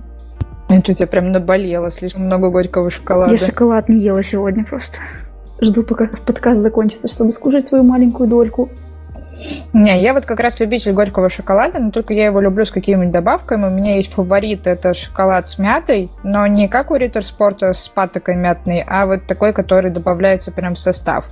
Это 0.69 0.91
у 0.91 0.95
тебя 0.95 1.07
прям 1.07 1.31
наболело, 1.31 1.91
слишком 1.91 2.25
много 2.25 2.49
горького 2.49 2.89
шоколада. 2.89 3.31
Я 3.31 3.37
шоколад 3.37 3.89
не 3.89 3.99
ела 3.99 4.23
сегодня 4.23 4.63
просто. 4.63 4.99
Жду, 5.61 5.83
пока 5.83 6.09
подкаст 6.25 6.61
закончится, 6.61 7.07
чтобы 7.07 7.31
скушать 7.31 7.65
свою 7.65 7.83
маленькую 7.83 8.29
дольку. 8.29 8.69
Не, 9.73 10.01
я 10.01 10.13
вот 10.13 10.25
как 10.25 10.39
раз 10.39 10.59
любитель 10.59 10.93
горького 10.93 11.29
шоколада, 11.29 11.79
но 11.79 11.91
только 11.91 12.13
я 12.13 12.25
его 12.25 12.39
люблю 12.39 12.65
с 12.65 12.71
какими-нибудь 12.71 13.11
добавками. 13.11 13.65
У 13.65 13.69
меня 13.69 13.95
есть 13.95 14.13
фаворит, 14.13 14.67
это 14.67 14.93
шоколад 14.93 15.47
с 15.47 15.57
мятой, 15.57 16.09
но 16.23 16.45
не 16.47 16.67
как 16.67 16.91
у 16.91 16.95
Ritter 16.95 17.21
Sport 17.21 17.73
с 17.73 17.87
патокой 17.89 18.35
мятной, 18.35 18.83
а 18.87 19.05
вот 19.05 19.25
такой, 19.25 19.53
который 19.53 19.91
добавляется 19.91 20.51
прям 20.51 20.75
в 20.75 20.79
состав. 20.79 21.29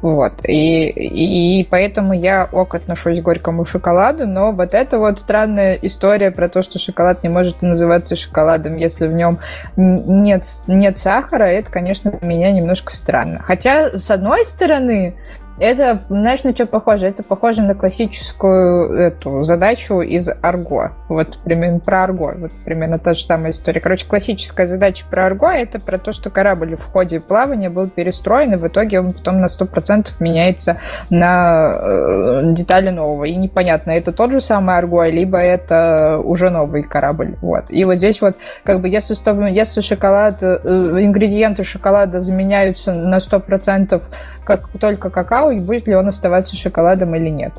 Вот. 0.00 0.44
И, 0.44 0.88
и, 0.88 1.60
и 1.60 1.64
поэтому 1.64 2.12
я 2.12 2.48
ок 2.50 2.74
отношусь 2.74 3.20
к 3.20 3.22
горькому 3.22 3.64
шоколаду, 3.64 4.26
но 4.26 4.52
вот 4.52 4.74
это 4.74 4.98
вот 4.98 5.18
странная 5.18 5.74
история 5.82 6.30
про 6.30 6.48
то, 6.48 6.62
что 6.62 6.78
шоколад 6.78 7.22
не 7.22 7.28
может 7.28 7.62
называться 7.62 8.16
шоколадом, 8.16 8.76
если 8.76 9.06
в 9.06 9.12
нем 9.12 9.38
нет, 9.76 10.44
нет 10.66 10.96
сахара, 10.96 11.44
это, 11.44 11.70
конечно, 11.70 12.10
для 12.10 12.26
меня 12.26 12.52
немножко 12.52 12.92
странно. 12.92 13.40
Хотя, 13.42 13.98
с 13.98 14.10
одной 14.10 14.44
стороны, 14.44 15.14
это, 15.58 16.02
знаешь, 16.08 16.44
на 16.44 16.54
что 16.54 16.66
похоже? 16.66 17.06
Это 17.06 17.22
похоже 17.22 17.62
на 17.62 17.74
классическую 17.74 18.92
эту 18.94 19.42
задачу 19.42 20.00
из 20.00 20.28
Арго. 20.42 20.92
Вот 21.08 21.38
примерно 21.44 21.80
про 21.80 22.04
Арго. 22.04 22.34
Вот 22.36 22.52
примерно 22.64 22.98
та 22.98 23.14
же 23.14 23.22
самая 23.22 23.50
история. 23.50 23.80
Короче, 23.80 24.06
классическая 24.06 24.66
задача 24.66 25.04
про 25.08 25.26
Арго 25.26 25.48
это 25.48 25.80
про 25.80 25.98
то, 25.98 26.12
что 26.12 26.30
корабль 26.30 26.76
в 26.76 26.84
ходе 26.84 27.20
плавания 27.20 27.70
был 27.70 27.88
перестроен, 27.88 28.54
и 28.54 28.56
в 28.56 28.66
итоге 28.66 29.00
он 29.00 29.12
потом 29.12 29.40
на 29.40 29.46
100% 29.46 30.08
меняется 30.20 30.78
на 31.10 31.74
э, 31.80 32.52
детали 32.52 32.90
нового. 32.90 33.24
И 33.24 33.34
непонятно, 33.36 33.92
это 33.92 34.12
тот 34.12 34.32
же 34.32 34.40
самый 34.40 34.76
Арго, 34.76 35.04
либо 35.06 35.38
это 35.38 36.20
уже 36.22 36.50
новый 36.50 36.82
корабль. 36.82 37.36
Вот. 37.40 37.64
И 37.70 37.84
вот 37.84 37.96
здесь 37.96 38.20
вот, 38.20 38.36
как 38.62 38.80
бы, 38.80 38.88
если, 38.88 39.14
если 39.50 39.80
шоколад, 39.80 40.42
э, 40.42 40.58
ингредиенты 41.00 41.64
шоколада 41.64 42.20
заменяются 42.20 42.92
на 42.92 43.18
100% 43.18 44.02
как 44.44 44.68
только 44.78 45.10
какао, 45.10 45.45
и 45.50 45.58
будет 45.58 45.86
ли 45.86 45.94
он 45.94 46.08
оставаться 46.08 46.56
шоколадом 46.56 47.14
или 47.14 47.28
нет. 47.28 47.52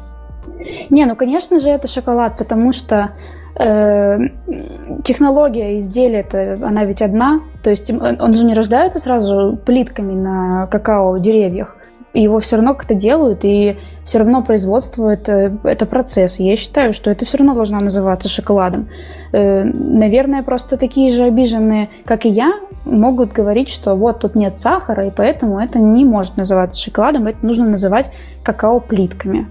Не, 0.89 1.05
ну 1.05 1.15
конечно 1.15 1.59
же 1.59 1.69
это 1.69 1.87
шоколад, 1.87 2.37
потому 2.37 2.71
что 2.71 3.11
э, 3.59 4.17
технология 5.03 5.77
изделия 5.77 6.19
это 6.19 6.57
она 6.61 6.85
ведь 6.85 7.01
одна, 7.01 7.41
то 7.63 7.69
есть 7.69 7.91
он 7.91 8.33
же 8.33 8.45
не 8.45 8.53
рождается 8.53 8.99
сразу 8.99 9.57
плитками 9.65 10.13
на 10.13 10.67
какао 10.67 11.17
деревьях, 11.17 11.77
его 12.13 12.39
все 12.39 12.55
равно 12.55 12.73
как-то 12.73 12.95
делают 12.95 13.43
и 13.43 13.77
все 14.05 14.19
равно 14.19 14.41
производство 14.41 15.09
это, 15.09 15.57
это 15.63 15.85
процесс. 15.85 16.39
Я 16.39 16.55
считаю, 16.55 16.93
что 16.93 17.11
это 17.11 17.25
все 17.25 17.37
равно 17.37 17.53
должно 17.53 17.79
называться 17.79 18.29
шоколадом. 18.29 18.89
Э, 19.33 19.63
наверное, 19.63 20.43
просто 20.43 20.77
такие 20.77 21.11
же 21.11 21.23
обиженные, 21.23 21.89
как 22.05 22.25
и 22.25 22.29
я, 22.29 22.53
могут 22.85 23.33
говорить, 23.33 23.69
что 23.69 23.95
вот 23.95 24.19
тут 24.19 24.35
нет 24.35 24.57
сахара, 24.57 25.05
и 25.05 25.11
поэтому 25.11 25.59
это 25.59 25.79
не 25.79 26.05
может 26.05 26.37
называться 26.37 26.81
шоколадом, 26.81 27.27
это 27.27 27.45
нужно 27.45 27.69
называть 27.69 28.11
какао-плитками. 28.43 29.47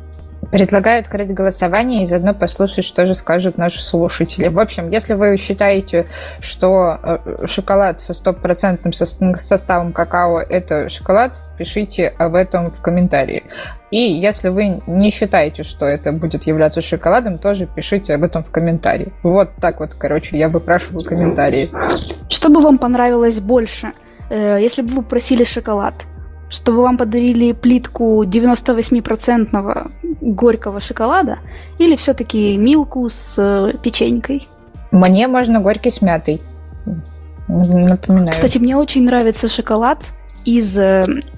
Предлагаю 0.50 1.00
открыть 1.00 1.34
голосование 1.34 2.02
и 2.02 2.06
заодно 2.06 2.32
послушать, 2.34 2.84
что 2.84 3.04
же 3.06 3.14
скажут 3.14 3.58
наши 3.58 3.82
слушатели. 3.82 4.48
В 4.48 4.58
общем, 4.58 4.90
если 4.90 5.14
вы 5.14 5.36
считаете, 5.36 6.06
что 6.40 7.20
шоколад 7.44 8.00
со 8.00 8.14
стопроцентным 8.14 8.92
составом 8.92 9.92
какао– 9.92 10.40
это 10.48 10.88
шоколад, 10.88 11.44
пишите 11.58 12.14
об 12.18 12.34
этом 12.34 12.70
в 12.70 12.80
комментарии. 12.80 13.44
И 13.90 13.98
если 13.98 14.48
вы 14.48 14.82
не 14.86 15.10
считаете, 15.10 15.62
что 15.62 15.84
это 15.84 16.12
будет 16.12 16.44
являться 16.44 16.80
шоколадом, 16.80 17.38
тоже 17.38 17.66
пишите 17.66 18.14
об 18.14 18.24
этом 18.24 18.42
в 18.42 18.50
комментарии. 18.50 19.12
Вот 19.22 19.50
так 19.60 19.80
вот, 19.80 19.94
короче, 19.94 20.36
я 20.38 20.48
выпрашиваю 20.48 21.04
комментарии. 21.04 21.70
Что 22.28 22.48
бы 22.48 22.60
вам 22.60 22.78
понравилось 22.78 23.40
больше, 23.40 23.92
если 24.30 24.82
бы 24.82 24.94
вы 24.94 25.02
просили 25.02 25.44
шоколад? 25.44 25.94
Чтобы 26.48 26.82
вам 26.82 26.96
подарили 26.96 27.52
плитку 27.52 28.22
98% 28.24 29.90
горького 30.20 30.80
шоколада 30.80 31.38
или 31.78 31.96
все-таки 31.96 32.56
милку 32.56 33.08
с 33.08 33.72
печенькой? 33.82 34.48
Мне 34.92 35.26
можно 35.26 35.60
горький 35.60 35.90
с 35.90 36.02
мятой. 36.02 36.40
Напоминаю. 37.48 38.28
Кстати, 38.28 38.58
мне 38.58 38.76
очень 38.76 39.04
нравится 39.04 39.48
шоколад 39.48 40.04
из 40.44 40.78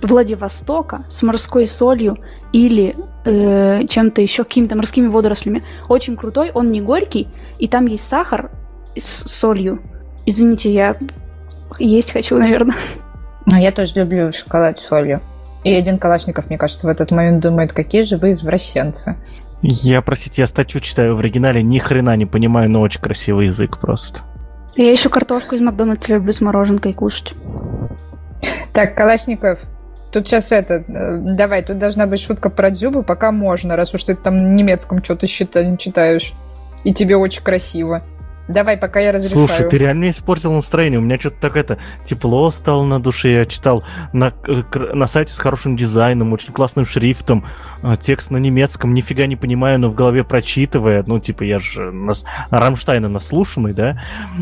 Владивостока 0.03 1.05
с 1.09 1.23
морской 1.23 1.67
солью 1.67 2.19
или 2.53 2.95
э, 3.25 3.87
чем-то 3.87 4.21
еще, 4.21 4.45
какими-то 4.45 4.77
морскими 4.77 5.07
водорослями. 5.07 5.65
Очень 5.89 6.17
крутой, 6.17 6.51
он 6.53 6.71
не 6.71 6.81
горький, 6.81 7.29
и 7.59 7.69
там 7.69 7.87
есть 7.87 8.07
сахар 8.07 8.51
с 8.97 9.29
солью. 9.29 9.81
Извините, 10.27 10.73
я 10.73 10.97
есть 11.79 12.13
хочу, 12.13 12.37
наверное. 12.37 12.77
А 13.53 13.61
я 13.61 13.73
тоже 13.73 13.95
люблю 13.97 14.31
шоколад 14.33 14.79
с 14.79 14.87
солью. 14.87 15.20
И 15.65 15.73
один 15.73 15.99
Калашников, 15.99 16.49
мне 16.49 16.59
кажется, 16.59 16.87
в 16.87 16.91
этот 16.91 17.11
момент 17.11 17.41
думает, 17.41 17.73
какие 17.73 18.03
же 18.03 18.16
вы 18.16 18.31
извращенцы. 18.31 19.16
Я, 19.61 20.03
простите, 20.03 20.43
я 20.43 20.47
статью 20.47 20.81
читаю 20.81 21.16
в 21.16 21.19
оригинале, 21.19 21.62
ни 21.62 21.79
хрена 21.79 22.16
не 22.16 22.27
понимаю, 22.27 22.70
но 22.70 22.81
очень 22.81 23.01
красивый 23.01 23.47
язык 23.47 23.79
просто. 23.79 24.20
Я 24.77 24.93
еще 24.93 25.09
картошку 25.09 25.57
из 25.57 25.61
Макдональдса 25.61 26.15
люблю 26.15 26.33
с 26.33 26.41
мороженкой 26.41 26.93
кушать. 26.93 27.35
Так, 28.73 28.95
Калашников, 28.95 29.61
тут 30.12 30.29
сейчас 30.29 30.53
это, 30.53 30.85
э, 30.87 31.19
давай, 31.19 31.65
тут 31.65 31.79
должна 31.79 32.07
быть 32.07 32.20
шутка 32.20 32.51
про 32.51 32.70
Дзюбу, 32.70 33.03
пока 33.03 33.33
можно, 33.33 33.75
раз 33.75 33.93
уж 33.93 34.05
ты 34.05 34.15
там 34.15 34.37
на 34.37 34.47
немецком 34.47 35.03
что-то 35.03 35.27
читаешь. 35.27 36.33
И 36.85 36.95
тебе 36.95 37.16
очень 37.16 37.43
красиво. 37.43 38.05
Давай, 38.49 38.79
пока 38.79 38.99
я 38.99 39.12
разрешаю. 39.12 39.47
Слушай, 39.47 39.69
ты 39.69 39.77
реально 39.77 40.09
испортил 40.09 40.53
настроение. 40.53 40.99
У 40.99 41.03
меня 41.03 41.19
что-то 41.19 41.37
так 41.39 41.57
это 41.57 41.79
тепло 42.07 42.51
стало 42.51 42.83
на 42.85 43.01
душе. 43.01 43.31
Я 43.33 43.45
читал 43.45 43.85
на, 44.15 44.33
на 44.95 45.07
сайте 45.07 45.35
с 45.35 45.39
хорошим 45.39 45.77
дизайном, 45.77 46.33
очень 46.33 46.53
классным 46.55 46.87
шрифтом, 46.87 47.45
а, 47.83 47.99
текст 47.99 48.31
на 48.31 48.39
немецком, 48.39 48.95
нифига 48.95 49.27
не 49.27 49.37
понимаю, 49.37 49.79
но 49.79 49.91
в 49.91 49.95
голове 49.95 50.25
прочитывая. 50.25 51.05
Ну, 51.07 51.19
типа, 51.19 51.43
я 51.43 51.59
же 51.59 51.93
нас, 51.93 52.25
Рамштайна 52.51 53.09
наслушанный, 53.09 53.75
да? 53.75 54.01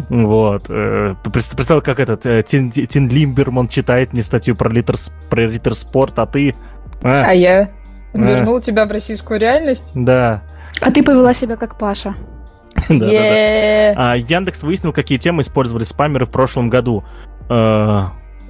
Вот. 0.09 0.67
Э, 0.69 1.15
представил, 1.25 1.83
как 1.83 1.99
этот 1.99 2.25
э, 2.27 2.45
Тин, 2.47 2.71
Тин 2.71 3.09
Лимберман 3.09 3.67
читает 3.67 4.13
мне 4.13 4.23
статью 4.23 4.55
про 4.55 4.71
литр, 4.71 4.95
про 5.29 5.47
литр 5.47 5.75
спорт, 5.75 6.19
а 6.21 6.27
ты... 6.27 6.55
А, 7.03 7.25
а 7.27 7.33
я 7.33 7.71
а. 8.15 8.19
вернул 8.19 8.61
тебя 8.61 8.87
в 8.87 8.91
российскую 8.93 9.41
реальность? 9.41 9.91
Да. 9.95 10.45
А 10.81 10.93
ты 10.93 11.03
повела 11.03 11.35
себя 11.35 11.57
как 11.57 11.77
Паша. 11.77 12.15
да. 12.89 14.15
Яндекс 14.15 14.63
выяснил, 14.63 14.93
какие 14.93 15.19
темы 15.19 15.43
использовали 15.43 15.85
спамеры 15.85 16.27
в 16.27 16.31
прошлом 16.31 16.69
году. 16.69 17.05
Э, 17.49 18.07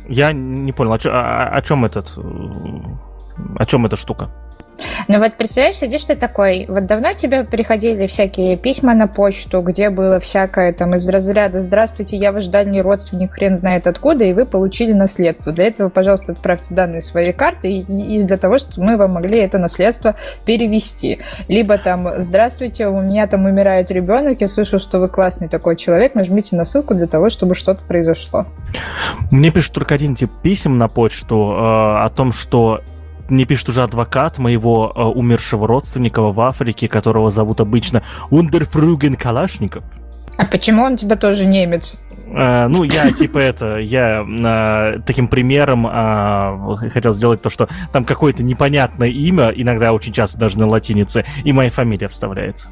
я 0.08 0.32
не 0.32 0.72
понял, 0.72 0.92
о 0.92 1.62
чем 1.62 1.84
этот... 1.84 2.16
О 2.16 3.66
чем 3.66 3.84
эта 3.84 3.96
штука? 3.96 4.30
Ну 5.08 5.18
вот 5.18 5.34
представляешь, 5.34 5.76
сидишь 5.76 6.04
ты 6.04 6.16
такой, 6.16 6.66
вот 6.68 6.86
давно 6.86 7.14
тебе 7.14 7.44
приходили 7.44 8.06
всякие 8.06 8.56
письма 8.56 8.94
на 8.94 9.06
почту, 9.06 9.60
где 9.62 9.90
было 9.90 10.20
всякое 10.20 10.72
там 10.72 10.94
из 10.94 11.08
разряда 11.08 11.60
«Здравствуйте, 11.60 12.16
я 12.16 12.32
ваш 12.32 12.46
дальний 12.46 12.82
родственник, 12.82 13.32
хрен 13.32 13.54
знает 13.54 13.86
откуда, 13.86 14.24
и 14.24 14.32
вы 14.32 14.46
получили 14.46 14.92
наследство. 14.92 15.52
Для 15.52 15.66
этого, 15.66 15.88
пожалуйста, 15.88 16.32
отправьте 16.32 16.74
данные 16.74 17.02
своей 17.02 17.32
карты 17.32 17.70
и, 17.70 17.80
и 17.80 18.22
для 18.22 18.36
того, 18.36 18.58
чтобы 18.58 18.84
мы 18.84 18.96
вам 18.96 19.12
могли 19.12 19.38
это 19.38 19.58
наследство 19.58 20.16
перевести. 20.44 21.20
Либо 21.48 21.78
там 21.78 22.08
«Здравствуйте, 22.18 22.88
у 22.88 23.00
меня 23.00 23.26
там 23.26 23.44
умирает 23.44 23.90
ребенок, 23.90 24.40
я 24.40 24.48
слышу, 24.48 24.78
что 24.78 24.98
вы 24.98 25.08
классный 25.08 25.48
такой 25.48 25.76
человек, 25.76 26.14
нажмите 26.14 26.56
на 26.56 26.64
ссылку 26.64 26.94
для 26.94 27.06
того, 27.06 27.30
чтобы 27.30 27.54
что-то 27.54 27.82
произошло». 27.86 28.46
Мне 29.30 29.50
пишут 29.50 29.74
только 29.74 29.94
один 29.94 30.14
тип 30.14 30.30
писем 30.42 30.78
на 30.78 30.88
почту 30.88 31.52
э, 31.52 32.04
о 32.04 32.08
том, 32.14 32.32
что 32.32 32.80
мне 33.30 33.44
пишет 33.44 33.68
уже 33.68 33.82
адвокат 33.82 34.38
моего 34.38 34.92
э, 34.94 35.02
умершего 35.02 35.66
родственника 35.66 36.20
в 36.22 36.40
Африке, 36.40 36.88
которого 36.88 37.30
зовут 37.30 37.60
обычно 37.60 38.02
Ундерфруген 38.30 39.16
Калашников. 39.16 39.84
А 40.36 40.44
почему 40.44 40.82
он 40.82 40.96
тебя 40.96 41.16
тоже 41.16 41.46
немец? 41.46 41.98
Uh, 42.26 42.66
ну, 42.66 42.82
я 42.82 43.12
типа 43.12 43.38
это, 43.38 43.76
я 43.76 44.22
uh, 44.22 45.00
таким 45.06 45.28
примером 45.28 45.86
uh, 45.86 46.88
хотел 46.90 47.14
сделать 47.14 47.40
то, 47.40 47.50
что 47.50 47.68
там 47.92 48.04
какое-то 48.04 48.42
непонятное 48.42 49.08
имя, 49.08 49.50
иногда 49.50 49.92
очень 49.92 50.12
часто 50.12 50.36
даже 50.36 50.58
на 50.58 50.66
латинице, 50.66 51.24
и 51.44 51.52
моя 51.52 51.70
фамилия 51.70 52.08
вставляется. 52.08 52.68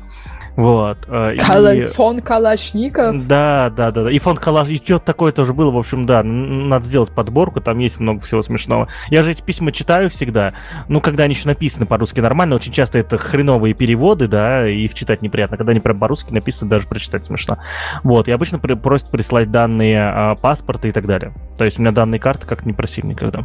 Вот. 0.57 0.99
Э, 1.09 1.37
Кала... 1.39 1.75
И... 1.75 1.85
Фон 1.85 2.21
Калашников? 2.21 3.27
Да, 3.27 3.73
да, 3.77 3.91
да, 3.91 4.05
да. 4.05 4.11
И 4.11 4.19
фон 4.19 4.37
Калаш... 4.37 4.69
И 4.69 4.77
что-то 4.77 5.05
такое 5.05 5.33
тоже 5.33 5.53
было. 5.53 5.71
В 5.71 5.79
общем, 5.79 6.07
да, 6.07 6.23
надо 6.23 6.85
сделать 6.87 7.11
подборку, 7.11 7.61
там 7.61 7.79
есть 7.79 7.99
много 7.99 8.21
всего 8.21 8.43
смешного. 8.43 8.89
Я 9.11 9.23
же 9.23 9.33
эти 9.33 9.43
письма 9.43 9.73
читаю 9.73 10.11
всегда. 10.11 10.55
Ну, 10.89 11.01
когда 11.01 11.25
они 11.25 11.35
еще 11.35 11.49
написаны 11.49 11.87
по-русски 11.87 12.21
нормально, 12.21 12.57
очень 12.57 12.73
часто 12.73 12.99
это 12.99 13.19
хреновые 13.19 13.75
переводы, 13.75 14.29
да, 14.29 14.69
и 14.69 14.85
их 14.85 14.95
читать 14.95 15.23
неприятно. 15.23 15.57
Когда 15.57 15.73
они 15.73 15.81
прям 15.81 15.99
по-русски 15.99 16.33
написаны, 16.33 16.71
даже 16.71 16.87
прочитать 16.87 17.25
смешно. 17.25 17.59
Вот. 18.03 18.29
И 18.29 18.33
обычно 18.33 18.59
просят 18.59 19.11
прислать 19.11 19.51
данные 19.51 20.03
а, 20.03 20.35
паспорта 20.37 20.89
и 20.89 20.93
так 20.93 21.07
далее. 21.07 21.33
То 21.59 21.65
есть 21.65 21.79
у 21.79 21.83
меня 21.83 21.93
данные 21.93 22.21
карты 22.21 22.47
как-то 22.47 22.67
не 22.67 22.73
просили 22.75 23.07
никогда. 23.07 23.45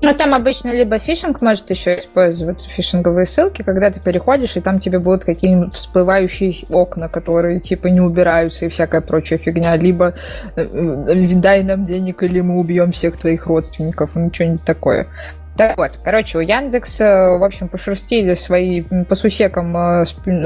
Ну, 0.00 0.14
там 0.14 0.32
обычно 0.32 0.70
либо 0.70 0.98
фишинг 0.98 1.40
может 1.40 1.68
еще 1.70 1.98
использоваться, 1.98 2.68
фишинговые 2.68 3.26
ссылки, 3.26 3.62
когда 3.62 3.90
ты 3.90 3.98
переходишь, 3.98 4.56
и 4.56 4.60
там 4.60 4.78
тебе 4.78 5.00
будут 5.00 5.24
какие-нибудь 5.24 5.74
всплывающие 5.74 6.54
окна, 6.70 7.08
которые, 7.08 7.58
типа, 7.58 7.88
не 7.88 8.00
убираются 8.00 8.66
и 8.66 8.68
всякая 8.68 9.00
прочая 9.00 9.40
фигня, 9.40 9.76
либо 9.76 10.14
э, 10.54 10.62
э, 10.62 11.34
дай 11.34 11.64
нам 11.64 11.84
денег, 11.84 12.22
или 12.22 12.40
мы 12.40 12.58
убьем 12.58 12.92
всех 12.92 13.16
твоих 13.16 13.46
родственников, 13.46 14.14
ну, 14.14 14.32
что-нибудь 14.32 14.62
такое. 14.62 15.08
Так 15.56 15.76
вот, 15.76 15.98
короче, 16.04 16.38
у 16.38 16.40
Яндекс, 16.40 17.00
в 17.00 17.44
общем, 17.44 17.66
пошерстили 17.66 18.34
свои 18.34 18.82
по 18.82 19.16
сусекам 19.16 19.76
э, 19.76 20.04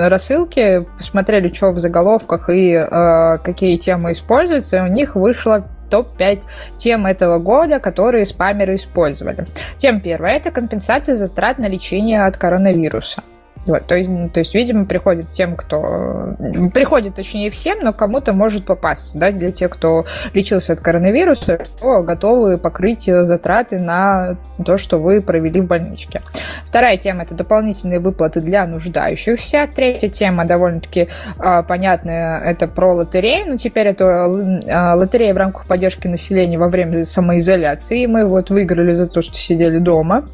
рассылки, 0.09 0.87
посмотрели, 0.97 1.53
что 1.53 1.73
в 1.73 1.79
заголовках 1.79 2.49
и 2.49 2.73
э, 2.73 3.39
какие 3.45 3.77
темы 3.77 4.13
используются, 4.13 4.79
и 4.79 4.81
у 4.81 4.87
них 4.87 5.15
вышло 5.15 5.67
топ-5 5.93 6.45
тем 6.77 7.07
этого 7.07 7.39
года, 7.39 7.79
которые 7.79 8.25
спамеры 8.25 8.75
использовали. 8.77 9.47
Тем 9.77 10.01
первая– 10.01 10.37
это 10.39 10.51
компенсация 10.51 11.15
затрат 11.15 11.59
на 11.59 11.69
лечение 11.69 12.25
от 12.25 12.39
коронавируса. 12.39 13.23
Вот, 13.67 13.87
то, 13.87 13.95
то 14.33 14.41
есть, 14.41 14.55
видимо, 14.55 14.85
приходит 14.87 15.31
тем, 15.31 15.55
кто... 15.55 16.35
Приходит, 16.75 17.15
точнее, 17.15 17.51
всем, 17.51 17.79
но 17.83 17.93
кому-то 17.93 18.33
может 18.33 18.67
попасть. 18.67 19.17
Да, 19.19 19.31
для 19.31 19.53
тех, 19.53 19.71
кто 19.71 20.05
лечился 20.33 20.73
от 20.73 20.81
коронавируса, 20.81 21.61
то 21.81 22.03
готовы 22.03 22.59
покрыть 22.59 23.05
затраты 23.05 23.79
на 23.79 24.37
то, 24.65 24.79
что 24.79 24.99
вы 24.99 25.21
провели 25.21 25.61
в 25.61 25.67
больничке. 25.67 26.23
Вторая 26.65 26.97
тема– 26.97 27.23
это 27.25 27.35
дополнительные 27.35 28.01
выплаты 28.01 28.41
для 28.41 28.67
нуждающихся. 28.67 29.69
Третья 29.75 30.09
тема 30.09 30.45
довольно-таки 30.45 31.09
э, 31.39 31.63
понятная– 31.63 32.41
это 32.45 32.67
про 32.67 32.95
лотерею. 32.95 33.51
Но 33.51 33.57
теперь 33.57 33.89
это 33.89 34.05
э, 34.05 34.95
лотерея 34.95 35.35
в 35.35 35.37
рамках 35.37 35.67
поддержки 35.67 36.09
населения 36.09 36.59
во 36.59 36.69
время 36.69 37.05
самоизоляции. 37.05 38.07
Мы 38.07 38.27
вот 38.27 38.51
выиграли 38.51 38.93
за 38.93 39.07
то, 39.07 39.23
что 39.23 39.37
сидели 39.37 39.79
дома. 39.79 40.29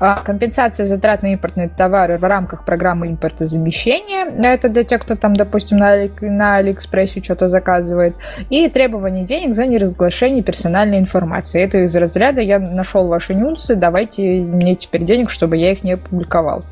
Э, 0.00 0.16
компенсация 0.24 0.86
затрат 0.86 1.22
на 1.22 1.32
импортные 1.32 1.68
товары 1.68 2.18
в 2.18 2.24
рамках 2.24 2.64
программы 2.72 3.08
импортозамещения. 3.08 4.24
Это 4.42 4.70
для 4.70 4.82
тех, 4.82 5.02
кто 5.02 5.14
там, 5.14 5.36
допустим, 5.36 5.76
на, 5.76 5.90
Али, 5.90 6.10
на 6.22 6.56
Алиэкспрессе 6.56 7.22
что-то 7.22 7.50
заказывает. 7.50 8.14
И 8.48 8.66
требование 8.70 9.24
денег 9.26 9.54
за 9.54 9.66
неразглашение 9.66 10.42
персональной 10.42 10.98
информации. 10.98 11.62
Это 11.62 11.84
из 11.84 11.94
разряда 11.94 12.40
«я 12.40 12.58
нашел 12.58 13.08
ваши 13.08 13.34
нюансы, 13.34 13.76
давайте 13.76 14.22
мне 14.40 14.74
теперь 14.74 15.04
денег, 15.04 15.28
чтобы 15.28 15.58
я 15.58 15.72
их 15.72 15.84
не 15.84 15.92
опубликовал». 15.92 16.64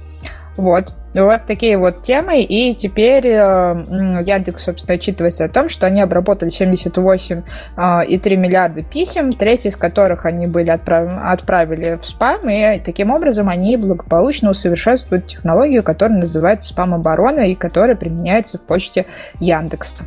Вот. 0.57 0.95
Вот 1.15 1.47
такие 1.47 1.77
вот 1.77 2.03
темы. 2.03 2.43
И 2.43 2.75
теперь 2.75 3.27
э, 3.27 4.23
Яндекс, 4.25 4.65
собственно, 4.65 4.95
отчитывается 4.95 5.45
о 5.45 5.49
том, 5.49 5.69
что 5.69 5.87
они 5.87 6.01
обработали 6.01 6.51
78,3 6.53 7.43
э, 7.77 8.37
миллиарда 8.37 8.83
писем, 8.83 9.33
треть 9.33 9.67
из 9.67 9.77
которых 9.77 10.25
они 10.27 10.47
были 10.47 10.71
отправ... 10.71 11.09
отправили 11.25 11.99
в 12.01 12.07
спам, 12.07 12.49
и 12.49 12.79
таким 12.79 13.11
образом 13.11 13.49
они 13.49 13.77
благополучно 13.77 14.51
усовершенствуют 14.51 15.27
технологию, 15.27 15.83
которая 15.83 16.19
называется 16.19 16.69
спам-оборона 16.69 17.41
и 17.41 17.55
которая 17.55 17.97
применяется 17.97 18.59
в 18.59 18.63
почте 18.63 19.07
Яндекса. 19.41 20.05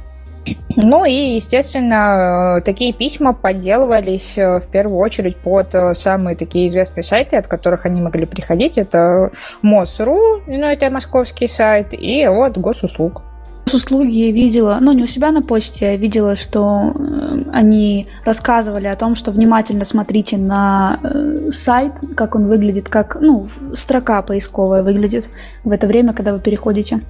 Ну 0.76 1.06
и, 1.06 1.36
естественно, 1.36 2.60
такие 2.66 2.94
письма 2.94 3.34
подделывались 3.34 4.38
э, 4.38 4.60
в 4.60 4.68
первую 4.68 4.98
очередь 4.98 5.38
под 5.38 5.74
э, 5.76 5.94
самые 5.94 6.36
такие 6.36 6.68
известные 6.68 7.04
сайты, 7.04 7.38
от 7.38 7.48
которых 7.48 7.86
они 7.86 8.02
могли 8.02 8.26
приходить. 8.26 8.78
Это 8.78 9.32
МОСРУ, 9.62 10.44
ну 10.48 10.66
это 10.66 10.90
московский 10.90 11.48
сайт, 11.48 11.94
и 11.94 12.26
от 12.26 12.58
госуслуг. 12.58 13.24
Госуслуги 13.66 14.16
я 14.16 14.32
видела, 14.32 14.78
ну 14.82 14.92
не 14.92 15.04
у 15.04 15.08
себя 15.08 15.32
на 15.32 15.42
почте, 15.42 15.86
я 15.92 15.96
видела, 15.96 16.36
что 16.36 16.94
э, 16.94 17.44
они 17.54 18.08
рассказывали 18.26 18.88
о 18.88 18.96
том, 18.96 19.16
что 19.16 19.32
внимательно 19.32 19.86
смотрите 19.86 20.38
на 20.38 21.00
сайт, 21.52 21.94
как 22.16 22.36
он 22.36 22.48
выглядит, 22.48 22.90
как, 22.90 23.18
ну, 23.22 23.48
строка 23.74 24.22
поисковая 24.22 24.84
выглядит 24.84 25.30
в 25.64 25.72
это 25.72 25.88
время, 25.88 26.14
когда 26.14 26.34
вы 26.34 26.40
переходите 26.40 27.02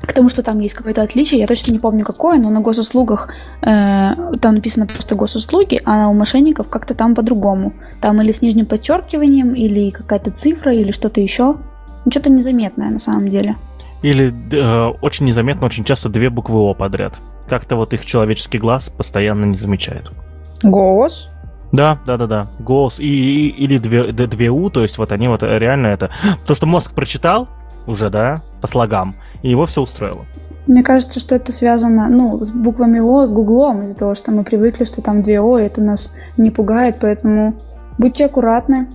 к 0.00 0.12
тому, 0.12 0.28
что 0.28 0.42
там 0.42 0.60
есть 0.60 0.74
какое-то 0.74 1.02
отличие, 1.02 1.40
я 1.40 1.46
точно 1.46 1.72
не 1.72 1.78
помню 1.78 2.04
какое, 2.04 2.38
но 2.38 2.50
на 2.50 2.60
госуслугах 2.60 3.30
э, 3.62 4.10
там 4.40 4.54
написано 4.54 4.86
просто 4.86 5.14
госуслуги, 5.14 5.80
а 5.84 6.08
у 6.08 6.14
мошенников 6.14 6.68
как-то 6.68 6.94
там 6.94 7.14
по-другому. 7.14 7.72
Там 8.00 8.22
или 8.22 8.30
с 8.30 8.40
нижним 8.40 8.66
подчеркиванием, 8.66 9.54
или 9.54 9.90
какая-то 9.90 10.30
цифра, 10.30 10.74
или 10.74 10.92
что-то 10.92 11.20
еще. 11.20 11.56
Ну, 12.04 12.10
что-то 12.10 12.30
незаметное 12.30 12.90
на 12.90 12.98
самом 12.98 13.28
деле. 13.28 13.56
Или 14.02 14.32
э, 14.52 14.92
очень 15.00 15.26
незаметно, 15.26 15.66
очень 15.66 15.84
часто 15.84 16.08
две 16.08 16.30
буквы 16.30 16.58
О 16.60 16.74
подряд. 16.74 17.14
Как-то 17.48 17.76
вот 17.76 17.92
их 17.92 18.06
человеческий 18.06 18.58
глаз 18.58 18.90
постоянно 18.90 19.46
не 19.46 19.56
замечает. 19.56 20.10
Голос? 20.62 21.28
Да, 21.72 21.98
да, 22.06 22.16
да, 22.16 22.26
да. 22.26 22.46
Голос 22.60 22.98
и, 22.98 23.04
и 23.04 23.48
или 23.48 23.78
две, 23.78 24.04
две 24.12 24.50
У, 24.50 24.70
то 24.70 24.82
есть 24.82 24.96
вот 24.98 25.12
они 25.12 25.28
вот 25.28 25.42
реально 25.42 25.88
это. 25.88 26.10
То, 26.46 26.54
что 26.54 26.66
мозг 26.66 26.92
прочитал 26.92 27.48
уже, 27.86 28.10
да, 28.10 28.42
по 28.60 28.66
слогам, 28.66 29.16
и 29.42 29.50
его 29.50 29.66
все 29.66 29.82
устроило. 29.82 30.26
Мне 30.66 30.82
кажется, 30.82 31.18
что 31.18 31.34
это 31.34 31.50
связано, 31.50 32.08
ну, 32.10 32.44
с 32.44 32.50
буквами 32.50 33.00
О, 33.00 33.24
с 33.24 33.32
Гуглом, 33.32 33.84
из-за 33.84 33.96
того, 33.96 34.14
что 34.14 34.32
мы 34.32 34.44
привыкли, 34.44 34.84
что 34.84 35.00
там 35.00 35.22
две 35.22 35.40
О, 35.40 35.58
и 35.58 35.64
это 35.64 35.82
нас 35.82 36.14
не 36.36 36.50
пугает, 36.50 36.96
поэтому 37.00 37.54
будьте 37.96 38.26
аккуратны. 38.26 38.88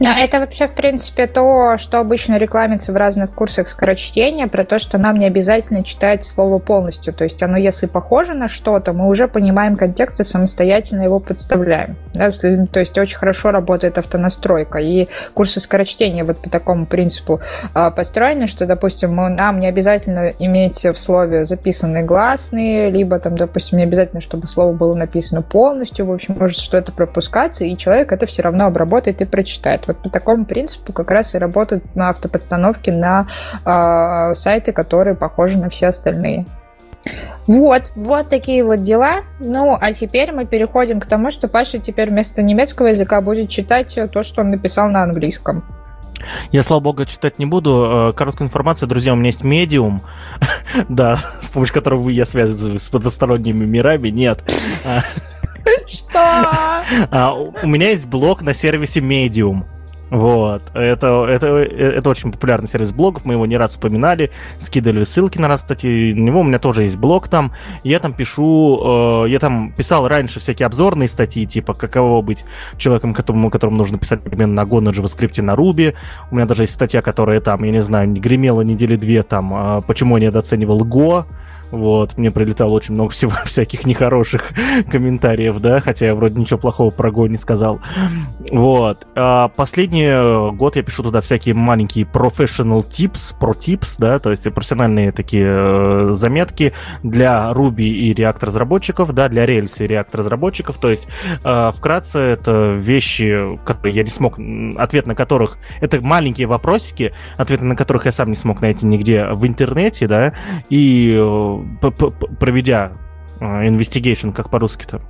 Это 0.00 0.38
вообще, 0.38 0.66
в 0.66 0.74
принципе, 0.74 1.26
то, 1.26 1.76
что 1.76 1.98
обычно 1.98 2.38
рекламится 2.38 2.92
в 2.92 2.96
разных 2.96 3.32
курсах 3.32 3.68
скорочтения, 3.68 4.46
про 4.46 4.64
то, 4.64 4.78
что 4.78 4.96
нам 4.96 5.16
не 5.16 5.26
обязательно 5.26 5.82
читать 5.82 6.24
слово 6.24 6.58
полностью. 6.58 7.12
То 7.12 7.24
есть 7.24 7.42
оно, 7.42 7.56
если 7.56 7.86
похоже 7.86 8.34
на 8.34 8.48
что-то, 8.48 8.92
мы 8.92 9.08
уже 9.08 9.26
понимаем 9.26 9.76
контекст 9.76 10.20
и 10.20 10.24
самостоятельно 10.24 11.02
его 11.02 11.18
подставляем. 11.18 11.96
Да? 12.14 12.30
То 12.30 12.80
есть 12.80 12.96
очень 12.96 13.18
хорошо 13.18 13.50
работает 13.50 13.98
автонастройка. 13.98 14.78
И 14.78 15.08
курсы 15.34 15.60
скорочтения 15.60 16.24
вот 16.24 16.38
по 16.38 16.48
такому 16.48 16.86
принципу 16.86 17.40
а, 17.74 17.90
построены, 17.90 18.46
что, 18.46 18.66
допустим, 18.66 19.16
нам 19.16 19.58
не 19.58 19.66
обязательно 19.66 20.32
иметь 20.38 20.84
в 20.84 20.94
слове 20.94 21.44
записанные 21.44 22.04
гласные, 22.04 22.90
либо 22.90 23.18
там, 23.18 23.34
допустим, 23.34 23.78
не 23.78 23.84
обязательно, 23.84 24.20
чтобы 24.20 24.46
слово 24.46 24.72
было 24.72 24.94
написано 24.94 25.42
полностью. 25.42 26.06
В 26.06 26.12
общем, 26.12 26.36
может 26.38 26.58
что-то 26.58 26.92
пропускаться, 26.92 27.64
и 27.64 27.76
человек 27.76 28.12
это 28.12 28.26
все 28.26 28.42
равно 28.42 28.66
обработает 28.66 29.20
и 29.20 29.24
прочитает. 29.24 29.57
Вот 29.86 29.98
по 29.98 30.10
такому 30.10 30.44
принципу 30.44 30.92
как 30.92 31.10
раз 31.10 31.34
и 31.34 31.38
работают 31.38 31.84
на 31.94 32.10
автоподстановке 32.10 32.92
на 32.92 33.26
э, 33.64 34.34
сайты, 34.34 34.72
которые 34.72 35.14
похожи 35.14 35.58
на 35.58 35.68
все 35.68 35.88
остальные. 35.88 36.46
Вот, 37.46 37.92
вот 37.94 38.28
такие 38.28 38.62
вот 38.62 38.82
дела. 38.82 39.22
Ну, 39.40 39.76
а 39.80 39.92
теперь 39.92 40.32
мы 40.32 40.44
переходим 40.44 41.00
к 41.00 41.06
тому, 41.06 41.30
что 41.30 41.48
Паша 41.48 41.78
теперь 41.78 42.10
вместо 42.10 42.42
немецкого 42.42 42.88
языка 42.88 43.20
будет 43.20 43.48
читать 43.48 43.98
то, 44.12 44.22
что 44.22 44.42
он 44.42 44.50
написал 44.50 44.88
на 44.88 45.02
английском. 45.02 45.64
Я, 46.50 46.62
слава 46.62 46.80
богу, 46.80 47.06
читать 47.06 47.38
не 47.38 47.46
буду. 47.46 48.10
Э, 48.10 48.12
короткую 48.12 48.48
информацию, 48.48 48.88
друзья, 48.88 49.12
у 49.12 49.16
меня 49.16 49.28
есть 49.28 49.44
медиум, 49.44 50.02
да, 50.88 51.16
с 51.40 51.48
помощью 51.48 51.74
которого 51.74 52.08
я 52.10 52.26
связываюсь 52.26 52.82
с 52.82 52.88
потусторонними 52.88 53.64
мирами. 53.64 54.08
Нет. 54.08 54.42
Что? 55.88 56.18
А, 57.10 57.34
у 57.34 57.66
меня 57.66 57.90
есть 57.90 58.06
блог 58.06 58.42
на 58.42 58.54
сервисе 58.54 59.00
Medium. 59.00 59.64
Вот. 60.10 60.62
Это, 60.74 61.26
это, 61.26 61.46
это 61.58 62.08
очень 62.08 62.32
популярный 62.32 62.68
сервис 62.68 62.92
блогов, 62.92 63.24
мы 63.24 63.34
его 63.34 63.44
не 63.46 63.56
раз 63.56 63.76
упоминали, 63.76 64.30
скидывали 64.58 65.04
ссылки 65.04 65.38
на 65.38 65.48
раз, 65.48 65.60
кстати, 65.60 66.12
на 66.14 66.24
него 66.24 66.40
у 66.40 66.44
меня 66.44 66.58
тоже 66.58 66.84
есть 66.84 66.96
блог 66.96 67.28
там. 67.28 67.52
Я 67.84 68.00
там 68.00 68.14
пишу, 68.14 69.24
э, 69.24 69.30
я 69.30 69.38
там 69.38 69.72
писал 69.72 70.08
раньше 70.08 70.40
всякие 70.40 70.66
обзорные 70.66 71.08
статьи, 71.08 71.44
типа, 71.44 71.74
каково 71.74 72.22
быть 72.22 72.44
человеком, 72.78 73.12
которому, 73.12 73.50
которому 73.50 73.76
нужно 73.76 73.98
писать 73.98 74.22
примерно 74.22 74.54
на 74.54 74.68
Go, 74.68 74.80
на 74.80 74.90
JavaScript, 74.90 75.42
на 75.42 75.52
Ruby. 75.52 75.94
У 76.30 76.36
меня 76.36 76.46
даже 76.46 76.62
есть 76.62 76.72
статья, 76.72 77.02
которая 77.02 77.40
там, 77.40 77.62
я 77.64 77.70
не 77.70 77.82
знаю, 77.82 78.10
гремела 78.12 78.62
недели 78.62 78.96
две, 78.96 79.22
там, 79.22 79.78
э, 79.78 79.82
почему 79.86 80.16
я 80.16 80.28
недооценивал 80.28 80.86
Go, 80.86 81.26
вот, 81.70 82.16
мне 82.16 82.30
прилетало 82.30 82.70
очень 82.70 82.94
много 82.94 83.10
всего 83.10 83.32
всяких 83.44 83.86
нехороших 83.86 84.52
комментариев, 84.90 85.58
да, 85.60 85.80
хотя 85.80 86.06
я 86.06 86.14
вроде 86.14 86.40
ничего 86.40 86.58
плохого 86.58 86.90
про 86.90 87.10
Го 87.10 87.26
не 87.26 87.36
сказал. 87.36 87.80
Вот. 88.50 89.06
А 89.14 89.48
последний 89.48 90.54
год 90.56 90.76
я 90.76 90.82
пишу 90.82 91.02
туда 91.02 91.20
всякие 91.20 91.54
маленькие 91.54 92.04
professional 92.04 92.86
tips, 92.86 93.34
про 93.38 93.52
tips, 93.52 93.96
да, 93.98 94.18
то 94.18 94.30
есть 94.30 94.52
профессиональные 94.54 95.12
такие 95.12 95.46
э, 95.48 96.08
заметки 96.12 96.72
для 97.02 97.50
Ruby 97.52 97.84
и 97.84 98.14
React 98.14 98.46
разработчиков, 98.46 99.12
да, 99.12 99.28
для 99.28 99.44
Rails 99.44 99.84
и 99.84 99.86
React 99.86 100.08
разработчиков, 100.12 100.78
то 100.78 100.88
есть 100.88 101.08
э, 101.44 101.72
вкратце 101.74 102.20
это 102.20 102.72
вещи, 102.72 103.58
которые 103.64 103.94
я 103.94 104.02
не 104.02 104.10
смог, 104.10 104.38
ответ 104.76 105.06
на 105.06 105.14
которых, 105.14 105.58
это 105.80 106.00
маленькие 106.00 106.46
вопросики, 106.46 107.12
ответы 107.36 107.64
на 107.64 107.76
которых 107.76 108.06
я 108.06 108.12
сам 108.12 108.30
не 108.30 108.36
смог 108.36 108.60
найти 108.60 108.86
нигде 108.86 109.26
в 109.26 109.46
интернете, 109.46 110.06
да, 110.06 110.32
и 110.70 111.14
э, 111.18 111.57
проведя 112.38 112.92
investigation, 113.40 114.32
как 114.32 114.50
по-русски-то, 114.50 115.00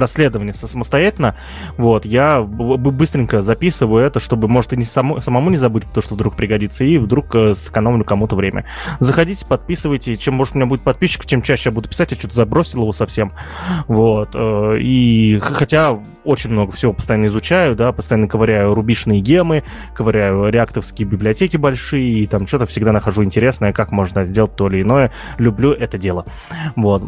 расследование 0.00 0.54
самостоятельно, 0.54 1.36
вот, 1.76 2.04
я 2.04 2.40
быстренько 2.42 3.40
записываю 3.40 4.04
это, 4.04 4.20
чтобы, 4.20 4.48
может, 4.48 4.72
и 4.72 4.76
не 4.76 4.84
само, 4.84 5.20
самому 5.20 5.50
не 5.50 5.56
забыть, 5.56 5.84
потому 5.84 6.02
что 6.02 6.14
вдруг 6.14 6.36
пригодится, 6.36 6.84
и 6.84 6.98
вдруг 6.98 7.34
э, 7.34 7.54
сэкономлю 7.54 8.04
кому-то 8.04 8.36
время. 8.36 8.64
Заходите, 9.00 9.46
подписывайте, 9.46 10.16
чем 10.16 10.36
больше 10.38 10.54
у 10.54 10.56
меня 10.56 10.66
будет 10.66 10.82
подписчиков, 10.82 11.26
тем 11.26 11.42
чаще 11.42 11.70
я 11.70 11.74
буду 11.74 11.88
писать, 11.88 12.12
я 12.12 12.18
что-то 12.18 12.34
забросил 12.34 12.82
его 12.82 12.92
совсем, 12.92 13.32
вот, 13.86 14.30
э, 14.34 14.78
и 14.80 15.38
хотя 15.40 15.98
очень 16.24 16.50
много 16.50 16.72
всего 16.72 16.92
постоянно 16.92 17.26
изучаю, 17.26 17.74
да, 17.74 17.90
постоянно 17.92 18.28
ковыряю 18.28 18.74
рубишные 18.74 19.20
гемы, 19.20 19.64
ковыряю 19.94 20.50
реактовские 20.50 21.08
библиотеки 21.08 21.56
большие, 21.56 22.24
и 22.24 22.26
там 22.26 22.46
что-то 22.46 22.66
всегда 22.66 22.92
нахожу 22.92 23.24
интересное, 23.24 23.72
как 23.72 23.92
можно 23.92 24.26
сделать 24.26 24.54
то 24.54 24.68
или 24.68 24.82
иное. 24.82 25.10
Люблю 25.38 25.72
это 25.72 25.96
дело. 25.96 26.26
Вот 26.76 27.02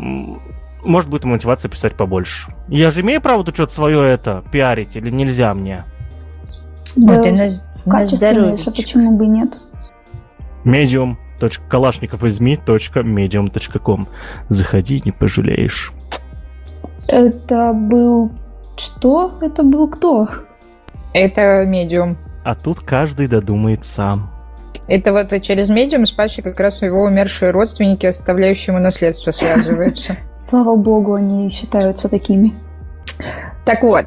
может 0.83 1.11
быть 1.11 1.25
мотивация 1.25 1.69
писать 1.69 1.95
побольше. 1.95 2.53
Я 2.69 2.91
же 2.91 3.03
имею 3.03 3.21
право 3.21 3.45
тут 3.45 3.55
что-то 3.55 3.73
свое 3.73 4.09
это 4.09 4.43
пиарить 4.51 4.97
или 4.97 5.11
нельзя 5.11 5.55
мне? 5.55 5.85
Да, 6.97 7.17
вот, 7.17 7.27
и 7.27 7.31
на, 7.31 7.47
на 7.87 8.05
здоровье. 8.05 8.57
Почему 8.65 9.17
бы 9.17 9.27
нет? 9.27 9.57
Medium. 10.65 11.17
калашниковизми.medium.com 11.69 14.09
Заходи, 14.49 15.01
не 15.05 15.13
пожалеешь. 15.13 15.93
Это 17.09 17.73
был... 17.73 18.33
Что? 18.77 19.39
Это 19.41 19.63
был 19.63 19.89
кто? 19.89 20.29
Это 21.13 21.65
медиум. 21.67 22.17
А 22.45 22.55
тут 22.55 22.81
каждый 22.81 23.27
додумает 23.27 23.85
сам. 23.85 24.31
Это 24.91 25.13
вот 25.13 25.41
через 25.41 25.69
медиум 25.69 26.05
с 26.05 26.11
Пашей 26.11 26.43
как 26.43 26.59
раз 26.59 26.83
его 26.83 27.05
умершие 27.05 27.53
родственники, 27.53 28.07
оставляющие 28.07 28.75
ему 28.75 28.83
наследство, 28.83 29.31
связываются. 29.31 30.17
Слава 30.33 30.75
богу, 30.75 31.15
они 31.15 31.49
считаются 31.49 32.09
такими. 32.09 32.55
Так 33.65 33.85
вот, 33.85 34.07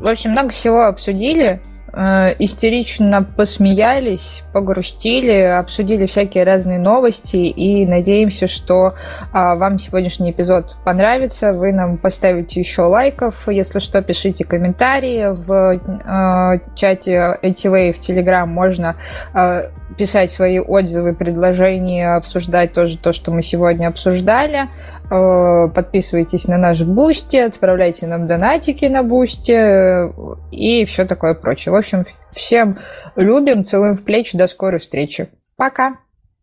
в 0.00 0.08
общем, 0.08 0.32
много 0.32 0.48
всего 0.50 0.86
обсудили. 0.86 1.62
Э, 1.92 2.34
истерично 2.38 3.22
посмеялись, 3.22 4.42
погрустили, 4.52 5.32
обсудили 5.32 6.06
всякие 6.06 6.44
разные 6.44 6.78
новости 6.78 7.36
и 7.36 7.84
надеемся, 7.86 8.46
что 8.46 8.94
а, 9.32 9.56
вам 9.56 9.78
сегодняшний 9.78 10.30
эпизод 10.30 10.76
понравится. 10.84 11.52
Вы 11.52 11.72
нам 11.72 11.98
поставите 11.98 12.60
еще 12.60 12.82
лайков. 12.82 13.48
Если 13.48 13.80
что, 13.80 14.02
пишите 14.02 14.44
комментарии 14.44 15.26
в 15.32 15.80
э, 15.80 16.60
чате 16.76 17.38
ATV 17.42 17.92
в 17.92 17.98
Telegram. 17.98 18.46
Можно 18.46 18.96
э, 19.34 19.70
писать 19.98 20.30
свои 20.30 20.58
отзывы, 20.60 21.14
предложения, 21.14 22.14
обсуждать 22.14 22.72
тоже 22.72 22.98
то, 22.98 23.12
что 23.12 23.30
мы 23.32 23.42
сегодня 23.42 23.88
обсуждали. 23.88 24.68
Э, 25.10 25.68
подписывайтесь 25.74 26.46
на 26.46 26.56
наш 26.56 26.82
Boosty, 26.82 27.36
отправляйте 27.36 28.06
нам 28.06 28.28
донатики 28.28 28.84
на 28.84 29.02
Boosty 29.02 29.52
э, 29.52 30.12
и 30.52 30.84
все 30.84 31.04
такое 31.04 31.34
прочее. 31.34 31.72
В 31.72 31.76
общем, 31.76 32.04
всем 32.30 32.78
любим, 33.16 33.64
целуем 33.64 33.94
в 33.94 34.04
плечи, 34.04 34.38
до 34.38 34.46
скорой 34.46 34.78
встречи. 34.78 35.28
Пока! 35.56 35.96